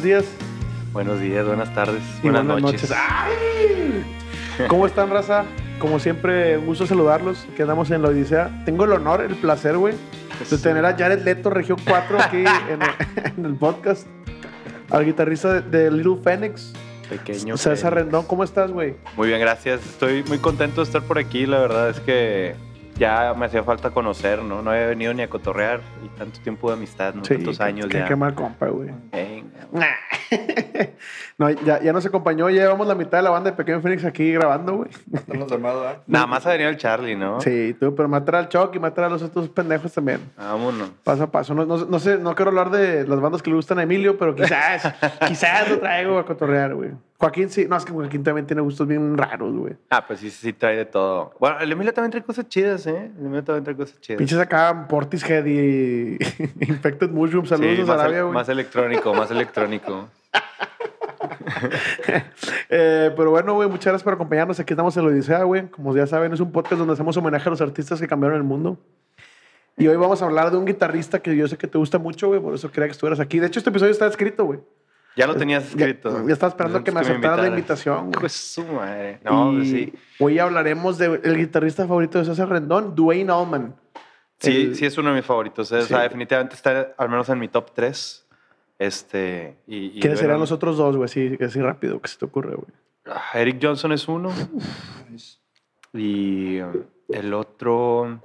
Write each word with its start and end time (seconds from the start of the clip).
Buenos 0.00 0.24
días. 0.24 0.36
Buenos 0.94 1.20
días, 1.20 1.46
buenas 1.46 1.74
tardes, 1.74 2.02
y 2.22 2.30
buenas, 2.30 2.62
noches. 2.62 2.90
¡Ay! 2.90 4.02
¿Cómo 4.66 4.86
están, 4.86 5.10
raza? 5.10 5.44
Como 5.78 5.98
siempre, 5.98 6.56
un 6.56 6.64
gusto 6.64 6.86
saludarlos. 6.86 7.46
Quedamos 7.54 7.90
en 7.90 8.00
la 8.00 8.08
Odisea. 8.08 8.62
Tengo 8.64 8.84
el 8.84 8.92
honor, 8.92 9.20
el 9.20 9.36
placer, 9.36 9.76
güey, 9.76 9.94
de 10.48 10.56
tener 10.56 10.86
a 10.86 10.96
Jared 10.96 11.22
Leto, 11.22 11.50
Región 11.50 11.78
4, 11.86 12.18
aquí 12.18 12.36
en, 12.70 12.80
el, 12.80 13.34
en 13.36 13.44
el 13.44 13.56
podcast. 13.56 14.06
Al 14.88 15.04
guitarrista 15.04 15.60
de, 15.60 15.60
de 15.60 15.90
Little 15.90 16.16
Phoenix, 16.24 16.72
Pequeño. 17.10 17.58
César. 17.58 17.94
Rendón. 17.94 18.24
¿Cómo 18.24 18.42
estás, 18.42 18.70
güey? 18.70 18.94
Muy 19.18 19.28
bien, 19.28 19.38
gracias. 19.38 19.84
Estoy 19.84 20.22
muy 20.22 20.38
contento 20.38 20.80
de 20.80 20.86
estar 20.86 21.02
por 21.02 21.18
aquí. 21.18 21.44
La 21.44 21.58
verdad 21.58 21.90
es 21.90 22.00
que 22.00 22.54
ya 23.00 23.32
me 23.34 23.46
hacía 23.46 23.64
falta 23.64 23.90
conocer, 23.90 24.42
¿no? 24.42 24.60
No 24.60 24.70
había 24.70 24.86
venido 24.88 25.14
ni 25.14 25.22
a 25.22 25.30
cotorrear 25.30 25.80
y 26.04 26.18
tanto 26.18 26.38
tiempo 26.40 26.68
de 26.68 26.74
amistad, 26.74 27.14
¿no? 27.14 27.22
Tantos 27.22 27.58
años 27.58 27.86
qué, 27.86 27.98
ya. 27.98 28.04
Qué 28.04 28.14
mal 28.14 28.34
compa, 28.34 28.68
güey. 28.68 28.90
Venga. 29.10 29.96
no, 31.38 31.48
ya, 31.48 31.80
ya 31.80 31.94
nos 31.94 32.04
acompañó, 32.04 32.50
ya 32.50 32.60
llevamos 32.60 32.86
la 32.86 32.94
mitad 32.94 33.16
de 33.16 33.22
la 33.22 33.30
banda 33.30 33.52
de 33.52 33.56
Pequeño 33.56 33.80
Phoenix 33.80 34.04
aquí 34.04 34.30
grabando, 34.32 34.76
güey. 34.76 34.90
Nada 36.06 36.26
más 36.26 36.44
ha 36.44 36.50
venido 36.50 36.68
el 36.68 36.76
Charlie, 36.76 37.16
¿no? 37.16 37.40
Sí, 37.40 37.74
tú, 37.80 37.94
pero 37.94 38.06
matar 38.06 38.36
al 38.36 38.48
Chuck 38.50 38.74
y 38.74 38.78
matar 38.78 39.04
a 39.04 39.08
los 39.08 39.22
otros 39.22 39.48
pendejos 39.48 39.94
también. 39.94 40.20
Vámonos. 40.36 40.90
Paso 41.02 41.22
a 41.22 41.30
paso. 41.30 41.54
No, 41.54 41.64
no, 41.64 41.78
no 41.78 41.98
sé, 41.98 42.18
no 42.18 42.34
quiero 42.34 42.50
hablar 42.50 42.70
de 42.70 43.08
las 43.08 43.18
bandas 43.18 43.42
que 43.42 43.48
le 43.48 43.56
gustan 43.56 43.78
a 43.78 43.84
Emilio, 43.84 44.18
pero 44.18 44.34
quizás, 44.34 44.94
quizás 45.26 45.70
lo 45.70 45.78
traigo 45.78 46.18
a 46.18 46.26
cotorrear, 46.26 46.74
güey. 46.74 46.90
Joaquín 47.20 47.50
sí, 47.50 47.66
no, 47.68 47.76
es 47.76 47.84
que 47.84 47.92
Joaquín 47.92 48.24
también 48.24 48.46
tiene 48.46 48.62
gustos 48.62 48.88
bien 48.88 49.16
raros, 49.18 49.54
güey. 49.54 49.76
Ah, 49.90 50.06
pues 50.06 50.20
sí, 50.20 50.30
sí, 50.30 50.54
trae 50.54 50.74
de 50.76 50.86
todo. 50.86 51.34
Bueno, 51.38 51.58
el 51.60 51.70
Emilio 51.70 51.92
también 51.92 52.10
trae 52.10 52.22
cosas 52.24 52.48
chidas, 52.48 52.86
¿eh? 52.86 53.10
El 53.18 53.26
Emilio 53.26 53.44
también 53.44 53.62
trae 53.64 53.76
cosas 53.76 54.00
chidas. 54.00 54.16
Pinches 54.18 54.38
acá, 54.38 54.86
Portishead 54.88 55.44
y 55.44 56.16
Infected 56.60 57.10
Mushroom. 57.10 57.44
Saludos 57.44 57.76
Sí, 57.84 57.90
a 57.90 57.94
Arabia, 57.94 58.16
el- 58.18 58.22
güey. 58.24 58.34
más 58.34 58.48
electrónico, 58.48 59.12
más 59.14 59.30
electrónico. 59.30 60.08
Eh, 62.70 63.12
pero 63.16 63.30
bueno, 63.30 63.54
güey, 63.54 63.68
muchas 63.68 63.86
gracias 63.86 64.02
por 64.04 64.12
acompañarnos. 64.14 64.58
Aquí 64.60 64.72
estamos 64.72 64.96
en 64.96 65.04
la 65.04 65.10
Odisea, 65.10 65.42
güey. 65.42 65.66
Como 65.68 65.94
ya 65.94 66.06
saben, 66.06 66.32
es 66.32 66.40
un 66.40 66.52
podcast 66.52 66.78
donde 66.78 66.94
hacemos 66.94 67.16
homenaje 67.16 67.48
a 67.48 67.50
los 67.50 67.60
artistas 67.60 68.00
que 68.00 68.06
cambiaron 68.06 68.36
el 68.38 68.44
mundo. 68.44 68.78
Y 69.76 69.86
hoy 69.88 69.96
vamos 69.96 70.22
a 70.22 70.26
hablar 70.26 70.50
de 70.50 70.56
un 70.56 70.64
guitarrista 70.64 71.18
que 71.20 71.36
yo 71.36 71.48
sé 71.48 71.56
que 71.58 71.66
te 71.66 71.78
gusta 71.78 71.98
mucho, 71.98 72.28
güey. 72.28 72.40
Por 72.40 72.54
eso 72.54 72.70
quería 72.70 72.86
que 72.86 72.92
estuvieras 72.92 73.20
aquí. 73.20 73.38
De 73.38 73.46
hecho, 73.48 73.58
este 73.58 73.70
episodio 73.70 73.92
está 73.92 74.06
escrito, 74.06 74.44
güey. 74.44 74.60
Ya 75.16 75.26
lo 75.26 75.34
tenías 75.36 75.66
escrito. 75.68 76.26
Ya, 76.26 76.32
estaba 76.32 76.50
esperando 76.50 76.82
que 76.84 76.92
me 76.92 77.00
aceptaras 77.00 77.40
la 77.40 77.48
invitación, 77.48 78.06
güey. 78.06 78.20
Pues 78.20 78.32
su 78.32 78.64
madre. 78.64 79.20
No, 79.24 79.52
pues 79.54 79.68
sí. 79.68 79.92
Hoy 80.18 80.38
hablaremos 80.38 80.98
del 80.98 81.36
guitarrista 81.36 81.86
favorito 81.86 82.18
de 82.18 82.24
César 82.24 82.48
Rendón, 82.48 82.94
Dwayne 82.94 83.30
Allman. 83.32 83.74
Sí, 84.38 84.62
El- 84.68 84.76
sí 84.76 84.86
es 84.86 84.96
uno 84.96 85.10
de 85.10 85.16
mis 85.16 85.24
favoritos. 85.26 85.70
¿eh? 85.72 85.78
O 85.78 85.82
Sí. 85.82 85.88
sea, 85.88 86.00
definitivamente 86.02 86.54
está 86.54 86.94
al 86.96 87.08
menos 87.10 87.28
en 87.28 87.38
mi 87.38 87.48
top 87.48 87.72
3. 87.74 88.26
Este, 88.78 89.58
y, 89.66 89.98
y 89.98 90.00
¿Quiénes 90.00 90.20
bueno, 90.22 90.38
los 90.38 90.52
otros 90.52 90.78
dos, 90.78 90.96
güey? 90.96 91.08
Sí, 91.08 91.36
así 91.44 91.60
rápido, 91.60 92.00
que 92.00 92.08
se 92.08 92.16
te 92.16 92.24
ocurre, 92.24 92.54
güey. 92.54 92.70
ah, 93.06 93.22
Eric 93.34 93.58
Johnson 93.60 93.92
es 93.92 94.08
uno. 94.08 94.30
Y 95.92 96.60
um, 96.60 96.72
el 97.08 97.34
otro. 97.34 98.20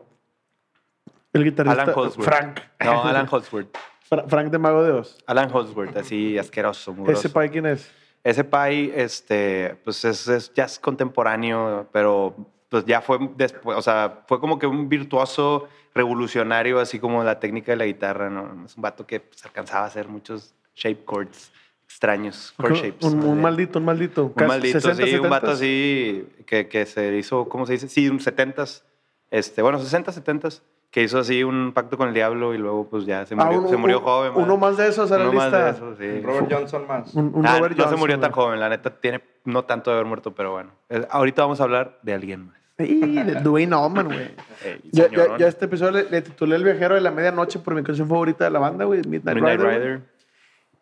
El 1.33 1.44
guitarrista 1.44 1.81
Alan 1.83 1.94
Holdsworth. 1.97 2.25
Frank. 2.30 2.59
No, 2.83 3.03
Alan 3.03 3.27
Holdsworth. 3.30 3.75
Fra- 4.08 4.25
Frank 4.28 4.52
de 4.52 4.58
Mago 4.58 4.84
de 4.84 4.92
Oz. 4.92 5.17
Alan 5.26 5.49
Holdsworth, 5.52 5.95
así 5.98 6.38
asqueroso, 6.38 6.93
mugroso. 6.93 7.20
¿Ese 7.20 7.30
pai 7.30 7.49
quién 7.49 7.66
es? 7.66 7.92
Ese 8.23 8.43
pai, 8.43 8.92
este, 8.95 9.76
pues 9.83 10.04
es, 10.05 10.27
es 10.27 10.52
jazz 10.54 10.80
contemporáneo, 10.80 11.88
pero 11.92 12.36
pues 12.70 12.83
ya 12.86 13.02
fue 13.02 13.20
después, 13.38 13.77
o 13.77 13.82
sea, 13.82 14.23
fue 14.27 14.39
como 14.39 14.58
que 14.58 14.66
un 14.67 14.89
virtuoso 14.89 15.67
revolucionario, 15.93 16.80
así 16.80 16.99
como 16.99 17.23
la 17.23 17.39
técnica 17.39 17.71
de 17.71 17.77
la 17.77 17.86
guitarra, 17.86 18.30
¿no? 18.30 18.66
Es 18.66 18.76
un 18.76 18.82
vato 18.82 19.05
que 19.05 19.20
pues, 19.20 19.45
alcanzaba 19.45 19.83
a 19.86 19.88
hacer 19.88 20.08
muchos 20.08 20.54
shape 20.76 21.04
chords 21.08 21.52
extraños, 21.83 22.54
chord 22.60 22.73
shapes. 22.73 23.05
Un, 23.05 23.23
un 23.23 23.42
maldito, 23.42 23.77
un 23.80 23.86
maldito. 23.86 24.23
un 24.26 24.33
Casi 24.33 24.48
maldito, 24.48 24.80
60, 24.82 25.05
sí, 25.05 25.16
un 25.17 25.30
vato 25.30 25.48
70s. 25.48 25.52
así 25.54 26.27
que, 26.48 26.67
que 26.67 26.86
se 26.87 27.16
hizo, 27.16 27.48
¿cómo 27.48 27.66
se 27.67 27.73
dice? 27.73 27.87
Sí, 27.87 28.10
un 28.10 28.20
70s, 28.20 28.82
este, 29.30 29.61
bueno, 29.61 29.80
60, 29.80 30.11
70s, 30.11 30.61
que 30.95 31.04
hizo 31.04 31.20
así 31.20 31.44
un 31.44 31.73
pacto 31.73 31.98
con 31.98 32.08
el 32.08 32.14
diablo 32.14 32.54
y 32.54 32.58
luego 32.58 32.88
pues 32.89 33.06
ya 33.06 33.26
se 33.26 33.36
Ah, 33.38 33.44
murió, 33.52 33.67
se 33.67 33.76
murió 33.76 33.98
un- 34.00 34.06
joven. 34.06 34.32
Uno 34.36 34.56
más 34.56 34.78
de 34.78 34.88
esos 34.88 35.11
a 35.11 35.17
la 35.17 35.26
Uno 35.26 35.33
más 35.33 35.52
lista. 35.52 35.66
de 35.66 35.72
esos, 35.72 35.98
sí. 35.98 36.22
Robert 36.22 36.48
Johnson 36.50 36.88
más. 36.88 37.14
Un, 37.14 37.32
un 37.36 37.45
Ah, 37.45 37.58
Robert 37.58 37.76
no 37.76 37.83
Johnson, 37.83 37.98
se 37.98 38.00
murió 38.00 38.17
tan 38.17 38.32
joven, 38.32 38.61
la 38.61 38.70
neta 38.70 38.89
tiene 38.92 39.22
no 39.44 39.66
tanto 39.66 39.89
de 39.92 39.95
haber 39.98 40.05
muerto, 40.08 40.34
pero 40.34 40.54
bueno. 40.54 40.70
Eh, 40.88 41.05
ahorita 41.10 41.42
vamos 41.42 41.60
a 41.60 41.64
hablar 41.66 42.00
de 42.02 42.14
alguien 42.14 42.48
más. 42.48 42.55
Sí, 42.78 43.00
de 43.02 43.36
Dwayne 43.42 43.76
Allman, 43.76 44.05
güey. 44.05 44.20
Ey, 44.64 44.80
Ya, 44.94 45.04
ya, 45.04 45.10
señorón. 45.10 45.38
ya 45.38 45.48
este 45.50 45.66
episodio 45.66 45.92
le, 45.92 46.10
le 46.10 46.22
titulé 46.22 46.55
El 46.55 46.64
viajero 46.64 46.95
de 46.95 47.02
la 47.02 47.11
medianoche 47.11 47.60
por 47.60 47.76
mi 47.76 47.84
canción 47.84 48.08
favorita 48.08 48.45
de 48.45 48.52
la 48.52 48.60
banda, 48.60 48.86
güey, 48.86 49.02
Midnight, 49.05 49.36
Midnight 49.36 49.60
Rider. 49.60 49.66
güey. 49.66 49.78
Rider. 49.80 50.02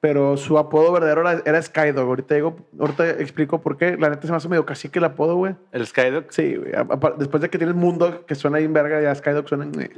Pero 0.03 0.36
su 0.36 0.58
apodo 0.58 0.91
verdadero 0.91 1.22
era, 1.22 1.41
era 1.46 1.62
Skydog. 1.62 2.06
Ahorita, 2.06 2.36
digo, 2.36 2.58
ahorita 2.78 3.09
explico 3.12 3.62
por 3.62 3.78
qué. 3.78 3.96
La 3.96 4.09
neta 4.09 4.24
se 4.24 4.31
me 4.31 4.36
hace 4.36 4.50
medio 4.50 4.66
cacique 4.66 5.00
el 5.00 5.06
apodo, 5.06 5.38
güey. 5.38 5.56
El 5.72 5.88
Skydog. 5.88 6.25
Sí, 6.28 6.58
güey. 6.58 6.74
Después 7.18 7.40
de 7.41 7.50
que 7.50 7.58
tienes 7.58 7.74
Mundo, 7.74 8.25
que 8.25 8.36
suena 8.36 8.58
bien 8.58 8.74
verga, 8.74 9.02
ya 9.02 9.16
Skydog 9.16 9.47
suena... 9.47 9.66
eh. 9.81 9.90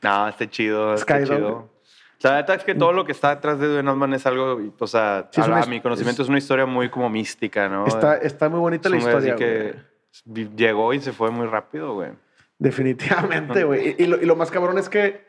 No, 0.00 0.28
está 0.28 0.48
chido, 0.48 0.94
está 0.94 1.18
Skydog. 1.18 1.36
chido. 1.36 1.50
O 1.56 1.70
sea, 2.16 2.30
la 2.30 2.36
neta 2.38 2.54
es 2.54 2.64
que 2.64 2.74
todo 2.74 2.94
lo 2.94 3.04
que 3.04 3.12
está 3.12 3.34
detrás 3.34 3.58
de 3.60 3.68
Dwayne 3.68 3.90
Allman 3.90 4.14
es 4.14 4.24
algo, 4.24 4.58
o 4.78 4.86
sea, 4.86 5.28
Sí, 5.30 5.42
es 5.42 5.46
a, 5.46 5.66
mi 5.66 5.82
conocimiento 5.82 6.22
es, 6.22 6.30
una 6.30 6.38
historia 6.38 6.64
muy 6.64 6.88
como 6.88 7.10
mística, 7.10 7.68
¿no? 7.68 7.86
Está, 7.86 8.16
está 8.16 8.48
muy 8.48 8.60
bonita 8.60 8.88
Es 8.88 8.94
la 8.94 9.00
güey 9.02 9.14
así 9.14 9.28
historia, 9.28 9.46
güey. 9.46 9.72
que 9.72 9.78
vi- 10.24 10.50
llegó 10.56 10.94
y 10.94 11.00
se 11.00 11.12
fue 11.12 11.30
muy 11.30 11.46
rápido, 11.46 11.92
güey. 11.92 12.12
Definitivamente, 12.58 13.64
güey. 13.64 13.94
Y, 13.98 14.04
y 14.04 14.06
lo, 14.06 14.16
y 14.16 14.24
lo 14.24 14.36
más 14.36 14.50
cabrón 14.50 14.78
es 14.78 14.88
que 14.88 15.20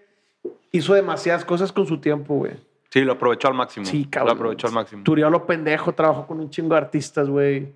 hizo 0.72 0.94
demasiadas 0.94 1.44
cosas 1.44 1.74
con 1.74 1.86
su 1.86 2.00
tiempo, 2.00 2.36
güey. 2.36 2.53
Sí, 2.91 3.02
lo 3.02 3.13
aprovechó 3.13 3.47
al 3.47 3.53
máximo. 3.53 3.85
Sí, 3.85 4.03
Lo 4.03 4.09
cabrón. 4.12 4.35
aprovechó 4.35 4.68
al 4.68 4.74
máximo. 4.74 5.03
Turió 5.03 5.28
a 5.28 5.29
lo 5.29 5.46
pendejo, 5.46 5.94
trabajó 5.94 6.28
con 6.28 6.40
un 6.40 6.50
chingo 6.50 6.75
de 6.75 6.81
artistas, 6.81 7.28
güey. 7.29 7.74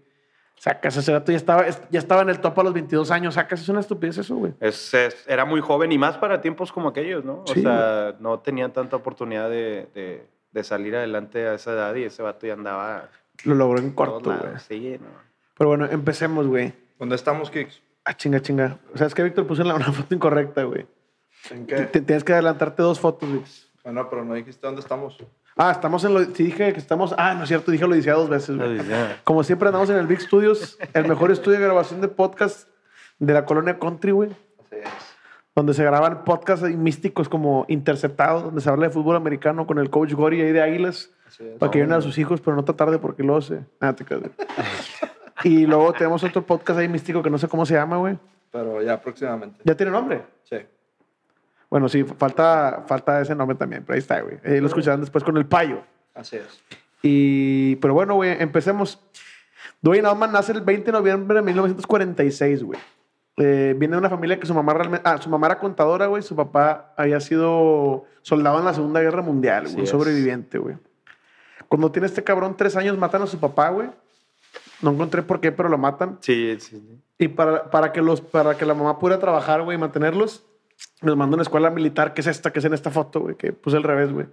Sacas 0.58 0.96
ese 0.98 1.12
rato, 1.12 1.32
ya 1.32 1.38
estaba, 1.38 1.66
ya 1.90 2.00
estaba 2.00 2.22
en 2.22 2.30
el 2.30 2.40
top 2.40 2.60
a 2.60 2.64
los 2.64 2.74
22 2.74 3.12
años. 3.12 3.34
Sacas, 3.36 3.62
es 3.62 3.70
una 3.70 3.80
estupidez 3.82 4.18
eso, 4.18 4.36
güey. 4.36 4.54
Es, 4.60 4.94
es- 4.94 5.26
era 5.28 5.46
muy 5.46 5.62
joven 5.62 5.92
y 5.92 5.98
más 5.98 6.18
para 6.18 6.40
tiempos 6.42 6.72
como 6.72 6.90
aquellos, 6.90 7.24
¿no? 7.26 7.44
O 7.44 7.48
Sí. 7.54 7.62
sea, 7.62 8.16
no 8.20 8.40
tenía 8.40 8.70
tanta 8.72 8.96
oportunidad 8.96 9.50
de, 9.50 9.88
de- 9.96 10.28
de 10.52 10.64
salir 10.64 10.96
adelante 10.96 11.46
a 11.48 11.54
esa 11.56 11.72
edad 11.74 11.96
y 11.96 12.04
ese 12.04 12.22
vato 12.24 12.48
ya 12.48 12.54
andaba 12.54 13.10
Lo 13.44 13.56
logró 13.56 13.80
en 13.80 13.92
corto, 13.92 14.32
güey. 14.38 14.54
Sí, 14.68 14.98
no. 15.00 15.08
Pero 15.58 15.70
bueno, 15.70 15.86
empecemos, 15.86 16.48
güey. 16.48 16.74
¿Dónde 17.00 17.16
estamos, 17.16 17.50
Kicks? 17.52 17.82
Ah, 18.06 18.14
chinga, 18.16 18.42
chinga. 18.42 18.78
¿Sabes 18.96 19.14
qué, 19.14 19.24
Víctor? 19.24 19.46
Puse 19.48 19.64
la- 19.66 19.76
una 19.76 19.92
foto 19.92 20.14
incorrecta, 20.16 20.64
güey. 20.64 20.86
¿En 21.52 21.66
qué? 21.68 21.84
Tienes 21.86 22.24
que 22.24 22.32
adelantarte 22.34 22.82
dos 22.82 23.00
fotos, 23.00 23.30
güey. 23.30 23.42
Bueno, 23.86 24.10
pero 24.10 24.26
no 24.26 24.34
dijiste 24.34 24.66
dónde 24.66 24.82
estamos. 24.82 25.16
Ah, 25.56 25.70
estamos 25.70 26.04
en 26.04 26.16
lo... 26.16 26.26
Sí, 26.26 26.46
dije 26.46 26.74
que 26.74 26.80
estamos... 26.80 27.14
Ah, 27.20 27.36
no 27.36 27.44
es 27.44 27.50
cierto, 27.50 27.72
dije 27.72 27.86
lo 27.86 27.94
decía 27.94 28.14
dos 28.14 28.28
veces, 28.28 28.58
güey. 28.58 28.80
Como 29.24 29.44
siempre 29.44 29.68
andamos 29.68 29.92
en 29.92 29.98
el 29.98 30.08
Big 30.08 30.22
Studios, 30.22 30.80
el 30.96 31.08
mejor 31.08 31.32
estudio 31.32 31.60
de 31.60 31.66
grabación 31.66 32.02
de 32.02 32.08
podcast 32.08 32.68
de 33.20 33.32
la 33.32 33.46
colonia 33.46 33.78
country, 33.78 34.12
güey. 34.12 34.32
Así 34.32 34.78
es. 34.84 34.90
Donde 35.56 35.76
se 35.76 35.84
graban 35.84 36.24
podcasts 36.24 36.68
místicos 36.68 37.30
como 37.30 37.66
Interceptado, 37.68 38.42
donde 38.42 38.60
se 38.60 38.70
habla 38.72 38.88
de 38.88 38.92
fútbol 38.92 39.18
americano 39.18 39.68
con 39.68 39.78
el 39.78 39.92
coach 39.92 40.14
Gory 40.14 40.42
ahí 40.42 40.52
de 40.52 40.64
Águilas. 40.64 41.12
Así 41.28 41.46
es. 41.46 41.60
Para 41.60 41.72
que 41.72 41.78
vienen 41.78 41.96
a 41.96 42.02
sus 42.02 42.18
hijos, 42.18 42.42
pero 42.42 42.56
no 42.56 42.66
tan 42.66 42.76
tarde 42.76 42.98
porque 42.98 43.22
luego 43.22 43.42
se... 43.42 43.60
Ah, 43.80 43.94
te 43.94 44.04
güey. 44.04 44.32
y 45.44 45.68
luego 45.68 45.94
tenemos 45.94 46.24
otro 46.24 46.44
podcast 46.44 46.80
ahí 46.80 46.90
místico 46.90 47.22
que 47.22 47.30
no 47.30 47.38
sé 47.38 47.48
cómo 47.48 47.68
se 47.68 47.76
llama, 47.76 47.98
güey. 47.98 48.18
Pero 48.52 48.82
ya 48.82 49.00
próximamente. 49.00 49.60
¿Ya 49.64 49.78
tiene 49.78 49.92
nombre? 49.92 50.24
Sí. 50.44 50.58
Bueno, 51.70 51.90
sí, 51.90 52.04
falta, 52.04 52.84
falta 52.88 53.22
ese 53.22 53.36
nombre 53.36 53.58
también, 53.58 53.84
pero 53.84 53.96
ahí 53.96 54.00
está, 54.00 54.22
güey. 54.22 54.38
Eh, 54.44 54.62
lo 54.62 54.68
escucharán 54.68 55.02
después 55.02 55.24
con 55.24 55.38
el 55.38 55.46
payo. 55.46 55.82
Así 56.14 56.38
es. 56.38 56.62
Y, 57.02 57.76
pero 57.78 57.94
bueno, 57.94 58.16
güey, 58.16 58.36
empecemos. 58.40 59.00
Dwayne 59.82 60.08
Allman 60.08 60.32
nace 60.32 60.52
el 60.52 60.62
20 60.62 60.86
de 60.86 60.92
noviembre 60.92 61.38
de 61.38 61.44
1946, 61.44 62.64
güey. 62.64 62.80
Eh, 63.38 63.76
viene 63.78 63.94
de 63.96 64.00
una 64.00 64.10
familia 64.10 64.40
que 64.40 64.48
su 64.48 64.54
mamá 64.54 64.74
realmente... 64.74 65.08
Ah, 65.08 65.22
su 65.22 65.30
mamá 65.30 65.48
era 65.48 65.60
contadora, 65.60 66.08
güey. 66.08 66.24
Su 66.24 66.36
papá 66.36 66.94
había 66.96 67.20
sido 67.20 68.06
soldado 68.22 68.60
en 68.60 68.66
la 68.66 68.74
Segunda 68.74 69.02
Guerra 69.02 69.22
Mundial, 69.22 69.66
güey. 69.66 69.82
Un 69.82 69.88
sobreviviente, 69.88 70.58
güey. 70.58 70.78
Cuando 71.68 71.92
tiene 71.92 72.08
este 72.08 72.24
cabrón 72.24 72.56
tres 72.58 72.76
años, 72.76 72.98
matan 72.98 73.24
a 73.24 73.28
su 73.28 73.40
papá, 73.40 73.70
güey. 73.70 73.90
No 74.82 74.92
encontré 74.92 75.22
por 75.22 75.42
qué, 75.42 75.52
pero 75.52 75.70
lo 75.70 75.78
matan. 75.78 76.18
Sí, 76.22 76.56
sí. 76.60 76.78
sí. 76.78 77.02
Y 77.18 77.28
para, 77.30 77.70
para, 77.70 77.92
que, 77.92 78.02
los, 78.02 78.22
para 78.22 78.58
que 78.58 78.66
la 78.66 78.74
mamá 78.74 79.00
pudiera 79.00 79.20
trabajar, 79.20 79.62
güey, 79.62 79.78
y 79.78 79.80
mantenerlos, 79.80 80.46
los 81.06 81.18
manda 81.18 81.34
a 81.34 81.38
una 81.38 81.44
escuela 81.44 81.70
militar, 81.70 82.14
que 82.14 82.22
es 82.22 82.28
esta, 82.28 82.52
que 82.52 82.60
es 82.60 82.66
en 82.66 82.74
esta 82.74 82.92
foto, 82.92 83.20
güey, 83.22 83.36
que 83.36 83.54
puse 83.54 83.78
al 83.78 83.84
revés, 83.84 84.12
güey. 84.12 84.28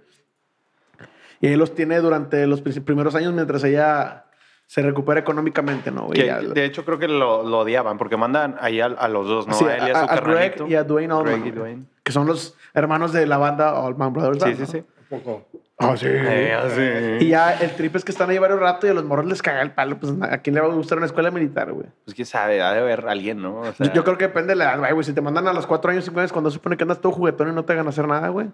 Y 1.41 1.47
ahí 1.47 1.55
los 1.55 1.75
tiene 1.75 1.99
durante 1.99 2.47
los 2.47 2.61
pri- 2.61 2.79
primeros 2.79 3.15
años 3.15 3.33
mientras 3.33 3.63
ella 3.63 4.25
se 4.65 4.81
recupera 4.81 5.19
económicamente, 5.19 5.91
¿no? 5.91 6.09
Que, 6.09 6.25
Ya- 6.25 6.39
de 6.39 6.65
hecho, 6.65 6.85
creo 6.85 6.97
que 6.99 7.07
lo, 7.07 7.43
lo 7.43 7.59
odiaban 7.59 7.97
porque 7.97 8.15
mandan 8.17 8.55
ahí 8.59 8.79
a, 8.79 8.85
a 8.85 9.07
los 9.09 9.27
dos, 9.27 9.47
¿no? 9.47 9.53
Sí, 9.53 9.65
a 9.65 9.75
él 9.77 9.87
y 9.87 9.91
a, 9.91 10.03
a- 10.03 10.17
su 10.17 10.23
Greg 10.23 10.55
y 10.69 10.75
a 10.75 10.83
Dwayne 10.83 11.13
Allman, 11.13 11.41
Greg 11.41 11.45
y. 11.47 11.51
Dwayne. 11.51 11.83
que 12.01 12.11
son 12.11 12.25
los 12.27 12.55
hermanos 12.73 13.11
de 13.13 13.25
la 13.27 13.37
banda 13.37 13.69
Allman 13.85 14.13
Brothers. 14.13 14.41
Sí, 14.43 14.59
¿no? 14.61 14.65
sí, 14.65 14.71
sí. 14.79 14.83
Poco. 15.17 15.45
Ah, 15.77 15.95
sí. 15.97 16.05
Eh, 16.09 17.17
Y 17.21 17.29
ya 17.29 17.53
el 17.53 17.71
trip 17.71 17.95
es 17.95 18.05
que 18.05 18.11
están 18.11 18.29
ahí 18.29 18.37
varios 18.37 18.59
ratos 18.59 18.85
y 18.87 18.91
a 18.91 18.93
los 18.93 19.03
morros 19.03 19.25
les 19.25 19.41
caga 19.41 19.61
el 19.61 19.71
palo. 19.71 19.97
Pues 19.99 20.13
a 20.21 20.37
quién 20.39 20.55
le 20.55 20.61
va 20.61 20.67
a 20.67 20.73
gustar 20.73 20.97
una 20.97 21.07
escuela 21.07 21.29
militar, 21.31 21.71
güey. 21.71 21.87
Pues 22.05 22.15
quién 22.15 22.25
sabe, 22.25 22.61
ha 22.61 22.71
de 22.73 22.79
haber 22.79 23.07
alguien, 23.07 23.41
¿no? 23.41 23.59
O 23.61 23.73
sea, 23.73 23.87
Yo, 23.87 23.93
yo 23.93 24.03
creo 24.03 24.17
que 24.17 24.27
depende 24.27 24.49
de 24.49 24.55
la 24.55 24.73
edad, 24.75 24.93
güey. 24.93 25.03
Si 25.03 25.13
te 25.13 25.21
mandan 25.21 25.47
a 25.47 25.53
los 25.53 25.67
cuatro 25.67 25.91
años, 25.91 26.05
cinco 26.05 26.19
años, 26.19 26.31
cuando 26.31 26.51
supone 26.51 26.77
que 26.77 26.83
andas 26.83 26.99
todo 27.01 27.11
juguetón 27.11 27.49
y 27.49 27.51
no 27.53 27.65
te 27.65 27.73
hagan 27.73 27.87
hacer 27.87 28.07
nada, 28.07 28.29
güey. 28.29 28.47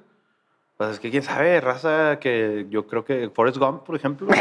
Pues 0.79 0.91
es 0.91 0.99
que 1.01 1.11
quién 1.11 1.23
sabe, 1.23 1.59
raza 1.59 2.19
que 2.21 2.65
yo 2.69 2.87
creo 2.87 3.03
que 3.03 3.29
Forrest 3.35 3.57
Gump, 3.57 3.83
por 3.83 3.97
ejemplo. 3.97 4.29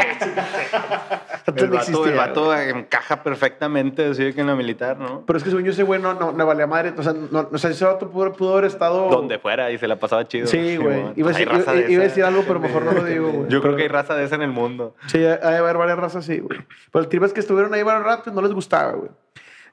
El 1.47 1.53
vato, 1.67 1.75
existía, 1.75 2.11
el 2.11 2.15
vato 2.17 2.55
encaja 2.55 3.23
perfectamente 3.23 4.05
así 4.05 4.31
que 4.33 4.39
en 4.41 4.47
la 4.47 4.55
militar, 4.55 4.97
¿no? 4.99 5.25
Pero 5.25 5.35
es 5.37 5.43
que 5.43 5.49
según 5.49 5.65
yo 5.65 5.71
ese 5.71 5.83
güey 5.83 5.99
no, 5.99 6.13
no, 6.13 6.31
no 6.31 6.45
valía 6.45 6.67
madre. 6.67 6.93
O 6.95 7.01
sea, 7.03 7.11
no, 7.13 7.49
o 7.51 7.57
sea, 7.57 7.71
ese 7.71 7.83
vato 7.83 8.09
pudo, 8.09 8.31
pudo 8.33 8.53
haber 8.53 8.65
estado... 8.65 9.09
Donde 9.09 9.37
fuera 9.39 9.69
y 9.71 9.77
se 9.79 9.87
la 9.87 9.97
pasaba 9.99 10.25
chido. 10.27 10.45
Sí, 10.47 10.77
güey. 10.77 10.95
Simón. 10.99 11.13
Iba, 11.17 11.31
decir- 11.31 11.49
iba- 11.51 11.75
iba 11.91 12.01
a 12.03 12.07
decir 12.07 12.23
algo, 12.23 12.43
pero 12.47 12.59
mejor 12.61 12.83
no 12.83 12.91
lo 12.93 13.03
digo, 13.05 13.31
güey. 13.31 13.49
Yo 13.49 13.61
creo 13.61 13.75
que 13.75 13.81
hay 13.81 13.87
raza 13.89 14.15
de 14.15 14.23
esa 14.25 14.35
en 14.35 14.43
el 14.43 14.51
mundo. 14.51 14.95
Sí, 15.07 15.17
hay 15.25 15.55
haber 15.55 15.75
varias 15.77 15.97
razas 15.97 16.23
así, 16.23 16.39
güey. 16.39 16.59
Pero 16.91 17.03
el 17.03 17.09
trip 17.09 17.23
es 17.23 17.33
que 17.33 17.39
estuvieron 17.41 17.73
ahí 17.73 17.83
varios 17.83 18.05
ratos 18.05 18.31
y 18.31 18.35
no 18.35 18.41
les 18.43 18.53
gustaba, 18.53 18.91
güey. 18.93 19.09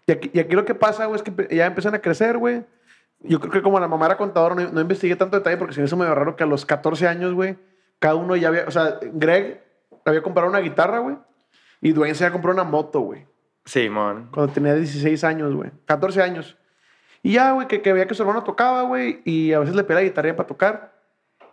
Y 0.06 0.12
aquí, 0.12 0.30
y 0.32 0.38
aquí 0.40 0.56
lo 0.56 0.64
que 0.64 0.74
pasa, 0.74 1.04
güey, 1.06 1.20
es 1.20 1.22
que 1.22 1.54
ya 1.54 1.66
empiezan 1.66 1.94
a 1.94 2.00
crecer, 2.00 2.38
güey. 2.38 2.64
Yo 3.28 3.40
creo 3.40 3.52
que 3.52 3.62
como 3.62 3.80
la 3.80 3.88
mamá 3.88 4.06
era 4.06 4.16
contadora, 4.16 4.54
no, 4.54 4.70
no 4.70 4.80
investigué 4.80 5.16
tanto 5.16 5.36
detalle 5.36 5.56
porque 5.56 5.74
se 5.74 5.80
me 5.80 5.86
hizo 5.86 5.96
medio 5.96 6.14
raro 6.14 6.36
que 6.36 6.44
a 6.44 6.46
los 6.46 6.66
14 6.66 7.06
años, 7.08 7.34
güey, 7.34 7.56
cada 7.98 8.14
uno 8.14 8.36
ya 8.36 8.48
había... 8.48 8.64
O 8.66 8.70
sea, 8.70 8.98
Greg 9.12 9.64
había 10.04 10.22
comprado 10.22 10.48
una 10.48 10.60
guitarra, 10.60 11.00
güey. 11.00 11.16
Y 11.80 11.92
Dwayne 11.92 12.14
se 12.14 12.24
había 12.24 12.32
comprado 12.32 12.60
una 12.60 12.68
moto, 12.68 13.00
güey. 13.00 13.26
Simón. 13.64 14.28
Cuando 14.32 14.52
tenía 14.52 14.74
16 14.74 15.24
años, 15.24 15.54
güey. 15.54 15.70
14 15.86 16.22
años. 16.22 16.56
Y 17.22 17.32
ya, 17.32 17.52
güey, 17.52 17.66
que, 17.66 17.82
que 17.82 17.92
veía 17.92 18.06
que 18.06 18.14
su 18.14 18.22
hermano 18.22 18.44
tocaba, 18.44 18.82
güey. 18.82 19.20
Y 19.24 19.52
a 19.52 19.58
veces 19.58 19.74
le 19.74 19.84
pedía 19.84 19.96
la 19.96 20.04
guitarra 20.04 20.36
para 20.36 20.46
tocar. 20.46 20.96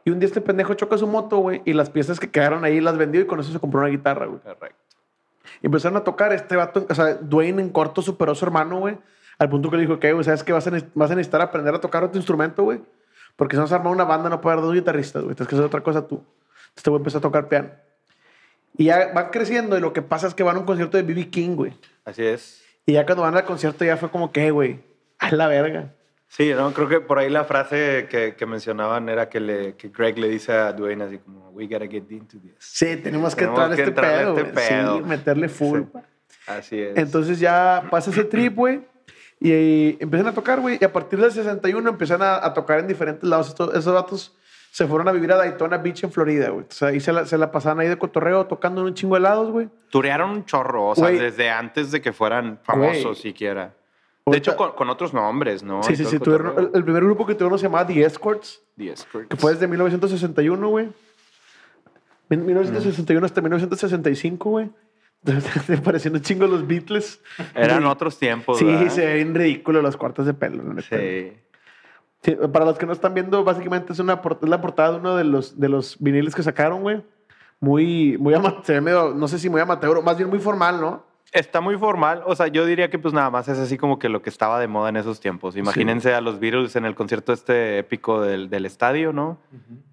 Y 0.06 0.12
un 0.12 0.20
día 0.20 0.28
este 0.28 0.42
pendejo 0.42 0.74
choca 0.76 0.98
su 0.98 1.08
moto, 1.08 1.38
güey. 1.38 1.62
Y 1.66 1.74
las 1.74 1.90
piezas 1.90 2.20
que 2.20 2.30
quedaron 2.30 2.64
ahí 2.64 2.80
las 2.80 2.98
vendió 2.98 3.22
y 3.22 3.26
con 3.26 3.40
eso 3.40 3.52
se 3.52 3.60
compró 3.60 3.82
una 3.82 3.90
guitarra, 3.90 4.28
güey. 4.28 4.40
Correcto. 4.42 4.78
Y 5.62 5.66
empezaron 5.66 5.98
a 5.98 6.04
tocar. 6.04 6.34
Este 6.34 6.56
vato, 6.56 6.86
o 6.88 6.96
sea, 6.96 7.16
Dwayne 7.16 7.62
en 7.62 7.70
corto 7.70 8.02
superó 8.02 8.34
a 8.34 8.36
su 8.36 8.46
hermano, 8.46 8.80
güey. 8.80 8.98
Al 9.40 9.50
punto 9.50 9.70
que 9.70 9.78
le 9.78 9.84
dijo, 9.84 10.00
que, 10.00 10.14
güey, 10.14 10.24
¿sabes 10.24 10.44
qué? 10.44 10.54
Vas 10.54 10.68
a, 10.68 10.72
vas 10.94 11.12
a 11.12 11.16
necesitar 11.16 11.42
aprender 11.42 11.74
a 11.74 11.80
tocar 11.80 12.04
otro 12.04 12.18
instrumento, 12.18 12.64
güey. 12.64 12.82
Porque 13.36 13.56
si 13.56 13.60
no 13.62 13.68
se 13.68 13.76
arma 13.76 13.90
una 13.90 14.04
banda, 14.04 14.30
no 14.30 14.42
puede 14.42 14.54
haber 14.54 14.66
dos 14.66 14.76
guitarristas, 14.76 15.24
güey. 15.24 15.36
Tienes 15.36 15.50
que 15.50 15.56
hacer 15.56 15.66
otra 15.66 15.82
cosa 15.82 16.08
tú. 16.08 16.24
Este 16.76 16.90
güey 16.90 17.00
empezó 17.00 17.18
a 17.18 17.22
tocar 17.22 17.48
piano. 17.48 17.70
Y 18.78 18.86
ya 18.86 19.12
van 19.14 19.30
creciendo 19.30 19.78
y 19.78 19.82
lo 19.82 19.94
que 19.94 20.02
pasa 20.02 20.28
es 20.28 20.34
que 20.34 20.44
van 20.44 20.56
a 20.56 20.60
un 20.60 20.66
concierto 20.66 20.98
de 20.98 21.04
B.B. 21.04 21.30
King, 21.30 21.56
güey. 21.56 21.74
Así 22.06 22.24
es. 22.24 22.64
Y 22.86 22.94
ya 22.94 23.06
cuando 23.06 23.24
van 23.24 23.36
al 23.36 23.46
concierto 23.46 23.86
ya 23.86 23.98
fue 23.98 24.10
como 24.10 24.32
que, 24.32 24.52
güey, 24.52 24.80
a 25.20 25.32
la 25.32 25.48
verga. 25.48 25.94
Sí, 26.28 26.52
no, 26.56 26.74
creo 26.74 26.90
que 26.90 27.00
por 27.00 27.20
ahí 27.20 27.30
la 27.30 27.44
frase 27.44 28.08
que, 28.10 28.36
que 28.36 28.46
mencionaban 28.48 29.08
era 29.08 29.30
que, 29.30 29.40
le, 29.40 29.76
que 29.76 29.90
Greg 29.90 30.18
le 30.18 30.28
dice 30.28 30.52
a 30.52 30.74
Dwayne 30.74 31.04
así 31.04 31.20
como, 31.20 31.52
we 31.52 31.68
gotta 31.68 31.88
get 31.88 32.10
into 32.10 32.40
this. 32.40 32.56
Sí, 32.58 32.98
tenemos 32.98 33.36
que 33.36 33.46
Tenemos 33.46 33.70
entrar 33.70 33.76
que 33.76 33.84
este 33.84 34.02
pedo, 34.02 34.38
este 34.40 34.52
pedo. 34.52 34.98
Sí, 34.98 35.04
meterle 35.04 35.48
full. 35.48 35.82
Sí. 35.82 36.00
Así 36.48 36.82
es. 36.82 36.98
Entonces 36.98 37.40
ya 37.40 37.84
pasa 37.92 38.10
ese 38.10 38.24
trip, 38.24 38.56
güey. 38.56 38.82
Y, 39.44 39.98
empiezan 40.00 40.28
a 40.30 40.34
tocar, 40.34 40.62
güey. 40.62 40.78
Y 40.80 40.86
a 40.86 40.92
partir 40.94 41.20
del 41.20 41.32
61 41.32 41.90
empiezan 41.90 42.22
a, 42.22 42.36
a 42.46 42.54
tocar 42.54 42.80
en 42.80 42.88
diferentes 42.88 43.28
lados. 43.30 43.50
Estos, 43.50 43.76
esos 43.76 43.94
datos 43.94 44.36
se 44.72 44.88
fueron 44.88 45.08
a 45.08 45.12
vivir 45.12 45.32
a 45.32 45.36
Daytona 45.36 45.78
Beach 45.78 46.04
en 46.06 46.12
Florida, 46.12 46.50
güey. 46.50 46.66
O 46.68 46.72
sea, 46.72 46.88
ahí 46.88 47.00
se 47.00 47.12
la, 47.14 47.26
se 47.26 47.38
la 47.38 47.52
pasaban 47.52 47.80
ahí 47.82 47.88
de 47.90 47.98
cotorreo 47.98 48.48
tocando 48.48 48.82
en 48.82 48.88
un 48.88 48.94
chingo 48.96 49.16
de 49.16 49.22
lados, 49.22 49.52
güey. 49.52 49.70
Turearon 49.90 50.32
un 50.32 50.46
chorro, 50.46 50.88
o 50.88 50.96
sea, 50.96 51.10
Güey. 51.10 51.20
desde 51.20 51.50
antes 51.50 51.92
de 51.92 52.02
que 52.02 52.12
fueran 52.14 52.60
famosos 52.64 53.04
Güey. 53.04 53.16
siquiera. 53.16 53.74
De 54.26 54.38
hecho, 54.38 54.56
con, 54.56 54.72
con 54.72 54.90
otros 54.90 55.14
nombres, 55.14 55.62
¿no? 55.62 55.84
Sí, 55.84 55.98
sí, 55.98 56.06
sí. 56.06 56.16
el 56.16 56.22
Tuvieron, 56.22 56.58
el, 56.58 56.70
el 56.74 56.84
primer 56.86 57.04
grupo 57.04 57.26
que 57.26 57.36
tuvieron 57.36 57.60
se 57.60 57.66
llamaba 57.66 57.86
The 57.86 58.04
Escorts, 58.06 58.62
The 58.78 58.94
Escorts. 58.94 59.28
que 59.28 59.36
fue 59.36 59.52
desde 59.54 59.68
1961, 59.68 60.70
güey. 60.70 60.90
En 62.30 62.46
1961 62.46 63.26
hasta 63.26 63.42
1965, 63.42 64.50
güey. 64.50 64.72
Te 65.68 65.78
parecían 65.78 66.16
un 66.16 66.22
chingo 66.22 66.46
los 66.48 66.68
Beatles. 66.68 67.22
Eran 67.56 67.86
otros 67.86 68.18
tiempos, 68.20 68.58
Sí, 68.60 68.66
¿verdad? 68.66 68.90
se 68.90 69.06
ven 69.06 69.34
ridículos 69.34 69.82
los 69.84 69.96
cuartos 69.98 70.26
de 70.26 70.34
pelo. 70.34 70.64
Sí. 70.82 71.34
Sí, 72.22 72.38
para 72.54 72.66
los 72.66 72.78
que 72.78 72.86
no 72.86 72.94
están 72.94 73.14
viendo, 73.14 73.44
básicamente 73.44 73.92
es, 73.94 74.00
una, 74.00 74.22
es 74.42 74.50
la 74.50 74.62
portada 74.62 74.92
de 74.94 74.98
uno 74.98 75.16
de 75.16 75.24
los, 75.26 75.60
de 75.60 75.68
los 75.70 75.98
viniles 76.00 76.34
que 76.36 76.44
sacaron, 76.44 76.82
güey. 76.82 77.04
Muy, 77.60 78.18
muy 78.18 78.34
ama- 78.34 78.62
se 78.64 78.74
ve 78.74 78.82
medio, 78.82 79.14
no 79.14 79.28
sé 79.28 79.40
si 79.40 79.50
muy 79.50 79.60
amateur, 79.62 80.02
más 80.04 80.18
bien 80.18 80.30
muy 80.30 80.40
formal, 80.40 80.80
¿no? 80.82 81.06
Está 81.34 81.62
muy 81.62 81.78
formal, 81.78 82.22
o 82.28 82.36
sea, 82.36 82.48
yo 82.48 82.64
diría 82.66 82.90
que 82.90 83.00
pues 83.00 83.14
nada 83.14 83.30
más 83.32 83.48
es 83.48 83.58
así 83.58 83.78
como 83.78 83.98
que 83.98 84.08
lo 84.08 84.22
que 84.22 84.30
estaba 84.30 84.60
de 84.60 84.68
moda 84.68 84.90
en 84.90 84.98
esos 84.98 85.20
tiempos. 85.20 85.56
Imagínense 85.58 86.14
a 86.14 86.22
los 86.22 86.40
Beatles 86.40 86.76
en 86.76 86.86
el 86.86 86.94
concierto 86.94 87.34
este 87.34 87.80
épico 87.80 88.22
del, 88.22 88.50
del 88.52 88.66
estadio, 88.68 89.14
¿no? 89.14 89.40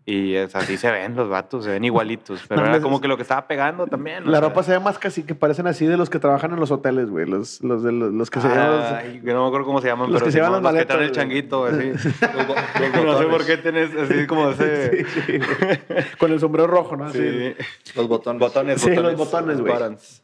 Y 0.05 0.35
es 0.35 0.57
así 0.57 0.77
se 0.77 0.91
ven 0.91 1.15
los 1.15 1.29
vatos, 1.29 1.65
se 1.65 1.71
ven 1.71 1.85
igualitos, 1.85 2.43
pero 2.49 2.61
No, 2.63 2.67
era 2.67 2.75
les- 2.77 2.83
como 2.83 3.01
que 3.01 3.07
lo 3.07 3.17
que 3.17 3.23
estaba 3.23 3.47
pegando 3.47 3.87
también. 3.87 4.25
o 4.27 4.31
La 4.31 4.39
sea. 4.41 4.49
ropa 4.49 4.63
se 4.65 4.73
ve 4.73 4.81
más 4.81 4.99
casi 4.99 5.23
que 5.23 5.35
parecen 5.37 5.67
así 5.69 5.87
de 5.87 5.97
los 5.97 6.11
que 6.11 6.19
trabajan 6.19 6.53
en 6.53 6.59
los 6.61 6.71
hoteles, 6.73 7.09
güey. 7.11 7.27
Los, 7.27 7.63
los, 7.63 7.83
de 7.85 7.93
los, 7.93 8.13
los 8.13 8.29
que 8.31 8.41
se 8.41 8.49
llevan 8.49 8.71
los- 8.77 8.85
Ay, 8.93 9.23
yo 9.25 9.35
no 9.35 9.43
me 9.43 9.49
acuerdo 9.49 9.67
cómo 9.67 9.81
se 9.81 9.87
llaman, 9.89 10.11
los 10.11 10.17
pero 10.21 10.27
que 10.27 10.33
se 10.33 10.39
llevan 10.39 10.53
las 10.63 10.63
los 10.63 10.73
que 10.83 10.87
traen 10.87 11.03
el 11.05 11.13
changuito, 11.13 11.65
así. 11.65 11.93
Los 12.81 12.95
los 12.97 13.05
no 13.05 13.19
sé 13.19 13.25
por 13.25 13.31
botones. 13.31 13.47
qué 13.47 13.57
tienes 13.59 13.91
así 13.97 14.27
como 14.27 14.51
ese... 14.51 15.05
Sí, 15.07 15.21
sí, 15.27 15.39
güey. 15.39 15.79
Con 16.19 16.33
el 16.33 16.41
sombrero 16.41 16.67
rojo, 16.67 16.97
¿no? 16.97 17.05
Así. 17.05 17.19
Sí. 17.19 17.55
Los 17.97 18.09
botones. 18.09 18.41
Botones, 18.41 18.81
Sí, 18.81 18.95
los 18.95 19.17
botones, 19.17 19.61
güey. 19.61 19.73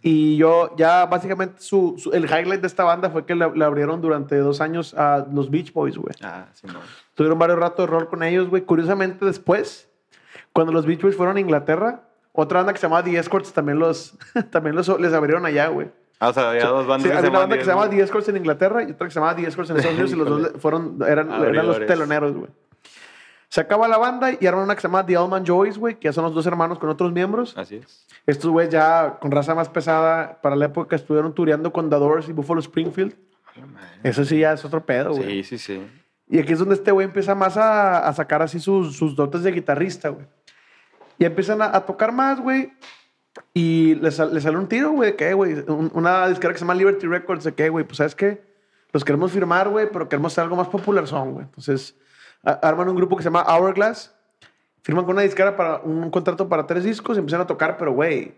Y 0.02 0.36
yo, 0.36 0.74
ya 0.76 1.05
básicamente, 1.06 1.60
su, 1.60 1.94
su- 1.98 2.12
el 2.12 2.24
highlight 2.24 2.60
de 2.60 2.66
esta 2.66 2.84
banda 2.84 3.10
fue 3.10 3.24
que 3.26 3.34
le, 3.34 3.50
le 3.54 3.64
abrieron 3.64 4.00
durante 4.00 4.36
dos 4.38 4.60
años 4.60 4.94
a 4.94 5.26
los 5.32 5.50
Beach 5.50 5.72
Boys, 5.72 5.96
güey. 5.96 6.14
Ah, 6.22 6.46
sí, 6.52 6.66
no. 6.66 6.80
Tuvieron 7.14 7.38
varios 7.38 7.58
ratos 7.58 7.86
de 7.86 7.92
rol 7.92 8.08
con 8.08 8.22
ellos, 8.22 8.48
güey. 8.48 8.62
Curiosamente, 8.62 9.24
después, 9.24 9.88
cuando 10.52 10.72
los 10.72 10.86
Beach 10.86 11.02
Boys 11.02 11.16
fueron 11.16 11.36
a 11.36 11.40
Inglaterra, 11.40 12.02
otra 12.32 12.58
banda 12.60 12.72
que 12.72 12.78
se 12.78 12.86
llamaba 12.86 13.02
The 13.02 13.16
Escorts 13.18 13.52
también, 13.52 13.78
los, 13.78 14.16
también 14.50 14.76
los, 14.76 14.88
les 15.00 15.12
abrieron 15.12 15.46
allá, 15.46 15.68
güey. 15.68 15.90
Ah, 16.18 16.28
o 16.30 16.32
sea, 16.32 16.50
había 16.50 16.66
dos 16.66 16.86
bandas 16.86 17.10
Sí, 17.10 17.16
había 17.16 17.28
una 17.30 17.40
banda 17.40 17.56
que 17.58 17.64
se 17.64 17.70
llamaba 17.70 17.90
The 17.90 18.00
Escorts 18.00 18.28
en 18.28 18.36
Inglaterra 18.38 18.82
y 18.82 18.90
otra 18.92 19.06
que 19.06 19.10
se 19.10 19.20
llamaba 19.20 19.36
The 19.36 19.46
Escorts 19.48 19.70
en 19.70 19.76
Estados 19.76 19.94
Unidos 20.00 20.12
y 20.12 20.16
los 20.16 20.28
dos 20.28 20.52
fueron, 20.62 20.98
eran, 21.06 21.30
eran 21.44 21.66
los 21.66 21.84
teloneros, 21.86 22.34
güey. 22.34 22.50
Se 23.56 23.62
acaba 23.62 23.88
la 23.88 23.96
banda 23.96 24.32
y 24.38 24.46
arman 24.46 24.64
una 24.64 24.74
que 24.74 24.82
se 24.82 24.86
llama 24.86 25.06
The 25.06 25.16
Allman 25.16 25.46
Joyce, 25.46 25.78
güey, 25.78 25.94
que 25.94 26.04
ya 26.08 26.12
son 26.12 26.24
los 26.24 26.34
dos 26.34 26.44
hermanos 26.44 26.78
con 26.78 26.90
otros 26.90 27.10
miembros. 27.10 27.56
Así 27.56 27.76
es. 27.76 28.06
Estos 28.26 28.50
güeyes 28.50 28.70
ya 28.70 29.16
con 29.18 29.30
raza 29.30 29.54
más 29.54 29.70
pesada 29.70 30.38
para 30.42 30.56
la 30.56 30.66
época 30.66 30.94
estuvieron 30.94 31.32
tureando 31.34 31.72
con 31.72 31.88
The 31.88 31.96
Doors 31.96 32.28
y 32.28 32.32
Buffalo 32.32 32.60
Springfield. 32.60 33.16
Eso 34.02 34.26
sí 34.26 34.40
ya 34.40 34.52
es 34.52 34.62
otro 34.66 34.84
pedo, 34.84 35.14
güey. 35.14 35.42
Sí, 35.42 35.56
sí, 35.56 35.58
sí. 35.58 35.86
Y 36.28 36.38
aquí 36.38 36.52
es 36.52 36.58
donde 36.58 36.74
este 36.74 36.90
güey 36.90 37.06
empieza 37.06 37.34
más 37.34 37.56
a, 37.56 38.06
a 38.06 38.12
sacar 38.12 38.42
así 38.42 38.60
sus, 38.60 38.94
sus 38.94 39.16
dotes 39.16 39.42
de 39.42 39.52
guitarrista, 39.52 40.10
güey. 40.10 40.26
Y 41.18 41.24
empiezan 41.24 41.62
a, 41.62 41.74
a 41.74 41.86
tocar 41.86 42.12
más, 42.12 42.38
güey. 42.40 42.74
Y 43.54 43.94
le, 43.94 44.10
sal- 44.10 44.34
le 44.34 44.40
sale 44.42 44.58
un 44.58 44.68
tiro, 44.68 44.90
güey, 44.90 45.16
que, 45.16 45.32
güey, 45.32 45.54
un- 45.66 45.90
una 45.94 46.28
disquera 46.28 46.52
que 46.52 46.58
se 46.58 46.64
llama 46.66 46.74
Liberty 46.74 47.06
Records, 47.06 47.44
de 47.44 47.54
que, 47.54 47.70
güey, 47.70 47.86
pues, 47.86 47.96
¿sabes 47.96 48.14
qué? 48.14 48.42
Los 48.92 49.02
queremos 49.02 49.32
firmar, 49.32 49.70
güey, 49.70 49.88
pero 49.90 50.08
queremos 50.10 50.32
hacer 50.34 50.44
algo 50.44 50.56
más 50.56 50.68
popular 50.68 51.06
son, 51.06 51.32
güey. 51.32 51.44
Entonces, 51.46 51.96
arman 52.52 52.88
un 52.88 52.96
grupo 52.96 53.16
que 53.16 53.22
se 53.22 53.28
llama 53.28 53.42
Hourglass. 53.42 54.14
Firman 54.82 55.04
con 55.04 55.14
una 55.14 55.22
disquera 55.22 55.56
para 55.56 55.78
un 55.78 56.10
contrato 56.10 56.48
para 56.48 56.66
tres 56.66 56.84
discos 56.84 57.16
y 57.16 57.20
empiezan 57.20 57.40
a 57.40 57.46
tocar, 57.46 57.76
pero, 57.76 57.92
güey, 57.92 58.34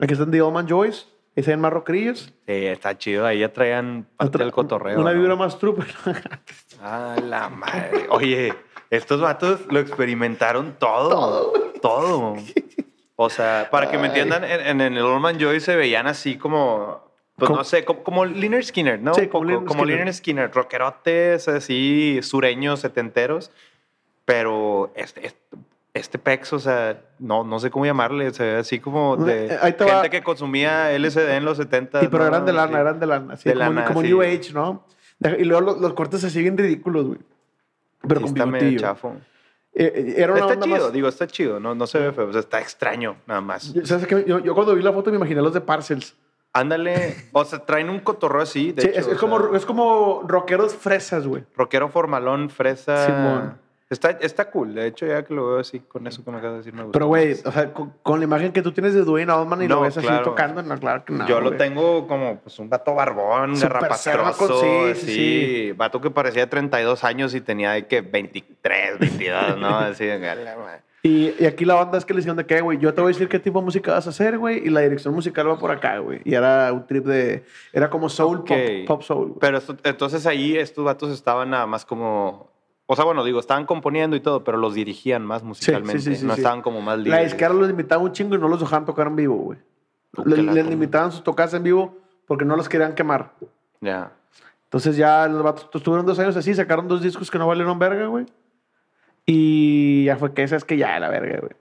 aquí 0.00 0.12
están 0.12 0.30
The 0.30 0.42
Old 0.42 0.54
Man 0.54 0.68
Joyce, 0.68 1.06
ahí 1.36 1.42
se 1.44 1.56
más 1.56 1.72
rockerillos. 1.72 2.32
Sí, 2.46 2.66
está 2.66 2.98
chido. 2.98 3.24
Ahí 3.24 3.38
ya 3.38 3.52
traían 3.52 4.06
parte 4.16 4.28
Otra- 4.36 4.44
del 4.44 4.52
cotorreo. 4.52 5.00
Una 5.00 5.12
¿no? 5.12 5.18
vibra 5.20 5.36
más 5.36 5.58
true, 5.58 5.74
pero- 5.76 6.18
Ah, 6.82 7.14
la 7.24 7.48
madre. 7.48 8.06
Oye, 8.10 8.52
estos 8.90 9.20
vatos 9.20 9.60
lo 9.70 9.78
experimentaron 9.78 10.74
todo. 10.80 11.52
Todo. 11.80 12.34
O 13.14 13.30
sea, 13.30 13.68
para 13.70 13.88
que 13.88 13.98
me 13.98 14.08
entiendan, 14.08 14.42
en, 14.42 14.80
en- 14.80 14.96
el 14.96 15.04
Old 15.04 15.20
Man 15.20 15.38
Joy 15.38 15.60
se 15.60 15.76
veían 15.76 16.08
así 16.08 16.36
como, 16.38 17.11
pues 17.36 17.46
Como- 17.48 17.58
no 17.58 17.64
sé, 17.64 17.84
como, 17.84 18.02
como 18.02 18.24
Liner 18.24 18.64
Skinner, 18.64 19.00
¿no? 19.00 19.14
Sí, 19.14 19.26
como 19.28 19.44
Lynyrd 19.44 19.64
como 19.66 19.80
Skynyrd. 19.82 19.98
Lynyrd 20.00 20.14
Skinner, 20.14 20.50
rockerotes 20.52 21.48
así, 21.48 22.20
sureños, 22.22 22.80
setenteros. 22.80 23.50
Pero 24.24 24.92
este, 24.94 25.26
este, 25.26 25.38
este 25.94 26.18
pex, 26.18 26.52
o 26.52 26.58
sea, 26.60 27.00
no, 27.18 27.42
no 27.44 27.58
sé 27.58 27.70
cómo 27.70 27.84
llamarle, 27.86 28.32
se 28.32 28.44
ve 28.44 28.56
así 28.56 28.78
como 28.78 29.16
de 29.16 29.46
Eh, 29.46 29.58
gente 29.60 29.84
va. 29.84 30.08
que 30.08 30.22
consumía 30.22 30.92
LSD 30.96 31.36
en 31.36 31.44
los 31.44 31.56
70. 31.56 32.00
Sí, 32.00 32.08
pero 32.10 32.24
¿no? 32.24 32.28
eran 32.28 32.46
de 32.46 32.52
lana, 32.52 32.72
Sí. 32.72 32.80
eran 32.80 33.00
de 33.00 33.06
lana. 33.06 33.34
Así 33.34 33.48
De 33.48 33.54
como, 33.56 33.64
lana, 33.64 33.84
como 33.86 34.00
sí. 34.02 34.06
New 34.08 34.22
Age, 34.22 34.52
¿no? 34.54 34.84
Y 35.38 35.44
luego 35.44 35.60
los, 35.62 35.80
los 35.80 35.92
cortes 35.94 36.22
así 36.24 36.40
bien 36.40 36.56
ridículos, 36.56 37.06
güey. 37.06 37.18
Pero 38.06 38.20
Sí, 38.20 38.26
con 38.26 38.36
está 38.36 38.46
medio 38.46 38.78
chafo. 38.78 39.16
Eh, 39.74 39.92
eh, 39.94 40.14
era 40.18 40.32
una 40.32 40.40
Está 40.42 40.54
onda 40.54 40.66
chido, 40.66 40.84
más- 40.84 40.92
digo, 40.92 41.08
está 41.08 41.26
chido, 41.26 41.58
no, 41.60 41.74
no 41.74 41.86
se 41.86 41.98
ve 41.98 42.12
feo, 42.12 42.28
o 42.28 42.32
sea, 42.32 42.40
está 42.40 42.60
extraño, 42.60 43.16
nada 43.26 43.40
más. 43.40 43.72
¿Sabes 43.84 44.06
qué? 44.06 44.24
Yo, 44.26 44.38
yo 44.40 44.54
cuando 44.54 44.74
vi 44.74 44.82
la 44.82 44.92
foto 44.92 45.10
me 45.10 45.16
imaginé 45.16 45.40
los 45.40 45.54
de 45.54 45.60
Parcels. 45.62 46.14
Ándale, 46.54 47.16
o 47.32 47.44
sea, 47.44 47.60
traen 47.60 47.88
un 47.88 48.00
cotorreo 48.00 48.42
así, 48.42 48.72
de 48.72 48.82
Sí, 48.82 48.88
hecho, 48.88 49.10
es, 49.12 49.18
como, 49.18 49.38
sea, 49.40 49.56
es 49.56 49.64
como 49.64 50.22
rockeros 50.26 50.74
fresas, 50.74 51.26
güey. 51.26 51.44
rockero 51.56 51.88
formalón, 51.88 52.50
fresa. 52.50 53.06
Simón. 53.06 53.62
Está, 53.88 54.10
está 54.22 54.50
cool, 54.50 54.74
de 54.74 54.86
hecho, 54.86 55.04
ya 55.04 55.22
que 55.22 55.34
lo 55.34 55.48
veo 55.48 55.58
así, 55.58 55.80
con 55.80 56.06
eso 56.06 56.24
que 56.24 56.30
me 56.30 56.38
acabas 56.38 56.54
de 56.54 56.58
decir, 56.60 56.72
me 56.72 56.82
gusta. 56.82 56.94
Pero, 56.94 57.08
güey, 57.08 57.32
o 57.32 57.52
sea, 57.52 57.74
con, 57.74 57.92
con 58.02 58.20
la 58.20 58.24
imagen 58.24 58.50
que 58.50 58.62
tú 58.62 58.72
tienes 58.72 58.94
de 58.94 59.02
Dwayne 59.02 59.30
Allman 59.30 59.62
y 59.62 59.68
No, 59.68 59.76
lo 59.76 59.80
ves 59.82 59.98
así 59.98 60.08
tocando, 60.24 60.62
no, 60.62 60.78
claro 60.78 61.04
que 61.04 61.12
no. 61.12 61.26
Yo 61.28 61.42
lo 61.42 61.58
tengo 61.58 62.06
como 62.06 62.38
pues, 62.38 62.58
un 62.58 62.70
vato 62.70 62.94
barbón, 62.94 63.54
garrapastroso, 63.58 64.60
sí, 64.94 64.94
sí, 64.94 65.14
sí, 65.14 65.72
vato 65.72 66.00
que 66.00 66.10
parecía 66.10 66.42
de 66.42 66.46
32 66.46 67.04
años 67.04 67.34
y 67.34 67.42
tenía 67.42 67.72
de 67.72 67.86
que 67.86 68.00
23, 68.00 68.98
22, 68.98 69.58
¿no? 69.58 69.68
Así, 69.78 70.06
la. 71.02 71.08
Y, 71.08 71.34
y 71.38 71.46
aquí 71.46 71.64
la 71.64 71.80
onda 71.80 71.98
es 71.98 72.04
que 72.04 72.12
le 72.14 72.18
dijeron 72.18 72.36
de 72.36 72.46
que, 72.46 72.60
güey, 72.60 72.78
yo 72.78 72.94
te 72.94 73.00
voy 73.00 73.10
a 73.10 73.12
decir 73.14 73.28
qué 73.28 73.38
tipo 73.38 73.58
de 73.58 73.64
música 73.64 73.92
vas 73.92 74.06
a 74.06 74.10
hacer, 74.10 74.38
güey, 74.38 74.66
y 74.66 74.70
la 74.70 74.80
dirección 74.80 75.12
musical 75.14 75.48
va 75.48 75.58
por 75.58 75.70
acá, 75.70 75.98
güey. 75.98 76.20
Y 76.24 76.34
era 76.34 76.72
un 76.72 76.86
trip 76.86 77.04
de. 77.04 77.44
Era 77.72 77.90
como 77.90 78.08
soul 78.08 78.38
Ok. 78.38 78.48
pop, 78.48 78.86
pop 78.86 79.02
soul. 79.02 79.26
güey. 79.28 79.38
Pero 79.40 79.58
esto- 79.58 79.76
entonces 79.84 80.26
ahí 80.26 80.56
estos 80.56 80.84
vatos 80.84 81.10
estaban 81.12 81.50
nada 81.50 81.66
más 81.66 81.84
como 81.84 82.50
O 82.86 82.96
sea, 82.96 83.04
bueno, 83.06 83.24
digo, 83.24 83.40
estaban 83.40 83.64
componiendo 83.64 84.16
y 84.16 84.20
todo, 84.20 84.44
pero 84.44 84.58
los 84.58 84.74
dirigían 84.74 85.24
más 85.24 85.42
musicalmente. 85.42 86.00
sí, 86.02 86.14
sí, 86.16 86.26
no 86.26 86.34
sí. 86.34 86.40
estaban 86.40 86.60
como 86.62 86.80
más 86.82 86.98
La 86.98 87.04
libres. 87.04 87.24
disquera 87.24 87.54
los 87.54 87.66
limitaba 87.68 88.02
un 88.02 88.12
chingo 88.12 88.34
y 88.34 88.38
no 88.38 88.48
los 88.48 88.60
dejaban 88.60 88.84
tocar 88.84 89.06
en 89.06 89.16
vivo, 89.16 89.36
güey. 89.36 89.58
Oh, 90.16 90.24
Le- 90.26 90.36
qué 90.36 90.42
Les 90.42 90.66
limitaban 90.66 91.10
sus 91.10 91.22
tocadas 91.24 91.54
en 91.54 91.62
vivo 91.62 91.96
porque 92.26 92.44
no 92.44 92.54
los 92.54 92.68
querían 92.68 92.94
quemar. 92.94 93.32
Ya. 93.80 94.12
Entonces 94.64 94.96
ya 94.96 95.26
los 95.28 95.42
vatos 95.42 95.68
estuvieron 95.72 96.04
dos 96.04 96.18
años 96.18 96.36
así, 96.36 96.54
sacaron 96.54 96.86
dos 96.86 97.00
discos 97.02 97.30
que 97.30 97.38
no 97.38 97.46
valieron 97.46 97.78
verga, 97.78 98.06
güey. 98.06 98.26
Y 99.26 100.04
ya 100.04 100.16
fue 100.16 100.32
que 100.34 100.42
esa 100.42 100.56
es 100.56 100.64
que 100.64 100.76
ya 100.76 100.98
la 100.98 101.08
verga, 101.08 101.38
güey. 101.40 101.52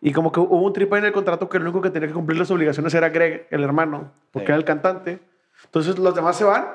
Y 0.00 0.12
como 0.12 0.32
que 0.32 0.40
hubo 0.40 0.62
un 0.62 0.72
trip 0.72 0.92
ahí 0.94 1.00
en 1.00 1.06
el 1.06 1.12
contrato 1.12 1.48
que 1.48 1.58
el 1.58 1.64
único 1.64 1.82
que 1.82 1.90
tenía 1.90 2.08
que 2.08 2.14
cumplir 2.14 2.38
las 2.38 2.50
obligaciones 2.50 2.94
era 2.94 3.10
Greg, 3.10 3.46
el 3.50 3.62
hermano, 3.62 4.12
porque 4.30 4.46
Sí. 4.46 4.50
era 4.52 4.56
el 4.56 4.64
cantante. 4.64 5.20
Entonces 5.66 5.98
los 5.98 6.14
demás 6.14 6.36
se 6.36 6.44
van 6.44 6.68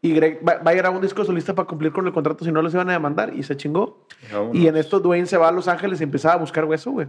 y 0.00 0.14
Greg 0.14 0.40
va, 0.48 0.58
va 0.58 0.70
a 0.70 0.74
grabar 0.74 0.94
un 0.96 1.02
disco 1.02 1.24
solista 1.24 1.54
para 1.54 1.66
cumplir 1.66 1.90
con 1.92 2.06
el 2.06 2.12
contrato, 2.12 2.44
si 2.44 2.52
no 2.52 2.62
los 2.62 2.72
iban 2.72 2.88
a 2.90 2.92
demandar 2.92 3.34
y 3.34 3.42
se 3.42 3.56
chingó. 3.56 4.06
Vámonos. 4.32 4.54
Y 4.54 4.68
en 4.68 4.76
esto 4.76 5.00
Dwayne 5.00 5.26
se 5.26 5.36
va 5.36 5.48
a 5.48 5.52
Los 5.52 5.66
Ángeles 5.66 6.00
y 6.00 6.04
empieza 6.04 6.32
a 6.32 6.36
buscar 6.36 6.64
hueso, 6.64 6.92
güey. 6.92 7.08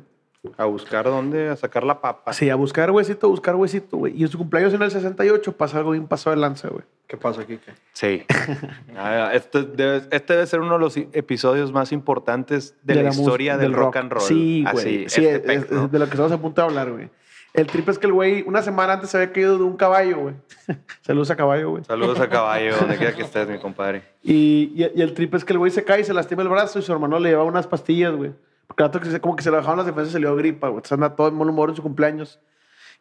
A 0.58 0.66
buscar 0.66 1.06
dónde, 1.06 1.50
a 1.50 1.56
sacar 1.56 1.84
la 1.86 2.02
papa. 2.02 2.32
Así, 2.32 2.50
a 2.50 2.56
buscar 2.56 2.92
huesito, 2.92 3.28
a 3.28 3.30
buscar 3.30 3.56
huesito, 3.56 3.98
güey. 3.98 4.14
Y 4.18 4.24
en 4.24 4.28
su 4.30 4.38
cumpleaños 4.38 4.74
en 4.74 4.82
el 4.82 4.92
68 4.92 5.56
pasa 5.56 5.78
algo 5.78 5.92
bien 5.92 6.06
pasado 6.08 6.36
de 6.36 6.42
lanza, 6.42 6.68
güey. 6.68 6.84
¿Qué 7.08 7.16
pasó 7.16 7.42
aquí? 7.42 7.60
Sí. 7.94 8.26
Ah, 8.98 9.32
este, 9.34 9.64
debe, 9.64 10.04
este 10.12 10.34
debe 10.34 10.46
ser 10.48 10.60
uno 10.60 10.74
de 10.74 10.80
los 10.80 10.98
episodios 10.98 11.72
más 11.72 11.92
importantes 11.92 12.76
de, 12.84 12.96
la, 12.96 13.10
historia 13.10 13.58
del, 13.58 13.74
rock, 13.74 13.96
and 13.98 14.12
roll. 14.12 14.22
Sí, 14.24 14.64
Así, 14.68 14.74
güey. 14.76 15.10
Sí, 15.10 15.26
este 15.26 15.36
es- 15.36 15.40
pec, 15.42 15.64
es 15.66 15.72
¿no? 15.72 15.88
de 15.88 16.00
lo 16.00 16.06
que 16.06 16.12
estamos 16.12 16.32
a 16.32 16.38
punto 16.38 16.62
de 16.62 16.68
hablar, 16.68 16.92
güey. 16.92 17.10
El 17.54 17.68
trip 17.68 17.88
es 17.90 18.00
que 18.00 18.08
el 18.08 18.14
güey, 18.14 18.42
una 18.48 18.62
semana 18.64 18.94
antes 18.94 19.12
se 19.12 19.18
había 19.18 19.32
caído 19.32 19.58
de 19.58 19.64
un 19.64 19.78
caballo, 19.78 20.18
güey. 20.20 20.36
Saludos 21.02 21.30
a 21.32 21.36
caballo, 21.36 21.70
güey. 21.72 21.84
Saludos 21.86 22.20
a 22.20 22.28
caballo, 22.30 22.76
donde 22.80 22.98
quiera 22.98 23.16
que 23.16 23.22
estés, 23.22 23.48
mi 23.48 23.60
compadre. 23.60 24.04
Y, 24.22 24.72
y- 24.76 24.92
y 24.96 25.02
el 25.02 25.14
trip 25.14 25.36
es 25.36 25.46
que 25.46 25.54
el 25.54 25.60
güey 25.60 25.72
se 25.72 25.84
cae 25.84 26.02
y 26.02 26.04
se 26.04 26.14
lastima 26.14 26.42
el 26.42 26.50
brazo 26.50 26.80
y 26.80 26.82
su 26.82 26.92
hermano 26.92 27.18
le 27.20 27.30
lleva 27.30 27.44
unas 27.44 27.66
pastillas, 27.68 28.14
güey. 28.16 28.32
Vato 28.78 29.00
que 29.00 29.06
se- 29.10 29.20
como 29.22 29.36
que 29.36 29.44
se 29.44 29.52
le 29.52 29.58
bajaron 29.58 29.78
las 29.78 29.86
defensas 29.86 30.10
y 30.10 30.14
se 30.14 30.20
le 30.20 30.28
dio 30.28 30.36
gripa, 30.36 30.68
güey. 30.68 30.78
Entonces 30.78 30.92
anda 30.94 31.16
todo 31.16 31.28
en 31.28 31.36
mal 31.36 31.50
humor 31.50 31.70
en 31.70 31.76
su 31.76 31.82
cumpleaños. 31.84 32.40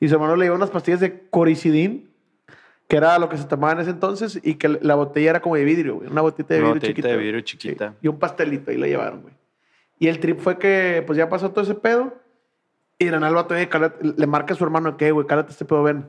Y 0.00 0.08
su 0.08 0.14
hermano 0.14 0.36
le 0.36 0.44
lleva 0.46 0.56
unas 0.56 0.70
pastillas 0.70 1.00
de 1.00 1.26
coricidin, 1.30 2.10
que 2.88 2.96
era 2.96 3.18
lo 3.18 3.28
que 3.28 3.36
se 3.38 3.44
tomaba 3.44 3.72
en 3.74 3.80
ese 3.80 3.90
entonces, 3.90 4.38
y 4.42 4.54
que 4.56 4.68
la 4.68 4.94
botella 4.96 5.30
era 5.30 5.40
como 5.40 5.56
de 5.56 5.64
vidrio, 5.64 5.96
güey. 5.96 6.10
Una 6.10 6.20
botita 6.22 6.54
de 6.54 6.60
Una 6.60 6.72
vidrio 6.74 6.80
botellita 6.80 6.96
chiquita. 6.96 7.08
de 7.08 7.16
vidrio 7.16 7.40
chiquita. 7.42 7.88
Sí. 7.90 7.96
Y 8.02 8.08
un 8.08 8.18
pastelito, 8.18 8.70
ahí 8.70 8.76
le 8.76 8.88
llevaron, 8.88 9.22
güey. 9.22 9.34
Y 9.98 10.08
el 10.08 10.18
trip 10.18 10.40
fue 10.40 10.58
que, 10.58 11.02
pues 11.06 11.16
ya 11.16 11.28
pasó 11.28 11.50
todo 11.52 11.62
ese 11.64 11.74
pedo. 11.74 12.14
Y 12.98 13.06
de 13.06 13.12
nada 13.12 13.28
el 13.28 13.34
vato 13.34 13.54
le 13.54 14.26
marca 14.26 14.54
a 14.54 14.56
su 14.56 14.64
hermano 14.64 14.96
que, 14.96 15.10
güey, 15.12 15.26
cálate 15.26 15.52
este 15.52 15.64
pedo, 15.64 15.82
ven. 15.82 16.06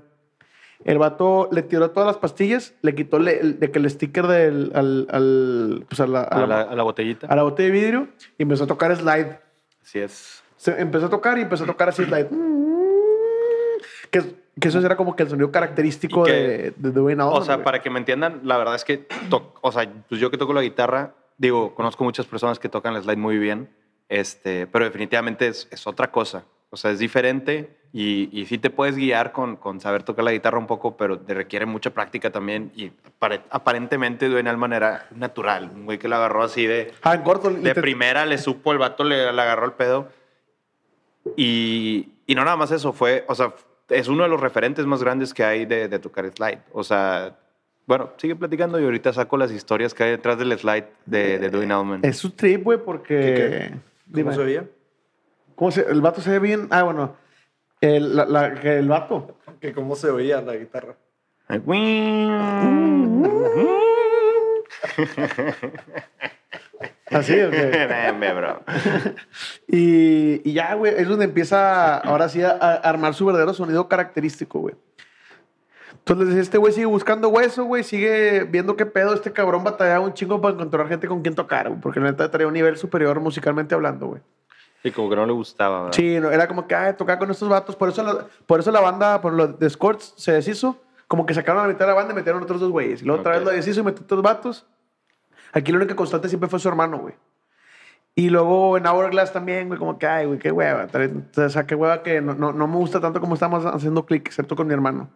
El 0.84 0.98
vato 0.98 1.48
le 1.52 1.62
tiró 1.62 1.92
todas 1.92 2.08
las 2.08 2.18
pastillas, 2.18 2.74
le 2.82 2.94
quitó 2.94 3.18
le- 3.20 3.40
el, 3.40 3.60
de 3.60 3.72
que 3.72 3.80
el 3.80 3.90
sticker 3.90 4.28
del, 4.28 4.72
al, 4.76 5.08
al- 5.12 5.86
pues 5.88 6.00
a 6.02 6.08
la, 6.08 6.22
a 6.22 6.24
A 6.24 6.40
la- 6.42 6.48
la, 6.48 6.62
a 6.64 6.76
la 6.76 6.84
botellita. 6.84 7.28
a 7.28 7.36
la 7.36 7.44
botella 7.44 7.68
de 7.74 7.80
vidrio 7.80 8.08
y 8.38 8.44
empezó 8.44 8.66
a 8.66 8.68
tocar 8.68 8.94
slide. 8.96 9.38
Así 9.84 10.00
es. 10.00 10.44
Se 10.56 10.80
empezó 10.80 11.08
a 11.08 11.10
tocar 11.10 11.38
y 11.38 11.42
empezó 11.42 11.66
a 11.66 11.68
tocar 11.68 11.90
así 11.90 12.04
slide. 12.06 12.28
Que, 14.12 14.22
que 14.60 14.68
eso 14.68 14.80
era 14.80 14.96
como 14.96 15.16
que 15.16 15.24
el 15.24 15.30
sonido 15.30 15.52
característico 15.52 16.24
que- 16.24 16.32
de, 16.32 16.74
de 16.78 16.92
Dwayne 16.92 17.22
Allman, 17.24 17.42
O 17.42 17.44
sea, 17.46 17.64
para 17.64 17.82
que 17.82 17.90
me 17.90 18.00
entiendan, 18.00 18.42
la 18.44 18.58
verdad 18.58 18.76
es 18.76 18.84
que, 18.86 18.98
to- 19.30 19.54
o 19.62 19.72
sea, 19.72 19.92
pues 20.08 20.22
yo 20.22 20.30
que 20.32 20.38
toco 20.38 20.54
la 20.54 20.62
guitarra, 20.62 21.16
digo, 21.38 21.74
conozco 21.76 22.04
muchas 22.04 22.26
personas 22.28 22.60
que 22.60 22.70
tocan 22.70 22.96
el 22.96 23.02
slide 23.04 23.18
muy 23.18 23.38
bien, 23.38 23.70
este, 24.10 24.68
pero 24.68 24.86
definitivamente 24.86 25.48
es, 25.48 25.68
es 25.72 25.88
otra 25.88 26.12
cosa. 26.12 26.44
O 26.70 26.78
sea, 26.78 26.92
es 26.92 27.00
diferente 27.00 27.76
y, 27.96 28.28
y 28.32 28.46
sí 28.48 28.58
te 28.58 28.72
puedes 28.72 28.96
guiar 28.96 29.32
con, 29.32 29.56
con 29.56 29.80
saber 29.80 30.02
tocar 30.02 30.26
la 30.26 30.32
guitarra 30.32 30.58
un 30.58 30.66
poco, 30.66 30.98
pero 30.98 31.20
te 31.20 31.34
requiere 31.36 31.66
mucha 31.68 31.92
práctica 31.92 32.32
también. 32.32 32.72
Y 32.76 32.88
apare- 33.20 33.44
aparentemente 33.52 34.28
Dwayne 34.30 34.50
Allman 34.50 34.74
era 34.74 35.06
natural, 35.16 35.70
un 35.76 35.86
güey 35.86 36.00
que 36.00 36.08
lo 36.08 36.16
agarró 36.16 36.42
así 36.44 36.66
de, 36.66 36.92
Ah, 37.04 37.14
en 37.14 37.22
corto. 37.22 37.52
y 37.52 37.56
de 37.58 37.74
te- 37.76 37.82
primera, 37.82 38.26
le 38.26 38.40
supo, 38.40 38.72
el 38.72 38.80
vato 38.80 39.04
le, 39.04 39.32
le 39.32 39.42
agarró 39.42 39.66
el 39.68 39.74
pedo. 39.74 40.10
Y, 41.38 42.10
y 42.26 42.36
no 42.36 42.44
nada 42.44 42.58
más 42.58 42.72
eso, 42.72 42.94
fue, 42.94 43.24
o 43.28 43.36
sea, 43.36 43.54
es 43.90 44.08
uno 44.08 44.24
de 44.24 44.30
los 44.30 44.42
referentes 44.42 44.86
más 44.86 45.02
grandes 45.04 45.34
que 45.34 45.44
hay 45.44 45.66
de, 45.66 45.88
de 45.88 46.00
tocar 46.00 46.30
slide. 46.36 46.60
O 46.74 46.84
sea, 46.84 47.36
bueno, 47.86 48.12
sigue 48.18 48.36
platicando 48.36 48.80
y 48.80 48.84
ahorita 48.86 49.14
saco 49.14 49.38
las 49.38 49.52
historias 49.52 49.94
que 49.94 50.04
hay 50.04 50.12
detrás 50.12 50.38
del 50.38 50.58
slide 50.58 50.86
de, 51.06 51.40
de 51.40 51.50
Dwayne 51.50 51.74
Allman. 51.74 52.00
Es 52.04 52.18
su 52.18 52.32
trip, 52.32 52.64
güey, 52.64 52.80
porque... 52.84 53.16
¿Qué, 53.20 53.70
¿Cómo 53.70 53.82
Dime. 54.08 54.34
se 54.36 54.44
veía? 54.44 54.66
¿Cómo 55.56 55.72
se, 55.72 55.82
el 55.90 56.02
vato 56.02 56.22
se 56.22 56.32
ve 56.32 56.40
bien. 56.40 56.68
Ah, 56.72 56.84
bueno. 56.84 57.16
El, 57.84 58.16
la, 58.16 58.48
el 58.48 58.88
vato. 58.88 59.36
Que 59.60 59.74
cómo 59.74 59.98
se 59.98 60.10
veía 60.10 60.40
la 60.42 60.56
guitarra. 60.56 60.96
Así, 67.12 67.34
¿o 67.42 67.52
qué? 67.52 67.88
Y, 69.68 70.50
y 70.50 70.54
ya, 70.54 70.76
güey, 70.76 70.94
es 70.96 71.10
donde 71.10 71.26
empieza 71.26 71.98
ahora 71.98 72.30
sí 72.30 72.42
a, 72.42 72.52
a 72.52 72.76
armar 72.76 73.14
su 73.16 73.26
verdadero 73.26 73.54
sonido 73.54 73.90
característico, 73.90 74.60
güey. 74.60 74.76
Entonces, 75.92 76.36
este 76.36 76.58
güey 76.58 76.72
sigue 76.72 76.86
buscando 76.86 77.28
hueso, 77.28 77.66
güey, 77.66 77.84
sigue 77.84 78.46
viendo 78.46 78.78
qué 78.78 78.86
pedo. 78.86 79.14
Este 79.14 79.34
cabrón 79.34 79.66
batallaba 79.66 80.06
un 80.06 80.14
chingo 80.14 80.40
para 80.40 80.54
encontrar 80.54 80.88
gente 80.88 81.08
con 81.08 81.22
quien 81.22 81.36
tocar, 81.36 81.68
güey, 81.68 81.82
porque 81.82 82.00
la 82.00 82.12
neta 82.12 82.32
traía 82.32 82.48
un 82.48 82.54
nivel 82.54 82.78
superior 82.78 83.20
musicalmente 83.20 83.76
hablando, 83.76 84.08
güey. 84.08 84.22
Y 84.84 84.92
como 84.92 85.10
que 85.10 85.16
no 85.16 85.26
le 85.26 85.32
gustaba. 85.32 85.84
¿verdad? 85.84 85.94
Sí, 85.96 86.20
no, 86.20 86.30
era 86.30 86.48
como 86.48 86.68
que, 86.68 86.76
ay, 86.76 86.94
tocar 86.94 87.18
con 87.18 87.32
estos 87.32 87.48
vatos. 87.48 87.76
Por 87.76 87.90
eso 87.90 88.04
la, 88.04 88.28
por 88.46 88.60
eso 88.60 88.72
la 88.72 88.82
banda, 88.82 89.22
por 89.22 89.34
lo 89.34 89.48
de 89.48 89.70
Scorts, 89.70 90.14
se 90.18 90.34
deshizo. 90.34 90.78
Como 91.08 91.26
que 91.26 91.34
sacaron 91.34 91.62
a 91.64 91.68
la 91.68 91.74
mitad 91.74 91.86
de 91.86 91.92
la 91.92 91.96
banda 91.96 92.14
y 92.14 92.16
metieron 92.16 92.44
otros 92.44 92.60
dos 92.60 92.72
güeyes. 92.72 93.02
Y 93.02 93.06
luego 93.06 93.22
otra 93.22 93.34
vez 93.34 93.44
lo 93.44 93.52
deshizo 93.52 93.82
y 93.82 93.84
metió 93.84 94.04
otros 94.04 94.22
vatos. 94.22 94.66
Aquí 95.54 95.72
la 95.72 95.78
única 95.78 95.96
constante 95.96 96.28
siempre 96.28 96.50
fue 96.50 96.60
su 96.60 96.68
hermano, 96.68 96.98
güey. 96.98 97.14
Y 98.16 98.30
luego 98.30 98.78
en 98.78 98.86
Hourglass 98.86 99.32
también, 99.32 99.68
güey, 99.68 99.80
como 99.80 99.98
que, 99.98 100.06
ay, 100.06 100.26
güey, 100.26 100.40
qué 100.40 100.52
hueva. 100.52 100.88
O 101.36 101.50
sea, 101.50 101.66
qué 101.66 101.76
hueva 101.76 102.04
que 102.04 102.22
no, 102.22 102.34
no, 102.36 102.52
no 102.52 102.68
me 102.68 102.76
gusta 102.76 103.00
tanto 103.00 103.20
como 103.20 103.36
estamos 103.36 103.66
haciendo 103.66 104.06
clic, 104.06 104.28
excepto 104.28 104.56
con 104.56 104.68
mi 104.68 104.74
hermano. 104.74 105.10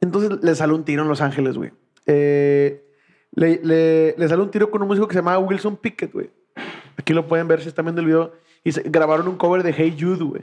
Entonces 0.00 0.42
le 0.42 0.54
salió 0.54 0.74
un 0.74 0.84
tiro 0.84 1.02
en 1.02 1.08
Los 1.08 1.20
Ángeles, 1.20 1.56
güey. 1.56 1.72
Eh, 2.06 2.84
le, 3.32 3.60
le, 3.62 4.14
le 4.16 4.28
salió 4.28 4.44
un 4.44 4.50
tiro 4.50 4.70
con 4.70 4.82
un 4.82 4.88
músico 4.88 5.06
que 5.06 5.14
se 5.14 5.20
llamaba 5.20 5.38
Wilson 5.38 5.76
Pickett, 5.76 6.12
güey. 6.12 6.30
Aquí 6.96 7.12
lo 7.12 7.26
pueden 7.26 7.46
ver 7.48 7.60
si 7.60 7.68
están 7.68 7.84
viendo 7.84 8.00
el 8.00 8.06
video. 8.06 8.32
Y 8.64 8.72
se- 8.72 8.82
grabaron 8.84 9.28
un 9.28 9.36
cover 9.36 9.62
de 9.62 9.72
Hey 9.72 9.96
Jude, 9.98 10.24
güey. 10.24 10.42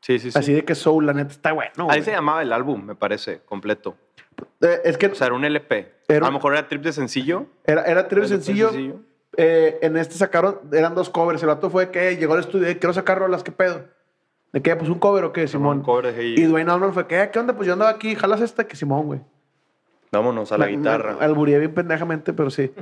Sí, 0.00 0.18
sí, 0.18 0.30
sí. 0.30 0.38
Así 0.38 0.52
de 0.52 0.64
que 0.64 0.74
Soul, 0.74 1.06
la 1.06 1.12
neta, 1.14 1.30
está 1.32 1.52
bueno. 1.52 1.70
Ahí 1.78 1.86
güey. 1.86 2.02
se 2.02 2.10
llamaba 2.12 2.42
el 2.42 2.52
álbum, 2.52 2.84
me 2.84 2.94
parece, 2.94 3.40
completo. 3.44 3.96
Eh, 4.60 4.80
es 4.84 4.98
que 4.98 5.06
O 5.06 5.14
sea, 5.14 5.28
era 5.28 5.36
un 5.36 5.44
LP. 5.44 5.92
Era 6.08 6.26
a 6.26 6.30
lo 6.30 6.34
mejor 6.34 6.52
era 6.54 6.68
trip 6.68 6.82
de 6.82 6.92
sencillo. 6.92 7.46
era, 7.64 7.82
era 7.84 8.06
trip 8.08 8.24
sencillo. 8.24 8.70
Eh, 9.36 9.78
en 9.82 9.96
este 9.96 10.14
sacaron, 10.14 10.60
eran 10.72 10.94
dos 10.94 11.10
covers. 11.10 11.42
El 11.42 11.48
vato 11.48 11.70
fue 11.70 11.90
que 11.90 12.16
llegó 12.16 12.34
al 12.34 12.40
estudio 12.40 12.68
quiero 12.78 12.92
sacar 12.92 13.18
rolas, 13.18 13.42
¿qué 13.42 13.50
pedo? 13.52 13.84
¿De 14.52 14.62
qué? 14.62 14.76
Pues 14.76 14.88
un 14.88 14.98
cover 15.00 15.24
o 15.24 15.32
qué, 15.32 15.48
Simón. 15.48 15.78
Un 15.78 15.82
cover 15.84 16.06
de 16.06 16.22
Hey 16.22 16.34
Y. 16.38 16.42
Dwayne 16.44 16.70
Allman 16.70 16.92
fue 16.94 17.06
que, 17.08 17.20
"Eh, 17.20 17.30
¿qué 17.32 17.38
onda? 17.40 17.56
Pues 17.56 17.66
yo 17.66 17.72
andaba 17.72 17.90
aquí, 17.90 18.14
jalas 18.14 18.40
esta, 18.40 18.64
que 18.68 18.76
Simón, 18.76 19.06
güey. 19.06 19.20
Vámonos 20.12 20.52
a 20.52 20.58
la 20.58 20.68
guitarra. 20.68 21.16
me 21.18 21.24
albureé 21.24 21.58
bien 21.58 21.74
pendejamente, 21.74 22.32
pero 22.32 22.50
sí. 22.50 22.72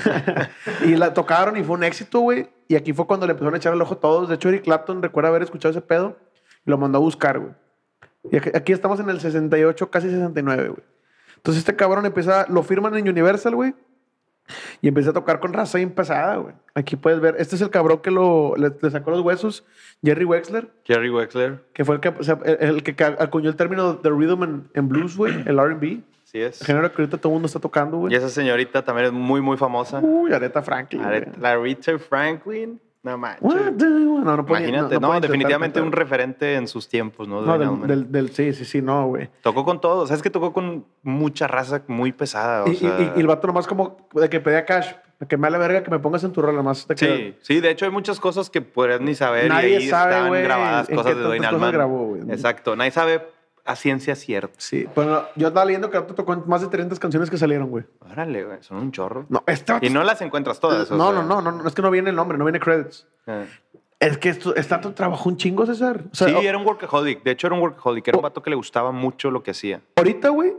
y 0.86 0.96
la 0.96 1.12
tocaron 1.12 1.56
y 1.56 1.64
fue 1.64 1.76
un 1.76 1.84
éxito, 1.84 2.20
güey. 2.20 2.48
Y 2.68 2.76
aquí 2.76 2.92
fue 2.92 3.06
cuando 3.06 3.26
le 3.26 3.32
empezaron 3.32 3.54
a 3.54 3.56
echar 3.56 3.74
el 3.74 3.82
ojo 3.82 3.94
a 3.94 4.00
todos. 4.00 4.28
De 4.28 4.36
hecho, 4.36 4.48
Eric 4.48 4.62
Clapton 4.62 5.02
recuerda 5.02 5.28
haber 5.30 5.42
escuchado 5.42 5.70
ese 5.70 5.80
pedo 5.80 6.16
y 6.64 6.70
lo 6.70 6.78
mandó 6.78 6.98
a 6.98 7.00
buscar, 7.00 7.38
güey. 7.38 7.52
Y 8.30 8.36
aquí, 8.36 8.50
aquí 8.54 8.72
estamos 8.72 9.00
en 9.00 9.10
el 9.10 9.20
68, 9.20 9.90
casi 9.90 10.08
69, 10.08 10.68
güey. 10.68 10.82
Entonces 11.36 11.62
este 11.62 11.74
cabrón 11.74 12.06
empieza, 12.06 12.46
lo 12.48 12.62
firman 12.62 12.96
en 12.96 13.08
Universal, 13.08 13.56
güey. 13.56 13.74
Y 14.80 14.88
empieza 14.88 15.10
a 15.10 15.12
tocar 15.12 15.40
con 15.40 15.52
raza 15.52 15.78
bien 15.78 15.90
pesada, 15.90 16.36
güey. 16.36 16.54
Aquí 16.74 16.96
puedes 16.96 17.20
ver, 17.20 17.36
este 17.38 17.56
es 17.56 17.62
el 17.62 17.70
cabrón 17.70 17.98
que 18.00 18.10
lo, 18.10 18.54
le, 18.56 18.70
le 18.80 18.90
sacó 18.90 19.10
los 19.10 19.20
huesos, 19.20 19.64
Jerry 20.04 20.24
Wexler, 20.24 20.70
Jerry 20.84 21.10
Wexler. 21.10 21.64
que 21.72 21.84
fue 21.84 21.96
el 21.96 22.00
que, 22.00 22.08
o 22.08 22.22
sea, 22.22 22.38
el, 22.44 22.76
el 22.76 22.82
que 22.82 23.04
acuñó 23.04 23.48
el 23.48 23.56
término 23.56 23.94
de 23.94 24.10
rhythm 24.10 24.42
and, 24.42 24.68
and 24.76 24.88
blues, 24.88 25.16
güey, 25.16 25.34
el 25.46 25.58
R&B. 25.58 26.02
Sí 26.32 26.40
es. 26.40 26.60
El 26.62 26.66
género 26.66 26.90
que 26.92 27.02
ahorita 27.02 27.18
todo 27.18 27.28
el 27.30 27.34
mundo 27.34 27.46
está 27.46 27.60
tocando, 27.60 27.98
güey. 27.98 28.12
Y 28.12 28.16
esa 28.16 28.30
señorita 28.30 28.82
también 28.82 29.06
es 29.08 29.12
muy, 29.12 29.40
muy 29.42 29.56
famosa. 29.58 30.00
Uy, 30.02 30.32
Aretha 30.32 30.62
Franklin. 30.62 31.02
Aretha- 31.02 31.36
La 31.38 31.56
Rita 31.58 31.98
Franklin. 31.98 32.80
No 33.04 33.18
manches. 33.18 33.42
No, 33.42 34.36
no 34.36 34.46
puedo 34.46 34.60
ni- 34.60 34.68
Imagínate, 34.68 35.00
no, 35.00 35.12
no, 35.12 35.20
definitivamente 35.20 35.80
un 35.80 35.90
referente 35.90 36.54
en 36.54 36.68
sus 36.68 36.88
tiempos, 36.88 37.26
¿no? 37.26 37.42
Dwayne 37.42 37.66
del, 37.80 37.86
del, 37.88 38.12
del- 38.12 38.30
sí, 38.30 38.52
sí, 38.54 38.64
sí, 38.64 38.80
no, 38.80 39.08
güey. 39.08 39.28
Tocó 39.42 39.64
con 39.64 39.80
todo. 39.80 40.06
¿Sabes 40.06 40.22
que 40.22 40.30
tocó 40.30 40.52
con 40.52 40.86
mucha 41.02 41.48
raza 41.48 41.82
muy 41.88 42.12
pesada? 42.12 42.62
O 42.64 42.68
Y, 42.68 42.76
sea, 42.76 42.96
y- 43.00 43.18
y 43.18 43.20
el 43.20 43.26
vato 43.26 43.48
nomás 43.48 43.66
como 43.66 44.08
de 44.14 44.30
que 44.30 44.38
pedía 44.38 44.64
cash, 44.64 44.92
de 45.18 45.26
que 45.26 45.36
me 45.36 45.50
la 45.50 45.58
verga 45.58 45.82
que 45.82 45.90
me 45.90 45.98
pongas 45.98 46.22
en 46.22 46.30
tu 46.32 46.40
rol, 46.42 46.54
nomás 46.54 46.86
te 46.86 46.96
Sí, 46.96 47.36
sí, 47.42 47.60
de 47.60 47.70
hecho 47.72 47.84
hay 47.86 47.90
muchas 47.90 48.20
cosas 48.20 48.48
que 48.48 48.62
podrías 48.62 49.00
ni 49.00 49.16
saber 49.16 49.48
Nadie 49.48 49.70
y 49.70 49.74
ahí 49.74 49.88
sabe, 49.88 50.12
están 50.14 50.28
güey, 50.28 50.42
grabadas 50.44 50.88
cosas 50.88 51.16
de 51.16 51.22
cosas 51.38 51.52
Allman. 51.52 51.72
grabó. 51.72 52.16
Exacto, 52.28 52.76
nadie 52.76 52.92
sabe 52.92 53.20
a 53.64 53.76
ciencia 53.76 54.14
cierta. 54.16 54.54
Sí, 54.58 54.86
pero 54.94 55.28
yo 55.36 55.48
estaba 55.48 55.64
leyendo 55.64 55.90
que 55.90 55.98
vato 55.98 56.14
tocó 56.14 56.36
más 56.46 56.60
de 56.62 56.66
300 56.68 56.98
canciones 56.98 57.30
que 57.30 57.38
salieron, 57.38 57.68
güey. 57.70 57.84
Órale, 58.00 58.44
güey, 58.44 58.58
son 58.62 58.78
un 58.78 58.90
chorro. 58.92 59.26
No, 59.28 59.42
vato 59.46 59.78
Y 59.82 59.90
no 59.90 60.02
las 60.02 60.20
encuentras 60.20 60.58
todas. 60.60 60.90
o 60.90 60.96
no, 60.96 61.12
sea. 61.12 61.22
no, 61.22 61.26
no, 61.28 61.42
no, 61.42 61.52
no, 61.62 61.68
es 61.68 61.74
que 61.74 61.82
no 61.82 61.90
viene 61.90 62.10
el 62.10 62.16
nombre, 62.16 62.36
no 62.38 62.44
viene 62.44 62.58
credits. 62.60 63.06
Eh. 63.26 63.46
Es 64.00 64.18
que 64.18 64.30
esto, 64.30 64.54
este 64.56 64.74
vato 64.74 64.92
trabajó 64.94 65.28
un 65.28 65.36
chingo, 65.36 65.64
César. 65.64 66.00
O 66.10 66.14
sea, 66.14 66.28
Sí, 66.28 66.46
era 66.46 66.58
un 66.58 66.66
workaholic. 66.66 67.22
De 67.22 67.30
hecho, 67.30 67.46
era 67.46 67.54
un 67.54 67.62
workaholic. 67.62 68.08
Era 68.08 68.18
un 68.18 68.24
Oh. 68.24 68.28
vato 68.28 68.42
que 68.42 68.50
le 68.50 68.56
gustaba 68.56 68.90
mucho 68.90 69.30
lo 69.30 69.42
que 69.44 69.52
hacía. 69.52 69.80
ahorita, 69.96 70.30
güey, 70.30 70.54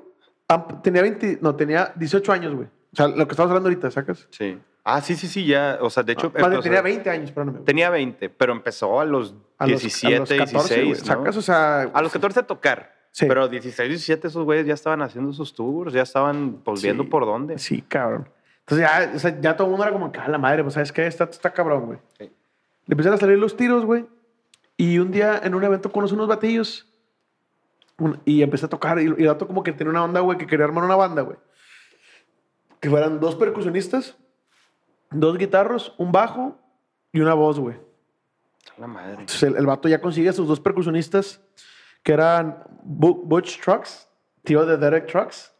tenía 0.82 1.02
20, 1.02 1.40
no, 1.42 1.56
tenía 1.56 1.92
18 1.96 2.32
años, 2.32 2.54
güey. 2.56 2.68
O 2.94 2.96
sea, 2.96 3.08
lo 3.10 3.28
que 3.28 3.32
estamos 3.34 3.50
hablando 3.50 3.68
ahorita, 3.70 3.92
¿sacas? 3.92 4.28
Sí. 4.30 4.58
Ah, 4.86 5.02
sí, 5.02 5.16
sí, 5.16 5.28
sí, 5.28 5.46
ya. 5.46 5.78
O 5.82 5.90
sea, 5.90 6.04
de 6.04 6.14
hecho. 6.14 6.30
Bien, 6.30 6.44
empezó- 6.46 6.62
tenía 6.62 6.82
20 6.82 7.10
años, 7.10 7.32
perdóname. 7.32 7.60
tenía 7.66 7.90
20, 7.90 8.30
pero 8.30 8.52
empezó 8.54 9.00
a 9.00 9.06
los 9.06 9.34
A 9.58 9.66
los- 9.68 9.82
17, 9.82 10.16
a 10.16 10.20
los 10.20 10.30
14, 10.30 10.76
güey. 10.76 10.86
16. 10.88 11.00
¿no? 11.10 11.16
¿Sacas? 11.24 11.38
O 11.38 11.42
sea, 11.42 11.82
A 11.94 12.02
los 12.02 12.12
14 12.12 12.42
a 12.42 12.44
tocar. 12.44 12.93
Sí. 13.16 13.28
Pero 13.28 13.48
16, 13.48 13.88
17, 13.90 14.28
esos 14.28 14.44
güeyes 14.44 14.66
ya 14.66 14.74
estaban 14.74 15.04
haciendo 15.04 15.32
sus 15.34 15.54
tours, 15.54 15.94
ya 15.94 16.02
estaban 16.02 16.54
pues, 16.64 16.80
Sí. 16.82 16.88
viendo 16.88 17.08
por 17.10 17.26
dónde. 17.28 17.60
Sí, 17.60 17.84
cabrón. 17.84 18.28
Entonces 18.62 18.88
ya, 18.90 19.12
o 19.16 19.20
sea, 19.20 19.40
ya 19.40 19.56
todo 19.56 19.68
el 19.68 19.72
mundo 19.72 19.84
era 19.86 19.94
como, 19.94 20.12
que, 20.12 20.20
"Ah, 20.20 20.28
la 20.28 20.40
madre, 20.40 20.64
pues, 20.64 20.74
¿sabes 20.74 20.92
qué? 20.92 21.06
Está, 21.06 21.26
está 21.26 21.54
cabrón, 21.54 21.86
güey. 21.86 22.00
Sí. 22.18 22.24
Le 22.88 22.94
empezaron 22.94 23.16
a 23.16 23.20
salir 23.20 23.38
los 23.38 23.56
tiros, 23.56 23.86
güey. 23.86 24.06
Y 24.78 24.98
un 24.98 25.12
día 25.12 25.40
en 25.44 25.54
un 25.54 25.64
evento 25.64 25.92
conocí 25.92 26.16
unos 26.16 26.28
batillos. 26.28 26.90
un- 28.00 28.20
y 28.26 28.42
empecé 28.42 28.66
a 28.66 28.70
tocar. 28.70 29.00
Y, 29.00 29.04
y 29.04 29.08
el 29.22 29.28
vato 29.28 29.46
como 29.46 29.62
que 29.62 29.72
tenía 29.72 29.92
una 29.92 30.04
onda, 30.04 30.20
güey, 30.22 30.36
que 30.40 30.48
quería 30.48 30.66
armar 30.66 30.84
una 30.84 30.96
banda, 30.96 31.22
güey. 31.22 31.38
Que 32.80 32.90
fueran 32.90 33.20
dos 33.20 33.36
percusionistas, 33.36 34.18
dos 35.12 35.38
guitarros, 35.38 35.94
un 36.00 36.12
bajo 36.12 36.58
y 37.12 37.20
una 37.22 37.36
voz, 37.36 37.60
güey. 37.60 37.76
A 38.76 38.82
La 38.82 38.88
madre. 38.88 39.12
Entonces 39.12 39.44
el, 39.44 39.56
el 39.58 39.66
vato 39.68 39.88
ya 39.88 40.02
consigue 40.02 40.30
a 40.30 40.34
sus 40.34 40.48
dos 40.48 40.60
percusionistas, 40.60 41.40
que 42.04 42.14
eran 42.14 42.64
Bu- 42.86 43.22
Butch 43.24 43.60
Trucks, 43.62 44.08
tío 44.44 44.66
de 44.66 44.78
Derek 44.78 45.08
Trucks. 45.08 45.54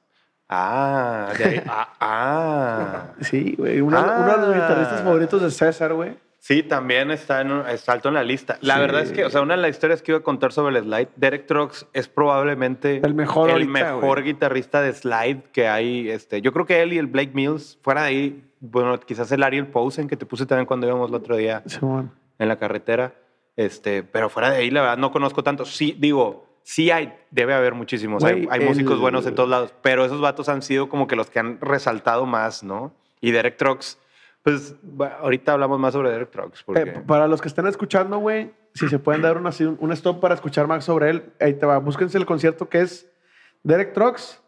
Ah, 0.50 1.32
de 1.38 1.44
ahí- 1.46 1.64
ah, 1.68 1.90
ah. 2.00 3.06
Sí, 3.22 3.56
güey. 3.58 3.80
Ah. 3.80 3.84
Uno 3.84 4.02
de 4.38 4.48
los 4.48 4.54
guitarristas 4.56 5.02
favoritos 5.02 5.42
de 5.42 5.50
César, 5.52 5.94
güey. 5.94 6.18
Sí, 6.40 6.62
también 6.62 7.10
está, 7.10 7.40
en, 7.40 7.52
está 7.70 7.94
alto 7.94 8.10
en 8.10 8.16
la 8.16 8.24
lista. 8.24 8.58
La 8.60 8.74
Sí. 8.76 8.80
verdad 8.82 9.02
es 9.04 9.14
que, 9.14 9.24
o 9.24 9.30
sea, 9.30 9.42
una 9.42 9.56
de 9.56 9.62
las 9.62 9.72
historias 9.72 10.02
que 10.02 10.12
iba 10.12 10.20
a 10.20 10.24
contar 10.24 10.52
sobre 10.52 10.78
el 10.78 10.84
slide, 10.84 11.08
Derek 11.16 11.48
Trucks 11.48 11.88
es 11.94 12.10
probablemente 12.10 12.98
El 13.02 13.14
mejor 13.14 13.48
el 13.50 13.54
ahorita, 13.54 13.72
mejor 13.72 14.20
güey. 14.20 14.24
guitarrista 14.34 14.82
de 14.82 14.92
slide 14.92 15.44
que 15.54 15.70
hay. 15.70 16.10
Este, 16.10 16.42
yo 16.42 16.52
creo 16.52 16.66
que 16.66 16.82
él 16.82 16.92
y 16.92 16.98
el 16.98 17.08
Blake 17.08 17.32
Mills, 17.34 17.80
fuera 17.82 18.02
de 18.02 18.08
ahí, 18.08 18.50
bueno, 18.60 19.00
quizás 19.00 19.32
el 19.32 19.42
Ariel 19.42 19.68
Posen 19.68 20.10
que 20.10 20.18
te 20.18 20.26
puse 20.26 20.46
también 20.46 20.66
cuando 20.66 20.86
íbamos 20.86 21.08
el 21.10 21.16
otro 21.16 21.38
día 21.38 21.64
en 22.40 22.48
la 22.50 22.58
carretera. 22.58 23.14
Este, 23.56 24.04
pero 24.04 24.30
fuera 24.30 24.50
de 24.52 24.58
ahí, 24.58 24.72
la 24.72 24.82
verdad, 24.82 24.98
no 24.98 25.12
conozco 25.12 25.44
tanto. 25.44 25.66
Sí, 25.66 25.96
digo, 26.00 26.48
sí 26.64 26.90
hay, 26.92 27.14
debe 27.32 27.54
haber 27.54 27.74
muchísimos. 27.74 28.24
hay 28.24 28.48
músicos 28.66 29.00
buenos 29.00 29.26
en 29.28 29.36
todos 29.36 29.50
lados, 29.50 29.74
pero 29.82 30.06
esos 30.06 30.22
vatos 30.22 30.50
han 30.50 30.62
sido 30.62 30.90
como 30.90 31.08
que 31.08 31.16
los 31.16 31.30
que 31.30 31.40
han 31.40 31.60
resaltado 31.62 32.26
más, 32.26 32.64
¿no? 32.64 32.94
Y 33.22 33.32
Derek 33.32 33.58
Trucks, 33.58 34.00
pues 34.42 34.76
ahorita 35.20 35.54
hablamos 35.54 35.80
más 35.80 35.94
sobre 35.94 36.10
Derek 36.12 36.32
Trucks. 36.32 36.64
Porque... 36.64 36.82
Eh, 36.82 37.04
para 37.08 37.28
los 37.28 37.42
que 37.42 37.48
están 37.48 37.68
escuchando, 37.68 38.18
güey, 38.18 38.52
si 38.74 38.90
se 38.90 39.00
pueden 39.00 39.22
dar 39.22 39.38
un, 39.38 39.48
así, 39.48 39.64
un- 39.64 39.78
un 39.80 39.92
stop 39.94 40.20
para 40.20 40.36
escuchar 40.36 40.68
más 40.68 40.84
sobre 40.84 41.10
él, 41.12 41.32
ahí 41.40 41.54
te 41.54 41.66
va. 41.66 41.78
Búsquense 41.78 42.18
el 42.18 42.26
concierto 42.26 42.68
que 42.68 42.82
es 42.82 43.10
Derek 43.64 43.94
Trucks, 43.94 44.42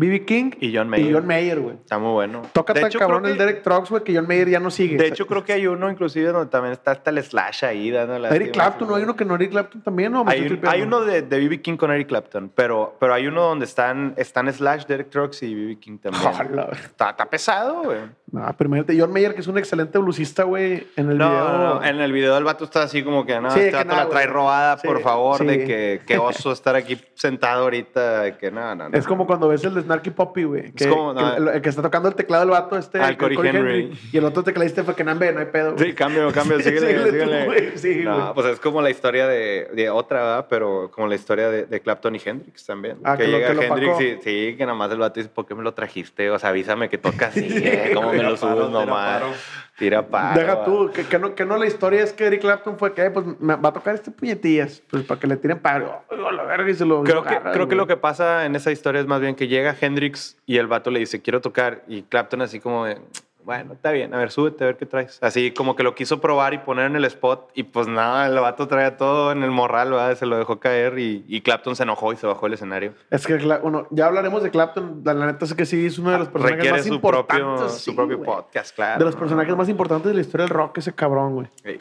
B.B. 0.00 0.24
King 0.24 0.52
Y 0.60 0.76
John 0.76 0.88
Mayer. 0.88 1.10
Y 1.10 1.12
John 1.12 1.26
Mayer, 1.26 1.58
güey. 1.58 1.74
Está 1.74 1.98
muy 1.98 2.12
bueno. 2.12 2.42
Toca 2.52 2.72
De 2.72 2.80
tan 2.82 2.88
hecho, 2.88 3.00
cabrón 3.00 3.26
el 3.26 3.32
que- 3.32 3.38
Derek 3.38 3.62
Trucks, 3.64 3.90
güey, 3.90 4.04
que 4.04 4.14
John 4.14 4.28
Mayer 4.28 4.48
ya 4.48 4.60
no 4.60 4.70
sigue. 4.70 4.96
De 4.96 5.08
hecho, 5.08 5.26
creo 5.26 5.44
que 5.44 5.52
hay 5.52 5.66
uno 5.66 5.90
inclusive 5.90 6.28
donde 6.30 6.48
también 6.48 6.72
está 6.72 6.92
hasta 6.92 7.10
el 7.10 7.20
Slash 7.20 7.64
ahí 7.64 7.90
dando 7.90 8.16
la 8.18 8.28
Eric 8.28 8.52
Clapton, 8.52 8.86
¿no 8.88 8.94
hay 8.94 9.02
uno 9.02 9.16
que 9.16 9.24
no 9.24 9.34
Eric 9.34 9.50
Clapton 9.50 9.82
también? 9.82 10.14
¿o 10.14 10.24
me 10.24 10.30
Hay, 10.32 10.42
un- 10.46 10.60
hay 10.68 10.82
uno 10.82 11.00
de 11.00 11.22
de 11.22 11.38
B.B. 11.40 11.60
King 11.62 11.76
con 11.76 11.90
Eric 11.90 12.06
Clapton, 12.08 12.50
pero, 12.54 12.96
pero 13.00 13.12
hay 13.12 13.26
uno 13.26 13.42
donde 13.42 13.64
están, 13.64 14.14
están 14.16 14.52
Slash, 14.52 14.84
Derek 14.86 15.10
Trucks 15.10 15.42
y 15.42 15.52
B.B. 15.54 15.78
King 15.80 15.98
también. 15.98 16.22
Está, 16.84 17.10
está 17.10 17.26
pesado, 17.26 17.82
güey. 17.82 17.98
No, 18.30 18.54
pero 18.58 18.68
imagínate, 18.68 18.98
John 19.00 19.12
Mayer, 19.12 19.34
que 19.34 19.40
es 19.40 19.46
un 19.46 19.56
excelente 19.58 19.96
bluesista, 19.98 20.42
güey, 20.42 20.86
en 20.96 21.10
el 21.10 21.18
No, 21.18 21.30
video. 21.30 21.44
no, 21.48 21.74
no, 21.76 21.84
en 21.84 22.00
el 22.00 22.12
video 22.12 22.36
el 22.36 22.44
vato 22.44 22.64
está 22.64 22.82
así 22.82 23.02
como 23.02 23.24
que, 23.24 23.40
no, 23.40 23.50
Sí, 23.50 23.60
este 23.60 23.76
vato 23.76 23.88
nada, 23.88 24.04
la 24.04 24.10
trae 24.10 24.26
robada, 24.26 24.76
Sí, 24.78 24.86
por 24.86 25.00
favor, 25.00 25.38
sí. 25.38 25.46
de 25.46 25.64
que, 25.64 26.00
que 26.06 26.18
oso 26.18 26.52
estar 26.52 26.76
aquí 26.76 26.98
sentado 27.14 27.62
ahorita, 27.64 28.22
de 28.22 28.36
que 28.36 28.50
no, 28.50 28.74
no, 28.74 28.88
no. 28.90 28.96
Es 28.98 29.06
como 29.06 29.26
cuando 29.26 29.48
ves 29.48 29.64
el 29.64 29.74
de 29.74 29.80
Snarky 29.82 30.10
Poppy, 30.10 30.44
güey. 30.44 30.72
Que, 30.72 30.88
como, 30.88 31.14
no, 31.14 31.34
que 31.36 31.56
el, 31.56 31.62
que 31.62 31.68
está 31.70 31.80
tocando 31.82 32.08
el 32.10 32.14
teclado 32.14 32.44
el 32.44 32.50
vato 32.50 32.76
este. 32.76 33.00
Al 33.00 33.16
Corey 33.16 33.38
Henry. 33.42 33.98
Y 34.12 34.18
el 34.18 34.24
otro 34.24 34.42
tecladista 34.44 34.84
fue 34.84 34.94
que 34.94 35.04
Nambe, 35.04 35.32
no 35.32 35.40
hay 35.40 35.46
pedo. 35.46 35.76
Sí, 35.78 35.92
cambio, 35.94 36.30
cambio, 36.32 36.58
síguele, 36.60 36.86
Síguele 36.88 37.04
tú, 37.04 37.10
síguele. 37.12 37.44
güey, 37.46 37.78
sí, 37.78 38.00
no, 38.04 38.34
pues 38.34 38.46
es 38.48 38.60
como 38.60 38.82
la 38.82 38.90
historia 38.90 39.26
de, 39.26 39.70
de 39.74 39.88
otra, 39.90 40.20
¿verdad? 40.20 40.46
Pero 40.50 40.90
como 40.92 41.06
la 41.08 41.14
historia 41.14 41.48
de, 41.48 41.64
de 41.66 41.80
Clapton 41.80 42.14
y 42.14 42.20
Hendrix 42.24 42.66
también. 42.66 42.98
Ah, 43.04 43.16
que, 43.16 43.26
llega 43.26 43.52
Hendrix 43.52 44.00
y 44.00 44.16
sí, 44.22 44.54
que 44.56 44.66
nada 44.66 44.76
más 44.76 44.90
el 44.92 44.98
vato 44.98 45.18
dice, 45.18 45.30
¿por 45.32 45.46
qué 45.46 45.54
me 45.54 45.62
lo 45.62 45.72
trajiste? 45.72 46.30
O 46.30 46.38
sea, 46.38 46.50
avísame 46.50 46.88
que 46.88 46.98
toca 46.98 47.28
así, 47.28 47.48
Sí, 47.48 47.62
eh, 47.64 47.92
¿cómo 47.94 48.12
me 48.18 48.30
lo 48.30 48.34
Tira 48.34 48.48
paro, 48.48 48.60
subes 48.60 48.70
nomás? 48.70 49.22
paro. 49.22 49.32
Tira 49.78 50.06
paro. 50.08 50.40
Deja 50.40 50.64
tú, 50.64 50.90
que, 50.92 51.04
que 51.04 51.18
no, 51.18 51.34
que 51.34 51.44
no 51.44 51.56
la 51.56 51.66
historia 51.66 52.02
es 52.02 52.12
que 52.12 52.26
Eric 52.26 52.40
Clapton 52.40 52.78
fue 52.78 52.94
que, 52.94 53.04
eh, 53.04 53.10
pues 53.10 53.24
me 53.38 53.54
va 53.54 53.68
a 53.68 53.72
tocar 53.72 53.94
este 53.94 54.10
puñetillas, 54.10 54.82
pues 54.90 55.04
para 55.04 55.20
que 55.20 55.26
le 55.26 55.36
tiren 55.36 55.60
paro. 55.60 56.02
Oh, 56.10 56.30
la 56.32 56.42
verga 56.42 56.68
y 56.68 56.74
se 56.74 56.84
lo. 56.84 57.04
Creo 57.04 57.22
que, 57.22 57.38
creo 57.52 57.68
que 57.68 57.76
lo 57.76 57.86
que 57.86 57.96
pasa 57.96 58.44
en 58.44 58.56
esa 58.56 58.72
historia 58.72 59.00
es 59.00 59.06
más 59.06 59.20
bien 59.20 59.36
que 59.36 59.46
llega 59.46 59.76
Hendrix 59.80 60.36
y 60.46 60.58
el 60.58 60.66
vato 60.66 60.90
le 60.90 60.98
dice, 60.98 61.22
quiero 61.22 61.40
tocar. 61.40 61.82
Y 61.86 62.02
Clapton 62.02 62.42
así 62.42 62.58
como 62.58 62.86
de, 62.86 62.98
bueno, 63.44 63.72
está 63.72 63.92
bien, 63.92 64.12
a 64.12 64.18
ver, 64.18 64.30
súbete, 64.30 64.64
a 64.64 64.66
ver 64.66 64.76
qué 64.76 64.84
traes. 64.84 65.18
Así 65.22 65.52
como 65.52 65.74
que 65.74 65.82
lo 65.82 65.94
quiso 65.94 66.20
probar 66.20 66.52
y 66.54 66.58
poner 66.58 66.86
en 66.86 66.96
el 66.96 67.04
spot 67.06 67.50
y 67.54 67.62
pues 67.62 67.86
nada, 67.86 68.26
el 68.26 68.34
vato 68.34 68.68
traía 68.68 68.96
todo 68.96 69.32
en 69.32 69.42
el 69.42 69.50
morral, 69.50 69.90
¿verdad? 69.90 70.16
se 70.16 70.26
lo 70.26 70.36
dejó 70.36 70.60
caer 70.60 70.98
y, 70.98 71.24
y 71.26 71.40
Clapton 71.40 71.74
se 71.74 71.84
enojó 71.84 72.12
y 72.12 72.16
se 72.16 72.26
bajó 72.26 72.46
del 72.46 72.54
escenario. 72.54 72.92
Es 73.10 73.26
que, 73.26 73.36
bueno, 73.36 73.86
ya 73.90 74.06
hablaremos 74.06 74.42
de 74.42 74.50
Clapton. 74.50 75.02
La, 75.04 75.14
neta 75.14 75.44
es 75.44 75.54
que 75.54 75.64
sí, 75.64 75.86
es 75.86 75.98
uno 75.98 76.10
de 76.10 76.18
los 76.18 76.28
personajes 76.28 76.56
Requiere 76.58 76.76
más 76.76 76.86
su 76.86 76.94
importantes. 76.94 77.38
propio, 77.38 77.68
sí, 77.70 77.84
su 77.90 77.96
propio 77.96 78.18
güey. 78.18 78.26
podcast, 78.26 78.74
claro. 78.74 78.98
De 78.98 79.04
los 79.04 79.16
personajes 79.16 79.56
más 79.56 79.68
importantes 79.68 80.08
de 80.10 80.14
la 80.14 80.20
historia 80.20 80.44
del 80.46 80.54
rock, 80.54 80.78
ese 80.78 80.92
cabrón, 80.92 81.34
güey. 81.34 81.46
Sí. 81.64 81.78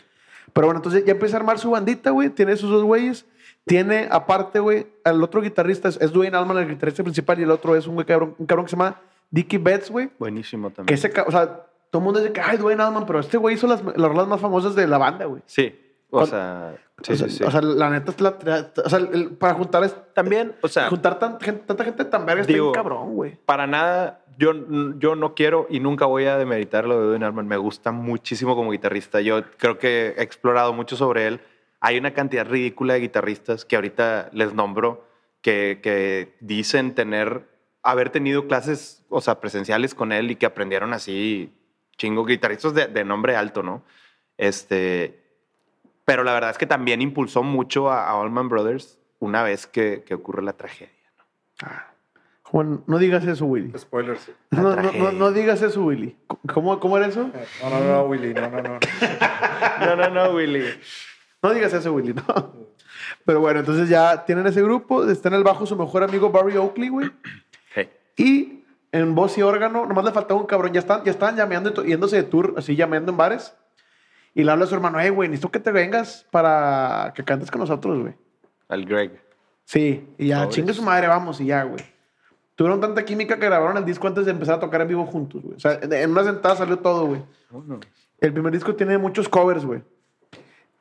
Pero 0.54 0.68
bueno, 0.68 0.80
entonces 0.80 1.04
ya 1.06 1.12
empieza 1.12 1.36
a 1.38 1.40
armar 1.40 1.60
su 1.60 1.72
bandita, 1.72 2.12
güey. 2.12 2.30
Tiene 2.30 2.56
sus 2.56 2.70
dos 2.70 2.84
güeyes. 2.84 3.26
Tiene, 3.66 4.08
aparte, 4.10 4.60
güey, 4.60 4.88
el 5.04 5.22
otro 5.22 5.42
guitarrista 5.42 5.90
es, 5.90 5.98
es 6.00 6.14
Dwayne 6.14 6.38
Allman, 6.38 6.58
el 6.58 6.70
guitarrista 6.70 7.04
principal, 7.04 7.38
y 7.40 7.44
el 7.44 7.52
otro 7.52 7.76
es 7.76 7.86
un, 7.86 7.96
güey 7.96 8.06
cabrón, 8.06 8.34
un 8.38 8.46
cabrón 8.46 8.66
que 8.66 8.70
se 8.70 8.78
llama 8.78 9.02
Dickie 9.30 9.58
Betts, 9.58 9.90
güey. 9.90 10.10
Buenísimo 10.20 10.70
también. 10.70 10.88
Que 10.88 10.94
ese, 10.96 11.12
o 11.26 11.32
sea, 11.32 11.66
todo 11.90 12.00
el 12.02 12.04
mundo 12.04 12.20
dice 12.20 12.32
que, 12.34 12.42
ay, 12.42 12.58
Dwayne 12.58 12.82
Allman, 12.84 13.06
pero 13.06 13.20
este 13.20 13.38
güey 13.38 13.56
hizo 13.56 13.68
las, 13.68 13.84
las 13.84 14.10
rolas 14.10 14.28
más 14.28 14.40
famosas 14.42 14.76
de 14.76 14.88
la 14.88 14.98
banda, 14.98 15.26
güey. 15.26 15.42
Sí, 15.46 15.76
o 16.10 16.20
O- 16.22 16.26
sea, 16.26 16.76
sí, 17.04 17.14
o, 17.14 17.16
sea, 17.16 17.28
sí, 17.30 17.38
sí. 17.38 17.44
o 17.44 17.52
sea, 17.52 17.62
la 17.62 17.90
neta, 17.90 18.12
es 18.12 18.22
la, 18.22 18.38
o 18.86 18.90
sea, 18.90 19.00
el- 19.00 19.32
para 19.32 19.54
juntar, 19.56 19.84
es- 19.84 19.96
también, 20.14 20.56
o 20.62 20.68
sea, 20.68 20.90
juntar 20.90 21.20
tan- 21.20 21.40
gente- 21.40 21.64
tanta 21.66 21.84
gente 21.84 22.06
tan 22.06 22.26
verga 22.26 22.42
está 22.42 22.54
bien 22.54 22.72
cabrón, 22.72 23.16
güey. 23.16 23.38
para 23.46 23.68
nada, 23.68 24.22
yo, 24.38 24.52
yo 25.00 25.16
no 25.16 25.34
quiero 25.34 25.66
y 25.70 25.80
nunca 25.80 26.06
voy 26.06 26.26
a 26.26 26.38
demeritar 26.38 26.86
lo 26.86 27.00
de 27.02 27.08
Dwayne 27.08 27.26
Allman. 27.26 27.48
Me 27.48 27.58
gusta 27.58 27.92
muchísimo 27.92 28.56
como 28.56 28.72
guitarrista. 28.72 29.20
Yo 29.20 29.42
creo 29.58 29.78
que 29.80 30.14
he 30.18 30.22
explorado 30.22 30.74
mucho 30.74 30.96
sobre 30.96 31.26
él. 31.28 31.42
Hay 31.80 31.98
una 31.98 32.14
cantidad 32.14 32.46
ridícula 32.48 32.94
de 32.94 33.00
guitarristas 33.02 33.66
que 33.66 33.76
ahorita 33.76 34.30
les 34.34 34.54
nombro 34.54 35.06
que, 35.42 35.80
que 35.82 36.36
dicen 36.40 36.94
tener, 36.94 37.48
haber 37.92 38.10
tenido 38.10 38.48
clases, 38.48 39.06
o 39.10 39.22
sea, 39.22 39.40
presenciales 39.40 39.96
con 39.96 40.12
él 40.12 40.32
y 40.32 40.36
que 40.36 40.46
aprendieron 40.46 40.94
así 40.94 41.54
chingo 41.98 42.26
guitarristas 42.26 42.74
de, 42.74 42.88
de 42.88 43.04
nombre 43.04 43.36
alto, 43.36 43.64
¿no? 43.64 43.84
Este, 44.38 45.24
pero 46.06 46.24
la 46.24 46.34
verdad 46.34 46.52
es 46.52 46.58
que 46.58 46.68
también 46.68 47.02
impulsó 47.02 47.44
mucho 47.44 47.90
a, 47.90 48.10
a 48.10 48.22
Allman 48.22 48.50
Brothers 48.50 49.00
una 49.20 49.42
vez 49.44 49.68
que, 49.68 50.04
que 50.06 50.14
ocurre 50.14 50.44
la 50.44 50.54
tragedia. 50.54 50.94
Ah. 51.64 51.88
Juan, 52.44 52.84
no 52.88 52.98
digas 52.98 53.26
eso, 53.26 53.46
Willy. 53.46 53.78
Spoilers. 53.78 54.32
No, 54.52 54.76
no, 54.76 54.92
no, 54.94 55.12
no 55.12 55.32
digas 55.32 55.62
eso, 55.62 55.84
Willy. 55.84 56.16
¿Cómo, 56.54 56.80
¿Cómo 56.80 56.96
era 56.96 57.08
eso? 57.08 57.30
No, 57.62 57.70
no, 57.70 57.80
no, 57.80 58.04
Willy, 58.04 58.34
no, 58.34 58.50
no, 58.50 58.62
no. 58.62 58.80
No, 59.82 59.96
no, 59.96 60.10
no, 60.10 60.32
Willy. 60.32 60.64
No 61.44 61.54
digas 61.54 61.74
eso, 61.74 61.94
Willy, 61.94 62.14
no. 62.14 62.24
Pero 63.26 63.42
bueno, 63.42 63.60
entonces 63.60 63.90
ya 63.90 64.24
tienen 64.26 64.48
ese 64.48 64.62
grupo. 64.62 65.04
Está 65.10 65.28
en 65.28 65.36
el 65.36 65.44
bajo 65.44 65.66
su 65.66 65.76
mejor 65.76 66.04
amigo 66.04 66.32
Barry 66.32 66.56
Oakley, 66.56 66.88
güey. 66.88 67.12
Y 68.18 68.64
en 68.92 69.16
voz 69.16 69.38
y 69.38 69.44
órgano, 69.44 69.86
nomás 69.86 70.04
le 70.04 70.12
faltaba 70.12 70.40
un 70.40 70.48
cabrón. 70.48 70.74
Ya 70.74 70.80
estaban, 70.80 71.06
ya 71.06 71.12
estaban 71.12 71.36
llameando, 71.36 71.84
yéndose 71.84 72.18
de 72.18 72.24
tour, 72.24 72.56
así 72.58 72.76
llameando 72.76 73.12
en 73.12 73.18
bares. 73.18 73.56
Y 74.34 74.44
le 74.44 74.52
habla 74.52 74.66
a 74.66 74.68
su 74.68 74.76
hermano, 74.76 75.00
hey, 75.00 75.10
güey, 75.10 75.30
necesito 75.30 75.52
que 75.52 75.60
te 75.60 75.72
vengas 75.72 76.26
para 76.32 77.14
que 77.16 77.24
cantes 77.24 77.50
con 77.50 77.62
nosotros, 77.62 78.00
güey. 78.02 78.16
Al 78.68 78.86
Greg. 78.86 79.22
Sí, 79.64 80.08
y 80.18 80.28
ya, 80.28 80.48
chingue 80.50 80.74
su 80.74 80.82
madre, 80.82 81.08
vamos, 81.08 81.42
y 81.42 81.46
ya, 81.46 81.64
güey. 81.64 81.84
Tuvieron 82.56 82.80
tanta 82.80 83.06
química 83.06 83.38
que 83.38 83.46
grabaron 83.46 83.78
el 83.78 83.86
disco 83.86 84.08
antes 84.08 84.26
de 84.26 84.32
empezar 84.32 84.56
a 84.56 84.60
tocar 84.60 84.82
en 84.82 84.88
vivo 84.88 85.06
juntos, 85.06 85.44
güey. 85.44 85.56
O 85.56 85.60
sea, 85.60 85.80
en 85.82 86.10
una 86.10 86.24
sentada 86.24 86.56
salió 86.56 86.80
todo, 86.80 87.06
güey. 87.06 87.22
El 88.20 88.34
primer 88.34 88.52
disco 88.52 88.76
tiene 88.76 88.98
muchos 88.98 89.30
covers, 89.30 89.66
güey. 89.66 89.84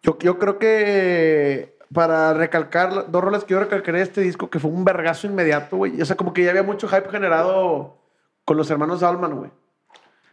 Yo, 0.03 0.18
yo 0.18 0.38
creo 0.38 0.59
que 0.59 1.75
para 1.92 2.35
recalcar 2.35 3.11
dos 3.11 3.22
rolas 3.25 3.44
que 3.44 3.53
yo 3.55 3.61
recalcaré 3.61 3.99
de 3.99 4.05
este 4.05 4.20
disco, 4.20 4.51
que 4.51 4.59
fue 4.59 4.70
un 4.70 4.85
vergazo 4.85 5.27
inmediato, 5.27 5.77
güey. 5.77 6.01
O 6.01 6.05
sea, 6.05 6.16
como 6.16 6.33
que 6.33 6.42
ya 6.44 6.51
había 6.51 6.62
mucho 6.62 6.88
hype 6.88 7.09
generado 7.11 7.96
con 8.44 8.57
los 8.57 8.70
hermanos 8.70 9.03
Allman, 9.03 9.37
güey. 9.37 9.51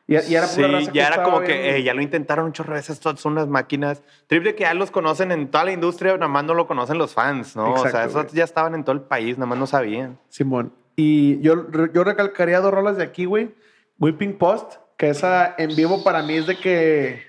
Y, 0.06 0.16
y 0.16 0.36
era 0.36 0.48
sí, 0.48 0.58
pura 0.62 0.74
raza 0.80 0.92
que 0.92 0.98
ya 0.98 1.04
era 1.08 1.16
estaba 1.16 1.24
como 1.24 1.40
bien- 1.40 1.52
que 1.62 1.76
eh, 1.78 1.84
ya 1.84 1.94
lo 1.94 2.02
intentaron 2.02 2.52
de 2.52 2.64
veces, 2.64 3.00
todas 3.00 3.20
son 3.22 3.34
unas 3.34 3.48
máquinas. 3.48 4.04
Triple 4.28 4.54
que 4.56 4.64
ya 4.64 4.74
los 4.74 4.92
conocen 4.92 5.32
en 5.32 5.50
toda 5.50 5.64
la 5.64 5.72
industria, 5.72 6.14
nada 6.14 6.28
más 6.28 6.44
no 6.44 6.54
lo 6.54 6.68
conocen 6.68 6.98
los 6.98 7.14
fans, 7.14 7.56
¿no? 7.56 7.74
o 7.74 7.78
sea, 7.78 7.88
Exacto, 8.04 8.20
esos 8.22 8.34
ya 8.34 8.44
estaban 8.44 8.76
en 8.76 8.84
todo 8.84 8.96
el 8.96 9.02
país, 9.02 9.38
nada 9.38 9.48
más 9.48 9.58
no 9.58 9.66
sabían. 9.68 10.20
Simón. 10.28 10.74
Y 10.96 11.40
yo, 11.40 11.68
yo 11.94 12.04
recalcaría 12.04 12.60
dos 12.60 12.74
rolas 12.74 12.98
de 12.98 13.04
aquí, 13.04 13.26
güey. 13.26 13.56
Whipping 14.00 14.38
Post, 14.38 14.74
que 14.98 15.10
esa 15.10 15.56
en 15.58 15.74
vivo 15.76 16.04
para 16.04 16.22
mí 16.22 16.36
es 16.36 16.48
de 16.48 16.58
que... 16.58 17.24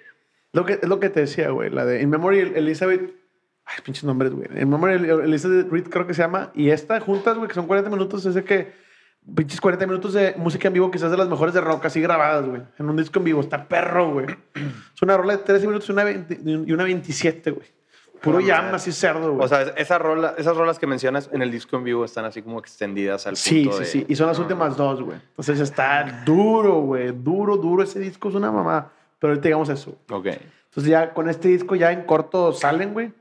Lo 0.53 0.65
que 0.65 0.75
es 0.75 0.89
lo 0.89 0.99
que 1.01 1.11
te 1.11 1.21
decía, 1.21 1.51
güey. 1.51 1.71
La 1.71 1.85
de 1.85 2.03
In 2.03 2.11
Memory 2.11 2.41
Elizabeth... 2.57 3.15
Ay, 3.66 3.77
pinches 3.85 4.05
nombres, 4.05 4.33
güey. 4.33 4.46
In 4.61 4.68
Memory 4.68 5.09
Elizabeth 5.24 5.70
Reed 5.70 5.88
creo 5.88 6.07
que 6.07 6.14
se 6.14 6.22
llama. 6.22 6.50
Y 6.55 6.70
esta 6.70 7.00
juntas, 7.00 7.37
güey, 7.37 7.48
que 7.48 7.55
son 7.55 7.66
40 7.66 7.88
minutos, 7.90 8.24
es 8.27 8.35
de 8.35 8.44
que 8.44 8.72
pinches 9.35 9.61
40 9.61 9.87
minutos 9.87 10.12
de 10.12 10.35
música 10.37 10.68
en 10.68 10.74
vivo, 10.74 10.90
quizás 10.90 11.11
de 11.11 11.16
las 11.16 11.29
mejores 11.29 11.55
de 11.55 11.61
rock, 11.62 11.87
así 11.87 12.00
grabadas, 12.00 12.46
güey. 12.46 12.62
En 12.79 12.90
un 12.90 12.96
disco 12.96 13.18
en 13.20 13.24
vivo. 13.24 13.40
Está 13.40 13.66
perro, 13.66 14.12
güey. 14.12 14.27
Es 14.55 15.00
una 15.03 15.16
rola 15.16 15.37
de 15.38 15.42
13 15.44 15.66
minutos 15.66 15.88
y 15.88 15.92
una, 15.92 16.05
20 16.05 16.40
y 16.44 16.72
una 16.72 16.85
27, 16.85 17.50
güey. 17.53 17.66
Puro 18.20 18.40
madre. 18.40 18.77
así 18.77 18.90
cerdo, 18.92 19.33
güey. 19.35 19.44
O 19.44 19.48
sea, 19.48 19.62
esa 19.77 19.98
rola, 19.98 20.35
esas 20.38 20.57
rolas 20.57 20.79
que 20.79 20.87
mencionas 20.87 21.29
en 21.33 21.42
el 21.42 21.50
disco 21.50 21.77
en 21.77 21.85
vivo 21.85 22.05
están 22.07 22.24
así 22.24 22.40
como 22.40 22.59
extendidas 22.59 23.27
al 23.27 23.37
sí, 23.37 23.64
punto 23.64 23.79
sí, 23.79 23.85
de- 23.85 23.90
sí. 23.90 24.07
Y 24.09 24.16
son 24.16 24.29
las 24.29 24.38
últimas 24.38 24.77
dos, 24.79 25.03
güey. 25.03 25.18
Entonces 25.29 25.61
está 25.61 26.22
duro, 26.24 26.81
güey. 26.81 27.12
Duro, 27.12 27.57
duro. 27.59 27.83
Ese 27.83 27.98
disco 28.00 28.31
es 28.31 28.35
una 28.35 28.50
mamá. 28.50 28.90
Pero 29.18 29.33
ahorita 29.33 29.48
digamos 29.48 29.68
eso. 29.68 29.98
Ok. 30.11 30.27
Entonces 30.27 30.90
ya 30.90 31.12
con 31.12 31.29
este 31.29 31.48
disco 31.48 31.74
ya 31.77 31.92
en 31.92 32.05
corto 32.05 32.53
salen, 32.55 32.92
güey. 32.94 33.12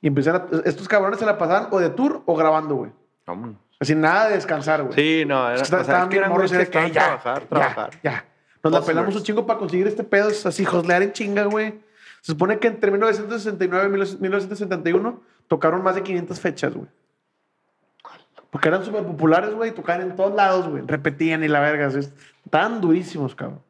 Y 0.00 0.08
empiezan 0.08 0.36
a... 0.36 0.46
Estos 0.64 0.88
cabrones 0.88 1.18
se 1.18 1.26
la 1.26 1.38
pasaban 1.38 1.68
o 1.70 1.78
de 1.80 1.90
tour 1.90 2.22
o 2.26 2.36
grabando, 2.36 2.74
güey. 2.76 2.92
Vámonos. 3.26 3.56
Así 3.78 3.94
nada 3.94 4.28
de 4.28 4.34
descansar, 4.36 4.82
güey. 4.82 4.94
Sí, 4.94 5.24
no, 5.26 5.46
era, 5.50 5.60
Es 5.60 5.68
que 5.68 5.76
o 5.76 5.78
sea, 5.78 5.80
estaban 5.80 6.02
es 6.04 6.08
que 6.08 6.16
eran 6.18 6.30
morros 6.30 6.52
y 6.52 6.56
que 6.56 6.62
estaban 6.62 6.88
ya, 6.92 7.04
trabajar, 7.04 7.42
trabajar. 7.44 7.90
Ya, 8.02 8.24
Nos 8.62 8.72
la 8.72 8.78
Hustlers. 8.78 8.86
pelamos 8.86 9.16
un 9.16 9.22
chingo 9.22 9.46
para 9.46 9.58
conseguir 9.58 9.86
este 9.86 10.04
pedo, 10.04 10.28
así, 10.28 10.64
joslear 10.64 11.02
en 11.02 11.12
chinga, 11.12 11.44
güey. 11.44 11.80
Se 12.22 12.32
supone 12.32 12.58
que 12.58 12.68
entre 12.68 12.90
1969 12.90 13.86
y 13.86 14.22
1971 14.22 15.20
tocaron 15.48 15.82
más 15.82 15.94
de 15.94 16.02
500 16.02 16.40
fechas, 16.40 16.74
güey. 16.74 16.88
Porque 18.50 18.68
eran 18.68 18.84
súper 18.84 19.04
populares, 19.04 19.52
güey, 19.54 19.72
tocaban 19.72 20.02
en 20.02 20.16
todos 20.16 20.34
lados, 20.34 20.68
güey. 20.68 20.82
Repetían 20.86 21.44
y 21.44 21.48
la 21.48 21.60
verga. 21.60 21.88
así, 21.88 22.00
Estaban 22.44 22.80
durísimos, 22.80 23.34
cabrón. 23.34 23.60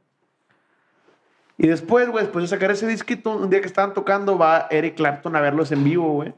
Y 1.58 1.66
después, 1.68 2.08
güey, 2.10 2.24
después 2.24 2.42
de 2.42 2.48
sacar 2.48 2.70
ese 2.70 2.86
disquito, 2.86 3.30
un 3.30 3.48
día 3.48 3.60
que 3.60 3.66
estaban 3.66 3.94
tocando, 3.94 4.36
va 4.36 4.66
Eric 4.70 4.96
Clapton 4.96 5.34
a 5.36 5.40
verlos 5.40 5.72
en 5.72 5.84
vivo, 5.84 6.12
güey. 6.12 6.34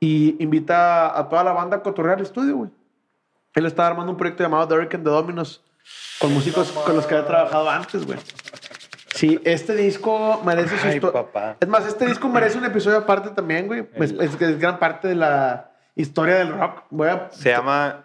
Y 0.00 0.36
invita 0.42 1.18
a 1.18 1.28
toda 1.28 1.42
la 1.44 1.52
banda 1.52 1.78
a 1.78 1.82
cotorrear 1.82 2.18
al 2.18 2.24
estudio, 2.24 2.56
güey. 2.56 2.70
Él 3.54 3.66
estaba 3.66 3.88
armando 3.88 4.12
un 4.12 4.18
proyecto 4.18 4.42
llamado 4.42 4.66
Derek 4.66 4.94
and 4.94 5.04
the 5.04 5.10
Dominos 5.10 5.62
con 6.18 6.34
músicos 6.34 6.70
con 6.72 6.96
los 6.96 7.06
que 7.06 7.14
había 7.14 7.26
trabajado 7.26 7.70
antes, 7.70 8.04
güey. 8.04 8.18
Sí, 9.14 9.40
este 9.44 9.74
disco 9.76 10.42
merece 10.44 10.76
su 10.76 10.86
Ay, 10.88 10.98
histo- 10.98 11.12
papá. 11.12 11.56
Es 11.60 11.68
más, 11.68 11.86
este 11.86 12.04
disco 12.06 12.28
merece 12.28 12.58
un 12.58 12.64
episodio 12.64 12.98
aparte 12.98 13.30
también, 13.30 13.66
güey. 13.68 13.88
Es, 13.94 14.10
es, 14.10 14.40
es 14.40 14.58
gran 14.58 14.78
parte 14.78 15.08
de 15.08 15.14
la 15.14 15.70
historia 15.94 16.34
del 16.34 16.48
rock. 16.58 16.82
Voy 16.90 17.08
a... 17.08 17.28
Se 17.30 17.50
llama 17.50 18.04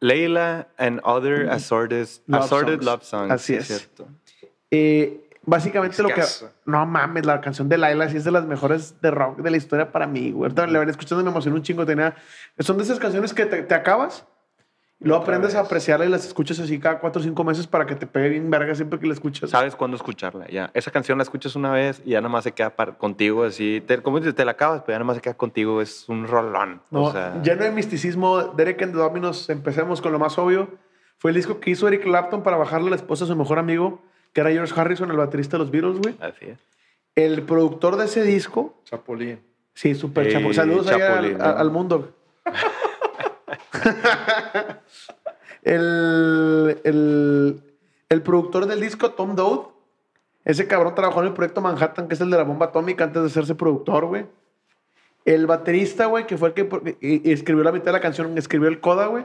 Leila 0.00 0.68
and 0.78 1.00
Other 1.02 1.50
Assorted 1.50 2.06
Love 2.26 2.44
Assorted 2.44 2.72
Songs. 2.74 2.84
Love 2.86 3.02
Songs. 3.02 3.32
Así 3.32 3.54
sí, 3.54 3.58
es. 3.58 3.66
cierto. 3.66 4.06
Eh, 4.70 5.28
básicamente 5.44 6.02
lo 6.02 6.08
que... 6.08 6.16
Discazo. 6.16 6.50
No 6.66 6.84
mames, 6.86 7.24
la 7.24 7.40
canción 7.40 7.68
de 7.68 7.78
Laila 7.78 8.08
sí 8.08 8.16
es 8.18 8.24
de 8.24 8.30
las 8.30 8.44
mejores 8.46 9.00
de 9.00 9.10
rock 9.10 9.38
de 9.38 9.50
la 9.50 9.56
historia 9.56 9.90
para 9.92 10.06
mí, 10.06 10.30
güey. 10.32 10.44
Ahorita 10.50 10.66
la 10.66 10.78
venía 10.78 10.90
escuchando 10.92 11.24
me 11.24 11.30
emocionó 11.30 11.56
un 11.56 11.62
chingo. 11.62 11.86
Tenía... 11.86 12.14
Son 12.58 12.76
de 12.76 12.82
esas 12.84 12.98
canciones 12.98 13.32
que 13.32 13.46
te, 13.46 13.62
te 13.62 13.74
acabas 13.74 14.26
y 15.00 15.04
luego 15.04 15.22
Otra 15.22 15.36
aprendes 15.36 15.54
a 15.54 15.58
vez. 15.60 15.66
apreciarla 15.66 16.06
y 16.06 16.08
las 16.08 16.26
escuchas 16.26 16.58
así 16.58 16.80
cada 16.80 16.98
cuatro 16.98 17.20
o 17.20 17.24
cinco 17.24 17.44
meses 17.44 17.68
para 17.68 17.86
que 17.86 17.94
te 17.94 18.06
pegue 18.06 18.30
bien 18.30 18.50
verga 18.50 18.74
siempre 18.74 18.98
que 18.98 19.06
la 19.06 19.12
escuchas. 19.14 19.48
Sabes 19.48 19.76
cuándo 19.76 19.96
escucharla. 19.96 20.48
Ya. 20.48 20.70
Esa 20.74 20.90
canción 20.90 21.16
la 21.18 21.22
escuchas 21.22 21.54
una 21.54 21.70
vez 21.70 22.02
y 22.04 22.10
ya 22.10 22.20
nomás 22.20 22.42
se 22.44 22.50
queda 22.52 22.70
par- 22.74 22.98
contigo 22.98 23.44
así. 23.44 23.80
Te, 23.86 24.02
como 24.02 24.18
dices, 24.18 24.34
te 24.34 24.44
la 24.44 24.50
acabas, 24.50 24.82
pero 24.82 24.96
ya 24.96 24.98
nomás 24.98 25.14
se 25.16 25.22
queda 25.22 25.34
contigo. 25.34 25.80
Es 25.80 26.08
un 26.08 26.26
rolón. 26.26 26.82
No, 26.90 27.04
o 27.04 27.12
sea, 27.12 27.40
lleno 27.42 27.62
de 27.62 27.70
misticismo, 27.70 28.42
Derek 28.42 28.82
and 28.82 28.92
the 28.92 28.98
Dominos, 28.98 29.48
empecemos 29.50 30.00
con 30.02 30.10
lo 30.10 30.18
más 30.18 30.36
obvio. 30.36 30.68
Fue 31.16 31.30
el 31.30 31.36
disco 31.36 31.60
que 31.60 31.70
hizo 31.70 31.86
Eric 31.88 32.02
Clapton 32.02 32.42
para 32.42 32.56
bajarle 32.56 32.88
a 32.88 32.90
la 32.90 32.96
esposa 32.96 33.24
a 33.24 33.28
su 33.28 33.36
mejor 33.36 33.58
amigo, 33.60 34.02
que 34.38 34.42
era 34.42 34.50
George 34.52 34.72
Harrison, 34.80 35.10
el 35.10 35.16
baterista 35.16 35.56
de 35.56 35.64
los 35.64 35.70
Beatles, 35.72 35.98
güey. 35.98 36.14
Así 36.20 36.44
es. 36.46 36.58
El 37.16 37.42
productor 37.42 37.96
de 37.96 38.04
ese 38.04 38.22
disco, 38.22 38.80
Chapulín. 38.84 39.40
sí, 39.74 39.96
súper 39.96 40.28
Ey, 40.28 40.32
chapo. 40.32 40.52
Saludos 40.54 40.86
al, 40.86 41.00
Chapulín, 41.00 41.38
¿no? 41.38 41.44
al- 41.44 41.58
al 41.58 41.70
mundo. 41.72 42.14
el, 45.62 46.80
el, 46.84 47.60
el 48.08 48.22
productor 48.22 48.66
del 48.66 48.80
disco, 48.80 49.10
Tom 49.10 49.34
Dowd, 49.34 49.70
ese 50.44 50.68
cabrón 50.68 50.94
trabajó 50.94 51.20
en 51.22 51.26
el 51.28 51.32
proyecto 51.34 51.60
Manhattan, 51.60 52.06
que 52.06 52.14
es 52.14 52.20
el 52.20 52.30
de 52.30 52.36
la 52.36 52.44
bomba 52.44 52.66
atómica, 52.66 53.02
antes 53.04 53.20
de 53.22 53.26
hacerse 53.26 53.56
productor, 53.56 54.06
güey. 54.06 54.26
El 55.24 55.46
baterista, 55.48 56.06
güey, 56.06 56.26
que 56.28 56.38
fue 56.38 56.50
el 56.50 56.54
que 56.54 56.96
y- 57.00 57.28
y 57.28 57.32
escribió 57.32 57.64
la 57.64 57.72
mitad 57.72 57.86
de 57.86 57.92
la 57.92 58.00
canción, 58.00 58.38
escribió 58.38 58.68
el 58.68 58.78
coda, 58.80 59.06
güey. 59.08 59.24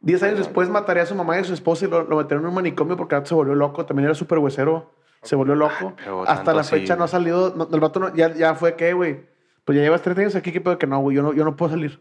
Diez 0.00 0.22
años 0.22 0.38
después 0.38 0.68
mataría 0.70 1.02
a 1.02 1.06
su 1.06 1.14
mamá 1.14 1.36
y 1.36 1.40
a 1.40 1.44
su 1.44 1.52
esposa 1.52 1.84
y 1.84 1.88
lo, 1.90 2.04
lo 2.04 2.16
metieron 2.16 2.44
en 2.44 2.48
un 2.48 2.54
manicomio 2.54 2.96
porque 2.96 3.14
el 3.16 3.26
se 3.26 3.34
volvió 3.34 3.54
loco. 3.54 3.84
También 3.84 4.06
era 4.06 4.14
súper 4.14 4.38
huesero. 4.38 4.90
Se 5.22 5.36
volvió 5.36 5.54
loco. 5.54 5.92
pero 5.96 6.22
Hasta 6.26 6.54
la 6.54 6.64
fecha 6.64 6.96
no 6.96 7.04
ha 7.04 7.08
salido. 7.08 7.52
no- 7.54 7.68
el 7.70 7.80
vato 7.80 8.00
no- 8.00 8.14
ya, 8.14 8.32
ya 8.34 8.54
fue 8.54 8.76
que, 8.76 8.94
güey. 8.94 9.26
Pues 9.64 9.76
ya 9.76 9.82
llevas 9.82 10.00
tres 10.00 10.16
años 10.18 10.34
aquí, 10.34 10.52
¿qué 10.52 10.60
pedo 10.62 10.78
que 10.78 10.86
no, 10.86 10.98
güey? 11.00 11.16
Yo 11.16 11.22
no, 11.22 11.34
yo 11.34 11.44
no 11.44 11.54
puedo 11.54 11.70
salir. 11.72 12.00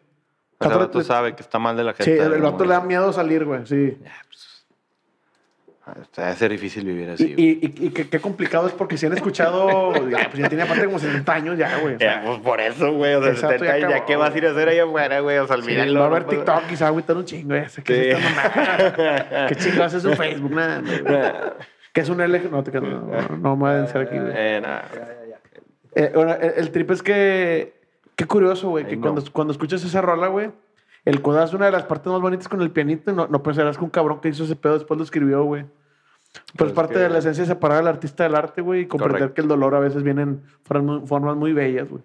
O 0.60 0.64
sea, 0.66 0.74
el 0.74 0.80
vato 0.80 1.02
sabe 1.04 1.36
que 1.36 1.42
está 1.42 1.60
mal 1.60 1.76
de 1.76 1.84
la 1.84 1.94
gente. 1.94 2.06
Sí, 2.06 2.12
el, 2.12 2.34
el 2.34 2.42
vato 2.42 2.64
le 2.64 2.72
da 2.72 2.82
miedo 2.82 3.12
salir, 3.14 3.44
güey. 3.46 3.66
Sí. 3.66 3.98
Debe 6.16 6.34
ser 6.36 6.52
difícil 6.52 6.86
vivir 6.86 7.08
Y, 7.10 7.12
así. 7.12 7.34
güey. 7.34 7.46
y, 7.48 7.50
y- 7.66 7.86
y 7.88 7.90
qué, 7.92 8.08
qué 8.10 8.20
complicado 8.20 8.68
es 8.68 8.74
porque 8.74 8.98
si 8.98 9.06
han 9.06 9.14
escuchado. 9.14 9.94
ya, 10.10 10.28
pues 10.30 10.38
ya 10.40 10.50
tiene 10.50 10.64
aparte 10.64 10.86
como 10.86 11.00
70 11.00 11.34
años 11.34 11.58
ya, 11.58 11.78
güey. 11.80 11.96
o 11.96 12.00
sea, 12.00 12.22
Ya, 12.22 12.26
pues 12.28 12.40
por 12.40 12.60
eso, 12.62 12.94
güey. 12.94 13.14
O 13.16 13.22
sea, 13.24 13.32
Exacto, 13.32 13.60
70 13.66 13.80
ya 13.80 13.90
ya, 14.00 14.06
qué 14.06 14.16
vas 14.16 14.34
a 14.34 14.38
ir 14.38 14.46
a 14.48 14.52
hacer 14.52 14.68
ahí 14.70 14.80
afuera, 14.80 15.20
güey. 15.20 15.38
O 15.38 15.48
sea, 15.48 15.58
Sí, 15.62 15.76
va 15.76 16.06
a 16.08 16.10
pasa- 16.10 16.28
TikTok 16.28 16.64
y 16.72 16.76
se 16.76 16.84
va 16.84 16.88
a 16.88 16.90
agüitar 16.90 17.18
un 17.18 17.26
chingo. 17.26 17.54
Ese, 17.56 17.84
¿Qué 17.84 17.94
Sí. 17.94 18.10
es? 18.10 19.48
¿Qué 19.50 19.56
chingados 19.56 19.94
es 19.94 20.06
un 20.06 20.16
Facebook? 20.16 20.52
Nada, 20.52 20.82
güey. 20.82 21.02
¿Qué 21.94 22.02
es 22.02 22.10
un 22.10 22.20
LG? 22.22 22.52
No, 22.52 22.64
te- 22.64 22.72
no, 22.80 22.82
no, 22.82 23.38
no 23.38 23.56
me 23.56 23.62
voy 23.62 23.72
a 23.72 23.84
aquí, 23.84 24.18
güey. 24.18 24.32
Eh, 24.36 24.62
nah. 24.62 24.80
Eh, 25.96 26.12
ahora, 26.16 26.36
el, 26.36 26.54
el 26.58 26.72
trip 26.72 26.92
es 26.92 27.02
que. 27.04 27.74
Qué 28.16 28.26
curioso, 28.26 28.70
güey, 28.70 28.86
que 28.86 28.96
no. 28.98 29.02
cuando, 29.02 29.24
cuando 29.32 29.54
escuchas 29.54 29.84
esa 29.84 30.02
rola, 30.02 30.28
güey, 30.28 30.52
el 31.06 31.22
codazo 31.22 31.46
es 31.46 31.54
una 31.54 31.66
de 31.68 31.72
las 31.72 31.84
partes 31.84 32.12
más 32.12 32.22
bonitas 32.22 32.48
con 32.50 32.62
el 32.62 32.70
pianito. 32.70 33.12
y 33.12 33.14
No, 33.16 33.28
no 33.28 33.42
pensarás 33.42 33.78
que 33.78 33.84
un 33.86 33.90
cabrón 33.90 34.20
que 34.20 34.28
hizo 34.30 34.44
ese 34.44 34.56
pedo 34.58 34.74
después 34.74 34.98
lo 34.98 35.04
escribió, 35.04 35.44
güey. 35.46 35.66
Pues 36.56 36.70
es 36.70 36.76
parte 36.76 36.94
que- 36.96 37.00
de 37.00 37.10
la 37.10 37.20
esencia 37.20 37.44
de 37.44 37.48
separar 37.48 37.80
al 37.80 37.88
artista 37.88 38.24
del 38.24 38.36
arte, 38.36 38.62
güey, 38.62 38.82
y 38.82 38.86
comprender 38.88 39.20
Correcto. 39.20 39.36
que 39.36 39.42
el 39.42 39.48
dolor 39.48 39.76
a 39.76 39.80
veces 39.80 40.04
viene 40.04 40.22
en 40.24 40.44
formas, 40.64 41.36
muy 41.36 41.54
bellas, 41.54 41.90
güey. 41.90 42.04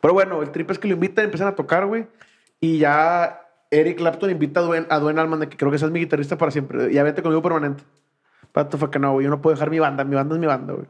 Pero 0.00 0.14
bueno, 0.14 0.42
el 0.42 0.50
trip 0.50 0.70
es 0.70 0.78
que 0.78 0.88
lo 0.88 0.94
invitan, 0.94 1.24
empiezan 1.24 1.48
a 1.48 1.54
tocar, 1.54 1.86
güey, 1.86 2.06
y 2.60 2.78
ya 2.78 3.40
Eric 3.70 3.98
Clapton 3.98 4.30
invita 4.30 4.60
a 4.60 4.98
Dwayne, 4.98 5.20
a 5.20 5.36
de 5.36 5.48
que 5.48 5.56
creo 5.56 5.70
que 5.70 5.76
ese 5.76 5.86
es 5.86 5.90
mi 5.92 6.00
guitarrista 6.00 6.38
para 6.38 6.50
siempre. 6.50 6.92
Ya 6.92 7.02
vete 7.02 7.22
conmigo 7.22 7.42
permanente. 7.42 7.82
Pato 8.52 8.78
fue 8.78 8.90
que 8.90 8.98
no, 8.98 9.12
güey, 9.12 9.24
yo 9.24 9.30
no 9.30 9.42
puedo 9.42 9.54
dejar 9.54 9.70
mi 9.70 9.78
banda, 9.78 10.04
mi 10.04 10.14
banda 10.14 10.34
es 10.34 10.40
mi 10.40 10.46
banda, 10.46 10.72
güey. 10.72 10.86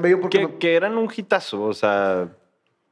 Bello 0.00 0.20
porque. 0.20 0.38
Que, 0.38 0.44
no- 0.44 0.58
que 0.58 0.76
eran 0.76 0.96
un 0.96 1.08
hitazo. 1.14 1.62
O 1.64 1.72
sea, 1.74 2.28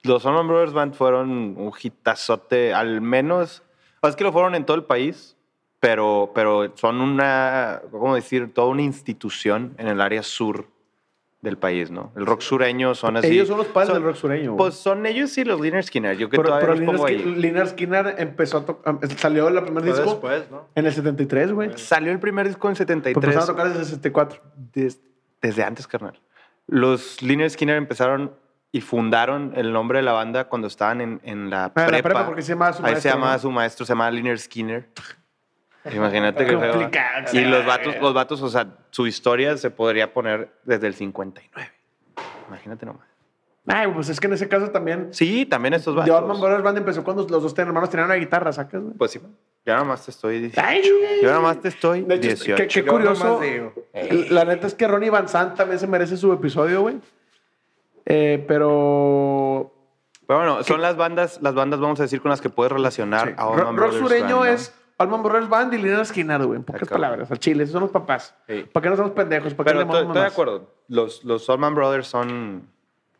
los 0.02 0.26
Allman 0.26 0.48
Brothers 0.48 0.72
Band 0.72 0.94
fueron 0.94 1.30
un 1.30 1.72
hitazote, 1.80 2.74
al 2.74 3.00
menos. 3.00 3.62
Es 4.02 4.16
que 4.16 4.24
lo 4.24 4.32
fueron 4.32 4.54
en 4.54 4.64
todo 4.66 4.76
el 4.76 4.84
país, 4.84 5.36
pero, 5.80 6.30
pero 6.34 6.72
son 6.76 7.00
una, 7.00 7.80
¿cómo 7.90 8.14
decir? 8.14 8.52
Toda 8.52 8.68
una 8.68 8.82
institución 8.82 9.74
en 9.78 9.88
el 9.88 10.00
área 10.00 10.22
sur 10.22 10.66
del 11.40 11.56
país, 11.56 11.90
¿no? 11.90 12.12
El 12.16 12.26
rock 12.26 12.42
sureño 12.42 12.94
son 12.94 13.16
así. 13.16 13.28
Ellos 13.28 13.48
son 13.48 13.56
los 13.56 13.66
padres 13.68 13.88
son- 13.88 13.96
del 13.96 14.02
rock 14.04 14.16
sureño. 14.16 14.56
Pues 14.58 14.74
son 14.74 15.06
ellos 15.06 15.36
y 15.38 15.44
los 15.44 15.58
Liner 15.58 15.82
Skinner. 15.82 16.14
Yo 16.18 16.28
que 16.28 16.36
pero 16.36 16.50
todavía 16.50 16.68
pero 16.68 16.80
los 16.82 16.92
pongo 16.92 17.06
ahí. 17.06 17.16
Lynyrd 17.16 17.68
Skinner 17.68 18.14
empezó 18.18 18.58
a 18.58 18.66
tocar, 18.66 18.98
salió 19.16 19.48
el 19.48 19.62
primer 19.62 19.82
disco 19.84 20.02
después, 20.02 20.50
¿no? 20.50 20.68
en 20.74 20.84
el 20.84 20.92
73, 20.92 21.52
güey. 21.52 21.70
Salió 21.78 22.12
el 22.12 22.18
primer 22.20 22.46
disco 22.46 22.68
en 22.68 22.74
Pero 22.74 22.78
73. 22.78 23.24
empezaron 23.24 23.42
a 23.42 23.46
tocar 23.46 23.66
desde 23.68 23.78
el 23.80 23.84
64. 23.86 24.42
Des- 24.74 25.00
desde 25.40 25.64
antes, 25.64 25.86
carnal. 25.86 26.20
Los 26.66 27.22
Liner 27.22 27.48
Skinner 27.48 27.76
empezaron 27.76 28.34
y 28.70 28.82
fundaron 28.82 29.52
el 29.56 29.72
nombre 29.72 30.00
de 30.00 30.02
la 30.04 30.12
banda 30.12 30.44
cuando 30.50 30.68
estaban 30.68 31.00
en, 31.00 31.20
en 31.24 31.48
la, 31.48 31.64
Ah, 31.64 31.72
prepa. 31.74 31.90
la 31.90 32.02
prepa, 32.02 32.26
porque 32.26 32.42
se 32.42 32.52
llamaba 32.52 32.74
su 32.74 32.78
Ahí 32.84 32.92
maestro, 32.92 33.00
se 33.02 33.08
llamaba 33.16 33.32
¿no? 33.32 33.38
su 33.38 33.50
maestro, 33.50 33.86
se 33.86 33.92
llamaba 33.92 34.10
Liner 34.10 34.38
Skinner. 34.38 34.88
Imagínate 35.92 36.44
que 36.44 36.58
feo. 36.58 36.72
Complicado, 36.72 37.26
Y 37.32 37.40
los 37.44 37.64
vatos, 37.64 37.96
los 38.00 38.14
vatos, 38.14 38.42
o 38.42 38.48
sea, 38.48 38.66
su 38.90 39.06
historia 39.06 39.56
se 39.56 39.70
podría 39.70 40.12
poner 40.12 40.52
desde 40.64 40.86
el 40.86 40.94
59. 40.94 41.70
Imagínate 42.48 42.86
nomás. 42.86 43.06
Ay, 43.66 43.88
pues 43.94 44.08
es 44.08 44.18
que 44.18 44.26
en 44.26 44.32
ese 44.32 44.48
caso 44.48 44.70
también. 44.70 45.08
Sí, 45.12 45.46
también 45.46 45.74
estos 45.74 45.94
The 45.94 46.00
vatos. 46.00 46.16
Allman 46.16 46.40
Brothers 46.40 46.62
Band 46.62 46.78
empezó 46.78 47.04
cuando 47.04 47.26
los 47.28 47.42
dos 47.42 47.58
hermanos 47.58 47.90
tenían 47.90 48.06
una 48.06 48.16
guitarra, 48.16 48.52
¿sacas? 48.52 48.82
güey? 48.82 48.94
Pues 48.94 49.12
sí. 49.12 49.20
Yo 49.64 49.72
nada 49.72 49.84
más 49.84 50.04
te 50.04 50.10
estoy 50.10 50.40
diciendo. 50.40 50.62
Ay, 50.68 50.82
Yo 51.22 51.28
nada 51.28 51.40
más 51.40 51.60
te 51.60 51.68
estoy 51.68 52.02
De 52.02 52.14
hecho, 52.14 52.28
18. 52.28 52.56
qué, 52.56 52.66
qué 52.68 52.84
curioso. 52.84 53.40
La 54.30 54.44
neta 54.44 54.66
es 54.66 54.74
que 54.74 54.88
Ronnie 54.88 55.10
Van 55.10 55.28
Sant 55.28 55.56
también 55.56 55.78
se 55.78 55.86
merece 55.86 56.16
su 56.16 56.32
episodio, 56.32 56.82
güey. 56.82 56.96
Eh, 58.06 58.44
pero. 58.48 59.72
Pero 60.26 60.38
bueno, 60.38 60.62
son 60.64 60.80
las 60.80 60.96
bandas, 60.96 61.40
las 61.42 61.54
bandas, 61.54 61.80
vamos 61.80 62.00
a 62.00 62.04
decir, 62.04 62.20
con 62.20 62.30
las 62.30 62.40
que 62.40 62.50
puedes 62.50 62.72
relacionar 62.72 63.28
sí. 63.28 63.34
a 63.36 63.42
Allman 63.42 63.76
Rock 63.76 63.76
Brothers 63.76 63.98
sureño 63.98 64.38
Band, 64.38 64.48
¿no? 64.48 64.54
es 64.54 64.74
Allman 65.00 65.22
Brothers 65.22 65.48
Band 65.48 65.72
y 65.74 65.78
Lynyrd 65.78 66.04
Skinner, 66.04 66.44
güey. 66.44 66.58
En 66.58 66.64
pocas 66.64 66.82
Acabo. 66.82 67.00
palabras. 67.00 67.30
Al 67.30 67.38
chile, 67.38 67.62
esos 67.64 67.72
son 67.72 67.82
los 67.82 67.90
papás. 67.90 68.34
Sí. 68.48 68.64
¿Para 68.72 68.82
qué 68.84 68.90
no 68.90 68.96
somos 68.96 69.12
pendejos? 69.12 69.54
¿Para 69.54 69.70
qué 69.72 69.76
Pero 69.76 69.78
le 69.78 69.84
estoy, 69.84 70.06
estoy 70.06 70.22
de 70.22 70.28
acuerdo. 70.28 70.70
Los, 70.88 71.24
los 71.24 71.48
Allman 71.50 71.74
Brothers 71.74 72.06
son. 72.06 72.68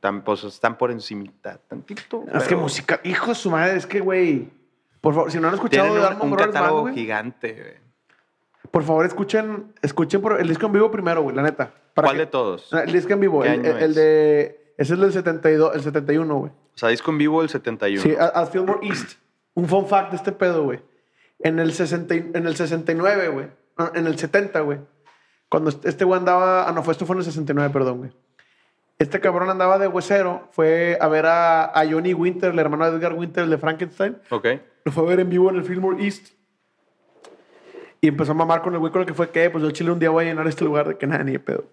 Tan, 0.01 0.23
pues, 0.23 0.45
están 0.45 0.79
por 0.79 0.91
encimita. 0.91 1.59
Tantito. 1.69 2.25
Es 2.33 2.43
que 2.45 2.49
pero 2.51 2.61
música, 2.61 3.01
hijo 3.05 3.27
de 3.29 3.35
su 3.35 3.51
madre, 3.51 3.77
es 3.77 3.87
que, 3.87 4.01
güey. 4.01 4.49
Por 5.01 5.15
favor, 5.15 5.31
si 5.31 5.39
no 5.41 5.49
han 5.49 5.55
escuchado 5.55 5.89
Tienen 5.89 6.01
de 6.03 6.07
un, 6.07 6.13
Allman 6.13 6.23
un 6.27 6.31
Brothers 6.31 6.47
Band, 6.53 6.55
catálogo 6.63 6.81
güey, 6.83 6.95
gigante. 6.95 7.53
güey. 7.53 7.75
por 8.71 8.83
favor, 8.85 9.05
escuchen, 9.07 9.73
escuchen 9.83 10.21
por 10.23 10.41
el 10.41 10.47
disco 10.49 10.67
en 10.67 10.73
vivo 10.73 10.91
primero, 10.91 11.23
güey, 11.23 11.35
la 11.37 11.43
neta. 11.43 11.73
Para 11.95 12.09
¿Cuál 12.09 12.17
que- 12.17 12.21
de 12.21 12.27
todos? 12.27 12.73
Ah, 12.73 12.83
El 12.85 12.93
disco 12.93 13.13
en 13.13 13.21
vivo, 13.21 13.43
¿Qué 13.43 13.55
el, 13.55 13.65
el 13.67 13.83
es? 13.91 13.95
de. 13.95 14.75
Ese 14.79 14.95
es 14.95 15.01
del 15.01 15.13
72, 15.13 15.75
el 15.75 15.83
71, 15.83 16.35
güey. 16.37 16.51
O 16.51 16.79
sea, 16.79 16.89
disco 16.89 17.11
en 17.11 17.19
vivo 17.19 17.43
el 17.43 17.49
71. 17.51 18.03
Sí, 18.03 18.15
a, 18.19 18.27
a 18.27 18.47
Fillmore 18.47 18.87
East. 18.87 19.19
Un 19.55 19.67
fun 19.69 19.87
fact 19.87 20.11
de 20.13 20.17
este 20.17 20.33
pedo, 20.33 20.65
güey. 20.65 20.81
En 21.43 21.59
el, 21.59 21.73
60, 21.73 22.15
y- 22.15 22.31
en 22.35 22.47
el 22.47 22.55
69, 22.57 23.29
güey. 23.29 23.47
No, 23.79 23.91
En 23.95 24.07
el 24.07 24.19
70, 24.19 24.61
güey. 24.61 24.79
Cuando 25.49 25.71
este 25.71 25.89
este 25.89 26.05
güey 26.05 26.19
andaba. 26.19 26.69
Ah, 26.69 26.73
no, 26.73 26.83
fue, 26.83 26.93
esto 26.93 27.07
fue 27.07 27.15
en 27.15 27.21
el 27.21 27.25
69, 27.25 27.73
perdón, 27.73 27.99
güey. 27.99 28.13
Este 28.99 29.19
cabrón 29.21 29.49
andaba 29.51 29.79
de 29.79 29.89
huesero. 29.89 30.49
Fue 30.53 30.99
a 31.01 31.09
ver 31.09 31.27
a, 31.27 31.65
a 31.65 31.91
Johnny 31.91 32.13
Winter, 32.15 32.53
el 32.53 32.59
hermano 32.59 32.89
de 32.91 32.97
Edgar 32.97 33.15
Winter, 33.15 33.45
el 33.45 33.51
de 33.51 33.59
Frankenstein. 33.59 34.19
Ok. 34.31 34.47
Lo 34.85 34.93
fue 34.93 35.05
a 35.05 35.07
ver 35.07 35.21
en 35.21 35.31
vivo 35.31 35.49
en 35.51 35.57
el 35.57 35.65
Fillmore 35.65 36.05
East. 36.05 36.35
Y 38.03 38.09
empezó 38.09 38.33
a 38.33 38.35
mamar 38.35 38.63
con 38.63 38.73
el 38.75 38.79
güey 38.81 38.93
con 38.93 39.01
el 39.03 39.07
que 39.07 39.15
fue 39.15 39.31
que, 39.31 39.51
pues 39.51 39.63
yo 39.65 39.71
chile 39.71 39.91
un 39.91 39.99
día 39.99 40.11
voy 40.11 40.25
a 40.25 40.29
llenar 40.29 40.47
este 40.47 40.65
lugar 40.65 40.89
de 40.89 40.97
que 40.99 41.07
nada, 41.07 41.23
ni 41.25 41.33
de 41.33 41.41
pedo. 41.41 41.65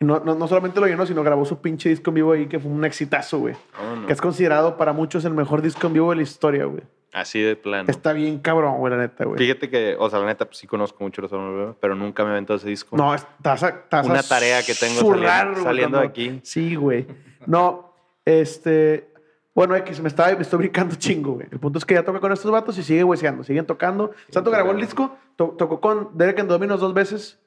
Y 0.00 0.04
no, 0.04 0.20
no, 0.20 0.34
no 0.36 0.46
solamente 0.46 0.78
lo 0.80 0.86
llenó, 0.86 1.04
sino 1.06 1.24
grabó 1.24 1.44
su 1.44 1.60
pinche 1.60 1.88
disco 1.88 2.10
en 2.10 2.14
vivo 2.14 2.32
ahí, 2.32 2.46
que 2.46 2.60
fue 2.60 2.70
un 2.70 2.84
exitazo, 2.84 3.38
güey. 3.40 3.54
Oh, 3.80 3.96
no. 3.96 4.06
Que 4.06 4.12
es 4.12 4.20
considerado 4.20 4.76
para 4.76 4.92
muchos 4.92 5.24
el 5.24 5.34
mejor 5.34 5.62
disco 5.62 5.86
en 5.88 5.94
vivo 5.94 6.10
de 6.10 6.16
la 6.16 6.22
historia, 6.22 6.64
güey. 6.66 6.82
Así 7.12 7.40
de 7.40 7.56
plano. 7.56 7.88
Está 7.88 8.12
bien 8.12 8.38
cabrón, 8.38 8.78
güey, 8.78 8.92
la 8.92 8.98
neta, 8.98 9.24
güey. 9.24 9.38
Fíjate 9.38 9.70
que, 9.70 9.96
o 9.98 10.10
sea, 10.10 10.18
la 10.18 10.26
neta, 10.26 10.44
pues 10.44 10.58
sí 10.58 10.66
conozco 10.66 11.02
mucho 11.02 11.22
los 11.22 11.30
Bebé, 11.30 11.74
pero 11.80 11.94
nunca 11.94 12.22
me 12.22 12.30
he 12.30 12.32
aventado 12.32 12.58
ese 12.58 12.68
disco. 12.68 12.96
No, 12.96 13.14
estás 13.14 13.62
estás 13.62 14.06
Una 14.06 14.22
tarea 14.22 14.62
que 14.62 14.74
tengo 14.74 15.00
saliendo- 15.00 15.62
saliendo 15.62 15.98
de 16.00 16.06
aquí. 16.06 16.40
Sí, 16.42 16.74
güey. 16.74 17.06
No, 17.46 17.94
este... 18.24 19.08
Bueno, 19.54 19.74
X, 19.74 20.00
me, 20.00 20.06
estaba, 20.08 20.32
me 20.36 20.42
estoy 20.42 20.58
brincando 20.60 20.94
chingo, 20.94 21.32
güey. 21.32 21.48
El 21.50 21.58
punto 21.58 21.78
es 21.78 21.84
que 21.84 21.94
ya 21.94 22.04
toca 22.04 22.20
con 22.20 22.30
estos 22.30 22.48
vatos 22.52 22.78
y 22.78 22.82
sigue 22.84 23.02
hueseando, 23.02 23.42
siguen 23.42 23.66
tocando. 23.66 24.12
Santo 24.28 24.52
grabó 24.52 24.70
el 24.70 24.80
disco, 24.80 25.16
to- 25.34 25.56
tocó 25.58 25.80
con 25.80 26.10
Derek 26.16 26.38
and 26.38 26.48
Dominos 26.48 26.78
dos 26.78 26.94
veces 26.94 27.40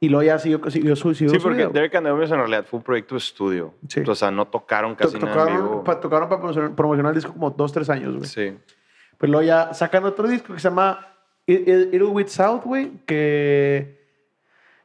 y 0.00 0.08
luego 0.08 0.22
ya 0.22 0.38
siguió, 0.38 0.58
siguió 0.70 0.94
siguió 0.96 1.14
Sí, 1.30 1.36
su 1.36 1.42
porque 1.42 1.58
vida, 1.58 1.68
Derek 1.70 1.94
and 1.96 2.06
the 2.06 2.12
en 2.12 2.28
realidad 2.30 2.64
fue 2.68 2.78
un 2.78 2.84
proyecto 2.84 3.14
de 3.16 3.18
estudio. 3.18 3.74
Sí. 3.88 4.02
O 4.06 4.14
sea, 4.14 4.30
no 4.30 4.46
tocaron 4.46 4.92
To- 4.96 5.04
casi 5.04 5.18
nada 5.18 5.26
en 5.28 5.32
tocaron, 5.38 5.56
vivo. 5.68 5.84
pa- 5.84 6.00
tocaron 6.00 6.28
para 6.28 6.40
promocionar, 6.40 6.74
promocionar 6.74 7.10
el 7.10 7.16
disco 7.16 7.32
como 7.32 7.50
dos, 7.50 7.72
tres 7.72 7.90
años, 7.90 8.14
güey. 8.16 8.28
Sí. 8.28 8.56
Pues 9.18 9.30
luego 9.30 9.44
ya 9.44 9.74
sacan 9.74 10.04
otro 10.04 10.28
disco 10.28 10.54
que 10.54 10.60
se 10.60 10.68
llama 10.68 11.06
It- 11.46 11.66
It- 11.66 11.94
It'll 11.94 12.10
With 12.12 12.28
South, 12.28 12.62
güey, 12.64 12.92
que 13.06 13.98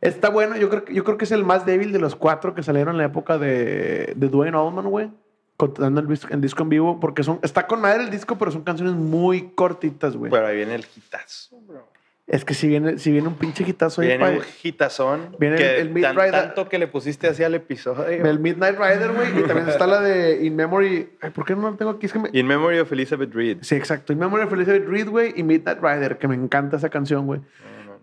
está 0.01 0.29
bueno. 0.29 0.57
Yo 0.57 0.69
creo, 0.69 0.85
yo 0.85 1.03
creo 1.03 1.17
que 1.17 1.25
es 1.25 1.31
el 1.31 1.43
más 1.43 1.65
débil 1.65 1.91
de 1.91 1.99
los 1.99 2.15
cuatro 2.15 2.55
que 2.55 2.63
salieron 2.63 2.95
en 2.95 2.97
la 2.99 3.05
época 3.05 3.37
de, 3.37 4.13
de 4.15 4.27
Dwayne 4.29 4.57
Allman, 4.57 4.89
güey. 4.89 5.11
Contando 5.55 6.01
el, 6.01 6.07
el 6.31 6.41
disco 6.41 6.63
en 6.63 6.69
vivo, 6.69 6.99
porque 6.99 7.21
son, 7.23 7.37
está 7.43 7.67
con 7.67 7.79
madre 7.79 8.03
el 8.03 8.09
disco, 8.09 8.35
pero 8.39 8.49
son 8.49 8.63
canciones 8.63 8.95
muy 8.95 9.51
cortitas, 9.51 10.15
güey. 10.17 10.31
Pero 10.31 10.47
ahí 10.47 10.55
viene 10.55 10.73
el 10.73 10.85
hitazo, 10.97 11.59
bro. 11.61 11.87
Es 12.25 12.45
que 12.45 12.53
si 12.53 12.69
viene, 12.69 12.97
si 12.99 13.11
viene 13.11 13.27
un 13.27 13.35
pinche 13.35 13.65
hitazo 13.67 14.01
ahí, 14.01 14.07
Viene 14.07 14.23
pa- 14.23 14.31
un 14.31 14.39
hitazón. 14.63 15.35
Viene 15.39 15.57
que 15.57 15.75
el- 15.75 15.87
el 15.87 15.93
Mid 15.93 16.03
tan- 16.03 16.15
Rider. 16.15 16.31
tanto 16.31 16.69
que 16.69 16.79
le 16.79 16.87
pusiste 16.87 17.27
así 17.27 17.43
al 17.43 17.53
episodio. 17.53 18.05
el 18.25 18.39
Midnight 18.39 18.77
Rider, 18.79 19.11
güey, 19.11 19.39
y 19.39 19.43
también 19.43 19.67
está 19.67 19.85
la 19.85 19.99
de 19.99 20.43
In 20.45 20.55
Memory. 20.55 21.09
Ay, 21.21 21.31
¿Por 21.31 21.45
qué 21.45 21.53
no 21.55 21.69
la 21.69 21.75
tengo 21.75 21.91
aquí? 21.91 22.05
Es 22.05 22.13
que 22.13 22.19
me- 22.19 22.29
In 22.31 22.47
Memory 22.47 22.79
of 22.79 22.91
Elizabeth 22.93 23.33
Reed. 23.33 23.57
Sí, 23.61 23.75
exacto. 23.75 24.13
In 24.13 24.19
Memory 24.19 24.43
of 24.43 24.53
Elizabeth 24.53 24.87
Reed, 24.87 25.09
güey, 25.09 25.33
y 25.35 25.43
Midnight 25.43 25.79
Rider, 25.81 26.17
que 26.17 26.27
me 26.29 26.35
encanta 26.35 26.77
esa 26.77 26.89
canción, 26.89 27.25
güey. 27.25 27.41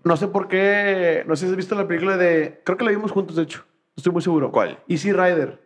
No 0.05 0.17
sé 0.19 0.29
por 0.29 0.49
qué. 0.49 1.25
No 1.27 1.35
sé 1.35 1.47
si 1.47 1.51
has 1.53 1.57
visto 1.57 1.75
la 1.75 1.89
película 1.89 2.17
de. 2.19 2.61
Creo 2.65 2.77
que 2.77 2.85
la 2.85 2.91
vimos 2.91 3.13
juntos, 3.13 3.37
de 3.37 3.43
hecho. 3.45 3.61
No 3.61 3.95
Estoy 3.97 4.13
muy 4.13 4.23
seguro. 4.23 4.51
¿Cuál? 4.53 4.79
Easy 4.87 5.13
Rider. 5.13 5.59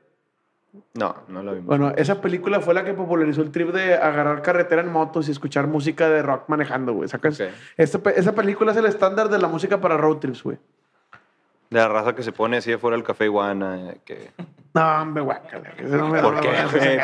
No, 0.95 1.17
no 1.29 1.43
lo 1.43 1.53
vimos. 1.53 1.67
Bueno, 1.67 1.93
esa 1.97 2.21
película 2.21 2.61
fue 2.61 2.75
la 2.75 2.85
que 2.85 2.95
popularizó 2.95 3.43
el 3.43 3.51
trip 3.51 3.71
de 3.71 3.95
agarrar 3.95 4.43
carretera 4.43 4.83
en 4.83 4.91
motos 4.93 5.29
y 5.29 5.31
escuchar 5.33 5.67
música 5.67 6.09
de 6.09 6.23
rock 6.23 6.49
manejando, 6.49 6.93
güey. 6.95 7.09
¿Sacas? 7.09 7.41
Ok. 7.41 7.49
Esta 7.77 7.99
pe- 7.99 8.19
esa 8.19 8.33
película 8.35 8.73
es 8.73 8.79
el 8.79 8.87
estándar 8.87 9.29
de 9.29 9.39
la 9.39 9.49
música 9.49 9.81
para 9.81 9.97
road 9.97 10.17
trips, 10.19 10.43
güey. 10.43 10.59
De 11.71 11.79
la 11.81 11.89
raza 11.89 12.15
que 12.15 12.23
se 12.23 12.33
pone 12.33 12.57
así 12.59 12.73
afuera 12.73 12.97
del 12.97 13.05
café 13.05 13.25
iguana. 13.25 13.91
eh, 13.93 13.99
Que... 14.05 14.31
No, 14.75 15.03
hombre, 15.03 15.23
guácala. 15.23 15.71
que 15.71 15.85
ese 15.85 15.97
no 15.97 16.09
me- 16.09 16.21
¿Por 16.21 16.35
no 16.35 16.41
qué? 16.41 16.51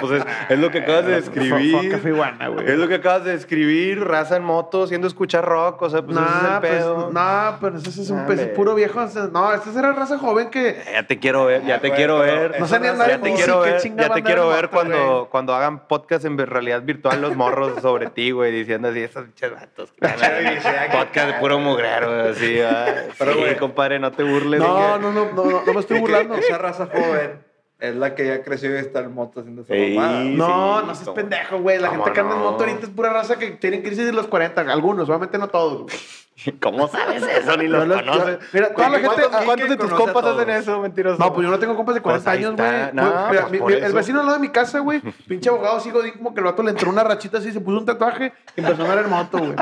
Pues 0.01 0.21
es, 0.21 0.27
es 0.49 0.59
lo 0.59 0.73
que 0.73 0.79
acabas 0.81 1.07
de 1.07 1.13
describir. 1.13 1.89
Café 1.93 2.09
Iguana, 2.09 2.49
güey. 2.49 2.69
Es 2.69 2.77
lo 2.77 2.89
que 2.89 2.97
acabas 2.97 3.25
de 3.25 3.31
describir, 3.31 4.05
raza 4.05 4.37
en 4.37 4.43
moto, 4.43 4.83
haciendo 4.83 5.07
escuchar 5.07 5.45
rock, 5.45 5.81
o 5.83 5.89
sea, 5.89 6.03
pues 6.03 6.17
ese 6.17 6.27
es 6.27 6.43
el 6.53 6.59
pues, 6.59 6.73
pedo. 6.73 7.11
no, 7.13 7.59
pero 7.61 7.79
ese 7.79 8.03
es 8.03 8.11
un 8.11 8.27
pez 8.27 8.49
puro 8.49 8.75
viejo. 8.75 9.01
No, 9.33 9.53
esta 9.53 9.79
era 9.79 9.93
raza 9.93 10.19
joven 10.19 10.51
que. 10.51 10.83
Ya 10.93 11.07
te 11.07 11.21
quiero 11.21 11.45
ver, 11.45 11.65
ya 11.65 11.79
te 11.79 11.93
quiero 11.93 12.19
ver. 12.19 12.59
No 12.59 12.67
sé 12.67 12.81
ni 12.81 12.89
andar 12.89 13.07
ya 13.07 13.15
en 13.15 13.23
te 13.23 13.35
quiero 13.35 13.63
qué 13.63 13.71
ver, 13.71 13.97
ya 13.97 14.15
te 14.15 14.23
quiero 14.25 14.49
ver 14.49 14.65
moto, 14.65 14.71
cuando, 14.71 15.29
cuando 15.31 15.55
hagan 15.55 15.87
podcast 15.87 16.25
en 16.25 16.39
realidad 16.39 16.83
virtual 16.83 17.21
los 17.23 17.37
morros 17.37 17.81
sobre 17.81 18.11
ti, 18.11 18.33
güey, 18.33 18.51
diciendo 18.51 18.89
así, 18.89 19.01
esos 19.01 19.27
pinches 19.27 19.53
vatos. 19.55 19.93
podcast 20.01 21.29
de 21.29 21.35
puro 21.39 21.61
mugrero, 21.61 22.31
así, 22.31 22.61
ah, 22.63 22.87
Pero, 23.17 23.37
güey. 23.37 23.57
compadre, 23.59 24.01
no 24.01 24.11
te 24.11 24.25
burles. 24.25 24.59
No, 24.59 24.99
no, 24.99 25.13
no, 25.13 25.27
no, 25.33 25.45
no, 25.45 25.63
no 25.65 25.73
me 25.73 25.79
estoy 25.79 26.01
burlando. 26.01 26.35
Esa 26.41 26.59
raza 26.59 26.87
joven 26.93 27.49
es 27.81 27.95
la 27.97 28.15
que 28.15 28.27
ya 28.27 28.43
creció 28.43 28.75
y 28.75 28.79
está 28.79 29.01
en 29.01 29.15
moto 29.15 29.41
haciendo 29.41 29.63
esa 29.63 29.75
Sí. 29.75 29.95
mamada. 29.97 30.21
No, 30.25 30.81
sí, 30.81 30.87
no 30.87 30.95
seas 30.95 30.99
cómo- 31.01 31.15
pendejo, 31.15 31.59
güey. 31.61 31.79
La 31.79 31.91
gente 31.91 32.13
que 32.13 32.21
anda 32.21 32.35
en 32.35 32.41
no. 32.43 32.51
moto 32.51 32.65
ahorita 32.65 32.85
es 32.85 32.91
pura 32.91 33.13
raza 33.13 33.39
que 33.39 33.51
tienen 33.53 33.83
crisis 33.83 34.07
de 34.07 34.13
los 34.13 34.27
40. 34.27 34.61
Algunos, 34.63 35.09
obviamente 35.09 35.39
no 35.39 35.49
todos. 35.49 35.83
güey. 35.83 35.97
¿Cómo 36.63 36.89
sabes 36.89 37.23
eso? 37.23 37.55
Ni 37.59 37.69
los 37.69 37.81
Yo 37.83 37.87
los- 37.87 38.01
conoces. 38.03 38.39
mira, 38.53 38.73
toda 38.75 38.89
la 38.89 39.01
¿Cuántos- 39.01 39.25
gente- 39.31 39.45
¿Cuántos, 39.45 39.69
de 39.69 39.77
tus 39.77 39.93
compas 39.93 40.25
hacen 40.25 40.51
eso, 40.51 40.81
mentiroso? 40.81 41.19
No, 41.23 41.33
pues 41.35 41.45
yo 41.45 41.51
no 41.51 41.59
tengo 41.59 41.77
compas 41.77 41.95
de 41.97 42.01
40 42.01 42.25
Pues 42.31 42.39
años, 42.39 42.57
güey. 42.57 42.93
No, 42.95 43.03
mira, 43.03 43.29
pues 43.29 43.51
mi- 43.51 43.59
por 43.59 43.71
mi- 43.73 43.79
el 43.79 43.93
vecino 43.93 44.21
al 44.21 44.27
lado 44.27 44.39
de 44.39 44.43
mi 44.43 44.49
casa, 44.49 44.79
güey, 44.79 45.03
pinche 45.29 45.51
abogado, 45.51 45.81
sigo 45.81 46.01
di 46.03 46.13
como 46.13 46.33
que 46.33 46.41
el 46.41 46.47
vato 46.47 46.63
le 46.63 46.71
entró 46.71 46.89
una 46.89 47.05
rachita 47.05 47.39
así, 47.39 47.53
se 47.53 47.61
puso 47.61 47.77
un 47.79 47.85
tatuaje 47.85 48.33
y 48.57 48.61
empezó 48.61 48.81
a 48.83 48.85
andar 48.87 49.05
en 49.05 49.11
moto, 49.11 49.39
güey. 49.39 49.55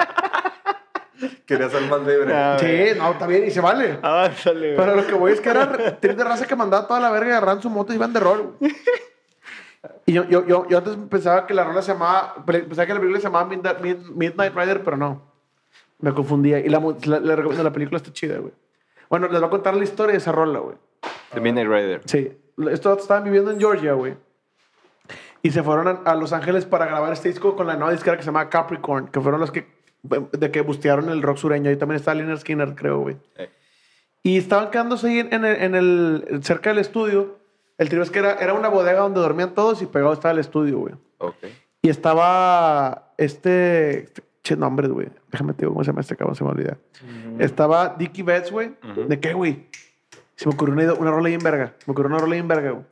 Quería 1.47 1.69
ser 1.69 1.83
más 1.91 2.01
libre. 2.07 2.33
Ah, 2.35 2.57
Sí, 2.61 2.91
no, 2.97 3.11
está 3.13 3.27
bien, 3.27 3.47
y 3.47 3.51
se 3.51 3.61
vale. 3.61 3.99
Avánzale, 4.03 4.75
güey. 4.75 4.77
Pero 4.77 4.97
lo 4.97 5.07
que 5.07 5.15
voy 5.15 5.33
es 5.33 5.41
que 5.41 5.49
era 5.51 5.99
trip 6.01 6.17
de 6.17 6.25
raza 6.25 6.47
que 6.47 6.55
mandaba 6.57 6.87
toda 6.87 7.01
la 7.01 7.11
verga 7.11 7.29
y 7.29 7.31
agarraban 7.33 7.61
su 7.63 7.71
moto 7.71 7.93
y 7.93 7.97
iban 7.97 8.13
de 8.13 8.21
rol. 8.21 8.55
güey. 8.61 8.73
Y 10.07 10.13
yo, 10.13 10.25
yo, 10.25 10.45
yo, 10.47 10.67
yo 10.69 10.79
antes 10.79 10.97
pensaba 11.09 11.47
que 11.47 11.55
la 11.55 11.65
rola 11.65 11.83
se 11.83 11.93
llamaba, 11.93 12.35
pensaba 12.47 12.87
que 12.87 12.95
la 12.95 13.01
película 13.01 13.19
se 13.21 13.25
llamaba 13.25 13.45
Midnight, 13.49 13.79
Mid- 13.81 14.11
Midnight 14.15 14.55
Rider, 14.55 14.83
pero 14.83 14.97
no. 14.97 15.23
Me 16.01 16.13
confundía. 16.13 16.59
Y 16.61 16.69
la, 16.69 16.79
la, 17.05 17.21
la, 17.21 17.37
recomiendo, 17.37 17.63
la 17.65 17.73
película 17.73 17.97
está 17.99 18.13
chida, 18.13 18.39
güey. 18.39 18.53
Bueno, 19.09 19.29
les 19.29 19.41
voy 19.41 19.47
a 19.47 19.51
contar 19.51 19.75
la 19.77 19.85
historia 19.85 20.13
de 20.13 20.19
esa 20.19 20.33
rola, 20.33 20.59
güey. 20.61 20.77
The 21.35 21.41
Midnight 21.41 21.69
Rider. 21.69 22.01
Sí. 22.07 22.37
Estos 22.71 22.99
estaban 23.03 23.25
viviendo 23.25 23.51
en 23.51 23.59
Georgia, 23.59 23.93
güey. 23.93 24.17
Y 25.43 25.51
se 25.51 25.63
fueron 25.63 25.87
a, 25.89 26.11
a 26.11 26.15
Los 26.17 26.33
Ángeles 26.33 26.67
para 26.67 26.87
grabar 26.87 27.13
este 27.13 27.29
disco 27.29 27.55
con 27.55 27.67
la 27.67 27.75
nueva 27.77 27.93
disquera 27.93 28.17
que 28.17 28.23
se 28.23 28.27
llama 28.27 28.49
Capricorn, 28.51 29.09
que 29.09 29.21
fueron 29.21 29.41
los 29.41 29.51
que, 29.53 29.69
de 30.03 30.51
que 30.51 30.61
bustearon 30.61 31.09
el 31.11 31.23
rock 31.23 31.39
sureño. 31.39 31.71
Y 31.71 31.77
también 31.77 31.97
está 31.97 32.15
Liner 32.15 32.39
Skinner, 32.39 32.75
creo, 32.75 33.01
güey. 33.01 33.17
Eh. 33.37 33.49
Y 34.23 34.37
estaban 34.39 34.71
quedándose 34.71 35.09
ahí 35.09 35.19
en 35.21 35.45
el, 35.45 35.57
en 35.63 35.75
el- 35.75 36.41
cerca 36.43 36.71
del 36.71 36.79
estudio. 36.79 37.39
El 37.79 37.89
trío 37.89 38.03
es 38.03 38.11
que 38.11 38.19
era, 38.19 38.35
era 38.35 38.55
una 38.55 38.69
bodega 38.69 39.01
donde 39.01 39.21
dormían 39.21 39.55
todos 39.55 39.81
y 39.83 39.87
pegado 39.87 40.13
estaba 40.13 40.33
el 40.33 40.39
estudio, 40.41 40.79
güey. 40.79 40.95
Ok. 41.19 41.37
Y 41.83 41.89
estaba 41.91 43.13
este... 43.17 43.99
este 44.05 44.23
che, 44.43 44.57
nombres, 44.57 44.91
güey. 44.91 45.09
Déjame 45.31 45.53
te 45.53 45.61
digo 45.63 45.73
cómo 45.73 45.85
se 45.85 45.91
llama 45.91 46.01
este 46.01 46.17
cabrón, 46.17 46.35
se 46.35 46.43
me 46.43 46.51
olvida. 46.51 46.77
Estaba 47.39 47.95
Dickie 47.99 48.23
Betts, 48.23 48.51
güey. 48.51 48.73
Ujú. 48.83 49.07
¿De 49.07 49.21
qué, 49.21 49.33
güey? 49.35 49.67
Se 50.35 50.49
me 50.49 50.55
ocurrió 50.55 50.75
una, 50.75 50.93
una 50.95 51.11
rola 51.11 51.29
ahí 51.29 51.35
en 51.35 51.41
verga. 51.41 51.75
Me 51.87 51.93
ocurrió 51.93 52.09
una 52.11 52.19
rola 52.19 52.35
ahí 52.35 52.41
en 52.41 52.49
verga, 52.49 52.71
güey. 52.73 52.85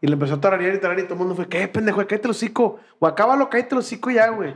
Y 0.00 0.06
le 0.06 0.12
empezó 0.12 0.34
a 0.34 0.40
tararear 0.40 0.74
y 0.74 0.78
tararear 0.78 1.04
y 1.04 1.08
todo 1.08 1.14
el 1.14 1.18
mundo 1.20 1.34
fue, 1.34 1.48
¿qué, 1.48 1.66
pendejo? 1.66 1.98
Cállate 2.06 2.26
el 2.28 2.30
hocico. 2.30 2.78
O 3.00 3.06
acábalo, 3.06 3.50
cállate 3.50 3.74
el 3.74 3.80
hocico 3.80 4.10
ya, 4.10 4.28
güey. 4.30 4.54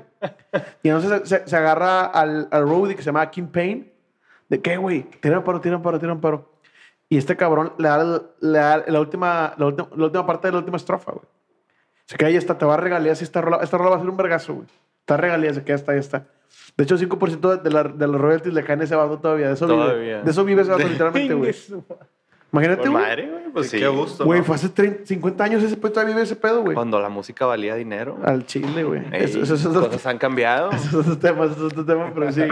y 0.83 0.89
entonces 0.89 1.29
se, 1.29 1.49
se- 1.49 1.57
agarra 1.57 2.05
al, 2.05 2.47
al 2.51 2.63
roadie 2.69 2.95
que 2.95 3.03
se 3.03 3.07
llama 3.07 3.29
Kim 3.31 3.49
Payne. 3.49 3.93
¿De 4.49 4.61
qué, 4.61 4.77
güey? 4.77 5.03
Tira 5.21 5.39
un 5.39 5.45
paro, 5.45 5.61
tira 5.61 5.77
un 5.77 5.83
paro, 5.83 5.99
tira 5.99 6.13
un 6.13 6.21
paro. 6.21 6.53
Y 7.09 7.17
este 7.19 7.37
cabrón 7.37 7.73
le 7.79 7.89
da, 7.89 8.23
le 8.41 8.59
da 8.59 8.85
la, 8.87 9.01
última, 9.01 9.55
la, 9.57 9.67
última, 9.67 9.89
la 9.97 10.05
última 10.05 10.27
parte 10.27 10.49
de 10.49 10.53
la 10.53 10.59
última 10.59 10.77
estrofa, 10.77 11.13
güey. 11.13 11.25
Se 12.07 12.17
queda 12.17 12.29
ahí 12.29 12.37
está, 12.37 12.57
te 12.57 12.65
va 12.65 12.75
a 12.75 12.77
regalías 12.77 13.21
y 13.21 13.25
esta 13.25 13.41
rola, 13.41 13.59
esta 13.63 13.77
rola 13.79 13.91
va 13.91 13.97
a 13.97 14.01
ser 14.01 14.09
un 14.09 14.17
vergazo, 14.17 14.55
güey. 14.55 14.67
Está 15.01 15.17
regalías, 15.17 15.57
se 15.57 15.65
queda 15.65 15.75
hasta 15.77 15.93
ahí 15.93 15.99
está. 15.99 16.27
De 16.77 16.85
hecho, 16.85 16.97
5% 16.97 17.63
de, 17.63 17.71
la, 17.71 17.83
de 17.85 18.07
los 18.07 18.21
royalties 18.21 18.55
le 18.55 18.63
caen 18.63 18.81
a 18.83 18.85
ese 18.85 18.95
vato 18.95 19.19
todavía. 19.19 19.49
De 19.49 19.55
eso 19.55 19.67
Todavía. 19.67 19.95
vive. 20.19 20.23
De 20.23 20.31
eso 20.31 20.45
vive 20.45 20.63
ese 20.63 20.71
vato 20.71 20.87
literalmente, 20.89 21.35
güey. 21.35 21.55
Imagínate, 22.53 22.89
güey. 22.89 23.03
madre, 23.03 23.31
güey. 23.31 23.43
Pues 23.53 23.71
sí. 23.71 23.79
Qué 23.79 23.89
gusto. 23.89 24.25
Güey, 24.25 24.41
¿no? 24.41 24.45
fue 24.45 24.57
hace 24.57 24.69
30, 24.69 25.07
50 25.07 25.45
años 25.45 25.63
ese 25.63 25.77
pedo, 25.77 25.93
todavía 25.93 26.15
vive 26.15 26.25
ese 26.25 26.37
pedo, 26.37 26.63
güey. 26.63 26.75
Cuando 26.75 27.01
la 27.01 27.09
música 27.09 27.47
valía 27.47 27.75
dinero. 27.75 28.19
Al 28.25 28.47
chile, 28.47 28.85
güey. 28.85 29.03
Ey, 29.11 29.25
Eso, 29.25 29.43
eso, 29.43 29.73
cosas 29.73 30.07
han 30.07 30.19
cambiado. 30.19 30.71
eso 30.73 31.01
es 31.01 31.07
otro 31.07 31.19
tema, 31.19 31.47
eso 31.47 31.55
es 31.55 31.73
otro 31.73 31.85
tema, 31.85 32.13
pero 32.15 32.31
sí. 32.31 32.43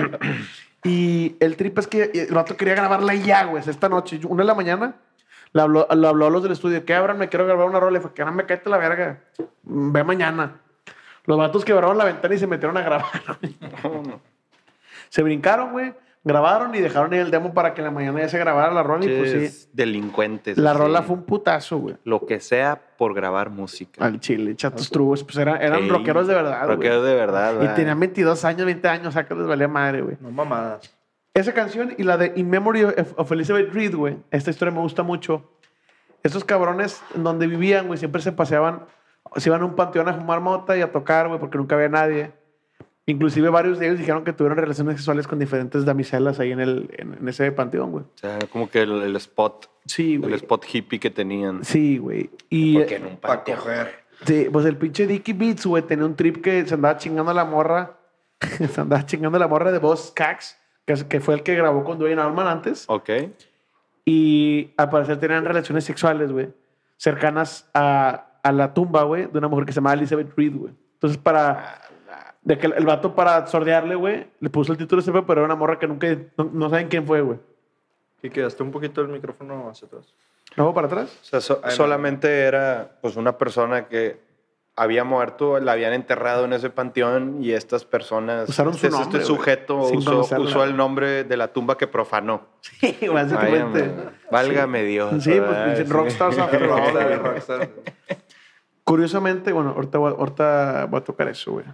Y 0.85 1.37
el 1.41 1.57
trip 1.57 1.79
es 1.79 1.87
que 1.87 2.11
el 2.15 2.35
vato 2.35 2.57
quería 2.57 2.75
grabarla 2.75 3.15
ya, 3.15 3.45
güey, 3.45 3.63
esta 3.67 3.89
noche. 3.89 4.19
Una 4.27 4.43
de 4.43 4.47
la 4.47 4.55
mañana 4.55 4.97
le 5.53 5.63
habló, 5.63 5.87
le 5.91 6.07
habló 6.07 6.27
a 6.27 6.31
los 6.31 6.43
del 6.43 6.53
estudio. 6.53 6.85
¿Qué, 6.85 6.95
Abraham? 6.95 7.19
Me 7.19 7.29
quiero 7.29 7.45
grabar 7.45 7.67
una 7.67 7.81
rola. 7.81 7.93
Le 7.93 8.01
fue, 8.01 8.15
que 8.15 8.25
no 8.25 8.33
me 8.33 8.47
cállate 8.47 8.71
la 8.71 8.79
verga. 8.79 9.21
Ve 9.63 10.05
mañana. 10.05 10.61
Los 11.27 11.37
vatos 11.37 11.65
quebraron 11.65 11.99
la 11.99 12.05
ventana 12.05 12.35
y 12.35 12.39
se 12.39 12.47
metieron 12.47 12.77
a 12.77 12.83
grabar. 12.83 13.11
güey. 13.83 14.19
Se 15.09 15.23
brincaron, 15.23 15.73
güey. 15.73 15.93
Grabaron 16.22 16.74
y 16.74 16.80
dejaron 16.80 17.14
ahí 17.14 17.18
el 17.18 17.30
demo 17.30 17.54
para 17.54 17.72
que 17.72 17.80
en 17.80 17.87
la 17.87 17.90
mañana 17.90 18.20
ya 18.20 18.28
se 18.28 18.38
grabara 18.38 18.70
la 18.72 18.83
rola. 18.83 19.06
Y 19.06 19.09
pues 19.16 19.30
sí, 19.54 19.68
Delincuentes. 19.72 20.59
la 20.59 20.72
así. 20.72 20.78
rola 20.80 21.02
fue 21.02 21.16
un 21.16 21.22
putazo, 21.22 21.78
güey. 21.78 21.96
Lo 22.04 22.26
que 22.26 22.40
sea 22.40 22.78
por 22.98 23.14
grabar 23.14 23.48
música. 23.48 24.04
Al 24.04 24.20
chile, 24.20 24.54
chatos 24.54 24.90
trubos. 24.90 25.24
Pues 25.24 25.38
era- 25.38 25.56
eran 25.56 25.85
Ey, 25.85 25.88
rockeros 25.88 26.26
de 26.26 26.35
verdad, 26.35 26.64
güey. 26.66 26.76
Rockeros 26.76 27.04
de 27.06 27.14
verdad, 27.14 27.54
Y 27.54 27.59
¿verdad? 27.59 27.74
tenían 27.74 27.98
22 27.98 28.44
años, 28.44 28.66
20 28.66 28.88
años, 28.88 29.06
o 29.06 29.12
sea 29.12 29.24
que 29.26 29.35
les 29.35 29.46
valía 29.46 29.66
madre, 29.68 30.02
güey. 30.02 30.18
No 30.20 30.30
mamadas. 30.30 30.94
Esa 31.33 31.54
canción 31.54 31.94
y 31.96 32.02
la 32.02 32.18
de 32.18 32.33
In 32.37 32.50
Memory 32.50 32.85
of, 32.85 33.14
of 33.16 33.33
Elizabeth 33.33 33.72
Reed, 33.72 33.94
güey. 33.94 34.18
Esta 34.30 34.50
historia 34.50 34.74
me 34.74 34.80
gusta 34.80 35.02
mucho. 35.02 35.48
Estos 36.22 36.44
cabrones 36.44 37.02
en 37.14 37.24
donde 37.24 37.46
vivían, 37.46 37.87
güey, 37.87 37.98
siempre 37.98 38.20
se 38.20 38.30
paseaban, 38.33 38.85
se 39.37 39.48
iban 39.48 39.62
a 39.62 39.64
un 39.64 39.74
panteón 39.74 40.06
a 40.09 40.12
fumar 40.12 40.40
mota 40.40 40.76
y 40.76 40.83
a 40.83 40.92
tocar, 40.92 41.28
güey, 41.28 41.40
porque 41.40 41.56
nunca 41.56 41.76
había 41.76 41.88
nadie. 41.88 42.33
Inclusive 43.07 43.49
varios 43.49 43.79
de 43.79 43.87
ellos 43.87 43.99
dijeron 43.99 44.25
que 44.25 44.33
tuvieron 44.33 44.59
relaciones 44.59 44.97
sexuales 44.97 45.27
con 45.27 45.39
diferentes 45.39 45.85
damiselas 45.85 46.39
ahí 46.39 46.53
en, 46.53 46.61
el, 46.61 46.91
en, 46.97 47.15
en 47.15 47.29
ese 47.29 47.51
panteón, 47.51 47.91
güey. 47.93 48.05
O 48.05 48.19
sea, 48.19 48.39
como 48.53 48.71
que 48.71 48.83
el, 48.83 49.03
el 49.03 49.17
spot, 49.17 49.69
Sí, 49.87 50.21
el 50.23 50.35
spot 50.35 50.65
hippie 50.73 51.01
que 51.01 51.11
tenían. 51.11 51.65
Sí, 51.65 51.99
güey. 51.99 52.31
Y 52.51 52.77
Porque 52.79 52.97
en 52.97 53.07
un 53.07 53.17
Para 53.17 53.37
panteón. 53.37 53.59
coger. 53.59 53.91
sí, 54.27 54.47
pues 54.53 54.67
el 54.67 54.77
pinche 54.77 55.07
Dickie 55.07 55.33
Beats, 55.33 55.67
güey, 55.67 55.83
tenía 55.83 56.05
un 56.05 56.15
trip 56.15 56.43
que 56.43 56.65
se 56.67 56.75
andaba 56.75 56.99
chingando 56.99 57.31
a 57.31 57.35
la 57.35 57.45
morra. 57.45 57.97
se 58.41 58.81
andaba 58.81 59.05
chingando 59.07 59.37
a 59.37 59.41
la 59.41 59.49
morra 59.49 59.73
de 59.73 59.79
Boss 59.79 60.13
Cax, 60.15 60.57
que 61.09 61.21
fue 61.21 61.35
el 61.35 61.43
que 61.43 61.55
grabó 61.57 61.83
con 61.85 61.99
Dwayne 61.99 62.21
Allman 62.21 62.47
antes. 62.47 62.85
Ok. 62.89 63.11
Y 64.05 64.73
al 64.77 64.89
parecer 64.91 65.19
tenían 65.19 65.45
relaciones 65.45 65.85
sexuales, 65.85 66.33
güey, 66.33 66.51
cercanas 66.97 67.69
a, 67.75 68.39
a 68.43 68.53
la 68.53 68.73
tumba, 68.75 69.03
güey, 69.05 69.27
de 69.27 69.39
una 69.39 69.49
mujer 69.49 69.67
que 69.67 69.73
se 69.73 69.77
llama 69.77 69.93
Elizabeth 69.95 70.33
Reed, 70.37 70.55
güey. 70.57 70.75
Entonces, 70.95 71.19
para. 71.19 71.81
De 72.42 72.57
que 72.59 72.66
el, 72.68 72.72
el 72.72 72.87
vato, 72.87 73.14
para 73.14 73.46
sordearle, 73.46 73.94
güey, 73.94 74.26
le 74.40 74.50
puso 74.50 74.72
el 74.72 74.79
título 74.79 75.03
ese, 75.03 75.12
pero 75.12 75.33
era 75.33 75.44
una 75.44 75.57
morra 75.57 75.79
que 75.79 75.87
nunca. 75.87 76.07
No, 76.38 76.44
no 76.53 76.70
saben 76.70 76.88
quién 76.88 77.07
fue, 77.07 77.20
güey. 77.20 77.38
Y 78.22 78.31
quedaste 78.31 78.62
un 78.62 78.70
poquito 78.70 79.00
el 79.00 79.09
micrófono 79.09 79.68
hacia 79.70 79.87
atrás. 79.87 80.14
¿No 80.57 80.72
para 80.74 80.87
atrás? 80.87 81.16
O 81.22 81.24
sea, 81.24 81.40
so- 81.40 81.61
solamente 81.68 82.40
era 82.40 82.98
pues 83.00 83.16
una 83.16 83.38
persona 83.38 83.87
que 83.88 84.18
había 84.76 85.05
muerto, 85.05 85.61
la 85.61 85.72
habían 85.72 85.92
enterrado 85.92 86.44
en 86.46 86.53
ese 86.55 86.70
panteón 86.70 87.42
y 87.42 87.53
estas 87.53 87.85
personas, 87.85 88.48
Usaron 88.48 88.72
su 88.74 88.87
este, 88.87 88.90
nombre, 88.98 89.18
este 89.20 89.24
sujeto 89.26 89.76
usó, 89.79 90.20
usó 90.38 90.64
el 90.64 90.76
nombre 90.76 91.24
de 91.24 91.37
la 91.37 91.48
tumba 91.53 91.76
que 91.76 91.87
profanó. 91.87 92.46
Sí, 92.62 92.96
básicamente. 93.12 93.81
Válgame, 93.83 94.11
válgame 94.31 94.83
Dios. 94.85 95.22
Sí, 95.22 95.31
pues 95.31 95.40
¿verdad? 95.42 95.76
Sí. 95.76 95.83
rockstars 95.85 96.38
all, 96.38 97.18
Rockstar. 97.22 97.68
Curiosamente, 98.85 99.53
bueno, 99.53 99.70
ahorita, 99.76 99.98
voy- 99.98 100.14
ahorita 100.18 100.87
voy 100.90 101.00
a 101.00 101.05
tocar 101.05 101.29
eso, 101.29 101.53
güey. 101.53 101.66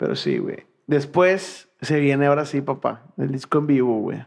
Pero 0.00 0.16
sí, 0.16 0.38
güey. 0.38 0.64
Después 0.86 1.68
se 1.82 2.00
viene 2.00 2.26
ahora 2.26 2.46
sí, 2.46 2.62
papá, 2.62 3.02
el 3.18 3.30
disco 3.30 3.58
en 3.58 3.66
vivo, 3.66 4.00
güey. 4.00 4.24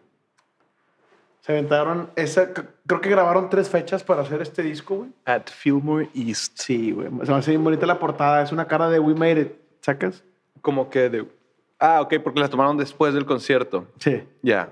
Se 1.41 1.51
aventaron, 1.51 2.12
esa, 2.15 2.53
creo 2.53 3.01
que 3.01 3.09
grabaron 3.09 3.49
tres 3.49 3.69
fechas 3.69 4.03
para 4.03 4.21
hacer 4.21 4.39
este 4.43 4.62
disco, 4.62 4.97
güey. 4.97 5.09
At 5.25 5.49
Fillmore 5.49 6.09
East. 6.13 6.59
Sí, 6.59 6.91
güey. 6.91 7.07
Se 7.23 7.31
me 7.31 7.38
hace 7.39 7.49
bien 7.51 7.63
bonita 7.63 7.88
la 7.88 7.97
portada. 7.97 8.43
Es 8.43 8.51
una 8.51 8.67
cara 8.67 8.88
de 8.88 8.99
We 8.99 9.15
Made 9.15 9.41
It. 9.41 9.51
¿Sacas? 9.81 10.23
Como 10.62 10.91
que 10.91 11.09
de... 11.09 11.27
Ah, 11.79 12.01
ok, 12.01 12.13
porque 12.23 12.39
las 12.39 12.51
tomaron 12.51 12.77
después 12.77 13.15
del 13.15 13.25
concierto. 13.25 13.88
Sí. 13.97 14.23
Ya. 14.43 14.71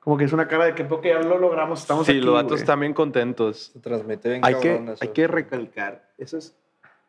Como 0.00 0.18
que 0.18 0.24
es 0.24 0.32
una 0.32 0.48
cara 0.48 0.64
de 0.64 0.74
que 0.74 0.84
porque 0.84 1.10
ya 1.10 1.20
lo 1.20 1.38
logramos. 1.38 1.80
Estamos 1.80 2.06
Sí, 2.06 2.12
aquí, 2.12 2.20
los 2.22 2.42
güey. 2.42 2.54
están 2.56 2.80
bien 2.80 2.92
contentos. 2.92 3.70
Se 3.72 3.78
transmite 3.78 4.28
bien 4.28 4.44
Hay 4.44 4.56
que, 4.56 4.74
eso. 4.74 4.96
hay 5.00 5.08
que 5.08 5.26
recalcar. 5.28 6.10
Eso 6.18 6.36
es, 6.38 6.54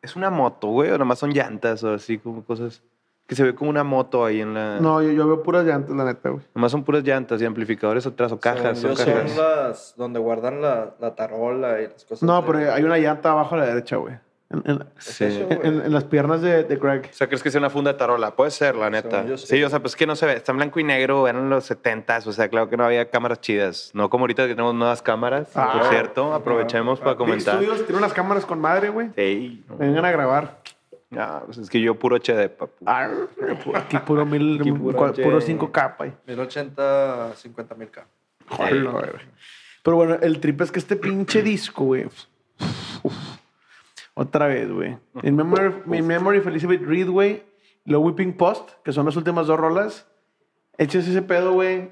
es 0.00 0.14
una 0.14 0.30
moto, 0.30 0.68
güey. 0.68 0.90
O 0.92 0.96
nomás 0.96 1.18
son 1.18 1.32
llantas 1.32 1.82
o 1.82 1.92
así 1.92 2.18
como 2.18 2.44
cosas 2.44 2.82
que 3.32 3.36
se 3.36 3.44
ve 3.44 3.54
como 3.54 3.70
una 3.70 3.82
moto 3.84 4.24
ahí 4.24 4.40
en 4.40 4.54
la... 4.54 4.78
No, 4.80 5.00
yo, 5.02 5.10
yo 5.10 5.26
veo 5.26 5.42
puras 5.42 5.64
llantas, 5.64 5.96
la 5.96 6.04
neta, 6.04 6.28
güey. 6.28 6.42
Nomás 6.54 6.70
son 6.72 6.84
puras 6.84 7.02
llantas 7.02 7.40
y 7.40 7.44
amplificadores 7.46 8.06
atrás 8.06 8.30
o 8.32 8.38
cajas. 8.38 8.78
Según 8.78 8.96
Son 8.96 9.06
yo, 9.06 9.12
cajas. 9.14 9.30
son 9.32 9.44
las 9.44 9.94
donde 9.96 10.18
guardan 10.20 10.60
la, 10.60 10.94
la 11.00 11.14
tarola 11.14 11.80
y 11.80 11.88
las 11.88 12.04
cosas. 12.04 12.22
No, 12.22 12.40
de- 12.42 12.46
pero 12.46 12.72
hay 12.74 12.82
una 12.84 12.98
llanta 12.98 13.30
abajo 13.32 13.54
a 13.54 13.58
la 13.58 13.66
derecha, 13.66 13.96
güey. 13.96 14.14
En, 14.50 14.62
en- 14.66 14.84
Sí. 14.98 15.24
eso, 15.24 15.46
en- 15.50 15.80
en 15.80 15.92
las 15.94 16.04
piernas 16.04 16.42
de, 16.42 16.64
de 16.64 16.76
Greg. 16.76 17.08
O 17.10 17.14
sea, 17.14 17.26
¿crees 17.26 17.42
que 17.42 17.50
sea 17.50 17.58
una 17.58 17.70
funda 17.70 17.92
de 17.94 17.98
tarola? 17.98 18.36
Puede 18.36 18.50
ser, 18.50 18.76
la 18.76 18.90
neta. 18.90 19.24
Yo, 19.24 19.38
sí. 19.38 19.46
sí. 19.46 19.64
o 19.64 19.70
sea, 19.70 19.80
pues 19.80 19.96
que 19.96 20.06
no 20.06 20.14
se 20.14 20.26
ve. 20.26 20.34
Está 20.34 20.52
en 20.52 20.58
blanco 20.58 20.78
y 20.78 20.84
negro, 20.84 21.26
eran 21.26 21.48
los 21.48 21.70
70s. 21.70 22.26
O 22.26 22.32
sea, 22.32 22.48
claro 22.48 22.68
que 22.68 22.76
no 22.76 22.84
había 22.84 23.08
cámaras 23.08 23.40
chidas. 23.40 23.90
No 23.94 24.10
como 24.10 24.24
ahorita 24.24 24.42
que 24.46 24.50
tenemos 24.54 24.74
nuevas 24.74 25.00
cámaras. 25.00 25.48
Ah. 25.54 25.72
por 25.78 25.88
cierto, 25.88 26.34
aprovechemos 26.34 27.00
Ah, 27.00 27.04
para 27.04 27.14
Big 27.14 27.18
Big 27.20 27.26
comentar. 27.28 27.54
Studios 27.56 27.86
tiene 27.86 27.98
unas 27.98 28.12
cámaras 28.12 28.44
con 28.44 28.60
madre, 28.60 28.90
güey. 28.90 29.08
Sí. 29.16 29.64
no. 29.70 29.76
Vengan 29.78 30.04
a 30.04 30.10
grabar. 30.10 30.58
Ah, 31.16 31.42
pues 31.44 31.58
es 31.58 31.68
que 31.68 31.80
yo 31.80 31.98
puro 31.98 32.16
HD, 32.16 32.48
papu. 32.48 32.72
Arr, 32.86 33.28
Aquí 33.74 33.98
puro 33.98 34.24
mil, 34.24 34.58
Aquí 34.60 34.72
puro 34.72 34.98
cua- 34.98 35.22
puro 35.22 35.40
5K, 35.40 35.96
pay. 35.96 36.12
1080, 36.26 37.32
50 37.36 37.74
mil 37.74 37.90
K. 37.90 38.06
Güey. 38.56 38.84
Pero 39.82 39.96
bueno, 39.96 40.14
el 40.20 40.40
trip 40.40 40.60
es 40.62 40.70
que 40.72 40.78
este 40.78 40.96
pinche 40.96 41.42
disco, 41.42 41.84
güey. 41.84 42.06
Otra 44.14 44.46
vez, 44.46 44.70
güey. 44.70 44.96
In 45.22 45.36
Memory, 45.36 45.74
In 45.98 46.06
Memory 46.06 46.38
of 46.38 46.46
Elizabeth 46.46 46.82
Reed, 46.82 47.08
güey. 47.08 47.42
Lo 47.84 48.00
Whipping 48.00 48.36
Post, 48.36 48.70
que 48.84 48.92
son 48.92 49.06
las 49.06 49.16
últimas 49.16 49.46
dos 49.46 49.58
rolas. 49.58 50.06
Échense 50.78 51.10
ese 51.10 51.22
pedo, 51.22 51.52
güey. 51.52 51.90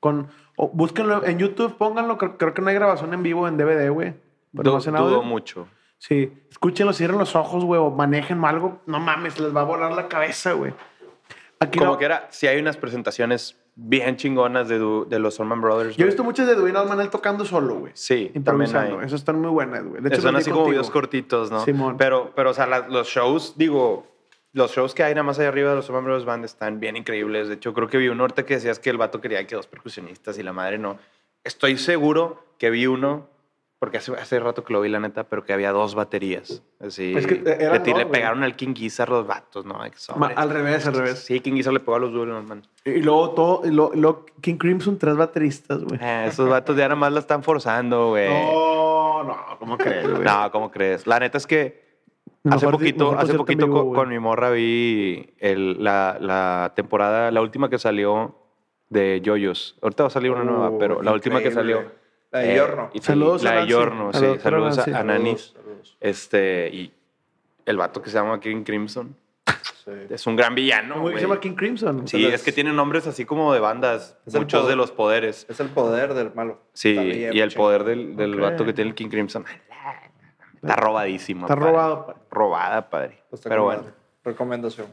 Con, 0.00 0.28
o 0.56 0.68
búsquenlo 0.68 1.24
en 1.24 1.38
YouTube, 1.38 1.76
pónganlo. 1.76 2.18
Creo, 2.18 2.36
creo 2.36 2.54
que 2.54 2.62
no 2.62 2.68
hay 2.68 2.74
grabación 2.74 3.12
en 3.14 3.22
vivo 3.22 3.48
en 3.48 3.56
DVD, 3.56 3.88
güey. 3.90 4.14
Pero 4.54 4.72
Du- 4.72 4.76
audio. 4.76 5.08
dudo 5.08 5.22
mucho. 5.22 5.66
Sí. 6.08 6.32
Escúchenlo, 6.50 6.92
cierren 6.92 7.18
los 7.18 7.36
ojos, 7.36 7.64
güey, 7.64 7.80
o 7.80 7.90
manejen 7.90 8.44
algo. 8.44 8.80
No 8.86 8.98
mames, 8.98 9.38
les 9.38 9.54
va 9.54 9.60
a 9.60 9.64
volar 9.64 9.92
la 9.92 10.08
cabeza, 10.08 10.52
güey. 10.52 10.72
Aquí 11.60 11.78
Como 11.78 11.92
no- 11.92 11.98
que 11.98 12.04
era, 12.06 12.26
si 12.30 12.48
hay 12.48 12.58
unas 12.60 12.76
presentaciones 12.76 13.56
bien 13.76 14.16
chingonas 14.16 14.68
de, 14.68 14.78
du- 14.78 15.06
de 15.08 15.20
los 15.20 15.38
Allman 15.38 15.60
Brothers. 15.60 15.96
Yo 15.96 16.02
he 16.02 16.06
visto 16.06 16.24
muchas 16.24 16.48
de 16.48 16.56
Dwayne 16.56 16.76
Allman 16.76 17.08
tocando 17.08 17.44
solo, 17.44 17.76
güey. 17.76 17.92
Sí, 17.94 18.32
también 18.44 18.74
hay. 18.76 18.92
Esas 18.98 19.12
están 19.20 19.40
muy 19.40 19.50
buenas, 19.50 19.84
güey. 19.84 20.02
De 20.02 20.08
hecho, 20.08 20.20
Son 20.22 20.34
así 20.34 20.50
como 20.50 20.66
videos 20.68 20.90
cortitos, 20.90 21.52
¿no? 21.52 21.64
Simón. 21.64 21.96
Pero, 21.98 22.32
pero 22.34 22.50
o 22.50 22.54
sea, 22.54 22.66
la- 22.66 22.88
los 22.88 23.06
shows, 23.06 23.54
digo, 23.56 24.06
los 24.52 24.72
shows 24.72 24.94
que 24.94 25.04
hay 25.04 25.14
nada 25.14 25.22
más 25.22 25.38
allá 25.38 25.48
arriba 25.48 25.70
de 25.70 25.76
los 25.76 25.88
Allman 25.88 26.04
Brothers 26.04 26.24
Band 26.26 26.44
están 26.44 26.80
bien 26.80 26.96
increíbles. 26.96 27.46
De 27.46 27.54
hecho, 27.54 27.72
creo 27.72 27.86
que 27.86 27.98
vi 27.98 28.08
uno 28.08 28.24
ahorita 28.24 28.44
que 28.44 28.54
decías 28.54 28.80
que 28.80 28.90
el 28.90 28.98
vato 28.98 29.20
quería 29.20 29.46
que 29.46 29.54
dos 29.54 29.68
percusionistas 29.68 30.36
y 30.38 30.42
la 30.42 30.52
madre 30.52 30.78
no. 30.78 30.98
Estoy 31.44 31.78
seguro 31.78 32.44
que 32.58 32.70
vi 32.70 32.86
uno, 32.88 33.28
porque 33.82 33.96
hace, 33.98 34.12
hace 34.12 34.38
rato 34.38 34.62
que 34.62 34.72
lo 34.72 34.80
vi, 34.80 34.88
la 34.88 35.00
neta, 35.00 35.24
pero 35.24 35.44
que 35.44 35.52
había 35.52 35.72
dos 35.72 35.96
baterías. 35.96 36.62
Así, 36.78 37.14
Es 37.16 37.26
que, 37.26 37.42
eran 37.44 37.82
le, 37.82 38.06
pegaron 38.06 38.44
al 38.44 38.54
King 38.54 38.74
Gizzard 38.76 39.10
los 39.10 39.26
vatos, 39.26 39.66
¿no? 39.66 39.76
Ma- 40.14 40.28
al 40.36 40.50
revés, 40.50 40.86
al 40.86 40.94
revés. 40.94 41.18
Sí, 41.24 41.40
King 41.40 41.54
Gizzard 41.54 41.72
le 41.74 41.80
pegó 41.80 41.96
a 41.96 41.98
los 41.98 42.12
duros, 42.12 42.44
man. 42.44 42.62
Y 42.84 43.02
luego 43.02 43.30
todo, 43.32 43.62
y 43.64 43.72
luego, 43.72 44.24
King 44.40 44.54
Crimson, 44.54 44.98
tres 44.98 45.16
bateristas, 45.16 45.82
güey. 45.82 45.98
Eh, 46.00 46.26
esos 46.28 46.48
vatos 46.48 46.76
ya 46.76 46.84
nada 46.84 46.94
más 46.94 47.12
la 47.12 47.18
están 47.18 47.42
forzando, 47.42 48.10
güey. 48.10 48.28
No, 48.28 49.24
no, 49.24 49.36
¿cómo 49.58 49.76
crees, 49.76 50.08
güey? 50.08 50.22
No, 50.22 50.48
¿cómo 50.52 50.70
crees? 50.70 51.04
La 51.08 51.18
neta 51.18 51.38
es 51.38 51.46
que 51.48 51.82
Mejor 52.44 52.56
hace 52.58 52.68
poquito, 52.68 53.18
hace 53.18 53.34
poquito 53.34 53.68
con, 53.68 54.08
mi 54.10 54.20
morra 54.20 54.50
vi 54.50 55.34
el- 55.38 55.82
la, 55.82 56.18
la 56.20 56.72
temporada, 56.76 57.32
la 57.32 57.40
última 57.40 57.68
que 57.68 57.80
salió 57.80 58.36
de 58.90 59.20
Yoyos. 59.24 59.76
Ahorita 59.82 60.04
va 60.04 60.06
a 60.06 60.10
salir 60.10 60.30
una 60.30 60.44
nueva, 60.44 60.70
Uh, 60.70 60.78
pero 60.78 61.02
la 61.02 61.12
última 61.12 61.40
que 61.42 61.50
salió. 61.50 62.00
La 62.32 62.38
de 62.40 62.52
eh, 62.52 62.56
Yorno. 62.56 62.90
sí, 62.92 62.98
Saludos 63.00 63.42
a 63.42 63.44
La 63.44 63.50
de 63.50 63.56
Nancy, 63.58 63.70
Yorno, 63.72 64.12
sí. 64.12 64.26
Saludos 64.40 64.78
a, 64.78 64.98
a 64.98 65.04
Nanis. 65.04 65.52
Saludos. 65.54 65.96
Este, 66.00 66.68
y 66.72 66.92
el 67.66 67.76
vato 67.76 68.02
que 68.02 68.10
se 68.10 68.16
llama 68.16 68.40
King 68.40 68.64
Crimson. 68.64 69.14
Sí. 69.84 69.90
Es 70.10 70.26
un 70.28 70.36
gran 70.36 70.54
villano, 70.54 70.94
Güey, 71.00 71.02
güey. 71.12 71.14
se 71.16 71.22
llama 71.22 71.40
King 71.40 71.54
Crimson. 71.54 72.06
Sí, 72.06 72.16
Entonces- 72.18 72.40
es 72.40 72.44
que 72.44 72.52
tiene 72.52 72.72
nombres 72.72 73.06
así 73.06 73.24
como 73.24 73.52
de 73.52 73.58
bandas. 73.60 74.16
Es 74.26 74.34
muchos 74.34 74.60
poder. 74.62 74.72
de 74.72 74.76
los 74.76 74.92
poderes. 74.92 75.46
Es 75.48 75.58
el 75.60 75.68
poder 75.68 76.14
del 76.14 76.32
malo. 76.34 76.60
Sí, 76.72 76.90
y 76.90 77.38
el 77.40 77.52
poder 77.52 77.82
del, 77.84 78.14
del 78.16 78.34
Ok. 78.34 78.40
vato 78.40 78.64
que 78.64 78.72
tiene 78.72 78.90
el 78.90 78.94
King 78.94 79.08
Crimson. 79.08 79.44
Está 80.54 80.76
robadísimo. 80.76 81.46
Está 81.46 81.56
padre. 81.56 81.70
robado, 81.72 82.06
pa. 82.06 82.16
Robada, 82.30 82.88
padre. 82.90 83.22
Pues 83.28 83.42
Pero 83.42 83.64
bueno. 83.64 83.82
Recomendación. 84.24 84.86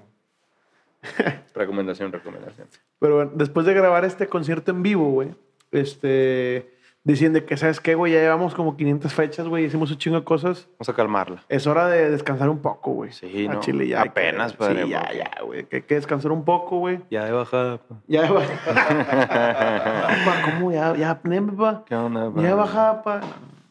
recomendación, 1.54 2.12
recomendación. 2.12 2.67
Pero 2.99 3.15
bueno, 3.15 3.32
después 3.36 3.65
de 3.65 3.73
grabar 3.73 4.04
este 4.06 4.28
concierto 4.28 4.71
en 4.71 4.82
vivo, 4.84 5.10
güey, 5.12 5.36
este, 5.71 6.73
decían 7.03 7.33
de 7.33 7.45
que, 7.45 7.57
¿sabes 7.57 7.79
qué, 7.79 7.95
güey? 7.95 8.13
Ya 8.13 8.19
llevamos 8.19 8.53
como 8.53 8.75
500 8.77 9.13
fechas, 9.13 9.47
güey, 9.47 9.65
hicimos 9.65 9.89
un 9.91 9.97
chingo 9.97 10.17
de 10.19 10.23
cosas. 10.23 10.67
Vamos 10.77 10.89
a 10.89 10.93
calmarla. 10.93 11.43
Es 11.49 11.65
hora 11.67 11.88
de 11.88 12.09
descansar 12.12 12.49
un 12.49 12.59
poco, 12.59 12.91
güey. 12.91 13.12
Sí, 13.12 13.47
A 13.50 13.54
¿no? 13.54 13.60
Chile 13.62 13.87
ya. 13.87 13.97
hay 14.02 14.04
que- 14.04 14.10
Apenas, 14.10 14.54
padre, 14.54 14.83
Sí, 14.83 14.89
ya, 14.89 15.12
ya, 15.13 15.31
güey. 15.45 15.65
Que 15.65 15.77
hay 15.77 15.81
que 15.83 15.95
descansar 15.95 16.31
un 16.31 16.43
poco, 16.45 16.77
güey. 16.79 17.00
Ya 17.10 17.25
de 17.25 17.31
bajada. 17.31 17.77
pa. 17.77 17.95
Ya, 18.08 18.31
va. 18.31 18.41
Pa, 20.25 20.41
¿Cómo? 20.45 20.71
Ya, 20.71 20.95
ya, 20.95 21.19
pa. 21.21 21.83
¿Qué 21.87 21.95
onda, 21.95 22.31
pa? 22.31 22.41
Ya 22.41 22.56
bajada, 22.56 23.04
pa. 23.04 23.21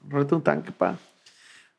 Rete 0.09 0.35
un 0.35 0.43
tanque, 0.43 0.73
pa. 0.73 0.97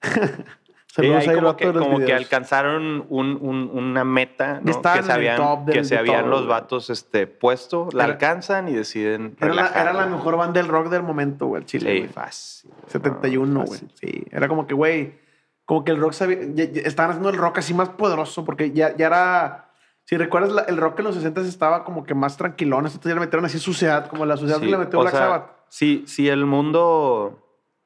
Sí, 0.91 0.95
Saludos 0.95 1.17
ahí 1.21 1.29
ahí, 1.29 1.35
como 1.35 1.55
que, 1.55 1.71
como 1.71 1.99
que 1.99 2.13
alcanzaron 2.13 3.05
un- 3.09 3.37
un- 3.39 3.69
una 3.71 4.03
meta 4.03 4.59
¿no? 4.63 4.81
Que 4.81 5.03
se 5.03 5.11
habían, 5.11 5.65
que 5.67 5.83
se 5.83 5.95
habían 5.95 6.31
los 6.31 6.47
vatos 6.47 6.89
este, 6.89 7.27
puesto, 7.27 7.89
la 7.93 8.05
Era- 8.05 8.13
alcanzan 8.13 8.67
y 8.69 8.73
deciden 8.73 9.35
Era 9.39 9.53
la, 9.53 9.67
era 9.67 9.93
la 9.93 10.07
mejor 10.07 10.35
banda 10.35 10.59
del 10.59 10.67
rock 10.67 10.87
del 10.89 11.03
momento, 11.03 11.45
güey, 11.45 11.61
el 11.61 11.67
Chile. 11.67 12.01
Sí, 12.01 12.07
fácil. 12.11 12.71
71, 12.87 13.65
güey. 13.65 13.79
Sí. 13.93 14.23
Era 14.31 14.47
como 14.47 14.65
que, 14.65 14.73
güey, 14.73 15.19
como 15.63 15.83
que 15.83 15.91
el 15.91 15.99
rock 15.99 16.13
sabía, 16.13 16.39
ya- 16.55 16.65
ya 16.65 16.81
estaban 16.81 17.11
haciendo 17.11 17.29
el 17.29 17.37
rock 17.37 17.59
así 17.59 17.75
más 17.75 17.89
poderoso 17.89 18.43
porque 18.43 18.71
ya, 18.71 18.95
ya 18.97 19.05
era. 19.05 19.65
Si 20.05 20.17
recuerdas, 20.17 20.51
la- 20.51 20.63
el 20.63 20.77
rock 20.77 20.97
en 20.99 21.05
los 21.05 21.13
60 21.15 21.41
estaba 21.41 21.83
como 21.83 22.03
que 22.03 22.15
más 22.15 22.35
tranquilón. 22.35 22.87
Entonces 22.87 23.07
ya 23.07 23.13
le 23.13 23.19
metieron 23.19 23.45
así 23.45 23.59
suciedad, 23.59 24.07
como 24.07 24.25
la 24.25 24.37
suciedad 24.37 24.57
Sí, 24.59 24.65
que 24.65 24.71
le 24.71 24.77
metió 24.79 24.99
Black 25.01 25.11
sea, 25.13 25.21
Sabbath. 25.21 25.51
Si, 25.69 26.03
si 26.07 26.29
el 26.29 26.47
mundo 26.47 27.45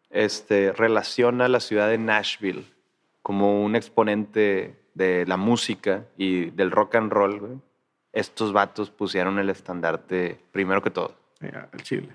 este, 0.10 0.72
relaciona 0.72 1.50
la 1.50 1.60
ciudad 1.60 1.90
de 1.90 1.98
Nashville 1.98 2.64
como 3.24 3.64
un 3.64 3.76
exponente 3.76 4.80
de 4.94 5.26
la 5.26 5.38
música 5.38 6.06
y 6.18 6.52
del 6.52 6.70
rock 6.70 6.96
and 6.96 7.12
roll, 7.12 7.40
güey, 7.40 7.54
estos 8.12 8.54
vatos 8.54 8.92
pusieron 8.92 9.40
el 9.40 9.50
estandarte 9.50 10.40
primero 10.52 10.84
que 10.84 10.92
todo. 10.92 11.16
El 11.42 11.82
Chile. 11.82 12.10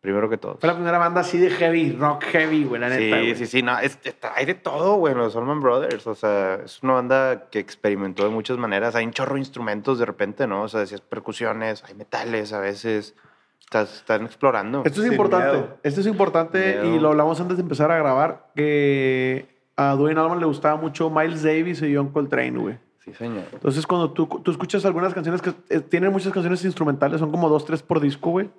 Primero 0.00 0.30
que 0.30 0.36
todo. 0.38 0.56
Fue 0.60 0.68
la 0.68 0.74
primera 0.76 0.98
banda 0.98 1.22
así 1.22 1.36
de 1.36 1.50
heavy, 1.50 1.90
rock 1.92 2.22
heavy, 2.26 2.64
güey, 2.64 2.80
la 2.80 2.88
neta. 2.88 3.16
Sí, 3.20 3.34
sí, 3.34 3.46
sí, 3.46 3.62
no, 3.62 3.76
es- 3.80 3.98
hay 4.36 4.46
de 4.46 4.54
todo, 4.54 4.94
güey, 4.96 5.14
los 5.14 5.34
Allman 5.34 5.60
Brothers. 5.60 6.06
O 6.06 6.14
sea, 6.14 6.60
es 6.64 6.80
una 6.84 6.92
banda 6.92 7.48
que 7.50 7.58
experimentó 7.58 8.22
de 8.22 8.30
muchas 8.30 8.56
maneras. 8.56 8.94
Hay 8.94 9.04
un 9.04 9.10
chorro 9.10 9.34
de 9.34 9.40
instrumentos 9.40 9.98
de 9.98 10.04
repente, 10.04 10.46
¿no? 10.46 10.62
O 10.62 10.68
sea, 10.68 10.80
decías 10.80 11.00
percusiones, 11.00 11.82
hay 11.84 11.94
metales 11.94 12.52
a 12.52 12.60
veces. 12.60 13.16
Estás- 13.60 13.96
están 13.96 14.26
explorando. 14.26 14.82
Esto 14.84 15.00
es 15.00 15.04
Sin 15.06 15.12
importante. 15.14 15.50
miedo. 15.58 15.78
Esto 15.82 16.00
es 16.02 16.06
importante 16.06 16.82
y 16.86 17.00
lo 17.00 17.08
hablamos 17.08 17.40
antes 17.40 17.56
de 17.56 17.62
empezar 17.64 17.90
a 17.90 17.96
grabar, 17.98 18.52
que 18.54 19.55
a 19.76 19.94
Dwayne 19.94 20.18
Allman 20.20 20.40
le 20.40 20.46
gustaba 20.46 20.76
mucho 20.76 21.10
Miles 21.10 21.42
Davis 21.42 21.82
y 21.82 21.94
John 21.94 22.08
Coltrane, 22.10 22.58
güey. 22.58 22.78
Sí, 23.04 23.12
señor. 23.14 23.44
Entonces, 23.52 23.86
cuando 23.86 24.10
tú, 24.10 24.26
tú 24.42 24.50
escuchas 24.50 24.84
algunas 24.84 25.14
canciones 25.14 25.40
que 25.42 25.52
eh, 25.68 25.80
tienen 25.80 26.10
muchas 26.12 26.32
canciones 26.32 26.64
instrumentales, 26.64 27.20
son 27.20 27.30
como 27.30 27.48
dos, 27.48 27.64
tres 27.64 27.82
por 27.82 28.00
disco, 28.00 28.30
güey. 28.30 28.50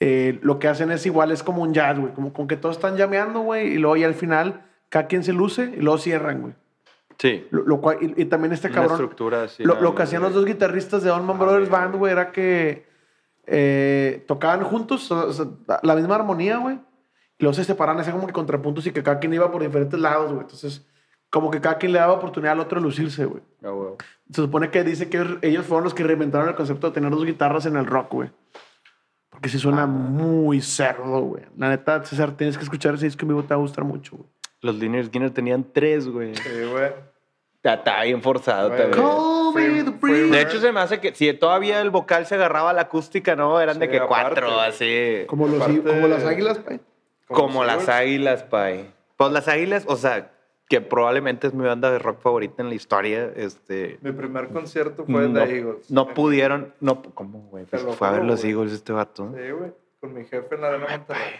eh, 0.00 0.38
lo 0.42 0.58
que 0.58 0.68
hacen 0.68 0.90
es 0.90 1.06
igual, 1.06 1.30
es 1.30 1.42
como 1.42 1.62
un 1.62 1.72
jazz, 1.72 1.98
güey. 1.98 2.12
Como 2.12 2.32
con 2.32 2.48
que 2.48 2.56
todos 2.56 2.76
están 2.76 2.96
llameando, 2.96 3.40
güey. 3.40 3.68
Y 3.74 3.78
luego 3.78 3.96
ya 3.96 4.06
al 4.06 4.14
final, 4.14 4.66
cada 4.88 5.06
quien 5.06 5.24
se 5.24 5.32
luce 5.32 5.72
y 5.76 5.80
luego 5.80 5.98
cierran, 5.98 6.42
güey. 6.42 6.54
Sí. 7.18 7.46
Lo, 7.50 7.62
lo 7.64 7.80
cual, 7.80 7.98
y, 8.00 8.22
y 8.22 8.24
también 8.26 8.52
este 8.52 8.68
Una 8.68 8.74
cabrón. 8.76 8.92
estructura 8.92 9.42
así. 9.44 9.62
lo, 9.62 9.80
lo 9.80 9.94
que 9.94 10.02
hacían 10.02 10.22
los 10.22 10.32
dos 10.34 10.44
guitarristas 10.46 11.02
de 11.02 11.10
Allman 11.10 11.38
Brothers 11.38 11.68
Band, 11.70 11.96
güey, 11.96 12.12
era 12.12 12.32
que 12.32 12.86
eh, 13.46 14.24
tocaban 14.26 14.62
juntos 14.64 15.10
o 15.10 15.32
sea, 15.32 15.46
la 15.82 15.94
misma 15.96 16.14
armonía, 16.16 16.58
güey. 16.58 16.78
Luego 17.40 17.54
se 17.54 17.64
separaban, 17.64 18.00
hacían 18.00 18.14
como 18.16 18.26
que 18.26 18.32
contrapuntos 18.32 18.86
y 18.86 18.92
que 18.92 19.02
cada 19.02 19.18
quien 19.18 19.34
iba 19.34 19.50
por 19.50 19.62
diferentes 19.62 19.98
lados, 19.98 20.30
güey. 20.30 20.42
Entonces, 20.42 20.86
como 21.30 21.50
que 21.50 21.60
cada 21.60 21.78
quien 21.78 21.92
le 21.92 21.98
daba 21.98 22.12
oportunidad 22.14 22.52
al 22.52 22.60
otro 22.60 22.78
de 22.80 22.84
lucirse, 22.86 23.24
güey. 23.24 23.42
Ah. 23.64 23.72
Se 24.30 24.42
supone 24.42 24.70
que 24.70 24.84
dice 24.84 25.08
que 25.08 25.24
ellos- 25.42 25.66
fueron 25.66 25.84
los 25.84 25.94
que 25.94 26.04
reinventaron 26.04 26.48
el 26.48 26.54
concepto 26.54 26.88
de 26.88 26.92
tener 26.94 27.10
dos 27.10 27.24
guitarras 27.24 27.66
en 27.66 27.76
el 27.76 27.86
rock, 27.86 28.12
güey. 28.12 28.30
Porque 29.30 29.48
sí 29.48 29.58
suena 29.58 29.86
muy 29.86 30.60
cerdo, 30.60 31.20
güey. 31.22 31.44
La 31.56 31.68
neta, 31.68 32.04
César, 32.04 32.32
tienes 32.36 32.58
que 32.58 32.64
escuchar 32.64 32.94
ese 32.94 33.06
disco 33.06 33.22
en 33.22 33.28
vivo, 33.28 33.42
te 33.42 33.48
va 33.48 33.54
a 33.56 33.58
gustar 33.58 33.84
mucho, 33.84 34.16
güey. 34.16 34.28
Los 34.60 34.74
Liner 34.76 35.06
Skinner 35.06 35.30
tenían 35.30 35.64
tres, 35.72 36.06
güey. 36.08 36.34
Sí, 36.34 36.48
güey. 36.70 36.90
Está, 37.56 37.74
está 37.74 38.02
bien 38.02 38.20
forzado 38.22 38.68
Güey. 38.70 38.80
también. 38.90 39.02
Call 39.02 39.54
me 39.54 39.84
the 39.84 39.92
Fue- 39.98 40.10
breeze. 40.10 40.30
De 40.30 40.40
hecho, 40.42 40.60
se 40.60 40.72
me 40.72 40.80
hace 40.80 40.98
que 41.00 41.14
si 41.14 41.32
todavía 41.34 41.80
el 41.80 41.90
vocal 41.90 42.26
se 42.26 42.34
agarraba 42.34 42.70
a 42.70 42.72
la 42.72 42.82
acústica, 42.82 43.36
¿no? 43.36 43.60
Eran 43.60 43.78
de 43.78 43.88
que 43.88 43.98
aparte, 43.98 44.40
cuatro, 44.40 44.54
güey. 44.54 44.68
así. 44.68 45.26
Como, 45.26 45.46
los, 45.46 45.60
Aparte- 45.60 45.82
como 45.82 46.08
las 46.08 46.24
águilas, 46.24 46.58
pues. 46.58 46.80
Como 47.34 47.64
las 47.64 47.88
águilas, 47.88 48.42
pay. 48.44 48.92
Pues 49.16 49.32
las 49.32 49.48
águilas, 49.48 49.84
o 49.86 49.96
sea, 49.96 50.32
que 50.68 50.80
probablemente 50.80 51.46
es 51.48 51.54
mi 51.54 51.64
banda 51.64 51.90
de 51.90 51.98
rock 51.98 52.20
favorita 52.20 52.62
en 52.62 52.68
la 52.68 52.74
historia. 52.74 53.32
Este. 53.34 53.98
Mi 54.02 54.12
primer 54.12 54.48
concierto 54.48 55.04
fue 55.04 55.28
no, 55.28 55.40
de 55.40 55.58
Eagles. 55.58 55.90
no 55.90 56.14
pudieron. 56.14 56.72
No, 56.80 57.02
¿Cómo, 57.02 57.40
güey? 57.50 57.64
Pues 57.64 57.82
fue 57.82 58.08
a 58.08 58.12
ver 58.12 58.24
los. 58.24 58.44
Eagles 58.44 58.72
este 58.72 58.92
vato. 58.92 59.34
Sí, 59.36 59.50
güey. 59.50 59.72
Con 60.00 60.14
mi 60.14 60.24
jefe 60.24 60.54
en 60.54 60.60
la 60.60 60.78
Monterrey. 60.78 61.34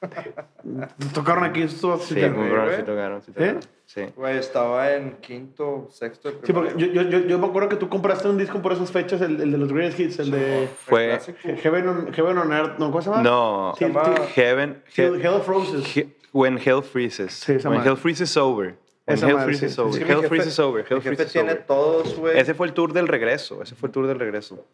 Tocaron 1.14 1.44
aquí 1.44 1.62
estos. 1.62 2.04
Sí, 2.04 2.14
Sí, 2.14 2.20
muy 2.30 2.48
sí 2.76 2.82
tocaron, 2.84 3.22
sí 3.22 3.32
tocaron. 3.32 3.60
Sí. 3.86 4.02
Güey, 4.16 4.38
estaba 4.38 4.92
en 4.94 5.16
quinto, 5.16 5.88
sexto 5.90 6.30
de 6.30 6.38
Sí, 6.44 6.52
porque 6.52 6.74
yo, 6.76 6.86
yo, 6.86 7.02
yo, 7.02 7.18
yo 7.20 7.38
me 7.38 7.46
acuerdo 7.46 7.68
que 7.68 7.76
tú 7.76 7.88
compraste 7.88 8.28
un 8.28 8.38
disco 8.38 8.62
por 8.62 8.72
esas 8.72 8.90
fechas, 8.92 9.20
el, 9.20 9.40
el 9.40 9.50
de 9.50 9.58
los 9.58 9.72
Greatest 9.72 9.98
Hits, 10.00 10.18
el 10.20 10.30
de 10.30 10.68
Fue- 10.86 11.08
clásico. 11.08 11.38
Heaven 11.60 11.88
on, 11.88 12.12
Heaven 12.12 12.38
on 12.38 12.52
Earth, 12.52 12.78
¿no? 12.78 12.86
¿Cómo 12.90 13.02
se 13.02 13.10
llama? 13.10 13.22
No. 13.22 13.74
Sí, 13.76 13.86
llama- 13.86 14.04
sí. 14.16 14.22
Heaven. 14.40 14.82
Hell, 14.96 15.16
He- 15.20 15.26
Hell 15.26 15.42
Roses. 15.46 15.96
He- 15.96 16.08
when 16.32 16.56
Hell 16.64 16.82
freezes. 16.82 17.32
Sí, 17.32 17.54
esa 17.54 17.68
when. 17.68 17.80
Hell 17.82 17.96
freezes 17.96 18.36
over. 18.36 18.76
Esa 19.06 19.26
Hell 19.28 19.38
freezes 19.40 19.70
sí, 19.72 19.74
sí, 19.74 19.80
over. 19.80 20.02
Hell 20.02 20.18
jefe- 20.22 20.28
freezes 20.28 20.58
over. 20.60 20.86
Hell 20.88 21.00
freezes 21.02 21.32
tiene 21.32 21.50
over. 21.52 21.66
todos, 21.66 22.16
güey. 22.16 22.38
Ese 22.38 22.54
fue 22.54 22.68
el 22.68 22.72
tour 22.74 22.92
del 22.92 23.08
regreso. 23.08 23.60
Ese 23.60 23.74
fue 23.74 23.88
el 23.88 23.92
tour 23.92 24.06
del 24.06 24.20
regreso. 24.20 24.64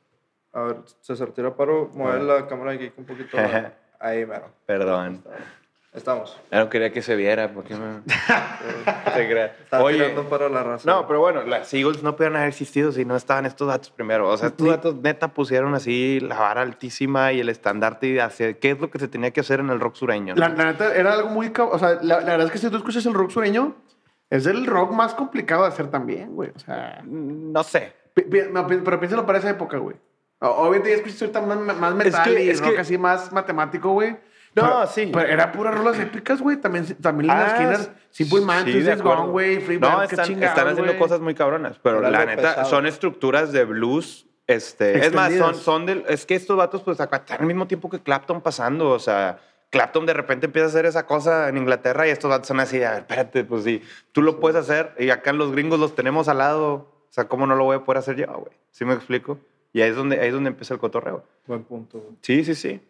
A 0.53 0.63
ver, 0.63 0.77
César, 1.01 1.29
tira 1.31 1.55
paro, 1.57 1.91
mueve 1.95 2.23
la 2.23 2.47
cámara 2.47 2.73
aquí 2.73 2.91
un 2.99 3.05
poquito. 3.07 3.37
Ahí, 4.01 4.25
mero. 4.27 4.51
Perdón. 4.67 5.23
Estamos. 5.93 6.39
Ya 6.53 6.59
no 6.59 6.69
quería 6.69 6.93
que 6.93 7.01
se 7.01 7.17
viera. 7.17 7.53
porque 7.55 7.75
me... 7.75 8.01
Te 9.15 9.29
creas. 9.29 9.53
Estaba 9.63 9.83
Oye, 9.83 10.15
para 10.29 10.49
la 10.51 10.63
raza. 10.63 10.91
no, 10.91 11.07
pero 11.07 11.21
bueno, 11.21 11.43
las 11.45 11.73
Eagles 11.73 12.03
no 12.03 12.15
pudieron 12.17 12.37
haber 12.37 12.49
existido 12.51 12.93
si 12.93 13.07
no 13.07 13.17
estaban 13.17 13.47
estos 13.47 13.67
datos 13.69 13.91
primero. 13.91 14.29
O 14.29 14.37
sea, 14.37 14.49
estos 14.49 14.69
datos 14.69 14.95
neta 14.97 15.29
pusieron 15.29 15.75
así 15.75 16.21
la 16.21 16.39
vara 16.39 16.61
altísima 16.61 17.33
y 17.33 17.41
el 17.41 17.49
estandarte 17.49 18.21
hacia 18.21 18.53
qué 18.59 18.73
es 18.73 18.81
lo 18.81 18.91
que 18.91 18.99
se 18.99 19.09
tenía 19.09 19.31
que 19.31 19.41
hacer 19.41 19.61
en 19.61 19.71
el 19.71 19.81
rock 19.81 19.95
sureño. 19.95 20.35
¿no? 20.35 20.41
La, 20.41 20.51
la 20.51 20.67
neta 20.67 20.95
era 20.95 21.15
algo 21.15 21.31
muy. 21.31 21.51
O 21.59 21.79
sea, 21.79 21.95
la, 22.03 22.21
la 22.21 22.33
verdad 22.33 22.47
es 22.47 22.53
que 22.53 22.59
si 22.59 22.69
tú 22.69 22.77
escuchas 22.77 23.07
el 23.07 23.15
rock 23.15 23.31
sureño, 23.31 23.75
es 24.29 24.45
el 24.45 24.67
rock 24.67 24.93
más 24.93 25.15
complicado 25.15 25.63
de 25.63 25.69
hacer 25.69 25.87
también, 25.89 26.35
güey. 26.35 26.51
O 26.55 26.59
sea. 26.59 27.01
No 27.07 27.63
sé. 27.63 27.95
pi- 28.13 28.23
pi- 28.25 28.43
no, 28.53 28.67
pi- 28.67 28.81
pero 28.85 29.01
piénsalo 29.01 29.25
para 29.25 29.39
esa 29.39 29.49
época, 29.49 29.79
güey. 29.79 29.97
Obviamente 30.53 30.91
ya 30.91 30.97
escuchas 30.97 31.23
ahorita 31.23 31.41
más, 31.43 31.77
más 31.79 31.95
metal 31.95 32.25
que- 32.35 32.45
y 32.45 32.51
es 32.51 32.61
rock 32.61 32.75
que- 32.75 32.81
así 32.81 32.99
más 32.99 33.33
matemático, 33.33 33.91
güey. 33.93 34.11
No, 34.55 34.63
Pero- 34.63 34.87
sí. 34.87 35.11
Pero 35.13 35.29
era 35.29 35.53
puras 35.53 35.75
rolas 35.77 35.99
épicas, 35.99 36.41
güey. 36.41 36.57
También, 36.57 36.87
también 36.97 37.31
Ah, 37.31 37.51
Skynyrd, 37.57 37.89
Simple 38.11 38.41
Man, 38.41 38.65
sí, 38.65 38.73
Two 38.73 38.81
de 38.81 38.87
Days 38.87 39.01
acuerdo. 39.01 39.21
Gone, 39.23 39.33
güey. 39.33 39.61
Free 39.61 39.79
No, 39.79 40.03
están, 40.03 40.25
chingados, 40.27 40.49
están 40.57 40.69
haciendo 40.69 40.93
güey. 40.93 40.99
cosas 40.99 41.21
muy 41.21 41.35
cabronas, 41.35 41.79
pero 41.83 42.01
la 42.01 42.25
neta 42.25 42.37
pesado. 42.43 42.65
son 42.71 42.87
estructuras 42.87 43.53
de 43.53 43.65
blues. 43.65 44.27
Este, 44.47 45.05
es 45.05 45.13
más, 45.13 45.35
son, 45.35 45.55
son 45.57 45.87
del, 45.87 46.05
es 46.09 46.25
que 46.25 46.37
estos 46.37 46.57
vatos 46.57 46.81
pues 46.83 47.01
acá 47.01 47.17
están 47.17 47.41
al 47.41 47.47
mismo 47.47 47.67
tiempo 47.67 47.91
que 47.91 47.99
Clapton 48.01 48.41
pasando, 48.41 48.91
o 48.91 48.99
sea, 49.01 49.41
Clapton 49.71 50.07
de 50.07 50.15
repente 50.15 50.47
empieza 50.47 50.67
a 50.67 50.69
hacer 50.69 50.87
esa 50.87 51.05
cosa 51.05 51.49
en 51.49 51.57
Inglaterra 51.57 52.07
y 52.07 52.11
estos 52.11 52.31
vatos 52.31 52.47
son 52.47 52.61
así, 52.61 52.81
a 52.81 52.93
ver, 52.93 52.99
espérate, 53.01 53.43
pues 53.43 53.65
sí, 53.65 53.83
tú 54.13 54.23
lo 54.23 54.39
puedes 54.39 54.57
hacer 54.57 54.95
y 55.01 55.11
acá 55.11 55.33
los 55.33 55.51
gringos 55.51 55.81
los 55.81 55.97
tenemos 55.97 56.29
al 56.29 56.39
lado, 56.39 56.73
o 56.75 57.07
sea, 57.11 57.25
¿cómo 57.25 57.45
no 57.49 57.57
lo 57.57 57.65
voy 57.65 57.77
a 57.79 57.81
poder 57.85 57.99
hacer 57.99 58.15
yo, 58.15 58.27
güey? 58.29 58.53
¿Sí 58.71 58.85
me 58.85 58.95
explico? 58.95 59.39
Y 59.77 59.83
ahí 59.83 59.91
es 59.91 59.97
donde, 59.97 60.19
ahí 60.19 60.29
es 60.29 60.33
donde 60.33 60.49
empieza 60.49 60.73
el 60.73 60.81
cotorreo. 60.81 61.23
Buen 61.47 61.63
punto, 61.65 61.99
güey. 61.99 62.15
Sí, 62.23 62.43
sí, 62.45 62.55
sí. 62.55 62.81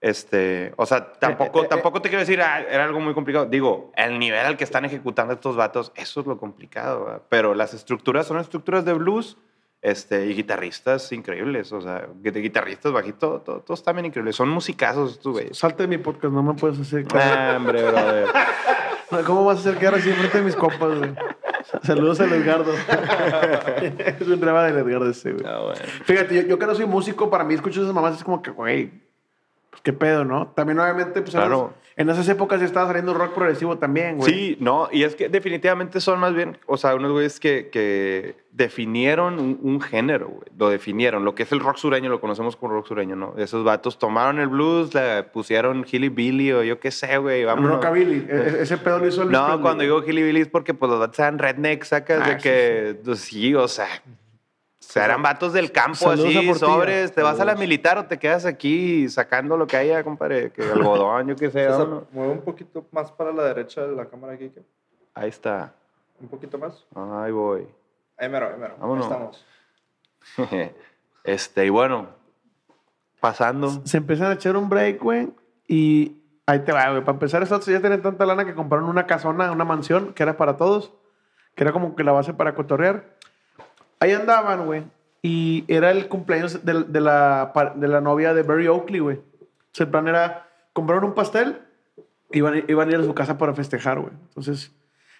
Este, 0.00 0.72
o 0.76 0.86
sea, 0.86 1.12
tampoco, 1.14 1.62
eh, 1.62 1.64
eh. 1.64 1.68
tampoco 1.68 2.00
te 2.00 2.08
quiero 2.08 2.20
decir, 2.20 2.40
ah, 2.40 2.60
era 2.60 2.84
algo 2.84 3.00
muy 3.00 3.14
complicado. 3.14 3.46
Digo, 3.46 3.90
el 3.96 4.16
nivel 4.20 4.46
al 4.46 4.56
que 4.56 4.62
están 4.62 4.84
ejecutando 4.84 5.34
estos 5.34 5.56
vatos, 5.56 5.90
eso 5.96 6.20
es 6.20 6.26
lo 6.28 6.38
complicado. 6.38 7.04
¿verdad? 7.04 7.22
Pero 7.28 7.52
las 7.56 7.74
estructuras 7.74 8.28
son 8.28 8.38
estructuras 8.38 8.84
de 8.84 8.92
blues 8.92 9.36
este, 9.82 10.26
y 10.26 10.34
guitarristas 10.34 11.10
increíbles. 11.10 11.72
O 11.72 11.80
sea, 11.80 12.06
de 12.14 12.40
guitarristas, 12.40 12.92
bajito, 12.92 13.40
todo, 13.40 13.62
todos 13.62 13.80
están 13.80 13.96
bien 13.96 14.06
increíbles. 14.06 14.36
Son 14.36 14.48
musicazos 14.48 15.14
estos 15.14 15.32
güeyes. 15.32 15.58
Salte 15.58 15.82
de 15.82 15.88
mi 15.88 15.98
podcast, 15.98 16.32
no 16.32 16.44
me 16.44 16.54
puedes 16.54 16.78
hacer 16.78 17.08
quedar. 17.08 17.54
Ah, 17.54 17.56
hombre, 17.56 17.82
brother. 17.82 18.28
¿Cómo 19.26 19.44
vas 19.44 19.56
a 19.56 19.60
hacer 19.62 19.78
quedar 19.78 19.96
así 19.96 20.10
enfrente 20.10 20.38
de 20.38 20.44
mis 20.44 20.54
compas, 20.54 20.96
güey? 20.96 21.12
Saludos 21.82 22.20
al 22.20 22.32
Edgardo. 22.32 22.72
es 24.20 24.28
un 24.28 24.40
drama 24.40 24.64
del 24.64 24.78
Edgardo 24.78 25.10
ese, 25.10 25.32
güey. 25.32 25.44
Ah, 25.46 25.60
bueno. 25.64 25.80
Fíjate, 26.04 26.34
yo, 26.34 26.42
yo 26.42 26.58
que 26.58 26.66
no 26.66 26.74
soy 26.74 26.86
músico, 26.86 27.30
para 27.30 27.44
mí 27.44 27.54
escucho 27.54 27.80
esas 27.80 27.94
mamás 27.94 28.16
es 28.16 28.24
como 28.24 28.42
que, 28.42 28.50
güey, 28.50 29.05
pues 29.76 29.82
qué 29.82 29.92
pedo, 29.92 30.24
¿no? 30.24 30.48
También 30.48 30.78
obviamente, 30.78 31.20
pues 31.20 31.34
en 31.34 31.40
Claro. 31.42 31.72
esas- 31.74 31.86
en 31.98 32.10
esas 32.10 32.28
épocas 32.28 32.60
ya 32.60 32.66
estaba 32.66 32.86
saliendo 32.86 33.14
rock 33.14 33.32
progresivo 33.34 33.78
también, 33.78 34.16
güey. 34.18 34.30
Sí, 34.32 34.56
no, 34.60 34.88
y 34.92 35.02
es 35.04 35.14
que 35.16 35.28
definitivamente 35.30 36.00
son 36.00 36.18
más 36.20 36.34
bien, 36.34 36.58
o 36.66 36.76
sea, 36.76 36.94
unos 36.94 37.10
güeyes 37.12 37.40
que, 37.40 37.70
que 37.72 38.36
definieron 38.52 39.38
un, 39.38 39.58
un 39.62 39.80
género, 39.80 40.28
güey. 40.28 40.42
Lo 40.58 40.68
definieron. 40.68 41.24
Lo 41.24 41.34
que 41.34 41.44
es 41.44 41.52
el 41.52 41.60
rock 41.60 41.76
sureño, 41.76 42.10
lo 42.10 42.20
conocemos 42.20 42.56
como 42.56 42.72
rock 42.74 42.86
sureño, 42.88 43.16
¿no? 43.16 43.34
Esos 43.38 43.64
vatos 43.64 43.98
tomaron 43.98 44.38
el 44.40 44.48
blues, 44.48 44.92
le 44.94 45.22
pusieron 45.24 45.86
Hilly 45.90 46.08
Billy 46.10 46.52
o 46.52 46.62
yo 46.62 46.80
qué 46.80 46.90
sé, 46.90 47.16
güey. 47.18 47.44
Rockabilly. 47.46 48.26
E- 48.28 48.34
e- 48.58 48.62
ese 48.62 48.76
pedo 48.78 48.98
lo 48.98 49.06
hizo 49.08 49.22
el 49.22 49.30
No, 49.30 49.46
cuando 49.62 49.76
güey. 49.84 49.86
digo 49.86 50.02
Hilly 50.06 50.22
Billy 50.22 50.40
es 50.42 50.48
porque 50.48 50.74
pues 50.74 50.90
los 50.90 50.98
vatos 51.00 51.18
eran 51.18 51.38
rednecks, 51.38 51.88
sacas 51.88 52.20
Ah, 52.22 52.28
de 52.28 52.36
sí, 52.36 52.42
que, 52.42 52.96
pues, 53.04 53.20
sí, 53.20 53.54
o 53.54 53.68
sea, 53.68 53.88
sea, 54.96 55.04
eran 55.06 55.22
vatos 55.22 55.52
del 55.52 55.72
campo 55.72 56.10
así, 56.10 56.54
sobres, 56.54 57.12
te 57.14 57.22
vas 57.22 57.38
a 57.40 57.44
la 57.44 57.54
militar 57.54 57.98
o 57.98 58.06
te 58.06 58.18
quedas 58.18 58.44
aquí 58.46 59.08
sacando 59.08 59.56
lo 59.56 59.66
que 59.66 59.76
haya, 59.76 60.02
compadre, 60.04 60.50
que 60.52 60.62
algodón, 60.72 61.28
yo 61.28 61.36
qué 61.36 61.50
sé. 61.50 61.68
Mueve 62.12 62.32
un 62.32 62.40
poquito 62.42 62.86
más 62.92 63.10
para 63.12 63.32
la 63.32 63.44
derecha 63.44 63.86
de 63.86 63.94
la 63.94 64.06
cámara 64.06 64.34
aquí. 64.34 64.48
que- 64.50 64.62
Ahí 65.14 65.28
está. 65.28 65.74
Un 66.20 66.28
poquito 66.28 66.58
más. 66.58 66.86
Ahí 66.94 67.32
voy. 67.32 67.66
Ahí 68.18 68.28
mero, 68.28 68.48
ahí 68.48 68.58
mero. 68.58 68.74
Ahí 68.74 68.80
Vámonos. 68.80 69.06
estamos. 69.06 69.44
Este, 71.24 71.66
y 71.66 71.70
bueno, 71.70 72.06
pasando. 73.20 73.68
Se 73.84 73.96
empiezan 73.96 74.30
a 74.30 74.34
echar 74.34 74.56
un 74.56 74.68
break, 74.68 75.02
güey, 75.02 75.28
y 75.66 76.22
ahí 76.46 76.60
te 76.60 76.72
va, 76.72 76.88
güey. 76.90 77.00
Para 77.00 77.14
empezar, 77.16 77.42
estos 77.42 77.66
ya 77.66 77.80
tienen 77.80 78.00
tanta 78.00 78.24
lana 78.26 78.44
que 78.44 78.54
compraron 78.54 78.88
una 78.88 79.06
casona, 79.08 79.50
una 79.50 79.64
mansión, 79.64 80.12
que 80.14 80.22
era 80.22 80.36
para 80.36 80.56
todos, 80.56 80.92
que 81.56 81.64
era 81.64 81.72
como 81.72 81.96
que 81.96 82.04
la 82.04 82.12
base 82.12 82.32
para 82.32 82.54
cotorrear. 82.54 83.15
Ahí 84.00 84.12
andaban, 84.12 84.66
güey, 84.66 84.84
y 85.22 85.64
era 85.68 85.90
el 85.90 86.08
cumpleaños 86.08 86.64
de, 86.64 86.84
de 86.84 87.00
la, 87.00 87.52
de 87.74 87.88
la 87.88 88.00
novia 88.00 88.34
de 88.34 88.42
Barry 88.42 88.68
Oakley, 88.68 89.00
güey. 89.00 89.16
Entonces, 89.16 89.80
el 89.80 89.88
plan 89.88 90.08
era, 90.08 90.48
compraron 90.72 91.04
un 91.04 91.14
pastel, 91.14 91.62
iban, 92.30 92.64
iban 92.68 92.88
a 92.88 92.92
ir 92.92 92.98
a 92.98 93.04
su 93.04 93.14
casa 93.14 93.38
para 93.38 93.54
festejar, 93.54 93.98
güey. 93.98 94.12
Entonces, 94.28 94.72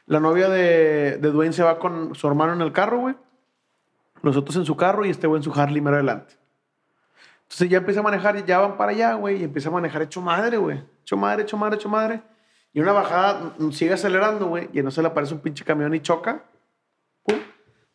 la 0.07 0.21
novia 0.21 0.49
de, 0.49 1.19
de 1.19 1.31
Dwayne 1.31 1.53
se 1.53 1.63
va 1.63 1.79
con 1.79 2.15
su 2.15 2.29
hermano 2.29 2.53
en 2.53 2.61
el 2.61 2.73
carro, 2.73 3.01
güey. 3.01 3.17
Los 4.23 4.37
otros 4.37 4.57
en 4.57 4.65
su 4.65 4.77
carro 4.77 5.05
y 5.05 5.11
este 5.11 5.27
güey 5.27 5.41
en 5.41 5.43
su 5.43 5.53
Harley 5.53 5.81
mero 5.81 5.97
adelante. 5.97 6.35
Entonces 7.43 7.69
ya 7.69 7.79
empieza 7.79 8.01
a 8.01 8.03
manejar, 8.03 8.45
ya 8.45 8.59
van 8.59 8.77
para 8.77 8.91
allá, 8.93 9.15
güey, 9.15 9.41
y 9.41 9.45
empieza 9.45 9.69
a 9.69 9.73
manejar 9.73 10.03
hecho 10.03 10.21
madre, 10.21 10.57
güey. 10.57 10.83
Hecho 11.03 11.17
madre, 11.17 11.43
hecho 11.43 11.57
madre, 11.57 11.77
hecho 11.77 11.89
madre. 11.89 12.23
Y 12.73 12.81
una 12.81 12.93
bajada 12.93 13.55
sigue 13.71 13.93
acelerando, 13.93 14.47
güey, 14.47 14.69
y 14.73 14.83
no 14.83 14.91
se 14.91 15.01
le 15.01 15.09
aparece 15.09 15.35
un 15.35 15.41
pinche 15.41 15.65
camión 15.65 15.95
y 15.95 16.01
choca. 16.01 16.43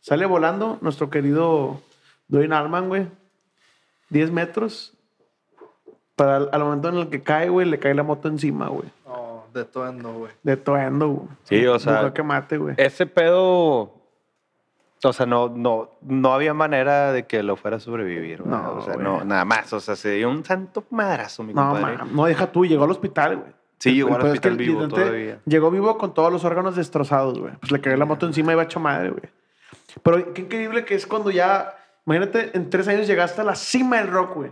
Sale 0.01 0.25
volando 0.25 0.77
nuestro 0.81 1.09
querido 1.09 1.79
Dwayne 2.27 2.55
Allman, 2.55 2.87
güey. 2.89 3.07
10 4.09 4.31
metros. 4.31 4.93
Para 6.15 6.37
al, 6.37 6.49
al 6.51 6.63
momento 6.63 6.89
en 6.89 6.95
el 6.97 7.09
que 7.09 7.23
cae, 7.23 7.49
güey, 7.49 7.67
le 7.69 7.79
cae 7.79 7.93
la 7.93 8.03
moto 8.03 8.27
encima, 8.27 8.67
güey. 8.67 8.89
No, 9.05 9.45
de 9.53 9.63
todo, 9.65 9.91
güey. 10.13 10.31
De 10.43 10.57
toendo, 10.57 11.09
güey. 11.09 11.27
Sí, 11.43 11.65
o 11.65 11.79
sea, 11.79 12.01
Buscó 12.01 12.13
que 12.13 12.23
mate, 12.23 12.57
güey. 12.57 12.75
Ese 12.77 13.05
pedo. 13.05 13.93
O 15.03 15.13
sea, 15.13 15.25
no, 15.25 15.49
no, 15.49 15.89
no 16.01 16.33
había 16.33 16.53
manera 16.53 17.11
de 17.11 17.25
que 17.25 17.41
lo 17.41 17.55
fuera 17.55 17.77
a 17.77 17.79
sobrevivir. 17.79 18.43
güey. 18.43 18.51
No, 18.51 18.73
o 18.73 18.81
sea, 18.81 18.93
güey. 18.93 19.03
no, 19.03 19.23
nada 19.23 19.45
más. 19.45 19.71
O 19.73 19.79
sea, 19.79 19.95
se 19.95 20.11
dio 20.11 20.29
un 20.29 20.43
santo 20.45 20.83
madrazo, 20.91 21.41
mi 21.43 21.53
No, 21.53 21.71
compadre. 21.71 21.97
no, 22.11 22.25
deja 22.25 22.51
tú, 22.51 22.65
llegó 22.65 22.83
al 22.83 22.91
hospital, 22.91 23.37
güey. 23.37 23.51
Sí, 23.79 23.89
El- 23.89 23.95
llegó 23.95 24.09
el 24.09 24.15
al 24.15 24.19
es 24.21 24.23
que 24.25 24.29
hospital 24.49 24.51
el 24.51 24.57
vivo 24.57 24.87
todavía. 24.87 25.39
Llegó 25.45 25.71
vivo 25.71 25.97
con 25.97 26.13
todos 26.13 26.31
los 26.31 26.43
órganos 26.43 26.75
destrozados, 26.75 27.39
güey. 27.39 27.53
Pues 27.61 27.71
le 27.71 27.81
cayó 27.81 27.97
la 27.97 28.05
moto 28.05 28.27
encima 28.27 28.51
y 28.51 28.53
iba 28.53 28.63
hecho 28.63 28.79
madre, 28.79 29.09
güey. 29.09 29.23
Pero 30.03 30.33
qué 30.33 30.41
increíble 30.41 30.85
que 30.85 30.95
es 30.95 31.05
cuando 31.07 31.31
ya, 31.31 31.75
imagínate, 32.05 32.51
en 32.55 32.69
tres 32.69 32.87
años 32.87 33.07
llegaste 33.07 33.41
a 33.41 33.43
la 33.43 33.55
cima 33.55 33.97
del 33.97 34.07
rock, 34.07 34.35
güey. 34.35 34.51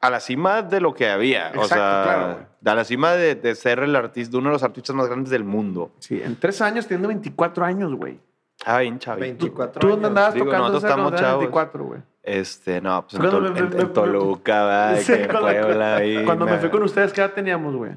A 0.00 0.10
la 0.10 0.20
cima 0.20 0.62
de 0.62 0.80
lo 0.80 0.94
que 0.94 1.08
había. 1.08 1.46
o 1.56 1.62
Exacto, 1.62 1.68
sea, 1.74 2.02
claro, 2.04 2.32
güey. 2.34 2.46
a 2.66 2.74
la 2.74 2.84
cima 2.84 3.12
de, 3.12 3.34
de 3.34 3.54
ser 3.54 3.78
el 3.80 3.96
artista, 3.96 4.36
uno 4.38 4.48
de 4.50 4.52
los 4.54 4.62
artistas 4.62 4.94
más 4.94 5.06
grandes 5.06 5.30
del 5.30 5.42
mundo. 5.44 5.90
Sí, 5.98 6.20
en 6.22 6.36
tres 6.36 6.60
años 6.60 6.86
teniendo 6.86 7.08
24 7.08 7.64
años, 7.64 7.94
güey. 7.94 8.20
Ah, 8.64 8.78
bien 8.80 8.98
chavito. 8.98 9.22
24 9.22 9.80
¿Tú 9.80 9.88
dónde 9.88 10.06
años. 10.06 10.08
andabas 10.10 10.34
Digo, 10.34 10.46
tocando 10.46 10.68
nosotros 10.68 10.84
estamos 10.90 11.02
cuando 11.04 11.18
eras 11.18 11.30
chavos. 11.30 11.40
24, 11.44 11.84
güey? 11.84 12.00
Este, 12.22 12.80
no, 12.80 13.02
pues 13.06 13.14
en, 13.14 13.22
me- 13.22 13.28
en- 13.48 13.52
me- 13.54 13.58
en 13.60 13.76
me- 13.76 13.84
Toluca, 13.86 14.62
va, 14.64 14.96
Sí, 14.96 15.12
que 15.12 15.28
cuando- 15.28 15.40
Puebla, 15.48 15.96
ahí, 15.96 16.24
Cuando 16.24 16.44
me 16.46 16.58
fui 16.58 16.70
con 16.70 16.82
ustedes, 16.82 17.12
¿qué 17.12 17.20
edad 17.20 17.32
teníamos, 17.32 17.74
güey? 17.76 17.92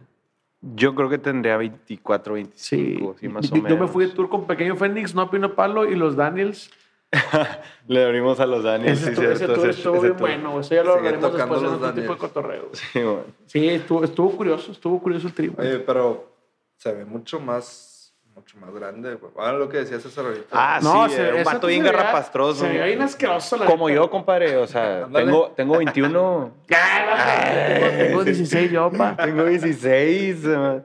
Yo 0.62 0.93
creo 0.93 1.07
que 1.10 1.18
tendría 1.18 1.55
24, 1.57 2.34
25, 2.34 3.16
sí, 3.20 3.28
más 3.30 3.49
o 3.51 3.55
menos. 3.55 3.70
Yo 3.70 3.78
me 3.78 3.88
fui 3.88 4.05
de 4.05 4.12
tour 4.12 4.28
con 4.30 4.45
Pequeño 4.45 4.76
Fénix, 4.76 5.16
No 5.16 5.30
Pino 5.32 5.55
Palo 5.55 5.89
y 5.89 5.95
los 5.95 6.16
Daniels. 6.18 6.70
Le 7.88 8.03
abrimos 8.05 8.39
a 8.39 8.45
los 8.45 8.64
Daniels, 8.64 9.01
Ese, 9.01 9.16
sí, 9.16 9.22
estuvo- 9.22 9.32
ese 9.32 9.45
tour 9.47 9.70
estuvo 9.70 9.95
ese 9.95 10.01
bien 10.07 10.18
tour. 10.18 10.28
bueno. 10.30 10.60
Eso 10.60 10.76
ya 10.76 10.84
lo 10.84 10.93
hablaremos 10.95 11.34
después 11.34 11.60
en 11.60 11.66
los 11.66 11.74
otro 11.74 11.88
tipo 11.88 11.95
de 11.95 12.01
Daniels. 12.01 12.20
cotorreo. 12.22 12.70
Sí, 12.74 13.01
güey. 13.01 13.18
Sí, 13.45 13.68
estuvo, 13.70 14.03
estuvo 14.03 14.32
curioso, 14.32 14.72
estuvo 14.72 14.99
curioso 15.01 15.28
el 15.36 15.49
güey. 15.51 15.68
Oye, 15.68 15.80
pero 15.80 16.30
se 16.78 16.93
ve 16.93 17.05
mucho 17.05 17.39
más, 17.39 17.88
mucho 18.36 18.57
más 18.57 18.73
grande, 18.73 19.15
güey. 19.15 19.32
Ah, 19.38 19.51
lo 19.51 19.67
que 19.69 19.77
decías 19.80 20.01
César 20.01 20.25
ahorita. 20.25 20.45
Ah, 20.51 20.80
No, 20.82 21.07
sí, 21.09 21.15
se- 21.15 21.30
eh, 21.30 21.34
un 21.36 21.43
vato 21.43 21.67
bien 21.67 21.84
garrapastroso. 21.84 22.61
Se 22.61 22.69
veía 22.69 22.86
bien 22.86 23.01
asqueroso, 23.01 23.57
la 23.57 23.65
Como 23.65 23.88
neta. 23.89 24.01
yo, 24.01 24.09
compadre. 24.09 24.57
O 24.57 24.67
sea, 24.67 25.07
tengo, 25.13 25.51
tengo 25.55 25.77
21. 25.77 26.51
Ah, 26.71 27.51
tengo, 27.67 27.88
tengo 27.97 28.23
16 28.23 28.71
yo, 28.71 28.91
pa. 28.91 29.15
tengo 29.23 29.43
16. 29.45 30.43
eh, 30.45 30.82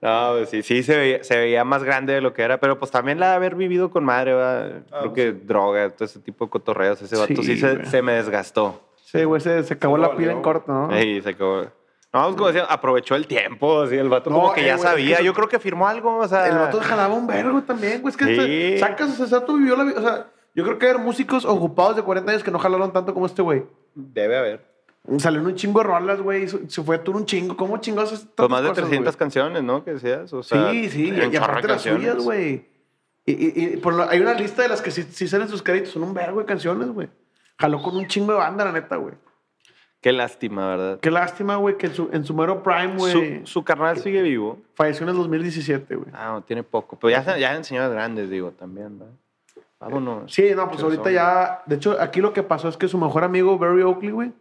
No, 0.00 0.30
pues 0.38 0.48
sí, 0.48 0.62
sí 0.62 0.82
se 0.82 0.96
veía, 0.96 1.22
se 1.24 1.36
veía 1.36 1.64
más 1.64 1.82
grande 1.84 2.14
de 2.14 2.20
lo 2.22 2.32
que 2.32 2.42
era, 2.42 2.58
pero 2.58 2.78
pues 2.78 2.90
también 2.90 3.20
la 3.20 3.30
de 3.30 3.34
haber 3.36 3.54
vivido 3.56 3.90
con 3.90 4.04
madre, 4.04 4.34
¿verdad? 4.34 4.82
Ah, 4.90 4.98
Creo 5.00 5.12
que 5.12 5.32
droga, 5.32 5.90
todo 5.90 6.06
ese 6.06 6.20
tipo 6.20 6.46
de 6.46 6.50
cotorreos, 6.50 7.02
ese 7.02 7.16
vato 7.16 7.34
sí, 7.36 7.42
Sí, 7.42 7.56
se, 7.58 7.84
se 7.84 8.00
me 8.02 8.12
desgastó. 8.14 8.80
Sí, 9.04 9.24
güey, 9.24 9.40
se, 9.40 9.62
se 9.64 9.74
acabó 9.74 9.96
Se 9.96 10.02
la 10.02 10.16
pila 10.16 10.32
en 10.32 10.40
corto, 10.40 10.72
¿no? 10.72 10.88
Ahí 10.90 11.20
se 11.20 11.30
acabó. 11.30 11.66
No, 12.12 12.24
pues 12.24 12.34
como 12.36 12.46
decía, 12.48 12.64
aprovechó 12.64 13.14
el 13.14 13.26
tiempo, 13.28 13.82
así, 13.82 13.96
el 13.96 14.08
vato 14.08 14.30
No, 14.30 14.36
como 14.36 14.52
que 14.52 14.62
eh, 14.62 14.66
ya 14.66 14.76
güey, 14.76 14.84
es 14.86 14.90
sabía. 14.90 15.16
que- 15.18 15.24
Yo 15.24 15.32
creo 15.32 15.48
que 15.48 15.58
firmó 15.60 15.86
algo, 15.86 16.16
o 16.18 16.26
sea... 16.28 16.48
El 16.48 16.58
vato 16.58 16.80
jalaba 16.80 17.14
un 17.14 17.26
vergo 17.28 17.62
también, 17.62 18.00
güey. 18.02 18.10
Es 18.10 18.16
que 18.16 18.24
Sí. 18.24 18.32
este- 18.32 18.78
sacas, 18.78 19.10
o 19.10 19.12
sea, 19.12 19.26
ese 19.26 19.34
vato 19.36 19.54
vivió 19.56 19.76
la 19.76 19.84
vida. 19.84 19.98
O 19.98 20.02
sea, 20.02 20.26
yo 20.54 20.64
creo 20.64 20.78
que 20.78 20.88
hay 20.88 20.98
músicos 20.98 21.44
ocupados 21.44 21.94
de 21.94 22.02
40 22.02 22.32
años 22.32 22.42
que 22.42 22.50
no 22.50 22.58
jalaron 22.58 22.92
tanto 22.92 23.14
como 23.14 23.26
este 23.26 23.42
güey. 23.42 23.64
Debe 23.94 24.36
haber. 24.36 24.70
Salieron 25.18 25.46
un 25.46 25.54
chingo 25.54 25.80
de 25.80 25.86
rolas, 25.86 26.20
güey. 26.20 26.48
Se 26.48 26.82
fue 26.82 26.96
a 26.96 27.04
tour 27.04 27.14
un 27.16 27.26
chingo. 27.26 27.56
¿Cómo 27.56 27.76
chingados? 27.78 28.12
haces 28.12 28.26
Pues 28.34 28.50
más 28.50 28.62
de 28.62 28.68
cosas, 28.70 28.84
300 28.84 29.14
güey? 29.14 29.18
canciones, 29.18 29.62
¿no? 29.62 29.84
Que 29.84 29.92
decías, 29.94 30.32
o 30.32 30.42
sea... 30.42 30.70
Sí, 30.72 30.90
sí. 30.90 31.10
Y, 31.10 31.32
y 31.32 31.36
aparte 31.36 31.68
las 31.68 31.82
suyas, 31.82 32.16
güey. 32.16 32.68
Y, 33.24 33.32
y, 33.32 33.52
y 33.74 33.76
por 33.76 33.94
lo- 33.94 34.08
hay 34.08 34.18
una 34.20 34.34
lista 34.34 34.62
de 34.62 34.68
las 34.68 34.82
que 34.82 34.90
sí, 34.90 35.04
sí 35.04 35.28
salen 35.28 35.48
sus 35.48 35.62
créditos. 35.62 35.90
Son 35.92 36.02
un 36.02 36.12
vergo 36.12 36.40
de 36.40 36.46
canciones, 36.46 36.88
güey. 36.90 37.08
Jaló 37.58 37.80
con 37.80 37.96
un 37.96 38.08
chingo 38.08 38.32
de 38.32 38.38
banda, 38.38 38.64
la 38.64 38.72
neta, 38.72 38.96
güey. 38.96 39.14
Qué 40.00 40.12
lástima, 40.12 40.68
¿verdad? 40.68 41.00
Qué 41.00 41.10
lástima, 41.10 41.56
güey, 41.56 41.76
que 41.76 41.86
en 41.86 41.94
su, 41.94 42.08
en 42.12 42.24
su 42.24 42.34
mero 42.34 42.62
prime, 42.62 42.96
güey, 42.96 43.12
Su, 43.12 43.46
su 43.46 43.64
carnal 43.64 43.98
sigue 43.98 44.22
vivo. 44.22 44.58
falleció 44.74 45.04
en 45.04 45.10
el 45.10 45.16
2017, 45.16 45.94
güey. 45.94 46.08
Ah, 46.14 46.32
no, 46.32 46.42
tiene 46.42 46.62
poco. 46.62 46.98
Pero 46.98 47.10
ya, 47.10 47.36
ya 47.36 47.54
en 47.54 47.62
grandes, 47.92 48.30
digo, 48.30 48.50
también, 48.52 48.98
¿verdad? 48.98 49.14
Vámonos. 49.78 50.32
Sí, 50.32 50.52
no, 50.54 50.68
pues 50.68 50.82
ahorita 50.82 51.10
ya. 51.10 51.62
De 51.66 51.76
hecho, 51.76 51.96
aquí 52.00 52.20
lo 52.20 52.32
que 52.32 52.42
pasó 52.42 52.68
es 52.68 52.76
que 52.76 52.88
su 52.88 52.98
mejor 52.98 53.24
amigo, 53.24 53.58
Barry 53.58 53.82
Oakley, 53.82 54.10
güey, 54.10 54.32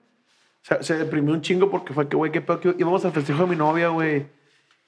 se, 0.62 0.82
se 0.84 0.97
deprimió 0.97 1.34
un 1.34 1.41
chingo 1.41 1.70
porque 1.70 1.93
fue 1.93 2.07
que, 2.07 2.16
güey, 2.16 2.32
qué 2.32 2.41
pedo 2.41 2.60
que 2.60 2.76
íbamos 2.78 3.03
al 3.05 3.12
festejo 3.12 3.43
de 3.43 3.49
mi 3.49 3.55
novia, 3.55 3.89
güey. 3.89 4.28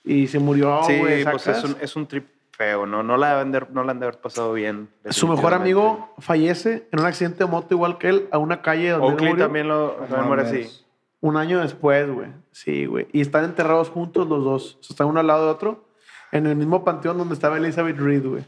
Y 0.03 0.28
se 0.28 0.39
murió, 0.39 0.82
sí, 0.84 0.97
güey. 0.97 1.24
pues 1.24 1.47
es 1.47 1.63
un, 1.63 1.78
es 1.80 1.95
un 1.95 2.07
trip 2.07 2.26
feo, 2.51 2.85
¿no? 2.85 3.01
No 3.03 3.17
la, 3.17 3.31
deben 3.37 3.51
de- 3.51 3.65
no 3.71 3.83
la 3.83 3.91
han 3.91 3.99
de 3.99 4.05
haber 4.07 4.19
pasado 4.19 4.53
bien. 4.53 4.89
Su 5.09 5.27
mejor 5.27 5.53
amigo 5.53 6.13
fallece 6.19 6.87
en 6.91 6.99
un 6.99 7.05
accidente 7.05 7.43
de 7.43 7.49
moto 7.49 7.73
igual 7.73 7.97
que 7.97 8.09
él 8.09 8.27
a 8.31 8.37
una 8.37 8.61
calle 8.61 8.89
donde 8.91 9.07
él 9.07 9.13
Oakley 9.13 9.29
murió 9.29 9.45
también 9.45 9.67
lo 9.67 9.91
también 9.91 10.27
muere 10.27 10.41
así. 10.43 10.55
mames. 10.57 10.85
un 11.21 11.37
año 11.37 11.59
después, 11.59 12.09
güey. 12.11 12.27
Sí, 12.51 12.85
güey. 12.85 13.07
Y 13.13 13.21
están 13.21 13.45
enterrados 13.45 13.89
juntos 13.89 14.27
los 14.27 14.43
dos. 14.43 14.77
O 14.79 14.83
sea, 14.83 14.93
están 14.93 15.07
uno 15.07 15.19
al 15.19 15.27
lado 15.27 15.45
de 15.45 15.51
otro 15.51 15.85
en 16.31 16.47
el 16.47 16.55
mismo 16.55 16.83
panteón 16.83 17.17
donde 17.17 17.33
estaba 17.33 17.57
Elizabeth 17.57 17.97
Reed, 17.97 18.25
güey. 18.25 18.43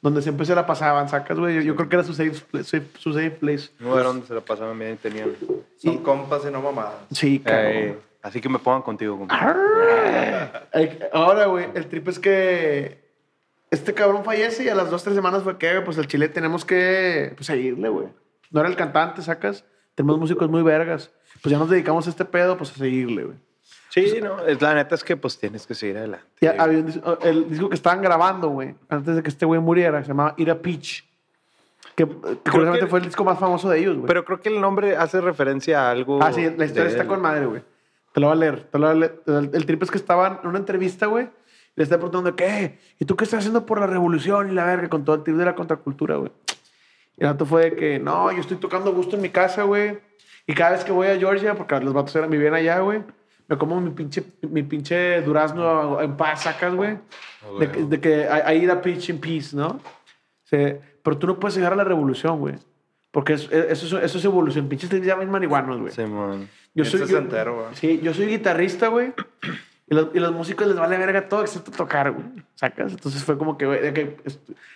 Donde 0.00 0.20
siempre 0.22 0.44
se 0.46 0.54
la 0.54 0.66
pasaban, 0.66 1.08
sacas, 1.08 1.38
güey. 1.38 1.54
Yo, 1.56 1.60
yo 1.60 1.76
creo 1.76 1.88
que 1.88 1.96
era 1.96 2.04
su 2.04 2.12
safe, 2.12 2.32
pla- 2.50 2.60
safe- 2.64 2.88
su 2.98 3.12
safe 3.12 3.30
place. 3.30 3.70
No 3.78 3.94
era 3.98 4.08
donde 4.08 4.26
se 4.26 4.34
la 4.34 4.40
pasaban 4.40 4.78
bien 4.78 4.94
y 4.94 4.96
tenían. 4.96 5.30
Son 5.76 5.94
Y- 5.94 5.98
compas 5.98 6.42
y 6.48 6.50
no 6.50 6.60
mamadas. 6.60 6.94
Sí, 7.12 7.38
cabrón. 7.40 7.96
Eh, 8.18 8.20
así 8.22 8.40
que 8.40 8.48
me 8.48 8.58
pongan 8.58 8.82
contigo, 8.82 9.16
compadre. 9.18 9.58
Ahora, 11.12 11.46
güey, 11.46 11.66
el 11.74 11.86
trip 11.88 12.08
es 12.08 12.18
que 12.18 13.02
este 13.70 13.94
cabrón 13.94 14.24
fallece 14.24 14.64
y 14.64 14.68
a 14.68 14.74
las 14.74 14.90
dos, 14.90 15.02
tres 15.02 15.14
semanas 15.14 15.42
fue 15.42 15.58
que, 15.58 15.80
pues, 15.82 15.98
el 15.98 16.06
Chile 16.06 16.28
tenemos 16.28 16.64
que, 16.64 17.32
pues, 17.36 17.46
seguirle, 17.46 17.88
güey. 17.88 18.08
No 18.50 18.60
era 18.60 18.68
el 18.68 18.76
cantante, 18.76 19.22
sacas. 19.22 19.64
Tenemos 19.94 20.18
músicos 20.18 20.48
muy 20.48 20.62
vergas. 20.62 21.10
Pues 21.42 21.52
ya 21.52 21.58
nos 21.58 21.68
dedicamos 21.70 22.06
a 22.06 22.10
este 22.10 22.24
pedo, 22.24 22.56
pues, 22.56 22.70
a 22.72 22.74
seguirle, 22.76 23.24
güey. 23.24 23.36
Sí, 23.90 24.20
no, 24.22 24.44
es, 24.46 24.60
la 24.60 24.74
neta 24.74 24.94
es 24.94 25.02
que 25.02 25.16
pues 25.16 25.38
tienes 25.38 25.66
que 25.66 25.74
seguir 25.74 25.96
adelante. 25.96 26.24
Ya 26.42 26.54
había 26.58 26.78
un 26.78 26.86
dis- 26.88 27.18
el 27.24 27.48
disco 27.48 27.68
que 27.70 27.74
estaban 27.74 28.02
grabando, 28.02 28.48
güey, 28.50 28.74
antes 28.88 29.16
de 29.16 29.22
que 29.22 29.28
este 29.30 29.46
güey 29.46 29.60
muriera, 29.60 30.02
se 30.02 30.08
llamaba 30.08 30.34
Ira 30.36 30.56
Peach. 30.60 31.04
Que, 31.96 32.06
que 32.06 32.12
curiosamente 32.50 32.80
que- 32.80 32.86
fue 32.86 32.98
el 33.00 33.06
disco 33.06 33.24
más 33.24 33.38
famoso 33.38 33.68
de 33.70 33.78
ellos, 33.80 33.96
güey. 33.96 34.06
Pero 34.06 34.24
creo 34.24 34.40
que 34.40 34.50
el 34.50 34.60
nombre 34.60 34.96
hace 34.96 35.20
referencia 35.20 35.88
a 35.88 35.90
algo. 35.90 36.22
Ah, 36.22 36.32
sí, 36.32 36.42
la 36.56 36.66
historia 36.66 36.90
está 36.90 37.02
él. 37.02 37.08
con 37.08 37.20
madre, 37.22 37.46
güey. 37.46 37.62
Te 38.18 38.22
lo 38.22 38.26
voy 38.26 38.36
a 38.36 38.40
leer. 38.40 38.64
Te 38.64 38.78
lo 38.80 38.86
voy 38.88 38.96
a 38.96 38.98
leer. 38.98 39.22
El, 39.28 39.50
el 39.54 39.64
trip 39.64 39.80
es 39.84 39.92
que 39.92 39.96
estaban 39.98 40.40
en 40.42 40.48
una 40.48 40.58
entrevista, 40.58 41.06
güey. 41.06 41.28
Le 41.76 41.84
está 41.84 41.98
preguntando, 41.98 42.34
¿qué? 42.34 42.76
¿Y 42.98 43.04
tú 43.04 43.14
qué 43.14 43.22
estás 43.22 43.38
haciendo 43.38 43.64
por 43.64 43.78
la 43.78 43.86
revolución 43.86 44.50
y 44.50 44.54
la 44.54 44.64
verga? 44.64 44.88
Con 44.88 45.04
todo 45.04 45.14
el 45.14 45.22
trip 45.22 45.36
de 45.36 45.44
la 45.44 45.54
contracultura, 45.54 46.16
güey. 46.16 46.32
Y 47.16 47.22
el 47.22 47.28
rato 47.30 47.46
fue 47.46 47.70
de 47.70 47.76
que, 47.76 47.98
no, 48.00 48.32
yo 48.32 48.40
estoy 48.40 48.56
tocando 48.56 48.92
gusto 48.92 49.14
en 49.14 49.22
mi 49.22 49.28
casa, 49.28 49.62
güey. 49.62 50.00
Y 50.48 50.54
cada 50.54 50.70
vez 50.72 50.82
que 50.82 50.90
voy 50.90 51.06
a 51.06 51.16
Georgia, 51.16 51.54
porque 51.54 51.78
los 51.78 51.94
vatos 51.94 52.16
eran, 52.16 52.28
vivían 52.28 52.54
allá, 52.54 52.80
güey, 52.80 53.04
me 53.46 53.56
como 53.56 53.80
mi 53.80 53.90
pinche, 53.90 54.24
mi 54.42 54.64
pinche 54.64 55.22
durazno 55.22 56.00
en 56.00 56.16
paz, 56.16 56.42
sacas, 56.42 56.74
güey. 56.74 56.98
De, 57.60 57.70
que- 57.70 57.84
de 57.84 58.00
que 58.00 58.10
I, 58.22 58.56
I 58.56 58.64
eat 58.64 58.70
a 58.76 58.82
peach 58.82 59.10
in 59.10 59.20
peace, 59.20 59.54
¿no? 59.56 59.78
Pero 60.50 61.18
tú 61.18 61.28
no 61.28 61.38
puedes 61.38 61.54
llegar 61.56 61.72
a 61.72 61.76
la 61.76 61.84
revolución, 61.84 62.40
güey. 62.40 62.56
Porque 63.10 63.32
es- 63.34 63.50
eso, 63.50 63.98
es, 63.98 64.04
eso 64.04 64.18
es 64.18 64.24
evolución. 64.24 64.68
Pinches 64.68 64.90
te 64.90 65.00
llaman 65.00 65.30
marihuanos, 65.30 65.80
güey. 65.80 65.92
Simón. 65.92 66.48
Yo 66.74 66.84
Bien 66.84 66.86
soy, 66.86 67.00
yo- 67.00 67.06
güey. 67.54 67.74
sí, 67.74 68.00
yo 68.02 68.12
soy 68.14 68.26
guitarrista, 68.26 68.88
güey. 68.88 69.12
Y 69.90 69.94
los, 69.94 70.08
y 70.14 70.18
los 70.20 70.32
músicos 70.32 70.66
les 70.66 70.76
vale 70.76 70.98
verga 70.98 71.28
todo 71.28 71.40
excepto 71.40 71.70
tocar, 71.70 72.12
güey. 72.12 72.26
¿Sacas? 72.54 72.92
Entonces 72.92 73.24
fue 73.24 73.38
como 73.38 73.56
que, 73.56 73.64
güey, 73.64 73.94
que 73.94 74.16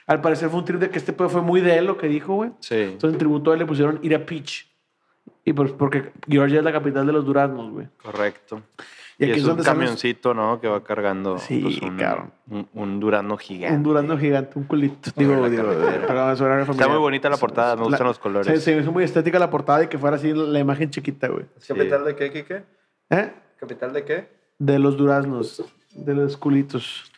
al 0.07 0.21
parecer 0.23 0.49
fue 0.49 0.59
un 0.61 0.65
trip 0.65 0.81
de 0.81 0.89
que 0.89 0.97
este 0.99 1.13
pedo 1.13 1.29
fue 1.29 1.43
muy 1.43 1.61
de 1.61 1.77
él 1.77 1.85
lo 1.85 1.99
que 1.99 2.09
dijo, 2.09 2.35
güey. 2.35 2.51
Sí. 2.61 2.77
Entonces 2.77 3.13
en 3.13 3.19
tributo 3.19 3.51
a 3.51 3.55
él 3.55 3.61
le 3.61 3.67
pusieron 3.67 3.99
ir 4.03 4.15
a 4.15 4.25
Peach. 4.25 4.67
Y 5.45 5.53
pues 5.53 5.73
porque 5.73 6.13
Georgia 6.29 6.59
es 6.59 6.65
la 6.65 6.73
capital 6.73 7.05
de 7.07 7.13
los 7.13 7.27
duraznos, 7.27 7.71
güey. 7.73 7.89
Correcto. 8.03 8.63
Y 9.19 9.25
Y, 9.27 9.31
aquí 9.31 9.33
es 9.33 9.39
es 9.39 9.43
un 9.45 9.49
donde 9.51 9.63
salen 9.65 9.81
los- 9.81 9.89
camioncito, 9.91 10.35
¿no? 10.35 10.61
Que 10.61 10.69
va 10.69 10.83
cargando 10.83 11.39
Sí, 11.39 11.61
pues, 11.63 11.81
un, 11.83 11.97
cabrón. 11.97 12.33
un, 12.49 12.69
un 12.73 12.99
durazno 13.01 13.37
gigante. 13.37 13.77
Un 13.77 13.83
durazno 13.83 14.19
gigante, 14.19 14.59
un 14.59 14.65
culito. 14.65 15.11
Digo, 15.17 15.35
la 15.37 15.49
digo, 15.49 15.63
horario 15.69 16.65
Está 16.71 16.89
muy 16.89 16.99
bonita 16.99 17.29
la 17.31 17.37
portada, 17.37 17.77
me 17.77 17.85
gustan 17.85 18.07
los 18.07 18.19
colores. 18.19 18.47
Se, 18.47 18.61
se 18.61 18.75
me 18.75 18.83
hizo 18.83 18.91
muy 18.93 19.05
estética 19.05 19.39
la 19.39 19.51
portada 19.51 19.85
y 19.85 19.89
que 19.89 19.99
fuera 19.99 20.17
así 20.17 20.33
la 20.33 20.59
imagen 20.59 20.91
chiquita, 20.91 21.29
güey. 21.29 21.45
¿Capital 21.67 22.05
de 22.05 22.17
qué, 22.17 22.33
Kike? 22.33 22.65
¿Eh? 23.11 23.33
¿Capital 23.59 23.93
de 23.93 24.05
qué? 24.05 24.29
De 24.59 24.79
los 24.79 24.97
duraznos, 24.97 25.63
de 25.95 26.15
los 26.15 26.37
culitos. 26.37 27.11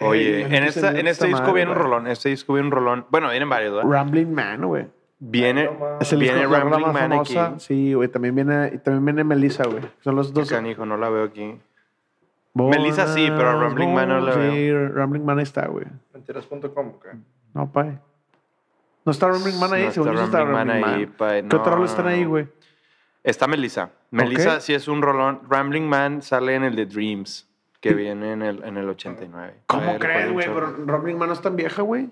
Oye, 0.00 0.40
Eh, 0.42 0.56
en, 0.56 0.64
esta, 0.64 0.98
en 0.98 1.06
este 1.06 1.26
disco 1.26 1.42
madre, 1.42 1.54
viene 1.54 1.70
un 1.70 1.76
rolón. 1.78 2.06
Este 2.06 2.28
disco 2.28 2.54
viene 2.54 2.66
un 2.68 2.72
rolón. 2.72 3.06
Bueno, 3.10 3.30
vienen 3.30 3.48
varios, 3.48 3.74
¿verdad? 3.74 3.90
Rambling 3.90 4.32
Man, 4.32 4.66
güey. 4.66 4.86
Viene. 5.26 5.70
Es 6.00 6.12
el 6.12 6.20
viene 6.20 6.46
Rambling 6.46 6.92
Man 6.92 7.10
famosa. 7.10 7.46
aquí. 7.46 7.60
Sí, 7.60 7.94
güey. 7.94 8.08
También 8.08 8.34
viene, 8.34 8.72
y 8.74 8.78
también 8.78 9.04
viene 9.06 9.24
Melissa, 9.24 9.64
güey. 9.64 9.82
Son 10.00 10.14
los 10.14 10.34
dos. 10.34 10.50
Canijo, 10.50 10.84
no 10.84 10.98
la 10.98 11.08
veo 11.08 11.24
aquí. 11.24 11.58
Bonas, 12.52 12.78
Melissa 12.78 13.06
sí, 13.14 13.26
pero 13.34 13.58
Rambling 13.60 13.94
Man 13.94 14.08
no 14.10 14.20
la 14.20 14.34
Sí, 14.34 14.72
Rambling 14.72 15.24
Man 15.24 15.40
está, 15.40 15.66
güey. 15.66 15.86
Mentiras.com, 16.12 16.88
¿o 16.88 17.00
qué? 17.00 17.08
No, 17.54 17.72
pa. 17.72 17.84
No 19.04 19.12
está 19.12 19.28
Rambling 19.28 19.58
Man 19.58 19.72
ahí, 19.72 19.86
No 19.86 19.90
según 19.92 20.08
está 20.10 20.20
yo 20.20 20.24
está 20.26 20.44
Rambling 20.44 20.80
Man 20.80 20.94
ahí, 20.94 21.06
pa. 21.06 21.32
¿Qué 21.32 21.42
No, 21.42 21.56
otros 21.58 21.74
roles 21.74 21.90
están 21.90 22.06
ahí, 22.06 22.24
güey? 22.24 22.46
Está 23.22 23.46
Melissa. 23.46 23.90
Melissa 24.10 24.60
sí 24.60 24.74
es 24.74 24.86
un 24.88 25.00
rolón. 25.00 25.40
Rambling 25.48 25.88
Man 25.88 26.20
sale 26.22 26.54
en 26.54 26.64
el 26.64 26.76
de 26.76 26.86
Dreams, 26.86 27.48
que 27.80 27.94
viene 27.94 28.32
en 28.32 28.42
el, 28.42 28.62
en 28.62 28.76
el 28.76 28.88
89. 28.90 29.54
¿Cómo 29.66 29.98
crees, 29.98 30.30
¿cuál 30.30 30.32
güey? 30.32 30.46
Pero? 30.46 30.86
Rambling 30.86 31.16
Man 31.16 31.28
no 31.28 31.34
es 31.34 31.40
tan 31.40 31.56
vieja, 31.56 31.82
güey. 31.82 32.10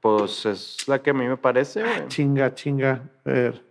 Pues 0.00 0.46
es 0.46 0.86
la 0.88 1.00
que 1.02 1.10
a 1.10 1.14
mí 1.14 1.26
me 1.26 1.36
parece, 1.36 1.82
güey. 1.82 2.06
Chinga, 2.08 2.54
chinga. 2.54 3.02
A 3.24 3.30
ver. 3.30 3.62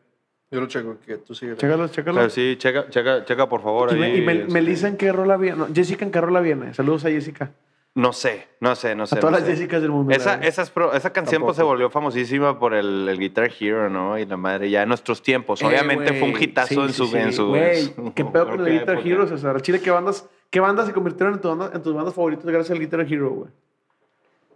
Yo 0.52 0.62
lo 0.62 0.68
checo, 0.68 0.98
que 1.06 1.18
tú 1.18 1.36
sigues. 1.36 1.58
Chécalos, 1.58 1.92
chécalos. 1.92 2.20
Pero 2.20 2.30
sí, 2.30 2.56
checa, 2.58 2.90
checa, 2.90 3.26
checa 3.26 3.50
por 3.50 3.62
favor. 3.62 3.92
Y, 3.96 4.00
me- 4.00 4.16
y 4.16 4.22
me- 4.22 4.34
este, 4.42 4.54
Melissa 4.54 4.88
en 4.88 4.98
qué 4.98 5.12
rola 5.12 5.36
viene. 5.38 5.58
No, 5.58 5.68
Jessica 5.74 6.06
en 6.06 6.12
qué 6.12 6.22
rola 6.22 6.40
viene. 6.42 6.74
Saludos 6.74 7.04
a 7.06 7.10
Jessica. 7.10 7.52
No 7.96 8.14
sé, 8.14 8.48
no 8.60 8.76
sé, 8.76 8.94
no 8.94 9.08
sé. 9.08 9.16
a 9.16 9.20
todas 9.20 9.32
no 9.34 9.40
las 9.40 9.48
sé. 9.48 9.56
Jessicas 9.56 9.82
del 9.82 9.90
mundo. 9.90 10.14
Esa, 10.14 10.32
verdad. 10.36 10.48
esa, 10.48 10.62
es 10.62 10.70
pro- 10.70 10.94
esa 10.94 11.12
canción 11.12 11.42
pues, 11.42 11.58
se 11.58 11.64
volvió 11.64 11.90
famosísima 11.90 12.60
por 12.60 12.76
el, 12.76 13.10
el 13.10 13.18
Guitar 13.18 13.50
Hero, 13.60 13.90
¿no? 13.90 14.20
Y 14.20 14.26
la 14.26 14.38
madre, 14.38 14.70
ya 14.70 14.84
en 14.84 14.90
nuestros 14.90 15.22
tiempos. 15.24 15.62
Eh, 15.62 15.66
Obviamente 15.66 16.14
fue 16.14 16.24
un 16.28 16.32
güey, 16.32 16.44
hitazo 16.44 16.68
sí, 16.76 16.80
en 16.80 16.88
sí, 16.90 16.94
su. 16.94 17.08
sí. 17.08 17.18
en 17.18 17.34
su, 17.34 17.56
en 17.56 17.96
su- 17.96 18.14
¿Qué 18.14 18.24
pedo 18.24 18.50
con 18.50 18.68
el 18.68 18.80
Guitar. 18.80 19.00
Hero, 19.06 19.28
César? 19.28 19.60
Chile, 19.64 19.82
¿qué 19.82 19.90
bandas, 19.90 20.30
¿qué 20.52 20.60
bandas 20.60 20.86
se 20.86 20.94
convirtieron 20.94 21.34
en, 21.34 21.42
tu 21.42 21.48
banda- 21.50 21.72
en 21.74 21.82
tus 21.82 21.94
bandas 21.96 22.14
favoritas 22.14 22.46
gracias 22.46 22.70
al 22.72 22.80
Guitar 22.80 23.02
Hero, 23.02 23.32
güey? 23.32 23.50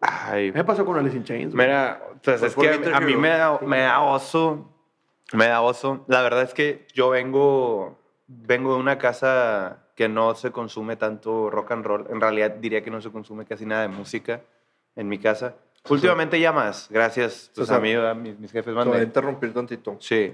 Ay, 0.01 0.51
¿Qué 0.51 0.63
pasó 0.63 0.83
con 0.83 0.97
Alice 0.97 1.15
in 1.15 1.23
Chains? 1.23 1.53
güey? 1.53 1.67
Mira, 1.67 2.01
pues 2.23 2.39
Pues 2.39 2.43
es 2.43 2.55
que 2.55 2.91
a 2.91 2.99
mí 2.99 3.15
me 3.15 3.29
da, 3.29 3.59
me 3.61 3.81
da 3.81 4.01
oso. 4.01 4.67
Me 5.33 5.47
da 5.47 5.61
oso. 5.61 6.03
La 6.07 6.21
verdad 6.21 6.41
es 6.41 6.53
que 6.53 6.87
yo 6.93 7.09
vengo, 7.11 7.99
vengo 8.27 8.73
de 8.73 8.79
una 8.79 8.97
casa 8.97 9.85
que 9.95 10.09
no 10.09 10.33
se 10.35 10.51
consume 10.51 10.95
tanto 10.95 11.49
rock 11.49 11.71
and 11.71 11.85
roll. 11.85 12.07
En 12.09 12.19
realidad 12.19 12.51
diría 12.51 12.83
que 12.83 12.89
no 12.89 13.01
se 13.01 13.11
consume 13.11 13.45
casi 13.45 13.65
nada 13.65 13.83
de 13.83 13.87
música 13.89 14.41
en 14.95 15.07
mi 15.07 15.19
casa. 15.19 15.55
Últimamente 15.89 16.39
ya 16.39 16.51
más, 16.51 16.87
gracias 16.91 17.51
pues, 17.55 17.67
César, 17.67 17.79
a 17.79 17.81
mí, 17.81 17.93
a 17.93 18.13
mis, 18.13 18.37
mis 18.37 18.51
jefes 18.51 18.75
Te 18.75 18.83
voy 18.83 18.99
a 18.99 19.03
interrumpir 19.03 19.53
tantito. 19.53 19.97
Sí. 19.99 20.31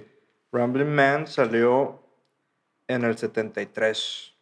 Rambling 0.51 0.93
Man 0.93 1.27
salió 1.27 1.99
en 2.87 3.03
el 3.03 3.17
73. 3.17 4.33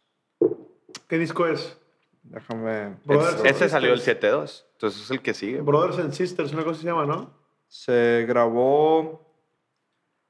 ¿Qué 1.08 1.18
disco 1.18 1.46
es? 1.46 1.76
Déjame. 2.22 2.96
Brothers 3.04 3.44
Ese 3.44 3.64
and 3.64 3.70
salió 3.70 3.92
el 3.92 4.00
Sisters. 4.00 4.64
7-2. 4.64 4.65
Entonces 4.76 5.02
es 5.02 5.10
el 5.10 5.22
que 5.22 5.32
sigue. 5.34 5.60
Brothers 5.62 5.98
and 5.98 6.12
Sisters, 6.12 6.52
una 6.52 6.62
cosa 6.64 6.80
se 6.80 6.86
llama, 6.86 7.06
¿no? 7.06 7.30
Se 7.66 8.24
grabó. 8.28 9.24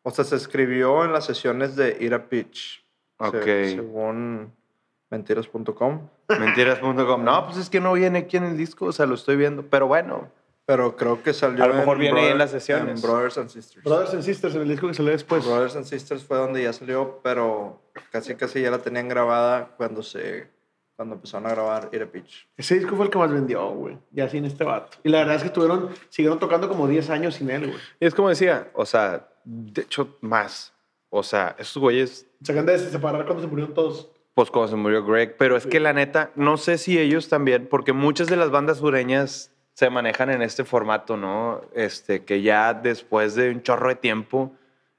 O 0.03 0.11
sea, 0.13 0.25
se 0.25 0.37
escribió 0.37 1.05
en 1.05 1.13
las 1.13 1.25
sesiones 1.27 1.75
de 1.75 1.97
Ira 2.01 2.29
Pitch. 2.29 2.85
Se- 3.19 3.27
Ok. 3.27 3.45
según 3.45 4.53
mentiras.com. 5.11 6.09
Mentiras.com. 6.29 7.25
No, 7.25 7.45
pues 7.47 7.57
es 7.57 7.71
que 7.71 7.81
no 7.81 7.93
viene 7.95 8.21
aquí 8.21 8.37
en 8.37 8.45
el 8.45 8.57
disco, 8.57 8.87
o 8.87 8.93
sea, 8.93 9.07
lo 9.07 9.15
estoy 9.17 9.37
viendo. 9.37 9.65
Pero 9.69 9.87
bueno, 9.89 10.31
Pero 10.65 10.97
creo 10.97 11.23
que 11.23 11.33
salió. 11.33 11.63
A 11.63 11.69
lo 11.69 11.75
mejor 11.75 11.97
viene 11.97 12.19
ahí 12.19 12.27
en 12.27 12.31
Brother- 12.33 12.39
las 12.39 12.51
sesiones. 12.51 12.97
en 12.97 13.01
Brothers 13.09 13.39
and 13.39 13.49
Sisters. 13.51 13.85
Brothers 13.85 14.15
and 14.15 14.23
Sisters, 14.25 14.55
en 14.57 14.63
el 14.63 14.69
disco 14.69 14.89
que 14.89 14.95
salió 14.95 15.13
después. 15.13 15.45
Brothers 15.47 15.77
and 15.77 15.85
Sisters 15.85 16.25
fue 16.25 16.39
donde 16.39 16.61
ya 16.63 16.73
salió, 16.73 17.21
pero 17.23 17.81
casi 18.11 18.35
casi 18.35 18.63
ya 18.63 18.71
la 18.73 18.79
tenían 18.79 19.09
grabada 19.09 19.75
cuando 19.77 20.03
se 20.03 20.49
cuando 20.97 21.15
empezaron 21.17 21.47
a 21.47 21.51
grabar 21.51 21.91
Ira 21.93 22.07
Pitch. 22.07 22.49
Ese 22.57 22.77
disco 22.77 22.97
fue 22.97 23.05
el 23.05 23.11
que 23.11 23.19
más 23.19 23.31
vendió, 23.31 23.69
güey. 23.71 23.99
Ya 24.13 24.29
sin 24.29 24.45
este 24.47 24.65
vato. 24.65 24.97
Y 25.05 25.11
la 25.11 25.19
verdad 25.19 25.37
es 25.37 25.43
que 25.43 25.51
tuvieron, 25.51 25.91
siguieron 26.09 26.39
tocando 26.39 26.69
como 26.69 26.89
10 26.89 27.11
años 27.11 27.35
sin 27.35 27.51
él, 27.51 27.67
güey. 27.69 27.79
Y 28.01 28.07
es 28.07 28.15
como 28.15 28.31
decía, 28.31 28.71
o 28.75 28.87
sea, 28.87 29.29
de 29.45 29.83
hecho, 29.83 30.17
más. 30.23 30.73
O 31.11 31.23
sea, 31.23 31.55
esos 31.59 31.81
güeyes, 31.81 32.27
Se 32.43 32.53
acaban 32.53 32.67
de 32.67 32.79
separar 32.79 33.25
cuando 33.27 33.43
se 33.43 33.49
murieron 33.49 33.75
todos. 33.75 34.11
pues 34.35 34.51
cuando 34.51 34.69
se 34.69 34.77
murió 34.77 35.05
Greg, 35.05 35.37
pero 35.39 35.57
es 35.57 35.67
que 35.67 35.81
la 35.81 35.93
neta, 35.93 36.31
no 36.35 36.57
sé 36.57 36.79
si 36.79 36.99
ellos 36.99 37.29
también, 37.29 37.69
porque 37.71 37.93
muchas 37.93 38.27
de 38.27 38.37
las 38.37 38.51
bandas 38.51 38.79
sureñas 38.79 39.51
se 39.73 39.89
manejan 39.91 40.31
en 40.31 40.43
este 40.43 40.65
formato, 40.65 41.17
¿no? 41.17 41.61
Este, 41.75 42.25
que 42.25 42.43
ya 42.43 42.75
después 42.75 43.35
de 43.35 43.51
un 43.51 43.63
chorro 43.63 43.89
de 43.91 43.97
tiempo, 43.97 44.53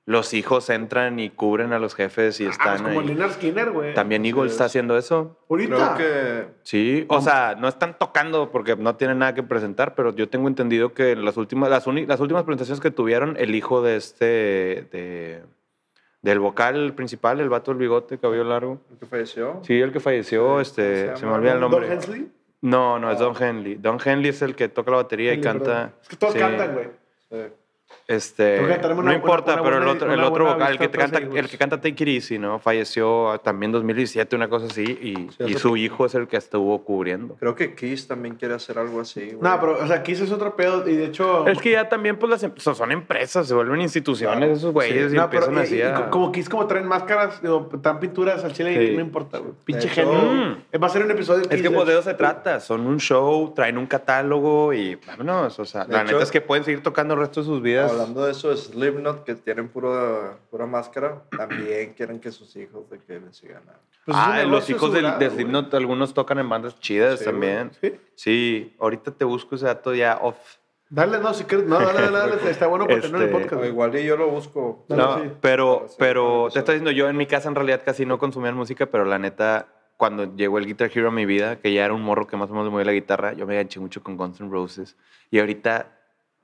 los 0.07 0.33
hijos 0.33 0.69
entran 0.69 1.19
y 1.19 1.29
cubren 1.29 1.73
a 1.73 1.79
los 1.79 1.93
jefes 1.93 2.39
y 2.39 2.45
Ah, 2.45 2.49
están 2.49 2.75
es 2.77 2.81
como 2.81 3.01
ahí. 3.01 3.07
Leonard 3.07 3.33
Skinner, 3.33 3.71
güey. 3.71 3.93
También 3.93 4.25
Eagle 4.25 4.43
Sí, 4.43 4.51
está 4.53 4.63
es. 4.65 4.71
haciendo 4.71 4.97
eso. 4.97 5.37
Ahorita. 5.49 5.95
Creo 5.95 5.97
que 5.97 6.47
Sí, 6.63 7.05
o 7.09 7.19
sea, 7.21 7.55
no 7.59 7.67
están 7.67 7.97
tocando 7.99 8.49
porque 8.49 8.77
no 8.77 8.95
tienen 8.95 9.19
nada 9.19 9.33
que 9.35 9.43
presentar, 9.43 9.95
pero 9.95 10.15
yo 10.15 10.29
tengo 10.29 10.47
entendido 10.47 10.93
que 10.93 11.15
las 11.17 11.35
últimas, 11.35 11.69
las, 11.69 11.87
uni- 11.87 12.05
las 12.05 12.21
últimas 12.21 12.43
presentaciones 12.45 12.79
que 12.79 12.89
tuvieron, 12.89 13.35
el 13.37 13.53
hijo 13.53 13.81
de 13.81 13.97
este, 13.97 14.87
de, 14.93 15.43
del 16.21 16.39
vocal 16.39 16.93
principal, 16.95 17.41
el 17.41 17.49
vato 17.49 17.71
del 17.71 17.79
bigote, 17.79 18.17
cabello 18.17 18.45
largo. 18.45 18.79
el 18.89 18.97
que 18.99 19.05
falleció. 19.07 19.59
Sí, 19.63 19.77
el 19.81 19.91
que 19.91 19.99
falleció, 19.99 20.55
Sí, 20.55 20.61
este, 20.69 21.03
¿cómo 21.07 21.15
se 21.15 21.19
se 21.19 21.25
me 21.25 21.31
olvida 21.33 21.51
el 21.53 21.59
Don 21.59 21.69
nombre. 21.71 21.91
Hensley. 21.93 22.31
No, 22.61 22.97
no, 22.97 23.11
es 23.11 23.19
Ah. 23.19 23.23
Don 23.25 23.35
Henley. 23.43 23.75
Don 23.75 23.97
Henley 24.03 24.29
es 24.29 24.41
el 24.41 24.55
que 24.55 24.69
toca 24.69 24.89
la 24.89 24.97
batería 24.97 25.33
y 25.33 25.41
canta. 25.41 25.65
perdón. 25.65 25.91
Es 26.01 26.07
que 26.07 26.15
todos 26.15 26.33
sí. 26.33 26.39
cantan, 26.39 26.73
güey. 26.73 26.87
Sí. 27.29 27.53
Este, 28.09 28.55
que 28.79 28.87
no 28.87 28.95
una- 28.99 29.13
importa, 29.15 29.55
una 29.55 29.63
pero 29.63 29.77
el 29.79 29.87
otro, 29.89 30.13
el 30.13 30.23
otro 30.23 30.45
vocal, 30.45 30.71
el 30.71 30.79
que, 30.79 30.89
canta, 30.89 31.17
el 31.17 31.49
que 31.49 31.57
canta 31.57 31.75
Take 31.81 32.03
It 32.03 32.07
Easy, 32.07 32.39
¿no? 32.39 32.57
Falleció 32.57 33.37
también 33.43 33.67
en 33.69 33.73
2017, 33.73 34.33
una 34.33 34.47
cosa 34.47 34.67
así, 34.67 34.83
y, 34.83 35.15
Sí, 35.37 35.43
y 35.51 35.53
su 35.55 35.75
hijo 35.75 36.05
es 36.05 36.15
el 36.15 36.25
que 36.29 36.37
estuvo 36.37 36.81
cubriendo. 36.85 37.35
Creo 37.35 37.53
que 37.55 37.75
Kiss 37.75 38.07
también 38.07 38.35
quiere 38.35 38.53
hacer 38.53 38.79
algo 38.79 39.01
así. 39.01 39.31
güey. 39.31 39.39
No, 39.41 39.59
pero, 39.59 39.77
o 39.83 39.87
sea, 39.87 40.03
Kiss 40.03 40.21
es 40.21 40.31
otro 40.31 40.55
pedo. 40.55 40.87
Y 40.87 40.95
de 40.95 41.05
hecho. 41.05 41.45
Es 41.47 41.59
que 41.59 41.71
ya 41.71 41.89
también, 41.89 42.17
pues, 42.17 42.29
las 42.29 42.43
em- 42.43 42.53
so- 42.55 42.73
son 42.75 42.93
empresas, 42.93 43.45
se 43.45 43.53
vuelven 43.53 43.81
instituciones 43.81 44.37
Claro. 44.37 44.53
esos 44.53 44.71
güeyes 44.71 45.11
y 45.11 45.15
No, 45.17 45.29
pero, 45.29 45.47
empiezan 45.47 45.55
y- 45.55 45.67
así 45.67 45.75
y 45.77 45.81
a... 45.81 45.95
co- 46.05 46.09
como 46.11 46.31
Kiss, 46.31 46.47
como 46.47 46.65
traen 46.65 46.87
máscaras, 46.87 47.41
digo, 47.41 47.69
dan 47.81 47.99
pinturas 47.99 48.41
al 48.45 48.53
chile 48.53 48.71
y 48.71 48.87
Sí. 48.87 48.93
no 48.95 49.01
importa, 49.01 49.39
güey. 49.39 49.51
Pinche 49.65 49.87
hecho- 49.87 49.95
genio. 50.09 50.13
Mm. 50.17 50.81
Va 50.81 50.87
a 50.87 50.89
ser 50.89 51.03
un 51.03 51.11
episodio 51.11 51.39
de 51.45 51.53
Es 51.55 51.61
que 51.61 51.67
Kiss, 51.67 51.75
pues 51.75 51.87
de 51.87 51.93
de 51.93 51.99
eso 51.99 52.09
se 52.09 52.15
trata, 52.15 52.61
son 52.61 52.87
un 52.87 52.99
show, 53.01 53.51
traen 53.53 53.77
un 53.77 53.85
catálogo 53.85 54.73
y 54.73 54.95
vámonos, 54.95 55.59
o 55.59 55.65
sea, 55.65 55.83
De 55.83 55.91
la 55.91 56.03
hecho- 56.03 56.13
neta 56.13 56.23
es 56.23 56.31
que 56.31 56.39
pueden 56.39 56.63
seguir 56.63 56.81
tocando 56.81 57.13
el 57.15 57.19
resto 57.19 57.41
de 57.41 57.45
sus 57.47 57.61
vidas. 57.61 57.96
Hablando 57.99 58.25
de 58.25 58.31
eso, 58.31 58.55
Slipknot, 58.55 59.23
que 59.23 59.35
tienen 59.35 59.67
pura, 59.69 60.37
pura 60.49 60.65
máscara, 60.65 61.23
también 61.35 61.93
quieren 61.93 62.19
que 62.19 62.31
sus 62.31 62.55
hijos 62.55 62.89
de 62.89 62.99
que 62.99 63.19
les 63.19 63.35
sigan 63.37 63.63
a... 63.69 63.73
Pues 64.05 64.17
ah, 64.19 64.43
los 64.43 64.69
hijos 64.69 64.93
de 64.93 65.01
güey. 65.01 65.29
Slipknot, 65.29 65.73
algunos 65.73 66.13
tocan 66.13 66.39
en 66.39 66.47
bandas 66.47 66.79
chidas 66.79 67.19
Sí, 67.19 67.25
también. 67.25 67.71
¿Sí? 67.81 67.93
Sí, 68.15 68.75
ahorita 68.79 69.11
te 69.11 69.25
busco 69.25 69.55
ese 69.55 69.65
dato 69.65 69.93
ya 69.93 70.17
off. 70.21 70.37
Dale, 70.89 71.19
no, 71.19 71.33
si 71.33 71.43
quieres. 71.43 71.67
No, 71.67 71.77
dale, 71.77 72.01
dale, 72.09 72.17
dale. 72.17 72.35
Está 72.49 72.67
bueno 72.67 72.85
para 72.87 73.01
tenerlo 73.01 73.17
en 73.17 73.29
el 73.29 73.35
Este- 73.35 73.49
podcast. 73.49 73.67
Igual 73.69 73.97
y 73.97 74.05
yo 74.05 74.15
lo 74.15 74.29
busco. 74.29 74.85
Dale, 74.87 75.01
No, 75.03 75.19
sí. 75.21 75.29
pero, 75.41 75.87
pero 75.99 76.47
te 76.53 76.59
estoy 76.59 76.75
diciendo, 76.75 76.91
yo 76.91 77.09
en 77.09 77.17
mi 77.17 77.25
casa 77.25 77.49
en 77.49 77.55
realidad 77.55 77.81
casi 77.83 78.05
no 78.05 78.17
consumía 78.17 78.53
música, 78.53 78.85
pero 78.85 79.03
la 79.03 79.19
neta, 79.19 79.67
cuando 79.97 80.33
llegó 80.37 80.57
el 80.59 80.65
Guitar 80.65 80.89
Hero 80.93 81.09
a 81.09 81.11
mi 81.11 81.25
vida, 81.25 81.57
que 81.57 81.73
ya 81.73 81.83
era 81.83 81.93
un 81.93 82.01
morro 82.03 82.25
que 82.27 82.37
más 82.37 82.49
o 82.49 82.53
menos 82.53 82.67
le 82.67 82.71
movía 82.71 82.85
la 82.85 82.93
guitarra, 82.93 83.33
yo 83.33 83.45
me 83.45 83.55
enganché 83.55 83.81
mucho 83.81 84.01
con 84.01 84.15
Guns 84.15 84.39
N' 84.39 84.49
Roses. 84.49 84.95
Y 85.29 85.39
ahorita, 85.39 85.96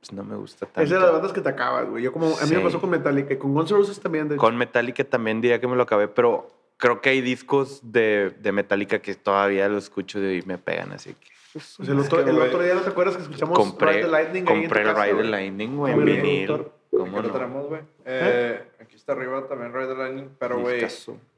pues 0.04 0.12
no 0.12 0.24
me 0.26 0.36
gusta 0.36 0.66
tanto. 0.66 0.82
Es 0.82 0.89
de 0.89 0.99
las 0.99 1.12
bandas 1.14 1.32
que 1.32 1.39
te 1.39 1.47
acabas, 1.49 1.89
güey. 1.89 2.04
Yo 2.04 2.12
como, 2.12 2.38
a 2.38 2.45
mí 2.45 2.56
me 2.56 2.60
pasó 2.60 2.82
con 2.82 2.89
Metallica 2.89 3.34
y 3.34 3.38
con 3.38 3.54
Guns 3.54 3.72
N' 3.72 3.78
Roses 3.78 3.99
también. 4.01 4.28
De. 4.28 4.36
Con 4.36 4.58
Metallica 4.58 5.04
también 5.06 5.39
diría 5.39 5.62
que 5.62 5.68
me 5.68 5.78
lo 5.78 5.84
acabé, 5.84 6.10
pero 6.10 6.49
creo 6.78 6.99
que 6.99 7.10
hay 7.10 7.22
discos 7.22 7.80
de, 7.82 8.32
de 8.41 8.51
Metallica 8.51 8.99
que 8.99 9.16
todavía 9.16 9.70
los 9.70 9.86
escucho 9.86 10.20
y 10.20 10.41
me 10.41 10.58
pegan, 10.58 10.91
así 10.91 11.14
que... 11.14 11.28
pues, 11.54 11.80
el, 11.88 11.97
otro, 11.99 12.20
el 12.20 12.36
día, 12.66 12.76
¿no 12.76 12.82
te 12.82 12.89
acuerdas 12.89 13.16
que 13.16 13.24
escuchamos 13.24 13.58
compré 13.58 13.91
Ride 13.93 14.01
the 14.01 14.08
Lightning 14.10 14.45
ahí 14.49 14.56
en 14.56 14.62
tu 14.64 14.68
compré 14.68 14.82
el 14.82 14.88
casa, 14.88 15.06
Ride 15.06 15.16
the? 15.16 15.24
Lightning, 15.24 15.78
güey, 15.78 15.93
en 15.93 16.06
vinil. 16.06 16.47
¿Cómo 16.91 17.06
Aquí 17.06 17.16
lo 17.16 17.22
no? 17.22 17.32
tenemos, 17.32 17.68
güey. 17.68 17.82
Eh, 18.06 18.62
Aquí 18.82 18.95
está 18.97 19.14
arriba 19.14 19.47
también 19.47 19.74
Ride 19.74 19.88
the 19.88 19.95
Lightning, 19.95 20.30
pero 20.38 20.60
güey. 20.60 20.82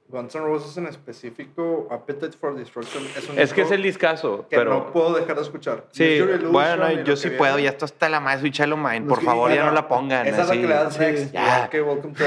Guns 0.07 0.35
N' 0.35 0.43
Roses 0.45 0.77
en 0.77 0.85
específico, 0.85 1.87
Appetite 1.89 2.37
for 2.37 2.55
Destruction, 2.55 3.03
es 3.17 3.27
un 3.27 3.39
Es 3.39 3.53
que 3.53 3.61
es 3.63 3.71
el 3.71 3.81
discazo, 3.81 4.45
que 4.47 4.55
pero... 4.55 4.69
no 4.71 4.91
puedo 4.93 5.13
dejar 5.15 5.35
de 5.35 5.41
escuchar. 5.41 5.85
Sí, 5.91 6.03
Illusion 6.03 6.51
bueno, 6.51 6.91
yo 7.03 7.15
sí 7.15 7.31
puedo, 7.31 7.55
viene. 7.55 7.63
ya 7.63 7.69
esto 7.71 7.85
está 7.85 8.07
la 8.07 8.19
más 8.19 8.39
Switch 8.39 8.53
Shallow 8.59 8.77
Mind. 8.77 9.07
No, 9.07 9.15
Por 9.15 9.23
favor, 9.23 9.49
ya 9.49 9.55
Bueno, 9.55 9.69
no 9.71 9.71
la 9.73 9.87
pongan. 9.87 10.27
Esa 10.27 10.43
es 10.43 10.47
la 10.47 10.53
así. 10.53 10.61
que 10.61 10.67
le 10.67 10.73
das 10.75 10.93
Sí. 10.95 11.03
igual 11.33 11.69
que 11.71 11.81
Welcome 11.81 12.13
to 12.13 12.23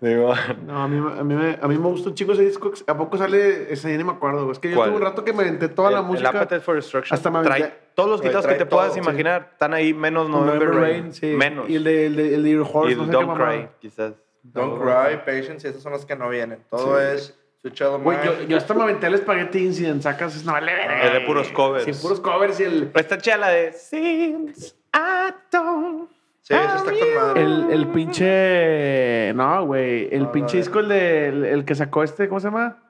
the. 0.00 0.08
Digo, 0.08 0.32
No, 0.66 0.82
a 0.82 0.88
mí, 0.88 0.96
a, 1.20 1.22
mí 1.22 1.34
me, 1.34 1.58
a 1.60 1.68
mí 1.68 1.76
me 1.76 1.88
gusta 1.88 2.08
un 2.08 2.14
chico 2.14 2.32
ese 2.32 2.42
disco. 2.46 2.72
¿A 2.86 2.96
poco 2.96 3.18
sale? 3.18 3.70
Ese 3.70 3.90
ya 3.90 3.98
ni 3.98 4.04
me 4.04 4.12
acuerdo. 4.12 4.50
Es 4.50 4.58
que 4.58 4.70
yo 4.70 4.76
¿Cuál? 4.76 4.88
tuve 4.90 4.96
un 4.96 5.02
rato 5.04 5.24
que 5.26 5.34
me 5.34 5.42
aventé 5.42 5.68
toda 5.68 5.90
la 5.90 5.98
el- 5.98 6.04
música. 6.06 6.30
El 6.30 6.36
Appetite 6.38 6.60
for 6.62 6.74
Destruction. 6.76 7.14
hasta 7.14 7.30
me 7.30 7.42
trae 7.42 7.70
todos 7.94 8.08
los 8.08 8.22
quitados 8.22 8.46
que 8.46 8.54
te 8.54 8.64
puedas 8.64 8.86
todo, 8.86 8.94
sí. 8.94 9.00
imaginar. 9.00 9.50
Están 9.52 9.74
ahí 9.74 9.92
menos 9.92 10.30
November, 10.30 10.70
Rain. 10.70 11.12
sí. 11.12 11.26
Menos. 11.26 11.68
Y 11.68 11.76
el 11.76 11.84
de, 11.84 12.06
el 12.06 12.16
de, 12.16 12.34
el 12.36 12.42
de 12.42 12.50
Your 12.50 12.66
Horse, 12.72 12.92
Y 12.92 12.96
no 12.96 13.04
sé 13.04 13.12
Don't. 13.12 13.36
Cry, 13.36 13.68
quizás. 13.78 14.14
Don't 14.42 14.80
Cry, 14.80 15.18
Patience, 15.24 15.66
y 15.66 15.70
esas 15.70 15.82
son 15.82 15.92
las 15.92 16.04
que 16.04 16.16
no 16.16 16.28
vienen. 16.28 16.58
Todo 16.70 16.98
Sí. 16.98 17.16
es 17.16 17.38
of 17.84 18.02
Güey, 18.02 18.18
yo, 18.24 18.42
yo 18.42 18.56
hasta 18.56 18.74
me 18.74 18.82
aventé 18.82 19.06
el 19.06 19.16
Spaghetti 19.18 19.58
Incident, 19.64 20.02
sacas, 20.02 20.44
no 20.44 20.52
vale 20.52 20.74
verga. 20.74 21.02
Es 21.04 21.12
de 21.12 21.20
puros 21.20 21.48
covers. 21.52 21.84
Sí, 21.84 21.92
puros 22.02 22.18
covers 22.20 22.58
y 22.58 22.64
el, 22.64 22.90
Está 22.94 23.18
chida 23.18 23.36
la 23.36 23.48
de 23.50 23.72
Since 23.72 24.74
I 24.92 25.32
don't. 25.52 26.10
Sí, 26.40 26.54
eso 26.54 26.76
está 26.76 26.90
con 26.90 27.14
madre. 27.14 27.40
el, 27.42 27.66
el 27.70 27.86
pinche... 27.88 29.32
No, 29.34 29.64
güey, 29.64 30.08
el 30.12 30.24
No, 30.24 30.32
pinche 30.32 30.56
no, 30.56 30.58
disco, 30.64 30.80
el, 30.80 30.88
de, 30.88 31.28
el, 31.28 31.44
el 31.44 31.64
que 31.64 31.76
sacó 31.76 32.02
este, 32.02 32.28
¿cómo 32.28 32.40
se 32.40 32.48
llama? 32.48 32.82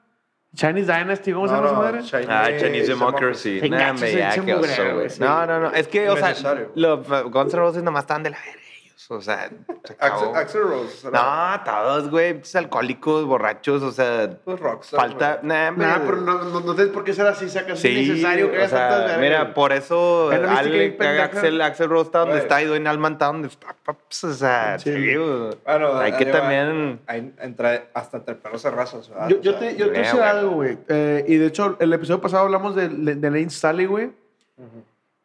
Chinese 0.55 0.91
Dynasty, 0.91 1.33
¿cómo 1.33 1.47
se 1.47 1.53
No, 1.53 1.59
llama 1.59 1.67
esa 1.69 1.75
no, 1.77 1.81
madre? 1.83 2.01
Chinese 2.03 2.27
Ah, 2.31 2.47
Chinese 2.59 2.87
Democracy. 2.87 3.59
Se 3.59 3.69
Nah, 3.69 3.95
se 3.97 4.17
ya, 4.17 4.33
echa 4.33 4.45
qué 4.45 4.55
oso, 4.55 4.83
güey. 4.95 5.07
No, 5.19 5.45
no, 5.45 5.59
no. 5.59 5.71
Es 5.71 5.87
que, 5.87 6.09
o 6.09 6.17
sea, 6.17 6.33
los 6.73 7.07
Guns 7.31 7.53
N' 7.53 7.59
Roses 7.59 7.83
nomás 7.83 8.03
estaban 8.05 8.23
de 8.23 8.31
la 8.31 8.37
verga. 8.39 8.62
O 9.09 9.21
sea, 9.21 9.49
se 9.83 9.93
acabó. 9.93 10.35
Axel, 10.35 10.61
Rose. 10.63 10.97
¿será? 10.97 11.57
No, 11.57 11.63
todos, 11.63 12.09
güey. 12.09 12.41
Alcohólicos, 12.53 13.25
borrachos, 13.25 13.83
o 13.83 13.91
sea, 13.91 14.29
Pues 14.45 14.59
rockstar, 14.59 14.99
falta. 14.99 15.39
Nah. 15.43 15.71
Nah, 15.71 15.99
pero 16.05 16.17
no, 16.17 16.43
no, 16.43 16.59
no 16.61 16.75
tienes 16.75 16.93
por 16.93 17.03
qué 17.03 17.13
ser 17.13 17.27
así, 17.27 17.49
sacas. 17.49 17.79
Sí, 17.79 17.87
es 17.89 18.07
innecesario 18.07 18.51
que 18.51 18.61
o 18.63 18.67
sea, 18.69 19.17
mira, 19.19 19.41
güey. 19.41 19.53
por 19.53 19.73
eso 19.73 20.31
¿Ya 20.31 20.37
no 20.39 20.49
viste 20.49 20.97
que 20.97 21.05
Ale-? 21.07 21.21
Axel, 21.21 21.61
Axel 21.61 21.89
Rose 21.89 22.05
está 22.07 22.19
donde 22.19 22.33
Güey. 22.35 22.43
está 22.43 22.61
y 22.61 22.65
Dwayne 22.65 22.89
Allman 22.89 23.13
está 23.13 23.25
donde 23.27 23.47
está. 23.49 23.75
paps, 23.83 24.23
O 24.23 24.33
sea, 24.33 24.79
Sí. 24.79 24.91
Bueno, 25.15 25.97
hay 25.99 26.11
que 26.13 26.25
ahí 26.25 26.31
va. 26.31 26.39
también... 26.39 26.99
Hay 27.07 27.33
entre, 27.39 27.89
hasta 27.93 28.17
entre 28.17 28.35
perros 28.35 28.63
razas. 28.63 29.09
¿verdad? 29.09 29.29
Yo, 29.29 29.41
yo 29.41 29.55
te, 29.55 29.75
yo 29.75 29.91
te 29.91 30.05
sé 30.05 30.21
algo, 30.21 30.51
güey. 30.51 30.77
Eh, 30.87 31.25
y 31.27 31.35
de 31.37 31.47
hecho, 31.47 31.75
el 31.79 31.91
episodio 31.93 32.21
pasado 32.21 32.43
hablamos 32.45 32.75
de, 32.75 32.87
de 32.89 33.29
Lane 33.29 33.49
Staley, 33.49 33.85
güey. 33.85 34.11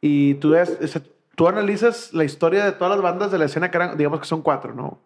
Y 0.01 0.35
tú, 0.35 0.55
tú 1.39 1.47
analizas 1.47 2.13
la 2.13 2.25
historia 2.25 2.65
de 2.65 2.73
todas 2.73 2.91
las 2.91 3.01
bandas 3.01 3.31
de 3.31 3.39
la 3.39 3.45
escena 3.45 3.71
que 3.71 3.77
eran, 3.77 3.97
digamos 3.97 4.19
que 4.21 4.27
son 4.27 4.43
cuatro, 4.43 4.75
¿no? 4.75 4.99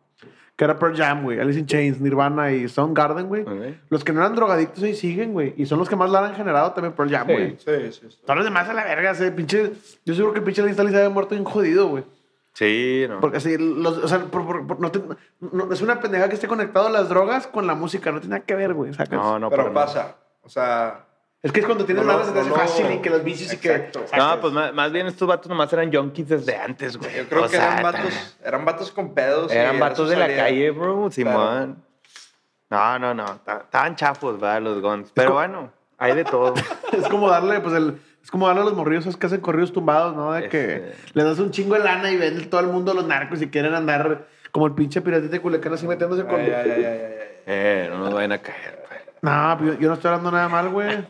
que 0.57 0.64
era 0.64 0.78
Pearl 0.78 0.95
Jam, 0.97 1.22
güey, 1.24 1.41
Alice 1.41 1.59
in 1.59 1.64
Chains, 1.66 1.99
Nirvana 2.01 2.53
y 2.53 2.68
Soundgarden, 2.68 3.26
güey. 3.26 3.43
Ok. 3.43 3.76
Los 3.89 4.05
que 4.05 4.12
no 4.12 4.20
eran 4.20 4.35
drogadictos 4.35 4.83
ahí 4.85 4.95
siguen, 4.95 5.33
güey. 5.33 5.55
Y 5.57 5.64
son 5.64 5.78
los 5.78 5.89
que 5.89 5.97
más 5.97 6.11
la 6.11 6.26
han 6.26 6.35
generado 6.35 6.72
también 6.72 6.93
Pearl 6.95 7.11
Jam, 7.11 7.26
Sí. 7.26 7.33
güey. 7.33 7.51
Sí, 7.59 7.93
sí. 7.93 8.07
sí. 8.11 8.18
Todos 8.24 8.37
los 8.37 8.45
demás 8.45 8.68
a 8.68 8.74
la 8.74 8.85
verga, 8.85 9.12
ese 9.12 9.33
pinche. 9.33 9.72
Yo 10.05 10.14
seguro 10.14 10.35
que 10.35 10.41
el 10.41 10.45
pinche 10.45 10.62
Staley 10.72 10.93
se 10.93 10.99
había 10.99 11.09
muerto 11.11 11.35
bien 11.35 11.45
jodido, 11.45 11.89
güey. 11.89 12.05
Sí, 12.53 13.07
no. 13.09 13.18
Porque 13.20 13.39
así, 13.39 13.57
los, 13.57 13.97
o 13.97 14.07
sea, 14.09 14.18
por- 14.26 14.45
por- 14.47 14.66
por- 14.66 14.78
no 14.80 14.91
te- 14.93 15.03
no- 15.41 15.72
es 15.72 15.80
una 15.80 16.01
pendeja 16.01 16.28
que 16.28 16.35
esté 16.35 16.47
conectado 16.49 16.87
a 16.89 16.91
las 16.91 17.09
drogas 17.09 17.47
con 17.47 17.66
la 17.66 17.74
música, 17.74 18.12
no 18.12 18.20
tiene 18.20 18.35
nada 18.35 18.45
que 18.45 18.55
ver, 18.55 18.74
güey. 18.74 18.93
¿sacas? 18.93 19.18
No, 19.18 19.39
no, 19.39 19.49
Pero 19.49 19.62
nada. 19.64 19.74
pasa. 19.74 20.16
O 20.43 20.51
sea, 20.51 21.07
Es 21.43 21.51
que 21.51 21.59
es 21.61 21.66
cuando 21.66 21.84
tienes 21.84 22.05
No 22.05 22.12
hace 22.12 22.32
no 22.32 22.43
lo- 22.49 22.55
fácil 22.55 22.86
y 22.93 22.99
que 23.01 23.11
los 23.11 23.24
vicios 23.24 23.53
y 23.53 23.57
que. 23.57 23.74
Exacto. 23.74 24.05
No, 24.16 24.40
pues 24.40 24.53
más, 24.53 24.72
más 24.72 24.93
bien 24.93 25.07
estos 25.09 25.26
vatos 25.26 25.49
nomás 25.49 25.72
eran 25.72 25.93
junkies 25.93 26.28
desde 26.28 26.57
antes, 26.57 26.97
güey. 26.97 27.16
yo 27.16 27.28
creo 27.28 27.40
O 27.40 27.49
que 27.49 27.57
sea, 27.57 27.72
eran 27.72 27.82
vatos, 27.82 28.36
eran 28.45 28.64
vatos 28.64 28.93
con 28.93 29.12
pedos. 29.12 29.51
Eran 29.51 29.74
era 29.76 29.84
vatos 29.88 30.09
de 30.09 30.16
la 30.16 30.28
calle, 30.28 30.70
bro, 30.70 31.11
Simón. 31.11 31.82
No, 32.70 32.99
no, 32.99 33.12
no. 33.12 33.24
ta- 33.45 33.62
Estaban 33.64 33.97
chafos, 33.97 34.40
¿verdad? 34.40 34.62
Los 34.62 34.80
guns. 34.80 35.11
Pero 35.14 35.32
bueno, 35.34 35.72
hay 35.99 36.14
de 36.14 36.24
todo. 36.24 36.55
Es 36.93 37.09
como 37.09 37.28
darle, 37.28 37.59
pues, 37.61 37.74
el. 37.74 37.99
Es 38.22 38.30
como 38.30 38.47
darle 38.47 38.62
a 38.62 38.64
los 38.66 38.74
morrillos 38.74 39.05
esos 39.05 39.16
que 39.16 39.26
hacen 39.26 39.40
corridos 39.40 39.72
tumbados, 39.72 40.14
¿no? 40.14 40.32
De 40.32 40.49
que 40.49 40.74
Este. 40.76 40.95
le 41.14 41.24
das 41.24 41.40
un 41.40 41.51
chingo 41.51 41.74
de 41.74 41.80
lana 41.80 42.09
y 42.12 42.16
ven 42.16 42.49
todo 42.51 42.61
el 42.61 42.68
mundo 42.68 42.95
los 42.95 43.05
narcos 43.07 43.43
y 43.43 43.49
quieren 43.49 43.74
andar 43.74 44.28
como 44.53 44.66
el 44.68 44.74
pinche 44.74 45.01
piratita 45.01 45.32
de 45.32 45.40
Culiacán 45.40 45.72
así 45.74 45.88
metiéndose 45.88 46.22
con. 46.24 46.36
Ay, 46.38 46.53
ay, 46.53 46.53
ay, 46.55 46.70
ay, 46.70 46.84
ay, 46.84 46.95
ay. 46.95 47.28
Eh, 47.47 47.88
no 47.90 47.99
nos 47.99 48.14
vayan 48.14 48.30
a 48.32 48.38
caer. 48.38 48.82
No, 49.25 49.55
pues, 49.57 49.75
yo, 49.75 49.79
yo 49.81 49.89
no 49.89 49.95
estoy 49.95 50.09
hablando 50.09 50.33
nada 50.33 50.49
mal, 50.49 50.68
güey. 50.70 50.89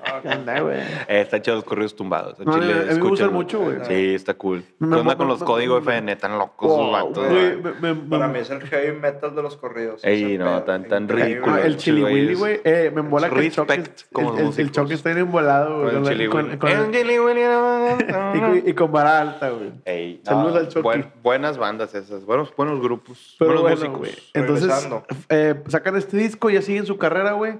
Eh, 1.09 1.21
está 1.23 1.41
chido 1.41 1.57
los 1.57 1.65
corridos 1.65 1.97
tumbados. 1.97 2.39
No, 2.41 2.53
chile, 2.59 2.73
a 2.73 2.77
mí 2.77 2.85
me 2.85 2.93
escúchenlo. 2.93 3.33
mucho, 3.33 3.61
güey. 3.61 3.79
Sí, 3.87 4.15
está 4.15 4.35
cool. 4.35 4.65
Me- 4.79 4.89
¿Qué 4.89 4.95
onda 5.01 5.13
me- 5.13 5.17
con 5.17 5.29
los 5.29 5.41
me- 5.41 5.47
códigos 5.47 5.83
me- 5.85 5.93
FN? 5.97 6.17
Tan 6.17 6.39
locos 6.39 6.71
esos 6.71 6.79
Wow, 6.85 6.93
vatos. 6.93 7.29
güey, 7.29 7.57
güey. 7.57 7.75
me- 7.81 7.95
me- 7.95 8.09
Para 8.11 8.29
mí 8.29 8.39
es 8.41 8.51
el 8.51 8.61
heavy 8.61 8.99
metal 8.99 9.35
de 9.35 9.43
los 9.43 9.57
corridos. 9.57 10.05
Ey, 10.05 10.37
no, 10.37 10.45
pedo. 10.45 10.63
tan- 10.65 10.89
tan 10.89 11.09
ridículo. 11.09 11.55
Ah, 11.55 11.61
el 11.63 11.77
chili 11.79 12.03
güey, 12.03 12.15
willy, 12.15 12.35
güey. 12.35 12.61
Eh, 12.65 12.93
me 12.95 13.01
embola 13.01 13.31
que 13.31 13.39
el 13.41 13.51
choque. 13.53 13.73
El, 13.75 14.55
el, 14.59 14.71
choque 14.73 14.95
está 14.95 15.09
bien 15.09 15.21
embolado, 15.23 15.81
güey. 15.81 15.95
Con 15.95 16.07
el 16.07 16.13
chili 16.13 16.29
willy. 16.29 16.51
El 16.53 16.59
chili 16.93 17.19
willy. 17.19 17.43
y, 18.67 18.75
con, 18.75 18.93
vara 18.93 19.21
alta, 19.21 19.49
güey. 19.51 19.73
Ey, 19.87 20.21
Saludos 20.23 20.75
al 20.77 20.83
buen- 20.83 21.11
buenas 21.23 21.57
bandas 21.57 21.95
esas. 21.95 22.27
Buenos, 22.27 22.55
buenos 22.55 22.81
grupos. 22.81 23.37
Buenos 23.41 23.63
bueno, 23.63 23.77
músicos. 23.77 24.31
Entonces, 24.35 24.89
eh, 25.31 25.55
sacan 25.69 25.97
este 25.97 26.19
disco 26.19 26.51
y 26.51 26.55
ya 26.55 26.63
siguen 26.63 26.85
su 26.85 26.99
carrera, 26.99 27.33
güey. 27.33 27.55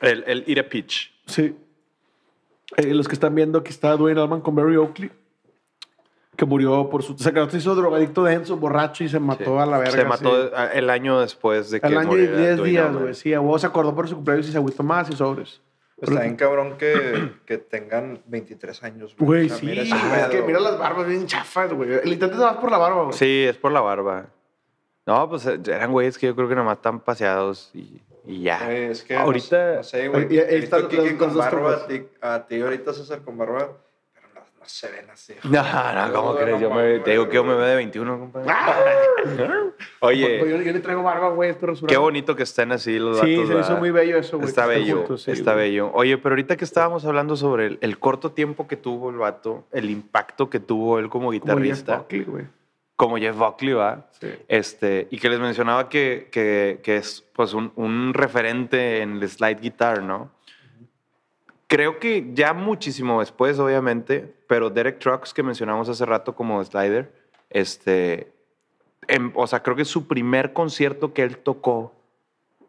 El, 0.00 0.24
el 0.26 0.44
Eat 0.46 0.66
a 0.66 0.68
Pitch. 0.68 1.12
Sí. 1.26 1.56
Eh, 2.76 2.94
los 2.94 3.08
que 3.08 3.14
están 3.14 3.34
viendo, 3.34 3.58
aquí 3.58 3.70
está 3.70 3.96
Dwayne 3.96 4.20
Allman 4.20 4.40
con 4.40 4.54
Barry 4.54 4.76
Oakley. 4.76 5.10
Que 6.36 6.44
murió 6.44 6.88
por 6.88 7.02
su. 7.02 7.14
O 7.14 7.18
sea, 7.18 7.32
que 7.32 7.50
se 7.50 7.56
hizo 7.56 7.74
drogadicto 7.74 8.22
denso, 8.22 8.56
borracho 8.56 9.02
y 9.02 9.08
se 9.08 9.18
mató 9.18 9.58
a 9.58 9.66
la 9.66 9.78
verga. 9.78 9.92
Se 9.92 10.04
mató 10.04 10.48
sí. 10.48 10.54
el 10.74 10.88
año 10.88 11.20
después 11.20 11.70
de 11.70 11.80
que 11.80 11.86
Al 11.86 11.98
año 11.98 12.16
y 12.16 12.20
muriera 12.20 12.36
10 12.36 12.56
Dwayne 12.58 12.70
días, 12.70 12.96
güey. 12.96 13.14
Sí, 13.14 13.34
a 13.34 13.40
huevo 13.40 13.58
se 13.58 13.66
acordó 13.66 13.94
por 13.94 14.06
su 14.06 14.14
cumpleaños 14.14 14.48
y 14.48 14.52
se 14.52 14.58
agüitó 14.58 14.84
más 14.84 15.10
y 15.10 15.16
sobres. 15.16 15.60
Pues 15.96 16.12
está 16.12 16.22
bien 16.22 16.36
cabrón 16.36 16.76
que, 16.78 17.32
que 17.44 17.58
tengan 17.58 18.22
23 18.26 18.84
años. 18.84 19.16
Güey, 19.18 19.46
O 19.46 19.48
sea, 19.48 19.58
sí. 19.58 19.66
mira 19.66 19.82
es 19.82 20.28
que 20.28 20.42
mira 20.42 20.60
las 20.60 20.78
barbas 20.78 21.08
bien 21.08 21.26
chafas, 21.26 21.72
güey. 21.72 21.92
El 21.94 22.12
intento 22.12 22.36
es 22.36 22.40
más 22.40 22.56
por 22.58 22.70
la 22.70 22.78
barba, 22.78 23.02
güey. 23.02 23.14
Sí, 23.14 23.44
es 23.48 23.56
por 23.56 23.72
la 23.72 23.80
barba. 23.80 24.26
No, 25.06 25.28
pues 25.28 25.44
eh, 25.46 25.58
eran 25.66 25.90
güeyes 25.90 26.16
que 26.16 26.26
yo 26.26 26.36
creo 26.36 26.48
que 26.48 26.54
nomás 26.54 26.76
están 26.76 27.00
paseados 27.00 27.72
y, 27.74 28.00
y 28.28 28.42
ya. 28.42 28.70
Es 28.72 29.02
que 29.02 29.16
Ahorita- 29.16 29.70
no, 29.70 29.76
no 29.76 29.82
sé, 29.82 30.08
güey. 30.08 30.28
Que 30.28 30.68
los 30.70 31.12
con 31.14 31.28
dos 31.34 31.36
barba, 31.36 31.74
a 31.74 31.86
ti, 31.86 32.06
a 32.20 32.46
ti 32.46 32.60
ahorita 32.60 32.92
César 32.92 33.22
con 33.22 33.36
barba, 33.38 33.70
pero 34.14 34.28
no, 34.34 34.40
no 34.60 34.66
se 34.66 34.90
ven 34.90 35.08
así. 35.10 35.34
No, 35.44 35.62
no, 35.62 36.12
¿cómo 36.12 36.32
No, 36.34 36.38
crees? 36.38 36.60
no 36.60 36.60
Yo 36.60 36.70
me, 36.74 36.98
te 37.00 37.10
digo 37.12 37.28
que 37.28 37.34
yo 37.36 37.42
me 37.44 37.54
veo 37.54 37.64
de 37.66 37.76
21, 37.76 38.18
compadre. 38.18 38.52
Pues 40.00 40.12
Oye, 40.16 40.38
yo, 40.38 40.46
yo 40.62 40.72
le 40.72 40.80
traigo 40.80 41.02
barba, 41.02 41.30
güey. 41.30 41.54
Qué 41.86 41.96
bonito 41.96 42.34
que 42.36 42.42
estén 42.44 42.70
así 42.72 42.98
los 42.98 43.18
Sí, 43.20 43.34
vatos, 43.36 43.48
se 43.48 43.54
me 43.54 43.60
hizo 43.60 43.76
muy 43.76 43.90
bello 43.90 44.16
eso, 44.18 44.36
güey. 44.38 44.48
Está 44.48 44.66
bello, 44.66 44.98
juntos, 44.98 45.22
sí, 45.22 45.30
está 45.32 45.54
güey. 45.54 45.70
bello. 45.70 45.90
Oye, 45.94 46.18
pero 46.18 46.34
ahorita 46.34 46.56
que 46.56 46.64
estábamos 46.64 47.04
hablando 47.04 47.36
sobre 47.36 47.66
el, 47.66 47.78
el 47.80 47.98
corto 47.98 48.30
tiempo 48.32 48.66
que 48.68 48.76
tuvo 48.76 49.10
el 49.10 49.16
vato, 49.16 49.64
el 49.72 49.90
impacto 49.90 50.50
que 50.50 50.60
tuvo 50.60 50.98
él 50.98 51.08
como 51.08 51.26
Como 51.26 51.30
guitarrista, 51.32 51.98
Buckley, 51.98 52.24
güey. 52.24 52.44
Como 52.98 53.16
Jeff 53.16 53.36
Buckley, 53.38 53.74
¿va? 53.74 54.08
Sí. 54.20 54.26
Este, 54.48 55.06
y 55.12 55.18
que 55.18 55.28
les 55.30 55.38
mencionaba 55.38 55.88
que, 55.88 56.28
que, 56.32 56.80
que 56.82 56.96
es 56.96 57.24
pues 57.32 57.54
un, 57.54 57.70
un 57.76 58.12
referente 58.12 59.02
en 59.02 59.12
el 59.22 59.28
slide 59.28 59.60
guitar, 59.60 60.02
¿no? 60.02 60.32
Creo 61.68 62.00
que 62.00 62.30
ya 62.34 62.54
muchísimo 62.54 63.20
después, 63.20 63.56
obviamente, 63.60 64.34
pero 64.48 64.68
Derek 64.68 64.98
Trucks, 64.98 65.32
que 65.32 65.44
mencionamos 65.44 65.88
hace 65.88 66.04
rato 66.06 66.34
como 66.34 66.62
slider, 66.64 67.12
este, 67.50 68.32
em- 69.06 69.30
o 69.36 69.46
sea, 69.46 69.62
creo 69.62 69.76
que 69.76 69.84
su 69.84 70.08
primer 70.08 70.52
concierto 70.52 71.14
que 71.14 71.22
él 71.22 71.38
tocó, 71.38 71.92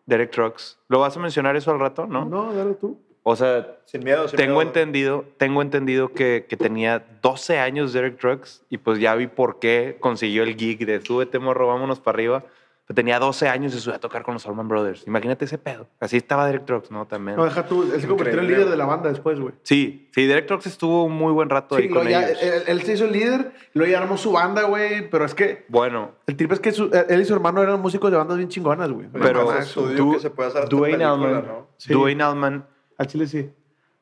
Derek 0.05 0.29
Trucks. 0.29 0.77
¿Lo 0.89 0.99
vas 0.99 1.17
a 1.17 1.19
mencionar 1.19 1.55
eso 1.55 1.71
al 1.71 1.79
rato, 1.79 2.05
no? 2.05 2.25
No, 2.25 2.53
dale 2.53 2.75
tú. 2.75 2.99
O 3.31 3.35
sea, 3.35 3.77
Sin 3.85 4.03
miedo, 4.03 4.27
sin 4.27 4.37
tengo 4.37 4.55
miedo. 4.55 4.61
entendido, 4.69 5.25
tengo 5.37 5.61
entendido 5.61 6.13
que, 6.13 6.47
que 6.49 6.57
tenía 6.57 7.05
12 7.21 7.59
años 7.59 7.93
Derek 7.93 8.17
Trucks 8.17 8.63
y 8.69 8.77
pues 8.79 8.97
ya 8.99 9.13
vi 9.13 9.27
por 9.27 9.59
qué 9.59 9.97
consiguió 9.99 10.41
el 10.43 10.55
gig 10.55 10.85
de 10.85 10.99
súbete 11.01 11.37
morro, 11.37 11.67
vámonos 11.67 11.99
para 11.99 12.15
arriba. 12.15 12.43
Pero 12.87 12.95
tenía 12.95 13.19
12 13.19 13.47
años 13.47 13.75
y 13.75 13.79
subí 13.79 13.93
a 13.93 13.99
tocar 13.99 14.23
con 14.23 14.33
los 14.33 14.47
Allman 14.47 14.67
Brothers. 14.67 15.05
Imagínate 15.05 15.45
ese 15.45 15.59
pedo. 15.59 15.87
Así 15.99 16.17
estaba 16.17 16.47
Derek 16.47 16.65
Trucks, 16.65 16.89
¿no? 16.89 17.05
También. 17.05 17.37
No, 17.37 17.45
deja 17.45 17.67
tú. 17.67 17.83
Él 17.93 18.01
se 18.01 18.07
convirtió 18.07 18.39
en 18.39 18.47
líder 18.47 18.67
de 18.67 18.75
la 18.77 18.85
banda 18.87 19.09
después, 19.09 19.39
güey. 19.39 19.53
Sí, 19.61 20.09
sí, 20.11 20.25
Derek 20.25 20.47
Trucks 20.47 20.65
estuvo 20.65 21.03
un 21.03 21.13
muy 21.13 21.31
buen 21.31 21.49
rato 21.51 21.75
Sí, 21.75 21.83
ahí 21.83 21.89
con 21.89 22.07
ya, 22.07 22.27
ellos. 22.27 22.41
él, 22.41 22.63
él 22.65 22.81
se 22.81 22.93
hizo 22.93 23.05
el 23.05 23.11
líder, 23.11 23.51
luego 23.75 23.91
ya 23.91 23.99
armó 24.01 24.17
su 24.17 24.31
banda, 24.31 24.63
güey. 24.63 25.07
Pero 25.07 25.23
es 25.25 25.35
que 25.35 25.65
bueno, 25.67 26.13
el 26.25 26.35
tipo 26.35 26.55
es 26.55 26.59
que 26.59 26.71
su- 26.71 26.89
él 27.09 27.21
y 27.21 27.25
su 27.25 27.33
hermano 27.35 27.61
eran 27.61 27.79
músicos 27.79 28.09
de 28.09 28.17
bandas 28.17 28.37
bien 28.37 28.49
chingonas, 28.49 28.89
güey. 28.91 29.07
pero 29.21 29.47
Du- 29.95 30.13
que 30.13 30.19
se 30.19 30.31
puede 30.31 30.49
hacer 30.49 30.67
Dwayne 30.67 31.03
Allman, 31.03 31.45
¿no? 31.47 31.67
Sí. 31.77 31.93
Dwayne 31.93 32.23
Allman 32.23 32.65
Al 32.99 33.07
chile 33.07 33.25
sí. 33.27 33.49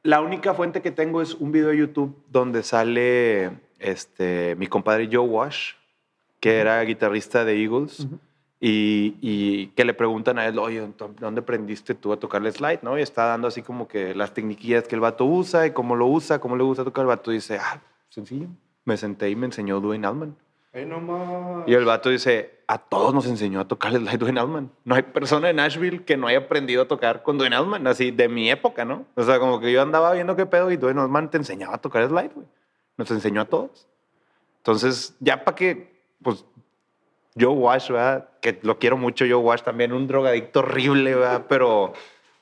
La 0.03 0.19
única 0.21 0.53
fuente 0.53 0.81
que 0.81 0.91
tengo 0.91 1.21
es 1.21 1.33
un 1.35 1.51
video 1.53 1.69
de 1.69 1.77
YouTube 1.77 2.17
donde 2.29 2.63
sale 2.63 3.51
este, 3.79 4.55
mi 4.55 4.67
compadre 4.67 5.07
Joe 5.11 5.25
Wash, 5.27 5.73
que 6.39 6.57
era 6.59 6.81
guitarrista 6.83 7.45
de 7.45 7.61
Eagles, 7.63 8.07
y, 8.59 9.15
y 9.21 9.67
que 9.75 9.85
le 9.85 9.93
preguntan 9.93 10.39
a 10.39 10.47
él, 10.47 10.57
oye, 10.59 10.81
¿dó- 10.97 11.13
¿dónde 11.19 11.41
aprendiste 11.41 11.93
tú 11.93 12.11
a 12.11 12.17
tocar 12.19 12.43
el 12.45 12.51
slide? 12.51 12.79
¿no? 12.81 12.97
Y 12.97 13.01
está 13.01 13.25
dando 13.25 13.47
así 13.47 13.61
como 13.61 13.87
que 13.87 14.15
las 14.15 14.33
tecniquillas 14.33 14.87
que 14.87 14.95
el 14.95 15.01
vato 15.01 15.25
usa 15.25 15.67
y 15.67 15.71
cómo 15.71 15.95
lo 15.95 16.07
usa, 16.07 16.39
cómo 16.39 16.55
le 16.57 16.63
gusta 16.63 16.83
tocar 16.83 17.03
el 17.03 17.07
vato. 17.07 17.31
Y 17.31 17.35
dice, 17.35 17.57
ah, 17.61 17.79
sencillo. 18.09 18.47
Me 18.85 18.97
senté 18.97 19.29
y 19.29 19.35
me 19.35 19.45
enseñó 19.45 19.79
Dwayne 19.79 20.07
Allman. 20.07 20.35
Y 21.65 21.73
el 21.73 21.85
vato 21.85 22.09
dice, 22.09 22.59
a 22.67 22.77
todos 22.77 23.13
nos 23.13 23.25
enseñó 23.25 23.59
a 23.59 23.67
tocar 23.67 23.93
el 23.93 24.01
slide 24.01 24.17
Dwayne 24.17 24.39
Allman. 24.39 24.71
No 24.83 24.95
hay 24.95 25.01
persona 25.01 25.49
en 25.49 25.55
Nashville 25.55 26.03
que 26.03 26.17
no 26.17 26.27
haya 26.27 26.39
aprendido 26.39 26.83
a 26.83 26.87
tocar 26.87 27.23
con 27.23 27.37
Dwayne 27.37 27.55
Allman, 27.55 27.87
así 27.87 28.11
de 28.11 28.27
mi 28.29 28.49
época, 28.51 28.85
¿no? 28.85 29.05
O 29.15 29.23
sea, 29.23 29.39
como 29.39 29.59
que 29.59 29.71
yo 29.71 29.81
andaba 29.81 30.13
viendo 30.13 30.35
qué 30.35 30.45
pedo 30.45 30.69
y 30.71 30.77
Dwayne 30.77 31.01
Allman 31.01 31.31
te 31.31 31.37
enseñaba 31.37 31.75
a 31.75 31.77
tocar 31.79 32.07
slide, 32.07 32.31
güey. 32.35 32.47
Nos 32.97 33.09
enseñó 33.09 33.41
a 33.41 33.45
todos. 33.45 33.87
Entonces, 34.57 35.15
ya 35.19 35.43
para 35.43 35.55
que, 35.55 36.01
pues, 36.21 36.45
Joe 37.39 37.53
Wash, 37.53 37.89
¿verdad? 37.89 38.29
Que 38.41 38.59
lo 38.61 38.77
quiero 38.79 38.97
mucho, 38.97 39.25
Joe 39.25 39.35
Wash 39.35 39.61
también, 39.61 39.93
un 39.93 40.07
drogadicto 40.07 40.59
horrible, 40.59 41.15
¿verdad? 41.15 41.45
Pero, 41.47 41.93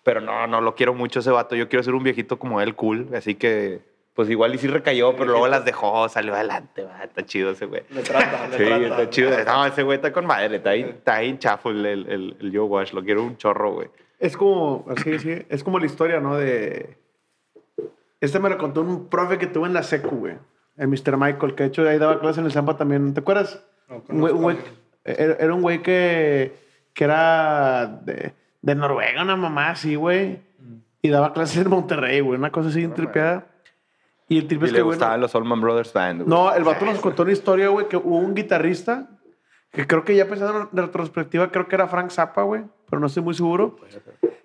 pero 0.04 0.22
no, 0.22 0.48
no 0.48 0.62
lo 0.62 0.76
quiero 0.76 0.94
mucho 0.94 1.20
ese 1.20 1.32
vato. 1.32 1.56
Yo 1.56 1.70
quiero 1.70 1.84
ser 1.84 1.94
un 1.94 2.04
viejito 2.04 2.40
como 2.40 2.62
él, 2.62 2.76
cool. 2.76 3.10
Así 3.14 3.36
que, 3.36 3.82
pues 4.16 4.30
igual 4.30 4.56
y 4.56 4.58
sí 4.58 4.68
recayó, 4.68 5.12
pero 5.16 5.26
luego 5.32 5.48
las 5.48 5.66
dejó, 5.66 6.08
salió 6.10 6.34
adelante, 6.34 6.84
¿verdad? 6.84 7.04
Está 7.04 7.26
chido 7.26 7.52
ese 7.52 7.66
güey. 7.66 7.84
Le 7.90 8.02
trata, 8.02 8.48
le 8.48 8.58
Sí, 8.58 8.64
trata. 8.66 8.86
está 8.88 9.10
chido. 9.10 9.30
No, 9.46 9.66
ese 9.66 9.84
güey 9.84 9.98
está 9.98 10.12
con 10.14 10.26
madre. 10.26 10.56
Está 10.56 10.70
ahí, 10.72 10.82
está 10.82 11.16
ahí 11.16 11.38
chafo 11.38 11.70
el, 11.70 11.86
el, 11.86 12.08
el, 12.10 12.38
el 12.40 12.52
Joe 12.58 12.66
Wash. 12.68 12.94
Lo 12.94 13.04
quiero 13.04 13.22
un 13.24 13.36
chorro, 13.38 13.74
güey. 13.74 13.90
Es 14.18 14.38
como, 14.38 14.86
así, 14.90 15.20
sí, 15.20 15.46
es 15.50 15.64
como 15.64 15.78
la 15.80 15.86
historia, 15.86 16.20
¿no? 16.22 16.38
De... 16.38 16.98
Este 18.22 18.40
me 18.40 18.50
lo 18.50 18.58
contó 18.58 18.82
un 18.82 19.10
profe 19.10 19.38
que 19.38 19.48
tuve 19.48 19.68
en 19.68 19.74
la 19.74 19.84
secu, 19.84 20.16
güey. 20.16 20.36
El 20.78 20.88
Mr. 20.88 21.18
Michael, 21.18 21.54
que 21.56 21.64
de 21.64 21.70
hecho 21.70 21.88
ahí 21.88 21.98
daba 21.98 22.20
clases 22.20 22.40
en 22.40 22.46
el 22.46 22.52
Zampa 22.52 22.78
también. 22.78 23.14
¿Te 23.14 23.20
acuerdas? 23.20 23.64
No 23.90 24.02
güey- 24.28 24.34
güey- 24.34 24.58
era, 25.04 25.54
un 25.54 25.62
güey 25.62 25.82
que, 25.84 26.54
que 26.94 27.04
era 27.04 27.86
de, 28.04 28.34
de 28.62 28.76
Noruega, 28.76 29.22
una 29.24 29.36
mamá 29.36 29.70
así, 29.72 29.96
güey. 29.96 30.40
Y 31.02 31.10
daba 31.10 31.34
clases 31.34 31.64
en 31.64 31.70
Monterrey, 31.70 32.22
güey. 32.22 32.40
Una 32.40 32.52
cosa 32.52 32.70
así 32.70 32.88
tripeada. 32.88 33.46
Y 34.28 34.40
el 34.40 34.52
Y 34.52 34.56
es 34.56 34.62
le 34.72 34.78
que, 34.78 34.82
gustaban 34.82 35.22
los 35.22 35.36
Allman 35.36 35.62
Brothers 35.62 35.94
Band, 35.94 36.24
güey. 36.24 36.30
no, 36.30 36.54
el 36.54 36.64
vato 36.64 36.86
nos 36.86 37.00
contó 37.00 37.24
una 37.24 37.32
historia, 37.32 37.70
güey, 37.70 37.88
que 37.88 37.98
hubo 37.98 38.18
un 38.18 38.34
guitarrista 38.34 39.10
que 39.76 39.86
creo 39.86 40.06
que 40.06 40.16
ya 40.16 40.28
pensando 40.28 40.70
en 40.72 40.78
retrospectiva, 40.78 41.52
creo 41.52 41.68
que 41.68 41.76
era 41.76 41.88
Frank 41.88 42.10
Zappa, 42.10 42.44
güey, 42.44 42.64
pero 42.90 43.00
no 43.02 43.08
estoy 43.08 43.22
muy 43.22 43.34
seguro. 43.34 43.76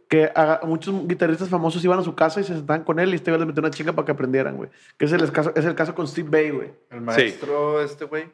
Que 0.09 0.31
a, 0.35 0.61
muchos 0.65 1.07
guitarristas 1.07 1.49
famosos 1.49 1.85
iban 1.85 2.01
a 2.01 2.03
su 2.03 2.17
casa 2.17 2.41
y 2.41 2.45
se 2.45 2.55
sentaban 2.55 2.83
con 2.83 2.99
él 2.99 3.11
y 3.13 3.15
este 3.15 3.31
güey 3.31 3.39
les 3.39 3.47
metió 3.47 3.61
una 3.61 3.71
chinga 3.71 3.93
para 3.93 4.05
que 4.05 4.13
aprendieran, 4.13 4.57
güey. 4.57 4.71
Que 4.99 5.05
es 5.05 5.13
el 5.13 5.31
caso, 5.31 5.53
es 5.55 5.65
el 5.65 5.77
caso 5.77 5.95
con 5.95 6.09
Steve 6.09 6.29
Bay, 6.29 6.51
güey. 6.51 6.73
El 6.91 7.01
maestro, 7.01 7.81
este 7.81 8.07
güey. 8.07 8.25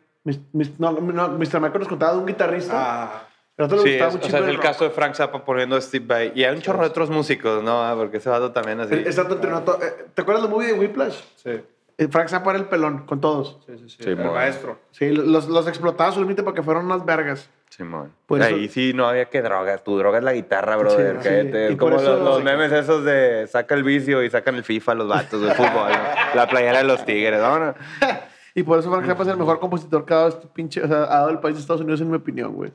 No, 0.79 0.93
no, 0.93 1.29
Mr. 1.29 1.61
Michael 1.61 1.81
nos 1.81 1.89
contaba 1.89 2.13
de 2.15 2.19
un 2.19 2.27
guitarrista. 2.27 2.73
Ah, 2.75 3.26
otro 3.65 3.79
Sí, 3.79 3.91
es, 3.95 4.15
un 4.15 4.21
o 4.21 4.25
sea, 4.25 4.41
es 4.41 4.47
el 4.47 4.55
rock. 4.57 4.63
caso 4.63 4.85
de 4.85 4.91
Frank 4.91 5.15
Zappa 5.15 5.45
poniendo 5.45 5.77
a 5.77 5.81
Steve 5.81 6.05
Vai. 6.07 6.33
Y 6.35 6.45
hay 6.45 6.55
un 6.55 6.61
chorro 6.61 6.81
de 6.83 6.89
otros 6.89 7.09
músicos, 7.11 7.63
¿no? 7.63 7.83
Ah, 7.83 7.95
Porque 7.97 8.19
ese 8.19 8.29
vato 8.29 8.53
también 8.53 8.81
así. 8.81 8.95
Exacto, 8.95 9.35
entrenó 9.35 9.63
to- 9.63 9.79
eh, 9.83 10.07
¿Te 10.15 10.23
acuerdas 10.23 10.43
del 10.43 10.51
movie 10.53 10.69
de 10.69 10.79
Whiplash? 10.79 11.21
sí. 11.37 11.61
Eh, 11.99 12.09
Frank 12.11 12.29
Zappa 12.29 12.51
era 12.51 12.59
el 12.59 12.67
pelón 12.67 13.07
con 13.07 13.23
todos. 13.23 13.59
Sí, 13.65 13.73
sí, 13.79 13.89
sí. 13.89 13.97
Sí, 14.05 14.11
el 14.11 14.17
maestro. 14.19 14.79
Sí, 14.91 15.09
los, 15.13 15.49
los 15.49 15.67
explotaba 15.67 16.13
su 16.13 16.21
límite 16.21 16.43
para 16.43 16.55
que 16.55 16.63
fueran 16.63 16.85
unas 16.85 17.07
vergas. 17.07 17.49
Simón. 17.71 18.13
Eso- 18.29 18.43
Ahí 18.45 18.69
sí 18.69 18.93
no 18.95 19.09
había 19.09 19.25
que 19.31 19.41
drogas. 19.41 19.83
Tu 19.83 19.97
droga 19.97 20.19
es 20.19 20.25
la 20.25 20.35
guitarra, 20.35 20.77
brother. 20.77 21.17
Sí, 21.23 21.51
sí. 21.51 21.73
Y 21.73 21.77
como 21.79 21.97
eso- 21.97 22.17
los, 22.17 22.23
los 22.23 22.45
memes 22.45 22.71
esos 22.71 23.03
de 23.03 23.47
saca 23.47 23.75
el 23.75 23.83
vicio 23.83 24.23
y 24.23 24.29
sacan 24.29 24.57
el 24.57 24.65
FIFA 24.65 24.95
los 24.95 25.09
vatos 25.09 25.41
del 25.41 25.53
fútbol. 25.53 25.91
¿no? 25.91 26.35
La 26.35 26.47
playera 26.47 26.77
de 26.79 26.85
los 26.85 27.03
tigres. 27.07 27.41
¿no? 27.41 27.59
No. 27.61 27.75
Y 28.55 28.63
por 28.63 28.79
eso 28.79 28.91
Frank 28.91 29.07
Zappa 29.07 29.23
es 29.23 29.29
el 29.31 29.37
mejor 29.37 29.59
compositor 29.61 30.05
que 30.07 30.15
ha 30.15 30.17
dado 30.17 30.29
este 30.29 30.47
pinche, 30.49 30.83
o 30.83 30.89
sea, 30.89 30.97
ha 31.05 31.07
dado 31.19 31.29
el 31.31 31.41
país 31.41 31.57
de 31.57 31.61
Estados 31.61 31.83
Unidos, 31.83 32.01
en 32.01 32.09
mi 32.11 32.17
opinión, 32.17 32.55
güey. 32.55 32.73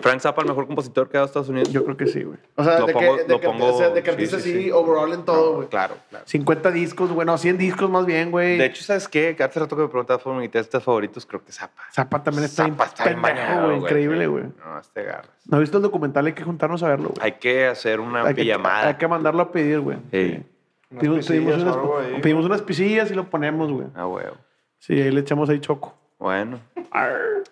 Frank 0.00 0.20
Zappa, 0.20 0.40
el 0.42 0.48
mejor 0.48 0.66
compositor 0.66 1.08
que 1.10 1.18
ha 1.18 1.20
dado 1.20 1.26
Estados 1.26 1.48
Unidos. 1.50 1.70
Yo 1.70 1.84
creo 1.84 1.96
que 1.96 2.06
sí, 2.06 2.22
güey. 2.22 2.38
O 2.56 2.64
sea, 2.64 2.78
Lo 2.80 2.86
de, 2.86 2.94
pongo- 2.94 3.16
que, 3.16 3.22
de, 3.24 3.28
lo 3.28 3.40
que, 3.40 3.46
pongo- 3.46 3.74
o 3.74 3.76
sea, 3.78 3.90
de 3.90 4.02
que 4.02 4.10
sí, 4.10 4.14
artista 4.14 4.40
sí, 4.40 4.50
así, 4.50 4.62
sí. 4.64 4.70
overall 4.70 5.12
en 5.12 5.24
todo, 5.26 5.50
No, 5.50 5.56
güey. 5.56 5.68
claro, 5.68 5.94
claro. 6.08 6.24
50 6.26 6.70
discos, 6.70 7.10
bueno, 7.10 7.36
100 7.36 7.58
discos 7.58 7.90
más 7.90 8.06
bien, 8.06 8.30
güey. 8.30 8.56
De 8.56 8.64
hecho, 8.64 8.82
¿sabes 8.82 9.08
qué? 9.08 9.36
Hace 9.38 9.60
rato 9.60 9.76
que 9.76 9.82
me 9.82 9.88
preguntabas 9.88 10.22
por 10.22 10.32
mis 10.34 10.42
guitarristas 10.44 10.82
favoritos, 10.82 11.26
creo 11.26 11.44
que 11.44 11.52
Zappa. 11.52 11.82
Zappa 11.94 12.22
también 12.22 12.44
está 12.44 12.64
Zappa 12.66 12.84
está 12.86 13.04
pendejo, 13.04 13.64
güey. 13.66 13.76
Increíble, 13.78 14.20
sí. 14.20 14.26
güey. 14.26 14.44
No, 14.64 14.78
este 14.80 15.02
garras. 15.02 15.28
¿No 15.46 15.56
has 15.58 15.60
visto 15.60 15.76
el 15.76 15.82
documental? 15.82 16.24
Hay 16.26 16.32
que 16.32 16.44
juntarnos 16.44 16.82
a 16.82 16.88
verlo, 16.88 17.10
güey. 17.10 17.20
Hay 17.20 17.32
que 17.32 17.66
hacer 17.66 18.00
una 18.00 18.22
Hay 18.24 18.34
que, 18.34 18.42
pijamada. 18.44 18.88
hay 18.88 18.94
que 18.94 19.06
mandarlo 19.08 19.42
a 19.42 19.52
pedir, 19.52 19.80
güey. 19.80 19.98
Ey. 20.12 20.46
Unas 20.90 21.00
Pedimos, 21.00 21.18
pisillas 21.26 21.62
unas, 21.62 21.76
ahí, 21.76 22.20
pedimos 22.22 22.44
unas 22.46 22.62
pisillas 22.62 23.10
y 23.10 23.14
lo 23.14 23.28
ponemos, 23.28 23.70
güey. 23.70 23.86
Ah, 23.94 24.06
huevo. 24.06 24.36
Sí, 24.78 24.94
ahí 25.00 25.10
le 25.10 25.20
echamos 25.20 25.48
ahí 25.50 25.58
choco. 25.60 25.94
Bueno. 26.18 26.58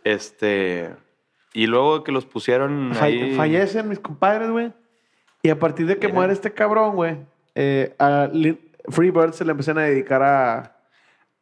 Este. 0.04 0.90
Y 1.52 1.66
luego 1.66 2.04
que 2.04 2.12
los 2.12 2.26
pusieron 2.26 2.92
ahí. 3.00 3.34
Fallecen 3.36 3.88
mis 3.88 3.98
compadres, 3.98 4.50
güey. 4.50 4.72
Y 5.42 5.50
a 5.50 5.58
partir 5.58 5.86
de 5.86 5.96
que 5.98 6.06
Mira. 6.08 6.14
muere 6.18 6.32
este 6.32 6.52
cabrón, 6.52 6.94
güey, 6.94 7.16
eh, 7.54 7.94
a 7.98 8.28
Freebird 8.88 9.32
se 9.32 9.44
le 9.44 9.50
empiezan 9.52 9.78
a 9.78 9.82
dedicar 9.82 10.22
a, 10.22 10.76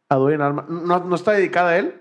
a 0.08 0.14
Dwayne 0.16 0.42
Allman. 0.42 0.66
No, 0.68 1.00
no 1.04 1.14
está 1.16 1.32
dedicada 1.32 1.70
a 1.70 1.78
él. 1.78 2.00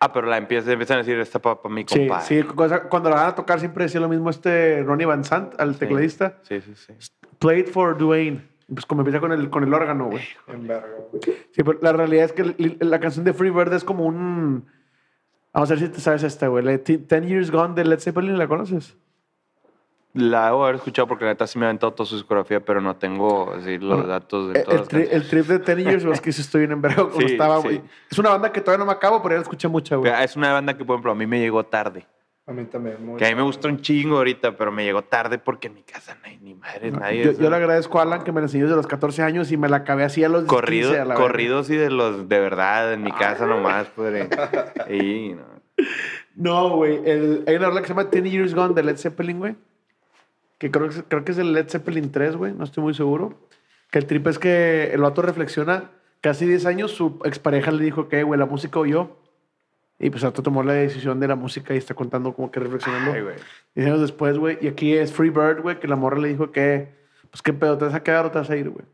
Ah, 0.00 0.12
pero 0.12 0.28
la 0.28 0.36
empiezan, 0.36 0.72
empiezan 0.72 0.96
a 0.96 0.98
decir, 0.98 1.18
esta 1.18 1.40
para 1.40 1.58
mi 1.68 1.84
Sí, 1.88 1.98
compadre. 2.06 2.24
sí. 2.24 2.42
cosa- 2.44 2.84
Cuando 2.84 3.10
la 3.10 3.16
van 3.16 3.26
a 3.30 3.34
tocar 3.34 3.58
siempre 3.58 3.84
decía 3.84 4.00
lo 4.00 4.08
mismo 4.08 4.30
este 4.30 4.82
Ronnie 4.84 5.06
Van 5.06 5.24
Sant, 5.24 5.60
al 5.60 5.74
Sí. 5.74 5.80
tecladista. 5.80 6.36
Sí, 6.42 6.60
sí, 6.60 6.72
sí. 6.76 6.92
Played 7.40 7.66
for 7.66 7.98
Dwayne. 7.98 8.46
Pues 8.72 8.86
como 8.86 9.00
empieza 9.00 9.18
con 9.18 9.32
el, 9.32 9.50
con 9.50 9.64
el 9.64 9.74
órgano, 9.74 10.06
güey. 10.08 10.22
En 10.46 10.68
verga, 10.68 10.86
güey. 11.10 11.22
Sí, 11.52 11.62
pero 11.64 11.78
la 11.82 11.92
realidad 11.92 12.26
es 12.26 12.32
que 12.32 12.76
la 12.80 13.00
canción 13.00 13.24
de 13.24 13.32
Freebird 13.32 13.72
es 13.72 13.82
como 13.82 14.04
un... 14.04 14.66
Vamos 15.52 15.70
a 15.70 15.74
ver 15.74 15.84
si 15.84 15.88
te 15.88 16.00
sabes 16.00 16.22
esta, 16.22 16.48
güey. 16.48 16.78
Ten 16.78 17.26
Years 17.26 17.50
Gone 17.50 17.74
de 17.74 17.84
Led 17.84 17.98
Zeppelin, 18.00 18.38
¿la 18.38 18.46
conoces? 18.46 18.96
La 20.14 20.46
debo 20.46 20.64
haber 20.64 20.76
escuchado 20.76 21.06
porque 21.06 21.24
la 21.24 21.32
neta 21.32 21.46
sí 21.46 21.58
me 21.58 21.66
ha 21.66 21.68
aventado 21.68 21.92
toda 21.92 22.06
su 22.08 22.16
discografía, 22.16 22.64
pero 22.64 22.80
no 22.80 22.96
tengo 22.96 23.52
así, 23.52 23.78
los 23.78 23.90
Bueno, 23.90 24.06
datos 24.06 24.52
de 24.52 24.60
El, 24.60 24.64
todas 24.64 24.80
el 24.80 24.88
tri- 24.88 25.08
el 25.12 25.28
trip 25.28 25.46
de 25.46 25.58
Ten 25.58 25.78
Years 25.78 26.04
was 26.06 26.20
que 26.20 26.32
sí 26.32 26.40
estoy 26.40 26.60
bien 26.62 26.72
en 26.72 26.80
verga 26.82 27.04
cuando 27.04 27.18
Sí, 27.26 27.32
estaba, 27.32 27.56
sí. 27.58 27.62
güey. 27.62 27.82
Es 28.10 28.18
una 28.18 28.30
banda 28.30 28.50
que 28.50 28.60
todavía 28.60 28.84
no 28.84 28.86
me 28.86 28.92
acabo, 28.92 29.22
pero 29.22 29.34
ya 29.34 29.36
la 29.38 29.42
escuché 29.42 29.68
mucha, 29.68 29.96
güey. 29.96 30.10
Es 30.24 30.34
una 30.34 30.52
banda 30.52 30.76
que, 30.76 30.84
por 30.84 30.94
ejemplo, 30.94 31.12
a 31.12 31.14
mí 31.14 31.26
me 31.26 31.38
llegó 31.38 31.64
tarde. 31.64 32.06
A 32.48 32.52
mí 32.52 32.64
también. 32.64 33.04
Muy 33.04 33.18
Que 33.18 33.26
a 33.26 33.28
mí 33.28 33.34
me 33.34 33.42
gusta 33.42 33.68
un 33.68 33.82
chingo 33.82 34.16
ahorita, 34.16 34.56
pero 34.56 34.72
me 34.72 34.82
llegó 34.82 35.02
tarde 35.02 35.38
porque 35.38 35.68
en 35.68 35.74
mi 35.74 35.82
casa 35.82 36.16
no 36.22 36.28
hay 36.28 36.38
ni 36.38 36.54
madre, 36.54 36.90
nadie. 36.90 37.22
Yo, 37.22 37.30
o 37.32 37.34
yo 37.34 37.50
le 37.50 37.56
agradezco 37.56 37.98
a 37.98 38.02
Alan 38.02 38.24
que 38.24 38.32
me 38.32 38.40
la 38.40 38.46
enseñó 38.46 38.64
desde 38.64 38.76
los 38.76 38.86
14 38.86 39.22
años 39.22 39.52
y 39.52 39.58
me 39.58 39.68
la 39.68 39.76
acabé 39.78 40.02
así 40.04 40.24
a 40.24 40.30
los 40.30 40.44
corrido- 40.44 40.88
15 40.88 41.00
a 41.00 41.04
la 41.04 41.14
verga. 41.14 41.22
corridos 41.22 41.68
y 41.68 41.76
de 41.76 41.90
los 41.90 42.26
de 42.28 42.40
verdad, 42.40 42.94
en 42.94 43.02
mi 43.02 43.12
casa 43.12 43.46
nomás, 43.46 43.88
pues. 43.94 44.26
Y, 44.90 45.34
no. 45.34 45.44
No, 46.36 46.76
güey. 46.76 46.98
Hay 47.46 47.56
una 47.56 47.66
rola 47.68 47.80
que 47.82 47.86
se 47.88 47.92
llama 47.94 48.08
Ten 48.08 48.24
Years 48.24 48.54
Gone 48.54 48.72
de 48.74 48.82
Led 48.82 48.96
Zeppelin, 48.96 49.38
güey. 49.38 49.56
Que 50.56 50.70
creo, 50.70 50.88
que 50.88 51.02
creo 51.02 51.24
que 51.24 51.32
es 51.32 51.38
el 51.38 51.52
Led 51.52 51.68
Zeppelin 51.68 52.10
3, 52.10 52.34
güey. 52.36 52.52
No 52.54 52.64
estoy 52.64 52.82
muy 52.82 52.94
seguro. 52.94 53.34
Que 53.90 53.98
el 53.98 54.06
trip 54.06 54.26
es 54.26 54.38
que 54.38 54.90
el 54.92 55.02
vato 55.02 55.20
reflexiona. 55.20 55.90
Casi 56.22 56.46
10 56.46 56.64
años 56.66 56.92
su 56.92 57.20
expareja 57.24 57.70
le 57.72 57.84
dijo 57.84 58.08
que, 58.08 58.22
güey, 58.22 58.40
la 58.40 58.46
música 58.46 58.78
oyó. 58.78 59.16
Y 60.00 60.10
pues 60.10 60.22
el 60.22 60.28
vato 60.30 60.42
tomó 60.42 60.62
la 60.62 60.74
decisión 60.74 61.18
de 61.18 61.26
la 61.26 61.34
música 61.34 61.74
y 61.74 61.78
está 61.78 61.94
contando 61.94 62.32
como 62.32 62.50
que 62.50 62.60
reflexionando. 62.60 63.12
Ay, 63.12 63.22
güey. 63.22 63.34
10 63.74 63.86
años 63.88 64.00
después, 64.00 64.38
güey. 64.38 64.58
Y 64.60 64.68
aquí 64.68 64.94
es 64.94 65.12
Free 65.12 65.30
Bird, 65.30 65.60
güey, 65.62 65.80
que 65.80 65.88
la 65.88 65.96
morra 65.96 66.18
le 66.18 66.28
dijo 66.28 66.52
que, 66.52 66.88
pues 67.30 67.42
qué 67.42 67.52
pedo, 67.52 67.76
¿te 67.78 67.86
vas 67.86 67.94
a 67.94 68.02
quedar 68.02 68.26
o 68.26 68.30
te 68.30 68.38
vas 68.38 68.48
a 68.50 68.56
ir, 68.56 68.70
güey? 68.70 68.84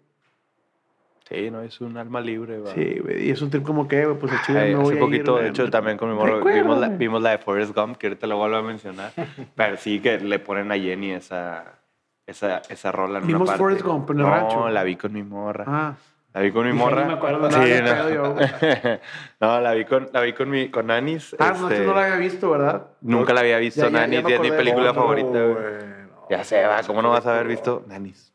Sí, 1.29 1.51
no, 1.51 1.63
es 1.63 1.81
un 1.81 1.97
alma 1.97 2.21
libre, 2.21 2.61
va. 2.61 2.73
Sí, 2.75 2.99
güey. 3.03 3.29
Y 3.29 3.31
es 3.31 3.41
un 3.43 3.51
trip 3.51 3.65
como 3.65 3.89
que, 3.89 4.05
güey, 4.05 4.19
pues 4.19 4.33
el 4.49 4.55
me 4.55 4.75
voy 4.77 4.85
hace 4.85 4.97
a 4.97 5.01
poquito, 5.01 5.09
ir, 5.11 5.25
de 5.25 5.33
güey. 5.33 5.49
hecho, 5.49 5.71
también 5.71 5.97
con 5.97 6.11
mi 6.11 6.15
morro 6.17 6.45
vimos 6.45 6.79
la, 6.79 6.89
güey. 6.89 6.99
vimos 6.99 7.23
la 7.23 7.31
de 7.31 7.39
Forrest 7.39 7.75
Gump, 7.75 7.97
que 7.97 8.09
ahorita 8.09 8.27
lo 8.27 8.37
vuelvo 8.37 8.57
a 8.57 8.63
mencionar. 8.63 9.13
pero 9.57 9.77
sí 9.77 10.01
que 10.01 10.19
le 10.21 10.39
ponen 10.39 10.71
a 10.71 10.77
Jenny 10.79 11.13
esa, 11.13 11.79
esa, 12.27 12.59
esa 12.69 12.93
rola 12.93 13.21
en 13.21 13.27
Vimos 13.27 13.43
una 13.43 13.47
parte. 13.53 13.59
Forrest 13.59 13.85
Gump 13.85 14.11
en 14.11 14.17
el 14.19 14.23
no, 14.23 14.31
rancho. 14.31 14.69
la 14.71 14.83
vi 14.85 14.97
con 14.97 15.13
mi 15.13 15.23
morra. 15.23 15.65
Ah. 15.67 15.97
La 16.35 16.41
vi 16.41 16.51
con 16.51 16.66
mi 16.66 16.72
morra. 16.72 17.03
ni 17.03 17.09
me 17.09 17.14
acuerdo, 17.14 17.49
sí, 17.49 17.57
nada 17.57 17.64
de 17.66 17.82
no. 17.82 17.89
pedo 17.95 18.11
yo, 18.11 18.99
no, 19.41 19.61
la 19.61 19.72
vi 19.74 19.85
con, 19.85 20.09
la 20.12 20.20
vi 20.20 20.32
con, 20.32 20.51
mi, 20.51 20.68
con 20.68 20.91
Anis. 20.91 21.37
Ah, 21.39 21.55
no, 21.57 21.68
este, 21.68 21.80
tú 21.82 21.87
no 21.89 21.95
la 21.95 22.03
había 22.07 22.16
visto, 22.16 22.51
¿verdad? 22.51 22.87
Nunca 23.03 23.32
la 23.32 23.41
había 23.41 23.59
visto 23.59 23.82
Ya, 23.82 23.87
ya, 23.91 23.99
Nanis 24.01 24.18
ya 24.18 24.24
me 24.24 24.30
y 24.30 24.35
es 24.35 24.41
mi 24.41 24.51
película 24.51 24.87
No, 24.89 24.95
favorita, 24.95 25.28
güey. 25.28 25.55
no. 25.55 26.26
Ya 26.28 26.43
sé, 26.43 26.64
va, 26.66 26.82
¿cómo 26.82 27.03
no 27.03 27.11
vas 27.11 27.24
a 27.26 27.35
haber 27.35 27.47
visto 27.47 27.85
Nanis? 27.87 28.32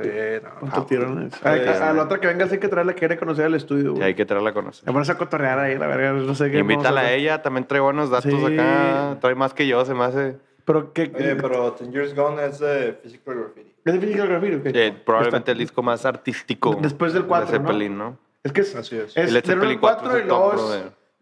Sí, 0.00 0.08
no. 0.42 0.50
¿Cuánto 0.60 0.86
tirones? 0.86 1.34
Ah, 1.44 1.50
A, 1.52 1.56
sí. 1.74 1.82
a- 1.82 1.92
la 1.92 2.02
otra 2.04 2.18
que 2.18 2.26
venga, 2.26 2.46
sí 2.46 2.54
hay 2.54 2.58
que 2.60 2.68
traerla, 2.68 2.94
quiere 2.94 3.18
conocer 3.18 3.44
el 3.44 3.54
estudio, 3.54 3.96
Sí, 3.96 4.02
hay 4.02 4.14
que 4.14 4.24
traerla 4.24 4.50
a 4.50 4.54
conocer. 4.54 4.86
Me 4.86 4.92
pones 4.94 5.10
a 5.10 5.18
cotorrear 5.18 5.58
ahí, 5.58 5.76
la 5.76 5.86
verga, 5.86 6.12
no 6.12 6.34
sé 6.34 6.50
qué. 6.50 6.58
Invítala 6.58 7.02
a 7.02 7.12
ella, 7.12 7.42
también 7.42 7.66
trae 7.66 7.80
buenos 7.82 8.08
datos 8.10 8.32
Sí. 8.32 8.46
acá. 8.54 9.18
Trae 9.20 9.34
más 9.34 9.52
que 9.52 9.66
yo, 9.66 9.84
se 9.84 9.92
me 9.92 10.04
hace. 10.04 10.38
Pero 10.64 10.92
que... 10.94 11.12
Oye, 11.14 11.36
pero 11.36 11.72
Ten 11.72 11.92
Years 11.92 12.14
Gone 12.14 12.42
es 12.46 12.58
de 12.60 12.94
Physical 13.02 13.34
Graffiti. 13.34 13.71
¿Es 13.84 13.92
de 13.92 14.00
Physical 14.00 14.28
Graffiti 14.28 14.54
o 14.56 14.62
qué? 14.62 14.86
Eh, 14.86 14.92
probablemente 14.92 15.38
Está- 15.50 15.52
el 15.52 15.58
disco 15.58 15.82
más 15.82 16.04
artístico. 16.06 16.78
Después 16.80 17.12
del 17.12 17.24
cuatro, 17.24 17.50
de 17.50 17.58
Zeppelin, 17.58 17.98
¿no? 17.98 18.18
Es 18.44 18.52
que 18.52 18.60
es... 18.62 18.74
Así 18.76 18.96
es. 18.96 19.16
Es 19.16 19.32
El 19.34 19.42
Zeppelin 19.42 19.78
4 19.78 20.00
4 20.02 20.18
y 20.18 20.22
el 20.22 20.28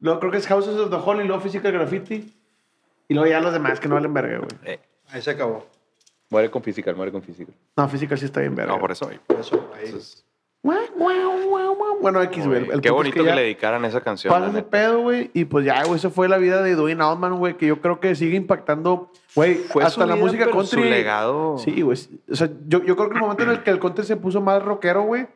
luego 0.00 0.20
creo 0.20 0.32
que 0.32 0.38
es 0.38 0.46
Houses 0.46 0.74
of 0.76 0.90
the 0.90 0.96
Hall 0.96 1.20
y 1.22 1.26
luego 1.26 1.42
Physical 1.42 1.72
Graffiti. 1.72 2.34
Y 3.08 3.14
luego 3.14 3.28
ya 3.28 3.40
los 3.40 3.52
demás 3.52 3.80
que 3.80 3.88
no 3.88 3.94
valen 3.96 4.12
verga, 4.14 4.38
güey. 4.38 4.48
Eh, 4.64 4.78
Ahí 5.10 5.20
se 5.22 5.30
acabó. 5.32 5.66
muere 6.30 6.50
con 6.50 6.62
Physical, 6.62 6.94
muere 6.96 7.10
con 7.12 7.22
Physical. 7.22 7.54
No, 7.76 7.88
Physical 7.88 8.16
sí 8.18 8.24
está 8.26 8.40
bien 8.40 8.54
verga. 8.54 8.72
No, 8.72 8.78
por 8.78 8.92
eso. 8.92 9.10
Por 9.26 9.40
eso, 9.40 9.70
ahí. 9.74 9.86
Entonces, 9.86 10.24
Bueno, 10.62 12.22
X, 12.22 12.46
güey. 12.46 12.64
Qué 12.64 12.70
punto 12.72 12.88
es 12.88 12.92
bonito 12.92 13.14
que, 13.14 13.24
ya 13.24 13.34
le 13.34 13.42
dedicaran 13.42 13.84
esa 13.84 14.00
canción. 14.00 14.32
Pasa 14.32 14.46
la 14.46 14.52
ese 14.52 14.62
pedo, 14.62 15.00
güey. 15.00 15.30
Y 15.34 15.44
pues 15.44 15.64
ya, 15.64 15.82
güey, 15.84 15.96
eso 15.96 16.10
fue 16.10 16.28
la 16.28 16.38
vida 16.38 16.62
de 16.62 16.74
Dwayne 16.74 17.02
Allman, 17.02 17.38
güey, 17.38 17.56
que 17.56 17.66
yo 17.66 17.80
creo 17.80 18.00
que 18.00 18.14
sigue 18.14 18.36
impactando, 18.36 19.10
güey, 19.34 19.54
Fue 19.56 19.82
hasta 19.84 20.02
su 20.02 20.08
la 20.08 20.14
vida, 20.14 20.24
música 20.24 20.44
pero 20.46 20.56
country. 20.56 20.82
Su 20.82 20.88
legado. 20.88 21.58
Sí, 21.58 21.82
güey. 21.82 21.98
O 22.30 22.34
sea, 22.34 22.48
yo, 22.66 22.82
yo 22.82 22.96
creo 22.96 23.08
que 23.08 23.14
el 23.16 23.20
momento 23.20 23.42
en 23.42 23.50
el 23.50 23.62
que 23.62 23.70
el 23.70 23.78
country 23.78 24.04
se 24.04 24.16
puso 24.16 24.40
más 24.40 24.62
rockero, 24.62 25.02
güey, 25.02 25.26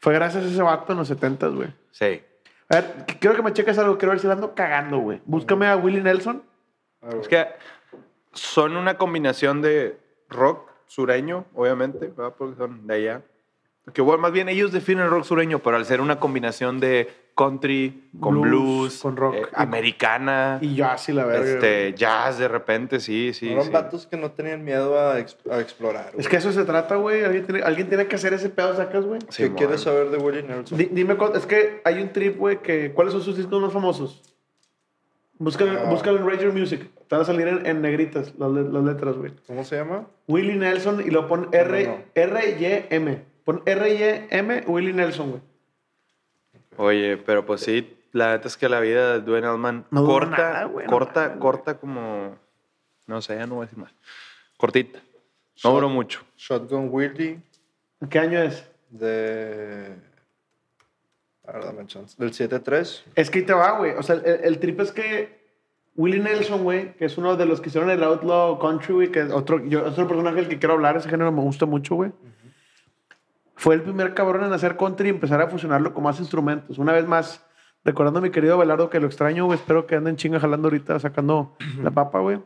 fue 0.00 0.14
gracias 0.14 0.44
a 0.44 0.48
ese 0.48 0.62
vato 0.62 0.92
en 0.92 0.98
los 0.98 1.08
70 1.08 1.48
güey. 1.48 1.68
Sí. 1.90 2.22
A 2.68 2.76
ver, 2.76 2.94
qu- 3.06 3.18
quiero 3.18 3.36
que 3.36 3.42
me 3.42 3.52
cheques 3.52 3.78
algo, 3.78 3.96
quiero 3.96 4.10
ver 4.10 4.20
si 4.20 4.26
la 4.26 4.34
ando 4.34 4.54
cagando, 4.54 4.98
güey. 4.98 5.20
Búscame 5.24 5.66
a 5.66 5.76
Willie 5.76 6.02
Nelson. 6.02 6.42
Ah. 7.02 7.10
Es 7.20 7.28
que 7.28 7.46
son 8.32 8.76
una 8.76 8.96
combinación 8.98 9.62
de 9.62 9.98
rock 10.28 10.68
sureño, 10.86 11.46
obviamente, 11.54 12.08
¿verdad? 12.08 12.34
porque 12.36 12.56
son 12.56 12.86
de 12.86 12.94
allá. 12.94 13.22
Que 13.92 14.02
bueno, 14.02 14.20
más 14.22 14.32
bien 14.32 14.48
ellos 14.48 14.72
definen 14.72 15.04
el 15.04 15.10
rock 15.10 15.24
sureño, 15.24 15.58
pero 15.60 15.76
al 15.76 15.84
ser 15.84 16.00
una 16.00 16.18
combinación 16.20 16.80
de 16.80 17.08
country 17.36 18.08
con 18.18 18.40
Blues, 18.40 18.50
blues, 18.50 18.98
con 19.00 19.16
rock. 19.16 19.34
eh, 19.36 19.42
americana, 19.54 20.58
Y 20.60 20.74
yo 20.74 20.86
así 20.86 21.12
la 21.12 21.24
verga. 21.24 21.44
este, 21.48 21.94
jazz 21.94 22.38
de 22.38 22.48
repente, 22.48 22.98
sí, 22.98 23.32
sí. 23.32 23.46
Fueron 23.46 23.66
sí. 23.66 23.70
vatos 23.70 24.06
que 24.06 24.16
no 24.16 24.32
tenían 24.32 24.64
miedo 24.64 24.98
a, 24.98 25.20
ex- 25.20 25.36
a 25.50 25.60
explorar. 25.60 26.10
Es 26.18 26.26
que 26.28 26.36
eso 26.36 26.50
se 26.52 26.64
trata, 26.64 26.96
güey. 26.96 27.22
Alguien 27.22 27.44
tiene, 27.46 27.62
alguien 27.62 27.88
tiene 27.88 28.06
que 28.08 28.16
hacer 28.16 28.32
ese 28.34 28.48
pedo, 28.50 28.74
sacas, 28.74 29.04
güey. 29.04 29.20
¿Qué 29.20 29.32
Simón. 29.32 29.56
quieres 29.56 29.80
saber 29.82 30.10
de 30.10 30.16
Willie 30.18 30.42
Nelson? 30.42 30.76
Di- 30.76 30.88
dime, 30.90 31.16
es 31.34 31.46
que 31.46 31.80
hay 31.84 32.00
un 32.02 32.12
trip, 32.12 32.36
güey, 32.38 32.60
que... 32.60 32.90
¿Cuáles 32.92 33.12
son 33.12 33.22
sus 33.22 33.36
discos 33.36 33.62
más 33.62 33.72
famosos? 33.72 34.20
Búscalo, 35.40 35.78
Ah. 35.78 35.88
búscalo 35.88 36.18
en 36.18 36.26
Ranger 36.28 36.52
Music. 36.52 36.90
Te 37.06 37.14
van 37.14 37.22
a 37.22 37.24
salir 37.24 37.46
en, 37.46 37.64
en 37.64 37.80
negritas 37.80 38.34
las, 38.36 38.50
le- 38.50 38.64
las 38.68 38.82
letras, 38.82 39.16
güey. 39.16 39.32
¿Cómo 39.46 39.62
se 39.62 39.76
llama? 39.76 40.08
Willie 40.26 40.56
Nelson 40.56 41.00
y 41.06 41.10
lo 41.10 41.28
pon 41.28 41.48
R, 41.52 41.84
No, 41.86 41.90
no. 41.92 41.98
R-Y-M. 42.16 43.22
Pon 43.48 43.62
R-Y-M, 43.64 44.64
Willie 44.66 44.92
Nelson, 44.92 45.30
güey. 45.30 45.42
Oye, 46.76 47.16
pero 47.16 47.46
pues 47.46 47.62
sí, 47.62 47.96
la 48.12 48.32
neta 48.32 48.46
es 48.46 48.58
que 48.58 48.68
la 48.68 48.78
vida 48.78 49.14
de 49.14 49.20
Dwayne 49.22 49.46
Allman 49.46 49.86
No 49.90 50.04
corta, 50.04 50.36
nada, 50.36 50.64
güey, 50.64 50.84
no 50.84 50.92
corta, 50.92 51.38
corta 51.38 51.78
como, 51.78 52.36
no 53.06 53.22
sé, 53.22 53.36
ya 53.36 53.46
no 53.46 53.54
voy 53.54 53.62
a 53.62 53.64
decir 53.64 53.78
más. 53.78 53.94
Cortita. 54.58 55.00
No 55.64 55.70
duró 55.70 55.88
mucho. 55.88 56.20
Shotgun 56.36 56.90
Willie 56.92 57.40
¿Qué 58.10 58.18
año 58.18 58.38
es? 58.38 58.68
de... 58.90 59.96
A 61.46 61.52
ver, 61.52 61.64
dame 61.64 61.86
chance. 61.86 62.16
Del 62.18 62.32
7-3. 62.32 63.04
Es 63.14 63.30
que 63.30 63.38
ahí 63.38 63.46
te 63.46 63.54
va, 63.54 63.78
güey. 63.78 63.92
O 63.92 64.02
sea, 64.02 64.16
el, 64.16 64.40
el 64.44 64.58
trip 64.58 64.78
es 64.80 64.92
que 64.92 65.38
Willie 65.96 66.20
Nelson, 66.20 66.64
güey, 66.64 66.92
que 66.96 67.06
es 67.06 67.16
uno 67.16 67.34
de 67.34 67.46
los 67.46 67.62
que 67.62 67.70
hicieron 67.70 67.88
el 67.88 68.04
Outlaw 68.04 68.58
Country, 68.58 68.92
güey, 68.92 69.10
que 69.10 69.20
es 69.20 69.32
otro, 69.32 69.64
yo, 69.64 69.86
otro 69.86 70.06
personaje 70.06 70.36
del 70.36 70.48
que 70.48 70.58
quiero 70.58 70.74
hablar, 70.74 70.98
ese 70.98 71.08
género 71.08 71.32
me 71.32 71.40
gusta 71.40 71.64
mucho, 71.64 71.94
güey. 71.94 72.12
Fue 73.58 73.74
el 73.74 73.82
primer 73.82 74.14
cabrón 74.14 74.44
en 74.44 74.52
hacer 74.52 74.76
country 74.76 75.08
y 75.08 75.10
empezar 75.10 75.40
a 75.42 75.48
fusionarlo 75.48 75.92
con 75.92 76.04
más 76.04 76.18
instrumentos. 76.20 76.78
Una 76.78 76.92
vez 76.92 77.06
más, 77.06 77.44
recordando 77.84 78.20
a 78.20 78.22
mi 78.22 78.30
querido 78.30 78.56
Belardo 78.56 78.88
que 78.88 79.00
lo 79.00 79.06
extraño, 79.08 79.44
güey, 79.46 79.58
espero 79.58 79.86
que 79.86 79.96
anden 79.96 80.16
chinga 80.16 80.38
jalando 80.40 80.68
ahorita, 80.68 80.98
sacando 81.00 81.56
la 81.82 81.90
papa, 81.90 82.20
güey. 82.20 82.40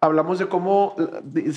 Hablamos 0.00 0.38
de 0.38 0.46
cómo... 0.46 0.94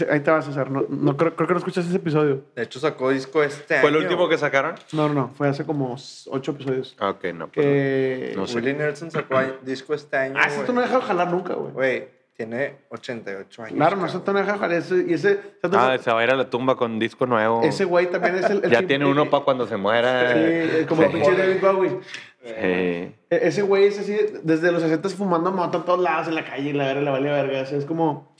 Ahí 0.09 0.19
te 0.21 0.31
vas, 0.31 0.45
César. 0.45 0.71
No, 0.71 0.83
no, 0.89 1.15
creo, 1.15 1.35
creo 1.35 1.47
que 1.47 1.53
no 1.53 1.59
escuchas 1.59 1.85
ese 1.85 1.97
episodio. 1.97 2.45
De 2.55 2.63
hecho, 2.63 2.79
sacó 2.79 3.11
disco 3.11 3.43
este 3.43 3.79
¿Fue 3.81 3.91
el 3.91 3.97
último 3.97 4.27
que 4.27 4.35
sacaron? 4.39 4.73
No, 4.93 5.07
no, 5.09 5.13
no. 5.13 5.27
Fue 5.35 5.47
hace 5.47 5.63
como 5.63 5.95
ocho 6.31 6.51
episodios. 6.51 6.95
Ok, 6.99 7.25
no. 7.35 7.49
perdón. 7.49 7.51
Que... 7.51 8.33
No 8.35 8.47
sé. 8.47 8.55
Willie 8.55 8.73
Nelson 8.73 9.11
sacó 9.11 9.37
a- 9.37 9.45
disco 9.61 9.93
este 9.93 10.17
año. 10.17 10.35
Ah, 10.39 10.47
esto 10.47 10.63
güey. 10.63 10.73
no 10.75 10.81
deja 10.81 10.95
de 10.95 11.01
jalar 11.03 11.29
nunca, 11.29 11.53
güey. 11.53 11.71
Güey, 11.73 12.09
Tiene 12.41 12.75
88 12.89 13.63
años. 13.63 13.75
Claro, 13.75 13.97
no 13.97 14.07
es 14.07 14.15
Antonio 14.15 14.43
Jajal. 14.43 14.71
ese- 14.71 15.05
Y 15.07 15.13
ese, 15.13 15.39
Ah, 15.61 15.95
se 16.01 16.11
va 16.11 16.21
a 16.21 16.23
ir 16.23 16.31
a 16.31 16.35
la 16.35 16.49
tumba 16.49 16.75
con 16.75 16.97
disco 16.97 17.27
nuevo. 17.27 17.61
ese 17.61 17.85
güey 17.85 18.09
también 18.09 18.33
es 18.35 18.49
el. 18.49 18.65
el 18.65 18.71
ya 18.71 18.79
que- 18.79 18.87
tiene 18.87 19.05
uno 19.05 19.29
para 19.29 19.43
cuando 19.43 19.67
se 19.67 19.77
muera. 19.77 20.33
Sí, 20.33 20.39
eh, 20.39 20.85
como 20.89 21.03
el 21.03 21.11
pinche 21.11 21.35
David 21.35 21.61
Bowie. 21.61 21.99
Sí. 22.43 22.49
E- 22.49 23.15
Ese 23.29 23.61
güey 23.61 23.83
es 23.85 23.99
así, 23.99 24.17
desde 24.41 24.71
los 24.71 24.81
60 24.81 25.07
fumando 25.09 25.51
moto 25.51 25.77
en 25.77 25.83
todos 25.85 25.99
lados, 25.99 26.29
en 26.29 26.33
la 26.35 26.43
calle, 26.43 26.71
y 26.71 26.73
la 26.73 26.85
verga, 26.85 27.01
le 27.01 27.11
vale 27.11 27.29
verga. 27.29 27.61
así 27.61 27.75
es 27.75 27.85
como. 27.85 28.35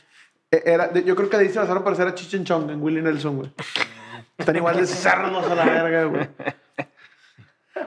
e- 0.49 0.63
Era, 0.65 0.91
yo 0.93 1.15
creo 1.15 1.29
que 1.29 1.37
de 1.37 1.43
ahí 1.43 1.49
se 1.49 1.59
pasaron 1.59 1.81
a 1.81 1.85
parecer 1.85 2.07
a 2.07 2.15
Chichen 2.15 2.43
Chong 2.43 2.71
en 2.71 2.81
Willie 2.81 3.03
Nelson, 3.03 3.37
güey. 3.37 3.51
Están 4.35 4.55
igual 4.55 4.77
de 4.77 4.87
cerdos 4.87 5.45
a 5.45 5.53
la 5.53 5.65
verga, 5.65 6.05
güey. 6.05 6.27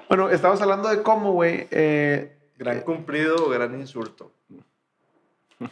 Bueno, 0.08 0.30
estábamos 0.30 0.62
hablando 0.62 0.88
de 0.88 1.02
cómo, 1.02 1.32
güey. 1.32 1.66
Eh, 1.72 2.36
Gran 2.56 2.82
cumplido 2.82 3.34
o 3.46 3.48
gran 3.48 3.74
insulto. 3.80 4.30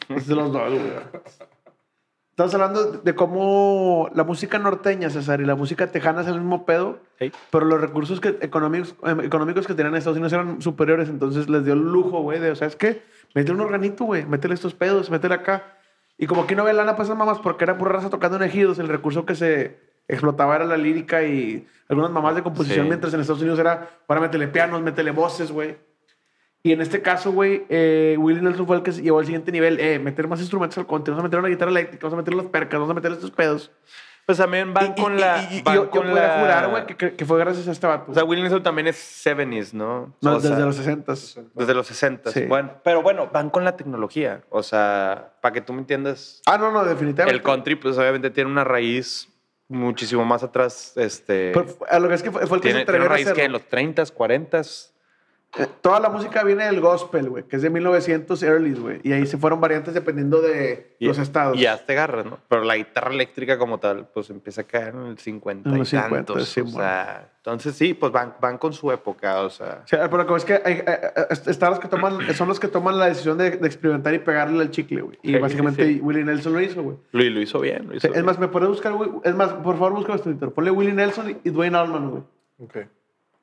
Es 0.09 0.27
de 0.27 0.35
los 0.35 0.53
dos, 0.53 0.71
güey. 0.71 0.83
Estamos 2.31 2.55
hablando 2.55 2.93
de 2.93 3.15
cómo 3.15 4.09
la 4.15 4.25
música 4.25 4.59
norteña, 4.59 5.11
César, 5.11 5.41
y 5.43 5.45
la 5.45 5.55
música 5.55 5.89
tejana 5.89 6.23
es 6.23 6.29
el 6.29 6.37
mismo 6.41 6.65
pedo, 6.65 6.99
pero 7.51 7.67
los 7.67 7.79
recursos 7.81 8.21
que, 8.21 8.39
económicos, 8.41 8.95
em, 9.05 9.21
económicos 9.21 9.67
que 9.67 9.75
tenían 9.75 9.95
Estados 9.97 10.17
Unidos 10.17 10.33
eran 10.33 10.63
superiores, 10.63 11.11
entonces 11.11 11.51
les 11.51 11.63
dio 11.65 11.75
el 11.75 11.81
lujo, 11.81 12.23
güey, 12.23 12.41
de, 12.41 12.51
o 12.51 12.57
sea, 12.57 12.69
es 12.69 12.77
que 12.77 13.03
métele 13.35 13.57
un 13.57 13.61
organito, 13.61 14.05
güey, 14.05 14.25
métele 14.25 14.55
estos 14.55 14.73
pedos, 14.75 15.11
métele 15.11 15.35
acá. 15.35 15.77
Y 16.17 16.27
como 16.27 16.43
aquí 16.45 16.55
no 16.55 16.65
ve 16.65 16.73
lana, 16.73 16.97
pues 16.97 17.09
esas 17.09 17.19
mamás, 17.19 17.39
porque 17.39 17.65
era 17.65 17.77
pura 17.77 17.93
raza 17.93 18.09
tocando 18.09 18.39
en 18.39 18.45
ejidos, 18.45 18.79
el 18.79 18.89
recurso 18.89 19.27
que 19.27 19.35
se 19.35 19.79
explotaba 20.09 20.57
era 20.57 20.65
la 20.65 20.79
lírica 20.79 21.23
y 21.25 21.67
algunas 21.89 22.11
mamás 22.11 22.35
de 22.35 22.43
composición, 22.43 22.85
Sí. 22.87 22.89
mientras 22.89 23.13
en 23.13 23.21
Estados 23.21 23.43
Unidos 23.43 23.59
era, 23.59 23.91
para 24.07 24.21
métele 24.23 24.49
pianos, 24.49 24.81
métele 24.81 25.11
voces, 25.11 25.53
güey. 25.53 25.77
Y 26.65 26.73
en 26.73 26.81
este 26.81 27.03
caso, 27.03 27.33
güey, 27.33 27.65
eh, 27.69 28.17
Willie 28.19 28.41
Nelson 28.41 28.67
fue 28.67 28.77
el 28.77 28.83
que 28.85 28.93
llevó 28.93 29.19
al 29.19 29.25
siguiente 29.25 29.51
nivel. 29.51 29.81
Eh, 29.81 29.99
meter 29.99 30.29
más 30.29 30.39
instrumentos 30.41 30.79
al 30.79 30.87
conte. 30.87 31.11
Vamos 31.11 31.23
a 31.23 31.27
meter 31.27 31.41
una 31.41 31.49
guitarra 31.49 31.71
eléctrica, 31.73 32.07
vamos 32.07 32.15
a 32.15 32.23
meter 32.23 32.35
las 32.35 32.47
percas, 32.47 32.79
vamos 32.79 32.91
a 32.91 32.95
meter 32.95 33.11
estos 33.13 33.33
pedos. 33.33 33.73
Pues 34.25 34.39
también 34.39 34.73
van 34.73 34.95
Y- 34.97 35.01
y- 35.01 35.03
con 35.03 35.19
la. 35.21 35.43
y- 35.51 35.57
y 35.59 35.63
van 35.63 35.75
yo, 35.75 35.85
yo 35.87 35.91
con 35.91 36.03
podría 36.07 36.29
la- 36.29 36.39
jurar, 36.41 36.71
güey, 36.71 36.87
que- 36.87 36.97
que, 36.97 37.15
que 37.17 37.27
fue 37.27 37.41
gracias 37.41 37.67
a 37.67 37.73
este 37.73 37.89
vato. 37.89 38.13
O 38.13 38.15
sea, 38.15 38.23
Willie 38.23 38.43
Nelson 38.45 38.63
también 38.63 38.87
es 38.87 38.97
70s, 38.97 39.75
¿no? 39.75 40.15
no, 40.21 40.37
O 40.37 40.41
sea, 40.41 40.51
desde 40.51 40.65
los 40.65 40.77
60 40.77 41.15
Desde 41.55 41.75
los 41.75 41.87
60. 41.89 42.31
Sí. 42.31 42.43
Bueno, 42.43 42.71
pero 42.85 43.03
bueno, 43.03 43.29
van 43.33 43.51
con 43.51 43.65
la 43.65 43.77
tecnología. 43.77 44.45
O 44.49 44.63
sea, 44.63 45.33
para 45.43 45.53
que 45.53 45.61
tú 45.63 45.73
me 45.73 45.81
entiendas, 45.81 46.41
Ah, 46.47 46.57
no, 46.59 46.71
no, 46.71 46.85
definitivamente. 46.85 47.35
el 47.37 47.43
country, 47.43 47.75
pues 47.75 47.99
obviamente 47.99 48.31
tiene 48.31 48.49
una 48.49 48.63
raíz 48.63 49.29
muchísimo 49.69 50.25
más 50.25 50.45
atrás. 50.45 50.93
Este, 50.97 51.51
Pero 51.53 51.67
a 51.91 51.99
lo 51.99 52.07
que 52.09 52.15
es 52.15 52.23
que 52.23 52.31
fue, 52.31 52.47
fue 52.47 52.59
el 52.59 52.63
que 52.63 52.69
tiene, 52.69 52.81
se 52.81 52.85
tiene 52.85 52.99
atrevió 52.99 53.07
a 53.07 53.09
raíz 53.09 53.25
que 53.27 53.33
hacerlo. 53.33 53.47
en 53.47 53.53
los 53.53 53.63
30s, 53.69 54.13
40s. 54.15 54.92
Eh, 55.59 55.67
Toda 55.83 56.01
la 56.01 56.09
música 56.09 56.43
viene 56.45 56.65
del 56.65 56.81
gospel, 56.81 57.29
güey, 57.29 57.45
que 57.45 57.57
es 57.57 57.63
de 57.63 57.69
1900 57.69 58.43
early, 58.43 58.73
güey. 58.73 59.01
Y 59.03 59.13
ahí 59.13 59.27
se 59.27 59.37
fueron 59.37 59.61
variantes 59.61 59.93
dependiendo 59.93 60.41
de 60.41 60.97
Y, 60.99 61.07
los 61.07 61.19
estados. 61.19 61.59
Y 61.59 61.63
ya 61.63 61.77
te 61.85 61.93
agarras, 61.93 62.25
¿no? 62.25 62.39
Pero 62.49 62.65
la 62.65 62.77
guitarra 62.77 63.11
eléctrica 63.13 63.59
como 63.59 63.79
tal, 63.79 64.09
pues 64.15 64.31
empieza 64.31 64.63
a 64.63 64.65
caer 64.65 64.95
en 64.95 65.07
el 65.09 65.19
50 65.19 65.69
En 65.69 65.75
y 65.77 65.79
los 65.81 65.89
50, 65.91 66.17
tantos. 66.25 66.49
sí, 66.49 66.61
o 66.63 66.67
sea, 66.69 67.29
entonces 67.37 67.75
sí, 67.75 67.93
pues 67.93 68.11
van, 68.13 68.35
van 68.41 68.57
con 68.57 68.73
su 68.73 68.91
época, 68.93 69.41
o 69.43 69.51
sea. 69.51 69.83
Sea, 69.87 70.09
pero 70.09 70.25
como 70.25 70.39
es 70.39 70.45
que 70.47 70.55
hay, 70.65 70.75
eh, 70.75 70.85
eh, 70.87 71.27
están 71.47 71.69
los 71.71 71.81
que 71.81 71.89
toman, 71.89 72.19
son 72.35 72.49
los 72.49 72.59
que 72.59 72.69
toman 72.69 72.99
la 72.99 73.07
decisión 73.09 73.37
de, 73.37 73.51
de 73.51 73.67
experimentar 73.67 74.15
y 74.15 74.21
pegarle 74.21 74.63
al 74.63 74.71
chicle, 74.71 75.03
güey. 75.03 75.19
Y 75.23 75.35
Sí, 75.35 75.39
básicamente 75.39 75.85
sí, 75.87 75.95
sí. 75.97 76.01
Willie 76.01 76.25
Nelson 76.25 76.55
lo 76.55 76.61
hizo, 76.63 76.83
güey. 76.83 76.97
Lo, 77.13 77.23
lo 77.25 77.41
hizo 77.43 77.61
bien, 77.61 77.89
lo 77.89 77.97
hizo 77.97 78.09
es 78.11 78.25
más, 78.25 78.39
me 78.39 78.49
puedes 78.49 78.71
buscar, 78.71 78.95
güey. 78.95 79.11
Es 79.23 79.35
más, 79.35 79.53
por 79.53 79.75
favor, 79.75 79.93
busca 79.93 80.15
en 80.15 80.21
Twitter. 80.21 80.51
Ponle 80.51 80.71
Willie 80.71 80.95
Nelson 80.95 81.29
y- 81.29 81.37
y 81.47 81.51
Dwayne 81.51 81.77
Allman, 81.77 82.11
güey. 82.11 82.23
Ok. 82.59 82.77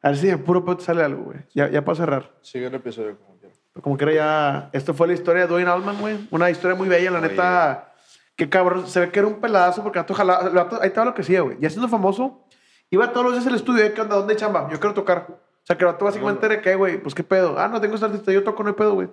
A 0.02 0.10
ver 0.10 0.18
si 0.18 0.28
de 0.28 0.38
puro 0.38 0.64
pedo 0.64 0.78
te 0.78 0.84
sale 0.86 1.04
algo, 1.04 1.24
güey. 1.26 1.40
Ya, 1.54 1.70
ya 1.70 1.84
para 1.84 1.96
cerrar. 1.98 2.32
Sigue 2.42 2.68
el 2.68 2.76
episodio 2.76 3.18
como 3.20 3.38
quiera. 3.40 3.56
Como 3.82 3.98
que 3.98 4.04
era 4.06 4.14
ya. 4.14 4.70
Esto 4.74 4.94
fue 4.94 5.08
la 5.08 5.14
historia 5.14 5.44
de 5.44 5.48
Dwayne 5.50 5.70
Allman, 5.70 6.00
güey. 6.00 6.28
Una 6.32 6.50
historia 6.50 6.76
muy 6.76 6.88
bella, 6.88 7.12
la 7.12 7.20
Oye. 7.20 7.30
neta. 7.30 7.94
Qué 8.36 8.50
cabrón. 8.50 8.88
Se 8.88 9.00
ve 9.02 9.10
que 9.12 9.20
era 9.20 9.28
un 9.28 9.42
peladazo 9.42 9.84
porque 9.84 10.00
el 10.00 10.04
vato 10.04 10.14
jalaba- 10.14 10.48
el 10.48 10.54
vato- 10.54 10.80
ahí 10.82 10.88
estaba 10.88 11.06
lo 11.06 11.14
que 11.14 11.22
hacía, 11.22 11.42
güey. 11.42 11.58
Ya 11.60 11.70
siendo 11.70 11.90
famoso, 11.90 12.46
iba 12.90 13.12
todos 13.12 13.26
los 13.26 13.34
días 13.34 13.48
al 13.48 13.56
estudio. 13.56 13.84
¿eh? 13.84 13.94
¿Qué 13.94 14.00
onda? 14.02 14.16
¿Dónde 14.16 14.34
hay 14.34 14.40
chamba? 14.40 14.70
Yo 14.72 14.80
quiero 14.80 14.94
tocar. 14.94 15.26
O 15.30 15.38
sea, 15.64 15.78
que 15.78 15.84
el 15.84 15.92
vato 15.92 16.06
básicamente 16.06 16.46
era 16.46 16.62
que, 16.62 16.76
güey, 16.76 16.98
pues 17.02 17.14
qué 17.14 17.24
pedo. 17.24 17.60
Ah, 17.60 17.68
no 17.68 17.82
tengo 17.82 17.96
este 17.96 18.06
artista, 18.06 18.32
yo 18.32 18.44
toco, 18.44 18.64
no 18.64 18.70
hay 18.70 18.76
pedo, 18.76 18.94
güey. 18.94 19.10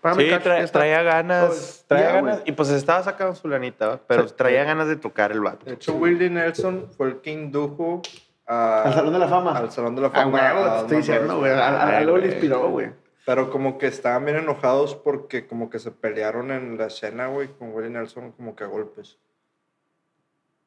Págame 0.00 0.24
Sí, 0.24 0.30
cash, 0.30 0.42
tra- 0.42 0.70
traía 0.72 1.02
ganas. 1.02 1.84
Traía 1.86 2.06
ya, 2.08 2.12
ganas. 2.16 2.36
güey. 2.38 2.48
Y 2.48 2.52
pues 2.52 2.68
estaba 2.70 3.02
sacando 3.04 3.36
su 3.36 3.46
lanita, 3.46 4.00
pero 4.08 4.26
traía 4.26 4.64
ganas 4.64 4.88
de 4.88 4.96
tocar 4.96 5.30
el 5.30 5.40
vato. 5.40 5.64
De 5.64 5.74
hecho, 5.74 5.94
Willie 5.94 6.28
Nelson 6.28 6.88
fue 6.96 7.06
el 7.06 7.20
que 7.20 7.30
indujo 7.30 8.02
a- 8.46 8.82
Al 8.82 8.94
Salón 8.94 9.12
de 9.12 9.18
la 9.18 9.28
Fama. 9.28 9.56
Al 9.56 9.70
Salón 9.70 9.94
de 9.96 10.02
la 10.02 10.08
Ah, 10.08 10.10
Fama. 10.10 10.30
güey, 10.30 10.42
a 10.44 10.72
te 10.74 10.78
estoy 10.80 10.96
diciendo, 10.98 11.38
güey. 11.38 11.52
Algo 11.52 12.16
le 12.16 12.20
güey. 12.22 12.32
inspiró, 12.32 12.68
güey. 12.68 12.90
Pero 13.24 13.50
como 13.50 13.78
que 13.78 13.86
estaban 13.86 14.24
bien 14.24 14.36
enojados 14.38 14.96
porque 14.96 15.46
como 15.46 15.70
que 15.70 15.78
se 15.78 15.90
pelearon 15.92 16.50
en 16.50 16.76
la 16.76 16.86
escena, 16.86 17.28
güey, 17.28 17.48
con 17.56 17.72
Willie 17.72 17.90
Nelson 17.90 18.32
como 18.32 18.56
que 18.56 18.64
a 18.64 18.66
golpes. 18.66 19.16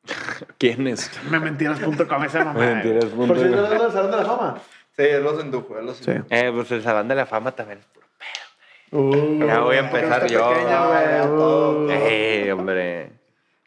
¿Quién 0.57 0.87
es? 0.87 1.11
Mementiras.com, 1.29 2.23
esa 2.23 2.39
mamá. 2.45 2.59
Mementiras.com. 2.59 3.27
Por 3.27 3.37
si 3.39 3.45
no 3.45 3.63
es 3.65 3.69
del 3.69 3.91
Salón 3.91 4.11
de 4.11 4.17
la 4.17 4.25
Fama. 4.25 4.61
Sí, 4.95 5.03
él 5.03 5.23
los 5.23 5.43
indujo, 5.43 5.77
él 5.77 5.85
los 5.85 5.97
Sí. 5.97 6.11
indujo. 6.11 6.27
Eh, 6.29 6.51
pues 6.53 6.71
el 6.71 6.81
Salón 6.83 7.07
de 7.07 7.15
la 7.15 7.25
Fama 7.25 7.51
también. 7.51 7.79
Uh, 8.91 9.45
Ya 9.45 9.59
voy 9.59 9.75
a 9.75 9.79
empezar 9.79 10.25
yo. 10.27 10.47
pequeña, 10.49 10.85
güey. 10.85 10.97
Ah, 11.03 11.21
todo. 11.23 11.85
Uh. 11.85 11.89
Eh, 11.91 12.51
hombre. 12.53 13.11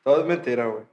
Todo 0.02 0.20
es 0.20 0.26
mentira, 0.26 0.66
güey. 0.66 0.84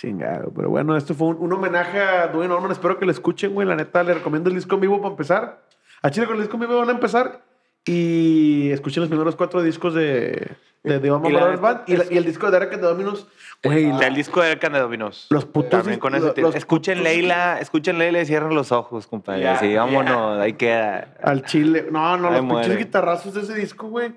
Chingado, 0.00 0.50
pero 0.56 0.70
bueno, 0.70 0.96
esto 0.96 1.14
fue 1.14 1.28
un, 1.28 1.36
un 1.40 1.52
homenaje 1.52 2.00
a 2.00 2.28
Dwayne 2.28 2.54
Allman. 2.54 2.72
Espero 2.72 2.98
que 2.98 3.04
lo 3.04 3.10
escuchen, 3.12 3.52
güey. 3.52 3.66
La 3.68 3.76
neta, 3.76 4.02
le 4.02 4.14
recomiendo 4.14 4.48
el 4.48 4.56
disco 4.56 4.76
en 4.76 4.80
vivo 4.80 4.96
para 4.98 5.10
empezar. 5.10 5.62
A 6.00 6.10
Chile 6.10 6.26
con 6.26 6.36
el 6.36 6.42
disco 6.42 6.54
en 6.56 6.60
vivo 6.60 6.78
van 6.78 6.88
a 6.88 6.92
empezar 6.92 7.42
y 7.84 8.70
escuchen 8.70 9.02
los 9.02 9.10
primeros 9.10 9.36
cuatro 9.36 9.62
discos 9.62 9.92
de, 9.92 10.52
de 10.82 10.98
The 11.00 11.06
Y 11.06 11.10
la 11.10 11.16
Brothers 11.18 11.50
neta 11.50 11.60
Band 11.60 11.80
y, 11.86 11.96
la- 11.98 12.04
y 12.10 12.16
el 12.16 12.24
disco 12.24 12.46
de 12.46 12.52
Derek 12.52 12.72
and 12.72 12.82
the 12.82 12.88
Dominos. 12.88 13.26
Güey, 13.62 13.90
El 14.02 14.14
disco 14.14 14.40
de 14.40 14.52
Arcana 14.52 14.78
Dominos. 14.78 15.26
Los 15.28 15.44
putos 15.44 15.70
También 15.70 15.98
con 16.00 16.14
ese 16.14 16.32
los- 16.40 16.54
Escuchen 16.54 16.98
putos- 16.98 17.04
Leila, 17.04 17.58
escuchen 17.60 17.98
Leila 17.98 18.22
y 18.22 18.24
cierren 18.26 18.54
los 18.54 18.72
ojos, 18.72 19.06
compadre. 19.06 19.42
Ya, 19.42 19.58
sí, 19.58 19.74
vámonos, 19.74 20.38
ahí 20.40 20.54
queda. 20.54 21.14
al 21.22 21.44
Chile. 21.44 21.88
No, 21.90 22.16
no, 22.16 22.28
Ay, 22.28 22.40
los 22.42 22.44
pinches 22.54 22.78
guitarrazos 22.78 23.34
de 23.34 23.42
ese 23.42 23.54
disco, 23.54 23.88
güey. 23.88 24.14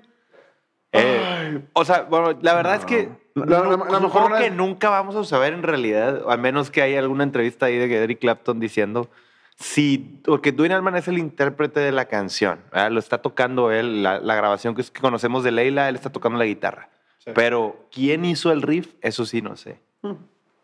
Eh, 0.96 1.60
o 1.72 1.84
sea, 1.84 2.02
bueno, 2.02 2.38
la 2.40 2.54
verdad 2.54 2.76
es 2.76 2.84
que 2.84 3.08
La- 3.34 3.46
la- 3.46 3.60
la- 3.60 3.76
no- 3.76 3.84
la 3.86 4.00
mejor 4.00 4.22
rola 4.30 4.38
que 4.40 4.50
nunca 4.50 4.90
vamos 4.90 5.16
a 5.16 5.24
saber 5.24 5.52
en 5.52 5.62
realidad, 5.62 6.22
a 6.28 6.36
menos 6.36 6.70
que 6.70 6.82
haya 6.82 7.00
alguna 7.00 7.24
entrevista 7.24 7.66
ahí 7.66 7.76
de 7.76 8.02
Eric 8.04 8.20
Clapton 8.20 8.60
diciendo 8.60 9.08
si, 9.56 9.98
porque 10.24 10.52
Dwayne 10.52 10.74
Allman 10.74 10.96
es 10.96 11.06
el 11.08 11.18
intérprete 11.18 11.80
de 11.80 11.92
la 11.92 12.06
canción, 12.06 12.60
¿verdad? 12.72 12.90
lo 12.90 12.98
está 12.98 13.18
tocando 13.22 13.70
él, 13.72 14.02
la, 14.02 14.18
la 14.20 14.34
grabación 14.34 14.74
que, 14.74 14.80
es- 14.82 14.90
que 14.90 15.00
conocemos 15.00 15.42
de 15.44 15.52
Leila, 15.52 15.88
él 15.88 15.94
está 15.96 16.10
tocando 16.10 16.38
la 16.38 16.44
guitarra. 16.44 16.88
Sí. 17.18 17.30
Pero 17.34 17.86
quién 17.92 18.24
hizo 18.24 18.52
el 18.52 18.62
riff, 18.62 18.94
eso 19.00 19.24
sí 19.26 19.42
no 19.42 19.56
sé. 19.56 19.80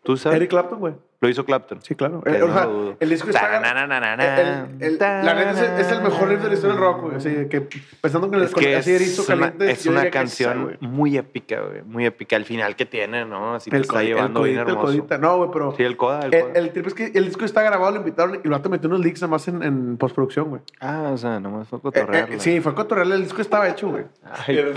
¿Tú 0.03 0.15
sabes? 0.17 0.37
Eric 0.37 0.49
Clapton, 0.49 0.79
güey. 0.79 0.93
Lo 1.21 1.29
hizo 1.29 1.45
Clapton. 1.45 1.81
Sí, 1.83 1.93
claro. 1.93 2.23
Eh, 2.25 2.37
no 2.39 2.47
o 2.47 2.51
sea, 2.53 2.65
lo 2.65 2.71
dudo. 2.71 2.95
el 2.99 3.09
disco 3.09 3.29
está. 3.29 3.57
El- 3.57 3.63
el- 4.81 4.97
la 4.97 5.33
neta 5.35 5.51
es 5.51 5.59
el, 5.59 5.79
es 5.79 5.91
el 5.91 6.01
mejor 6.01 6.29
riff 6.29 6.41
de 6.41 6.47
la 6.47 6.53
historia 6.55 6.73
del 6.75 6.83
rock, 6.83 7.01
güey. 7.01 7.15
Así 7.17 7.29
que 7.47 7.61
pensando 8.01 8.31
que, 8.31 8.43
Es 8.43 8.53
que 8.55 8.75
así 8.75 8.91
erizo 8.91 9.21
es 9.21 9.29
una, 9.29 9.37
caliente. 9.51 9.71
es 9.71 9.85
una 9.85 10.09
canción 10.09 10.77
muy 10.81 11.17
épica, 11.17 11.61
güey. 11.61 11.83
Muy 11.83 12.05
épica. 12.07 12.35
El 12.35 12.45
final 12.45 12.75
que 12.75 12.87
tiene, 12.87 13.23
¿no? 13.25 13.53
Así 13.53 13.69
que 13.69 13.75
El, 13.77 13.83
está 13.83 14.01
el 14.01 14.07
llevando 14.07 14.41
bien 14.41 14.55
el 14.57 14.61
hermoso. 14.67 14.81
codita. 14.87 15.17
No, 15.19 15.37
güey, 15.37 15.49
pero. 15.53 15.75
Sí, 15.77 15.83
el 15.83 15.95
coda, 15.95 16.25
el 16.25 16.33
El, 16.33 16.41
coda. 16.41 16.53
el 16.55 16.71
trip 16.73 16.87
es 16.87 16.93
que 16.95 17.11
el 17.13 17.25
disco 17.25 17.45
está 17.45 17.61
grabado, 17.61 17.91
lo 17.91 17.97
invitaron 17.99 18.35
y 18.35 18.39
el 18.43 18.49
vato 18.49 18.69
metió 18.71 18.89
unos 18.89 19.01
leaks 19.01 19.21
nada 19.21 19.29
más 19.31 19.47
en, 19.47 19.61
en 19.61 19.97
postproducción, 19.97 20.49
güey. 20.49 20.61
Ah, 20.79 21.11
o 21.13 21.17
sea, 21.17 21.39
nomás 21.39 21.67
fue 21.67 21.77
Eh, 21.77 21.81
cotorrearla. 21.83 22.35
eh, 22.35 22.39
sí, 22.39 22.59
fue 22.61 22.73
cotorreal, 22.73 23.11
el 23.11 23.23
disco 23.23 23.41
estaba 23.41 23.69
hecho, 23.69 23.89
güey. 23.89 24.05
El. 24.47 24.73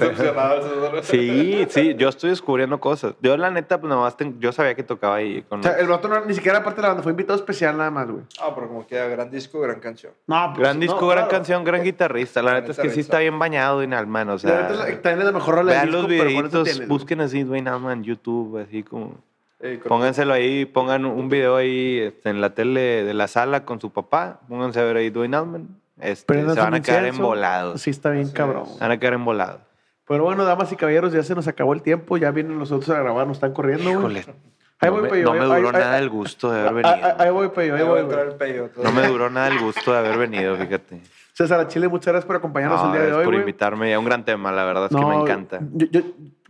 Sí, 1.02 1.66
sí, 1.70 1.94
yo 1.96 2.08
estoy 2.08 2.30
descubriendo 2.30 2.80
cosas. 2.80 3.14
Yo, 3.22 3.36
la 3.36 3.50
neta, 3.50 3.80
pues 3.80 3.88
nomás 3.88 4.16
ten- 4.16 4.38
yo 4.40 4.52
sabía 4.52 4.74
que 4.74 4.82
tocaba 4.82 5.16
ahí 5.16 5.42
con 5.48 5.60
O 5.60 5.62
sea, 5.62 5.72
el 5.78 5.86
vato 5.86 6.08
no, 6.08 6.24
ni 6.24 6.33
siquiera 6.34 6.62
parte 6.62 6.76
de 6.76 6.82
la 6.82 6.88
banda, 6.88 7.02
fue 7.02 7.12
invitado 7.12 7.38
especial 7.38 7.76
nada 7.76 7.90
más, 7.90 8.08
güey. 8.10 8.24
Ah, 8.42 8.52
pero 8.54 8.68
como 8.68 8.86
queda 8.86 9.06
gran 9.08 9.30
disco, 9.30 9.60
gran 9.60 9.80
canción. 9.80 10.12
No, 10.26 10.50
pues, 10.54 10.58
Gran 10.60 10.80
disco, 10.80 11.00
no, 11.00 11.06
gran 11.08 11.24
claro. 11.24 11.30
canción, 11.30 11.64
gran 11.64 11.82
guitarrista. 11.82 12.42
La 12.42 12.54
neta 12.54 12.72
es 12.72 12.78
que 12.78 12.90
sí 12.90 13.00
está 13.00 13.18
bien 13.20 13.38
bañado 13.38 13.82
en 13.82 13.94
Alman, 13.94 14.28
o 14.28 14.32
La 14.32 14.38
sea... 14.38 14.60
neta 14.62 14.72
es 14.72 14.78
la- 14.78 14.84
también 15.02 15.18
es 15.20 15.24
la 15.24 15.32
mejor 15.32 15.54
rola 15.54 15.72
Vean 15.72 15.86
disco, 15.86 16.00
los 16.02 16.08
videitos, 16.10 16.86
busquen 16.88 17.20
así 17.20 17.42
Dwayne 17.44 17.70
Allman 17.70 17.98
en 17.98 18.04
YouTube, 18.04 18.58
así 18.58 18.82
como... 18.82 19.14
Con- 19.60 19.78
Pónganselo 19.88 20.34
ahí, 20.34 20.66
pongan 20.66 21.06
un 21.06 21.28
video 21.30 21.56
ahí 21.56 21.98
este, 22.00 22.28
en 22.28 22.40
la 22.42 22.50
tele 22.54 23.02
de 23.04 23.14
la 23.14 23.28
sala 23.28 23.64
con 23.64 23.80
su 23.80 23.90
papá, 23.90 24.40
pónganse 24.48 24.78
a 24.80 24.82
ver 24.84 24.96
ahí 24.98 25.08
Dwayne 25.10 25.36
Allman. 25.36 25.68
Este, 26.00 26.34
se 26.40 26.60
van 26.60 26.74
a 26.74 26.82
quedar 26.82 27.06
embolados. 27.06 27.80
Sí, 27.80 27.88
está 27.90 28.10
bien, 28.10 28.24
Así 28.24 28.34
cabrón. 28.34 28.64
es. 28.66 28.72
Se 28.74 28.80
van 28.80 28.90
a 28.90 28.98
quedar 28.98 29.14
embolados. 29.14 29.60
Pero 30.06 30.24
bueno, 30.24 30.44
damas 30.44 30.70
y 30.70 30.76
caballeros, 30.76 31.14
ya 31.14 31.22
se 31.22 31.34
nos 31.34 31.48
acabó 31.48 31.72
el 31.72 31.80
tiempo. 31.80 32.18
Ya 32.18 32.30
vienen 32.30 32.58
los 32.58 32.72
otros 32.72 32.90
a 32.90 33.00
grabar, 33.00 33.26
nos 33.26 33.38
están 33.38 33.54
corriendo, 33.54 33.84
güey. 33.84 34.18
Híjole, 34.18 34.24
Ahí 34.84 34.90
no 34.90 34.92
voy, 34.94 35.02
me, 35.02 35.08
Peyo, 35.08 35.24
no 35.24 35.32
ahí- 35.32 35.38
me 35.38 35.44
ahí- 35.54 35.62
duró 35.62 35.76
ahí- 35.76 35.82
nada 35.84 35.98
el 35.98 36.08
gusto 36.10 36.50
de 36.52 36.60
haber 36.68 36.86
Ah, 36.86 36.90
venido. 36.92 37.08
ah, 37.08 37.16
Ahí 37.22 37.30
voy, 37.30 37.48
Peyo, 37.48 37.74
ahí 37.74 37.80
Ahí 37.80 37.86
voy, 37.88 38.02
güey. 38.02 38.50
el. 38.50 38.70
No 38.82 38.92
me 38.92 39.06
duró 39.08 39.30
nada 39.30 39.48
el 39.48 39.58
gusto 39.60 39.92
de 39.92 39.98
haber 39.98 40.18
venido, 40.18 40.56
fíjate. 40.56 41.00
César 41.32 41.66
Chile, 41.68 41.88
muchas 41.88 42.06
gracias 42.12 42.26
por 42.26 42.36
acompañarnos 42.36 42.80
No, 42.80 42.86
el 42.86 42.92
día 42.92 43.00
de 43.00 43.06
gracias 43.08 43.18
hoy, 43.20 43.24
por 43.24 43.34
güey. 43.34 43.42
invitarme. 43.42 43.90
Ya 43.90 43.98
un 43.98 44.04
gran 44.04 44.24
tema, 44.24 44.52
la 44.52 44.64
verdad 44.64 44.88
es 44.90 44.96
que 44.96 45.04
me 45.04 45.14
encanta. 45.16 45.58
Yo, 45.72 45.86
yo 45.90 46.02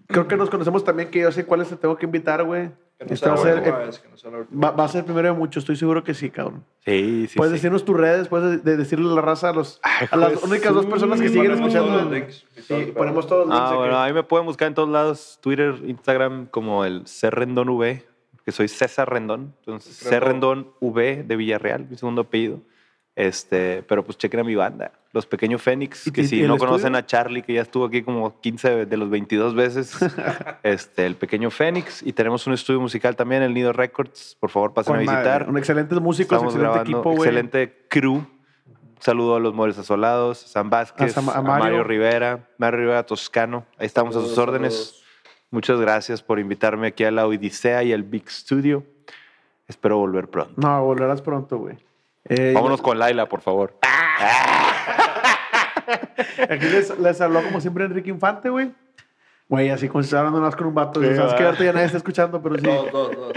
creo 0.08 0.28
que 0.28 0.36
nos 0.36 0.50
conocemos 0.50 0.84
también, 0.84 1.10
que 1.10 1.20
yo 1.20 1.32
sé 1.32 1.46
cuáles 1.46 1.68
te 1.68 1.76
tengo 1.76 1.96
que 1.96 2.04
invitar, 2.06 2.44
güey. 2.44 2.68
Que 2.98 3.06
no 3.06 3.14
Esta 3.14 3.26
sea 3.26 3.34
va 3.34 3.34
a 3.34 3.44
la 3.44 3.50
ser- 3.50 3.58
última 3.58 3.78
vez, 3.78 3.98
que 3.98 4.08
no 4.08 4.16
sea 4.16 4.30
la 4.30 4.38
última 4.38 4.70
Va, 4.70 4.76
va 4.76 4.84
a 4.84 4.88
ser 4.88 5.00
el 5.00 5.04
primero 5.06 5.26
de 5.28 5.34
muchos, 5.34 5.62
estoy 5.64 5.74
seguro 5.74 6.04
que 6.04 6.14
sí, 6.14 6.30
cabrón. 6.30 6.64
Sí, 6.84 7.26
sí. 7.28 7.36
puedes 7.36 7.50
sí. 7.50 7.54
decirnos 7.56 7.84
tus 7.84 7.96
redes, 7.96 8.28
puedes 8.28 8.62
de- 8.62 8.76
decirle 8.76 9.10
a 9.10 9.14
la 9.16 9.20
raza 9.20 9.48
a, 9.48 9.52
los, 9.52 9.80
Ay, 9.82 10.06
a 10.12 10.16
las 10.16 10.28
Jesús. 10.34 10.48
únicas 10.48 10.72
dos 10.74 10.86
personas 10.86 11.20
que 11.20 11.28
siguen 11.28 11.52
escuchando. 11.52 11.88
todos 11.88 12.02
los 12.04 12.12
links 12.12 12.46
Sí, 12.62 12.92
ponemos 12.96 13.26
todos 13.26 13.48
los 13.48 13.56
links. 13.56 13.70
Ah, 13.72 13.74
bueno, 13.74 13.98
ahí 13.98 14.12
me 14.12 14.22
pueden 14.22 14.46
buscar 14.46 14.68
en 14.68 14.74
todos 14.74 14.88
lados, 14.90 15.40
Twitter, 15.42 15.74
Instagram, 15.84 16.46
como 16.46 16.84
el 16.84 17.04
C 17.08 17.30
Rendón 17.30 17.68
V, 17.70 18.06
que 18.44 18.52
soy 18.52 18.68
César 18.68 19.10
Rendón. 19.10 19.54
Entonces, 19.60 19.96
C 19.96 20.20
Rendón 20.20 20.68
V 20.80 21.24
de 21.24 21.36
Villarreal, 21.36 21.86
mi 21.88 21.96
segundo 21.96 22.22
apellido. 22.22 22.60
Este, 23.16 23.84
pero 23.84 24.04
pues 24.04 24.18
chequen 24.18 24.40
a 24.40 24.42
mi 24.42 24.56
banda, 24.56 24.90
Los 25.12 25.24
Pequeños 25.24 25.62
Fénix, 25.62 26.04
¿Y 26.08 26.10
que 26.10 26.24
si 26.24 26.42
no 26.42 26.58
conocen 26.58 26.96
estudio? 26.96 26.98
a 26.98 27.06
Charlie, 27.06 27.42
que 27.42 27.52
ya 27.52 27.62
estuvo 27.62 27.84
aquí 27.84 28.02
como 28.02 28.40
15 28.40 28.86
de 28.86 28.96
los 28.96 29.08
22 29.08 29.54
veces, 29.54 29.96
este, 30.64 31.06
El 31.06 31.14
Pequeño 31.14 31.50
Fénix. 31.52 32.02
Y 32.02 32.12
tenemos 32.12 32.44
un 32.48 32.54
estudio 32.54 32.80
musical 32.80 33.14
también, 33.14 33.42
el 33.42 33.54
Nido 33.54 33.72
Records. 33.72 34.36
Por 34.40 34.50
favor, 34.50 34.74
pasen 34.74 34.94
Con 34.96 35.02
a 35.02 35.06
madre, 35.06 35.20
visitar. 35.20 35.48
Un 35.48 35.58
excelente 35.58 35.94
músico, 36.00 36.34
Estamos 36.34 36.54
excelente 36.54 36.72
grabando, 36.72 36.98
equipo, 36.98 37.12
excelente 37.24 37.86
crew. 37.88 38.26
Saludo 38.98 39.36
a 39.36 39.40
los 39.40 39.54
Moles 39.54 39.78
Asolados, 39.78 40.44
a 40.44 40.48
San 40.48 40.68
Vázquez, 40.70 41.16
A 41.16 41.20
Sam- 41.20 41.28
a 41.28 41.38
a, 41.38 41.42
Mario. 41.42 41.64
Mario. 41.64 41.84
Rivera, 41.84 42.48
Mario 42.58 42.80
Rivera 42.80 43.06
Toscano. 43.06 43.64
Ahí 43.78 43.86
estamos 43.86 44.16
a 44.16 44.20
sus 44.22 44.34
Saludos, 44.34 44.48
órdenes. 44.54 45.03
Muchas 45.54 45.80
gracias 45.80 46.20
por 46.20 46.40
invitarme 46.40 46.88
aquí 46.88 47.04
a 47.04 47.12
la 47.12 47.28
Odisea 47.28 47.84
y 47.84 47.92
al 47.92 48.02
Big 48.02 48.28
Studio. 48.28 48.82
Espero 49.68 49.98
volver 49.98 50.28
pronto. 50.28 50.52
No, 50.56 50.84
volverás 50.84 51.22
pronto, 51.22 51.58
güey. 51.58 51.78
Eh, 52.24 52.50
Vámonos 52.52 52.82
con 52.82 52.98
Laila, 52.98 53.28
por 53.28 53.40
favor. 53.40 53.78
Aquí 56.50 56.66
les, 56.66 56.98
les 56.98 57.20
habló 57.20 57.40
como 57.44 57.60
siempre 57.60 57.84
Enrique 57.84 58.10
Infante, 58.10 58.48
güey. 58.48 58.74
Güey, 59.48 59.70
así 59.70 59.88
como 59.88 60.02
si 60.02 60.06
estuviera 60.06 60.26
hablando 60.26 60.44
más 60.44 60.56
con 60.56 60.66
un 60.66 60.74
vato. 60.74 61.00
Sí, 61.00 61.14
Sabes 61.14 61.34
que 61.34 61.44
ahorita 61.44 61.62
ya 61.62 61.72
nadie 61.72 61.86
está 61.86 61.98
escuchando, 61.98 62.42
pero 62.42 62.58
sí. 62.58 62.66
Dos, 62.66 62.90
dos, 62.90 63.14
dos. 63.14 63.32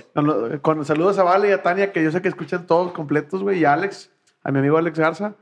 Con, 0.62 0.84
saludos 0.86 1.20
a 1.20 1.24
Vale 1.24 1.50
y 1.50 1.52
a 1.52 1.62
Tania, 1.62 1.92
que 1.92 2.04
yo 2.04 2.12
sé 2.12 2.24
que 2.24 2.30
escuchan 2.30 2.66
todos 2.66 2.94
completos, 2.94 3.44
güey, 3.44 3.60
y 3.60 3.66
a 3.66 3.74
Alex, 3.74 4.10
a 4.44 4.52
mi 4.52 4.58
amigo 4.58 4.80
Alex 4.80 4.98
Garza. 4.98 5.36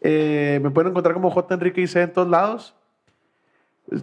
Eh, 0.00 0.58
me 0.60 0.70
pueden 0.70 0.90
encontrar 0.90 1.14
como 1.14 1.30
J. 1.30 1.54
Enrique 1.54 1.82
IC 1.82 1.94
en 1.96 2.12
todos 2.12 2.28
lados. 2.28 2.74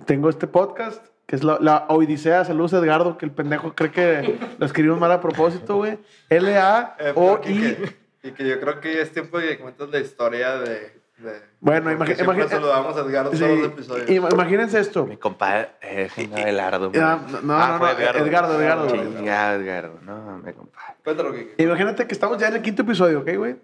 Tengo 0.06 0.30
este 0.30 0.48
podcast, 0.48 1.13
que 1.34 1.38
es 1.38 1.44
la, 1.44 1.58
la 1.60 1.86
Odisea. 1.90 2.46
Saludos 2.46 2.76
a 2.76 2.78
Edgardo, 2.78 3.18
que 3.18 3.26
el 3.26 3.32
pendejo 3.32 3.74
cree 3.74 3.90
que 3.90 4.38
lo 4.60 4.66
escribimos 4.68 5.00
mal 5.00 5.12
a 5.12 5.20
propósito, 5.20 5.78
güey. 5.78 5.94
Eh, 5.94 5.98
L-A-O-I. 6.30 7.42
que- 7.76 8.04
Y 8.26 8.32
que 8.34 8.48
yo 8.48 8.60
creo 8.60 8.80
que 8.80 9.02
es 9.02 9.12
tiempo 9.12 9.40
de 9.40 9.48
que 9.48 9.58
cuentes 9.60 9.90
la 9.90 10.00
historia 10.00 10.58
de. 10.60 10.94
de 11.18 11.42
Bueno, 11.60 11.92
imagi- 11.92 12.16
saludamos 12.48 12.96
a 12.96 13.00
Edgar 13.00 13.30
Sí, 13.34 13.40
todos 13.40 13.58
los 13.58 13.66
episodios. 13.68 14.08
im- 14.10 14.32
imagínense 14.32 14.80
esto. 14.80 15.08
Mi 15.08 15.18
compadre, 15.18 15.70
eh, 15.82 16.08
Abelardo. 16.32 16.92
Ah, 17.02 17.20
no, 17.32 17.42
no, 17.42 17.68
no, 17.68 17.78
fue 17.80 17.92
Edgardo, 17.94 18.62
Edgardo. 18.62 18.88
Chingado, 18.92 19.60
Edgardo. 19.60 20.00
No, 20.04 20.38
mi 20.38 20.54
compadre. 20.54 20.94
Cuéntalo, 21.04 21.34
Kike. 21.34 21.64
Imagínate 21.64 22.06
que 22.06 22.14
estamos 22.14 22.38
ya 22.38 22.48
en 22.50 22.54
el 22.58 22.62
quinto 22.62 22.84
episodio, 22.84 23.22
¿ok, 23.22 23.30
güey? 23.38 23.56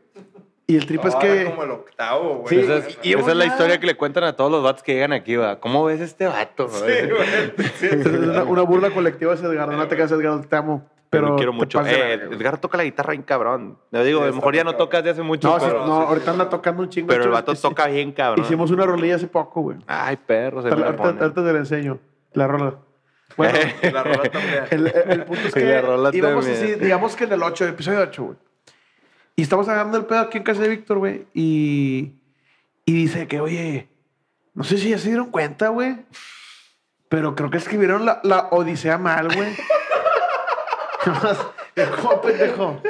Y 0.70 0.76
el 0.78 0.86
trip 0.86 1.04
es 1.06 1.16
que... 1.16 1.46
como 1.46 1.64
el 1.64 1.72
octavo, 1.72 2.44
Sí, 2.48 2.56
güey. 2.58 2.66
Esa 2.66 2.88
es, 2.88 2.98
y- 3.02 3.10
y 3.10 3.14
esa 3.14 3.32
es 3.32 3.36
la 3.38 3.46
historia 3.46 3.80
que 3.80 3.88
le 3.88 3.96
cuentan 3.96 4.24
a 4.24 4.36
todos 4.36 4.52
los 4.52 4.64
vatos 4.64 4.84
que 4.84 4.94
llegan 4.94 5.14
aquí, 5.14 5.36
va. 5.36 5.60
¿Cómo 5.60 5.84
ves 5.86 6.00
este 6.00 6.28
vato? 6.28 6.70
Sí, 6.70 6.84
güey. 6.84 7.68
Sí. 7.80 7.88
Es 7.92 8.06
una, 8.06 8.44
una 8.44 8.62
burla 8.62 8.92
colectiva 8.92 9.34
ese 9.34 9.46
Edgardo. 9.48 9.72
No 9.76 9.88
te 9.88 9.96
quedas, 9.96 10.12
Edgardo, 10.12 10.42
te 10.42 10.56
amo. 10.56 10.88
Pero 11.10 11.30
lo 11.30 11.36
quiero 11.38 11.52
te 11.54 11.58
mucho. 11.58 11.80
Eh, 11.82 11.84
verga, 11.86 12.26
güey. 12.28 12.38
Edgar 12.38 12.58
toca 12.60 12.78
la 12.78 12.84
guitarra 12.84 13.12
bien 13.12 13.24
cabrón. 13.24 13.80
Yo 13.92 14.04
digo, 14.04 14.20
Sí, 14.20 14.26
a 14.26 14.28
lo 14.30 14.36
mejor 14.36 14.56
ya 14.56 14.64
no 14.64 14.76
tocas 14.76 15.04
de 15.04 15.10
hace 15.10 15.24
mucho, 15.24 15.48
No, 15.50 15.60
sí, 15.60 15.66
pero, 15.68 15.88
no, 15.88 16.02
sí, 16.02 16.06
ahorita 16.08 16.26
sí. 16.26 16.32
anda 16.32 16.50
tocando 16.50 16.84
un 16.84 16.90
chingo. 16.90 17.08
pero 17.08 17.24
el 17.24 17.30
vato 17.32 17.56
toca 17.56 17.88
bien 17.88 18.12
cabrón. 18.12 18.46
Hicimos 18.46 18.70
una 18.70 18.86
rolilla 18.86 19.16
hace 19.16 19.26
poco, 19.28 19.62
güey. 19.62 19.78
Ay, 19.88 20.18
perro, 20.18 20.62
se 20.62 20.70
me 20.70 20.84
Ahorita 20.84 21.34
te 21.34 21.42
la 21.42 21.58
enseño. 21.58 21.98
La 22.34 22.48
rola. 22.48 22.76
Bueno, 23.36 23.58
La 23.92 24.04
rola 24.04 24.24
también. 24.24 24.64
el, 24.70 24.88
el- 24.88 25.12
el 25.12 25.24
punto 25.26 25.48
es 25.48 25.54
que 25.56 25.64
la 25.66 25.82
rola 25.82 26.10
íbamos 26.14 26.46
así, 26.48 26.76
digamos 26.76 27.16
que 27.16 27.24
en 27.24 27.34
el 27.34 27.42
8, 27.42 27.66
episodio 27.70 28.02
8, 28.02 28.24
güey. 28.24 28.38
Y 29.40 29.42
estamos 29.42 29.70
agarrando 29.70 29.98
el 29.98 30.04
pedo 30.04 30.20
aquí 30.20 30.38
en 30.38 30.44
casa 30.44 30.64
de 30.64 30.68
Víctor, 30.68 30.98
güey. 30.98 31.26
Y, 31.34 32.12
y 32.84 32.92
dice 32.92 33.26
que, 33.26 33.40
oye, 33.40 33.88
no 34.54 34.66
sé 34.66 34.78
si 34.78 34.90
ya 34.90 34.98
se 34.98 35.08
dieron 35.08 35.32
cuenta, 35.32 35.70
güey. 35.70 35.96
Pero 37.08 37.36
creo 37.36 37.50
que 37.50 37.56
escribieron 37.56 38.06
la, 38.06 38.20
la 38.24 38.50
Odisea 38.52 38.98
mal, 38.98 39.34
güey. 39.34 39.56
¿Cómo 42.02 42.22
pendejo? 42.22 42.82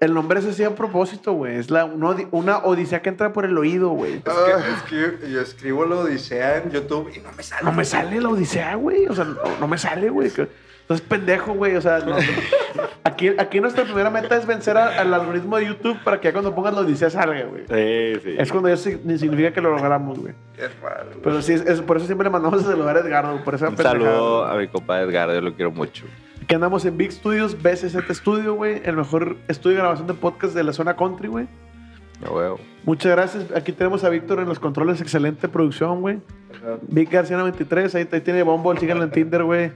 El 0.00 0.14
nombre 0.14 0.40
es 0.40 0.46
así 0.46 0.64
a 0.64 0.74
propósito, 0.74 1.34
güey. 1.34 1.58
Es 1.58 1.68
la, 1.70 1.84
una, 1.84 2.16
una 2.30 2.58
odisea 2.64 3.02
que 3.02 3.10
entra 3.10 3.34
por 3.34 3.44
el 3.44 3.58
oído, 3.58 3.90
güey. 3.90 4.14
Es 4.14 4.22
que, 4.22 4.30
es 4.30 4.82
que 4.88 4.96
yo, 4.96 5.28
yo 5.28 5.40
escribo 5.42 5.84
la 5.84 5.96
Odisea 5.96 6.56
en 6.56 6.70
YouTube 6.70 7.12
y 7.14 7.20
no 7.20 7.32
me 7.32 7.42
sale. 7.42 7.64
No 7.64 7.72
me 7.72 7.84
sale 7.84 8.18
la 8.18 8.30
odisea, 8.30 8.76
güey. 8.76 9.08
O 9.08 9.14
sea, 9.14 9.26
no, 9.26 9.36
no 9.60 9.68
me 9.68 9.76
sale, 9.76 10.08
güey. 10.08 10.32
Que- 10.86 10.94
Entonces, 10.94 11.06
pendejo, 11.08 11.52
güey. 11.54 11.76
O 11.76 11.80
sea, 11.80 12.00
no- 12.00 12.16
aquí, 13.04 13.30
aquí 13.38 13.60
nuestra 13.60 13.84
primera 13.84 14.10
meta 14.10 14.36
es 14.36 14.46
vencer 14.46 14.76
a- 14.76 15.00
al 15.00 15.12
algoritmo 15.14 15.56
de 15.56 15.66
YouTube 15.66 15.96
para 16.04 16.20
que 16.20 16.28
ya 16.28 16.32
cuando 16.32 16.54
pongas 16.54 16.74
odisea 16.74 17.10
salga, 17.10 17.44
güey. 17.44 17.62
Sí, 17.68 18.20
sí. 18.22 18.34
Es 18.38 18.50
cuando 18.50 18.68
ya 18.68 18.74
sig- 18.76 19.00
significa 19.18 19.52
que 19.52 19.60
lo 19.60 19.70
logramos, 19.70 20.18
güey. 20.18 20.34
Qué 20.56 20.68
raro. 20.82 21.06
güey. 21.06 21.20
Pero 21.22 21.42
sí, 21.42 21.54
es, 21.54 21.62
es- 21.62 21.80
por 21.80 21.96
eso 21.96 22.06
siempre 22.06 22.24
le 22.26 22.30
mandamos 22.30 22.62
a 22.62 22.66
saludar 22.66 22.96
a 22.96 23.00
Edgardo, 23.00 23.42
por 23.44 23.54
esa 23.54 23.68
Un 23.68 23.76
saludo 23.76 24.42
güey. 24.44 24.54
a 24.56 24.58
mi 24.60 24.68
compadre 24.68 25.04
Edgar, 25.04 25.32
yo 25.32 25.40
lo 25.40 25.54
quiero 25.54 25.70
mucho. 25.70 26.04
Que 26.46 26.54
andamos 26.56 26.84
en 26.84 26.96
Big 26.98 27.10
Studios, 27.12 27.56
BCZ 27.62 27.96
Studio, 28.14 28.54
güey. 28.54 28.82
El 28.84 28.96
mejor 28.96 29.36
estudio 29.48 29.76
de 29.76 29.80
grabación 29.82 30.06
de 30.06 30.12
podcast 30.14 30.54
de 30.54 30.62
la 30.64 30.74
zona 30.74 30.94
country, 30.94 31.28
güey. 31.28 31.46
Huevo. 32.30 32.58
Muchas 32.84 33.12
gracias. 33.12 33.44
Aquí 33.56 33.72
tenemos 33.72 34.04
a 34.04 34.08
Víctor 34.10 34.38
en 34.40 34.48
los 34.48 34.58
controles. 34.58 35.00
Excelente 35.00 35.48
producción, 35.48 36.00
güey. 36.00 36.20
Vic 36.88 37.10
García 37.10 37.36
93. 37.38 37.94
Ahí, 37.94 38.08
ahí 38.10 38.20
tiene 38.20 38.42
Bumble. 38.42 38.78
Síganlo 38.78 39.04
en 39.04 39.10
Tinder, 39.10 39.42
güey. 39.44 39.72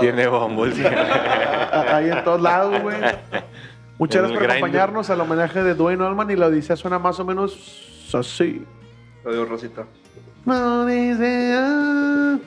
Tiene 0.00 0.26
bombos. 0.26 0.70
Ahí 1.72 2.10
en 2.10 2.24
todos 2.24 2.40
lados, 2.40 2.80
güey. 2.82 2.96
Muchas 3.98 4.22
gracias 4.22 4.40
por 4.40 4.50
acompañarnos 4.50 5.10
al 5.10 5.20
homenaje 5.20 5.62
de 5.62 5.74
Dwayne 5.74 6.04
Allman 6.04 6.30
y 6.30 6.36
la 6.36 6.46
Odisea 6.46 6.76
suena 6.76 6.98
más 6.98 7.20
o 7.20 7.24
menos 7.24 8.08
así. 8.12 8.64
Adiós, 9.24 9.48
Rosita. 9.48 9.86
Odisea. 10.46 12.38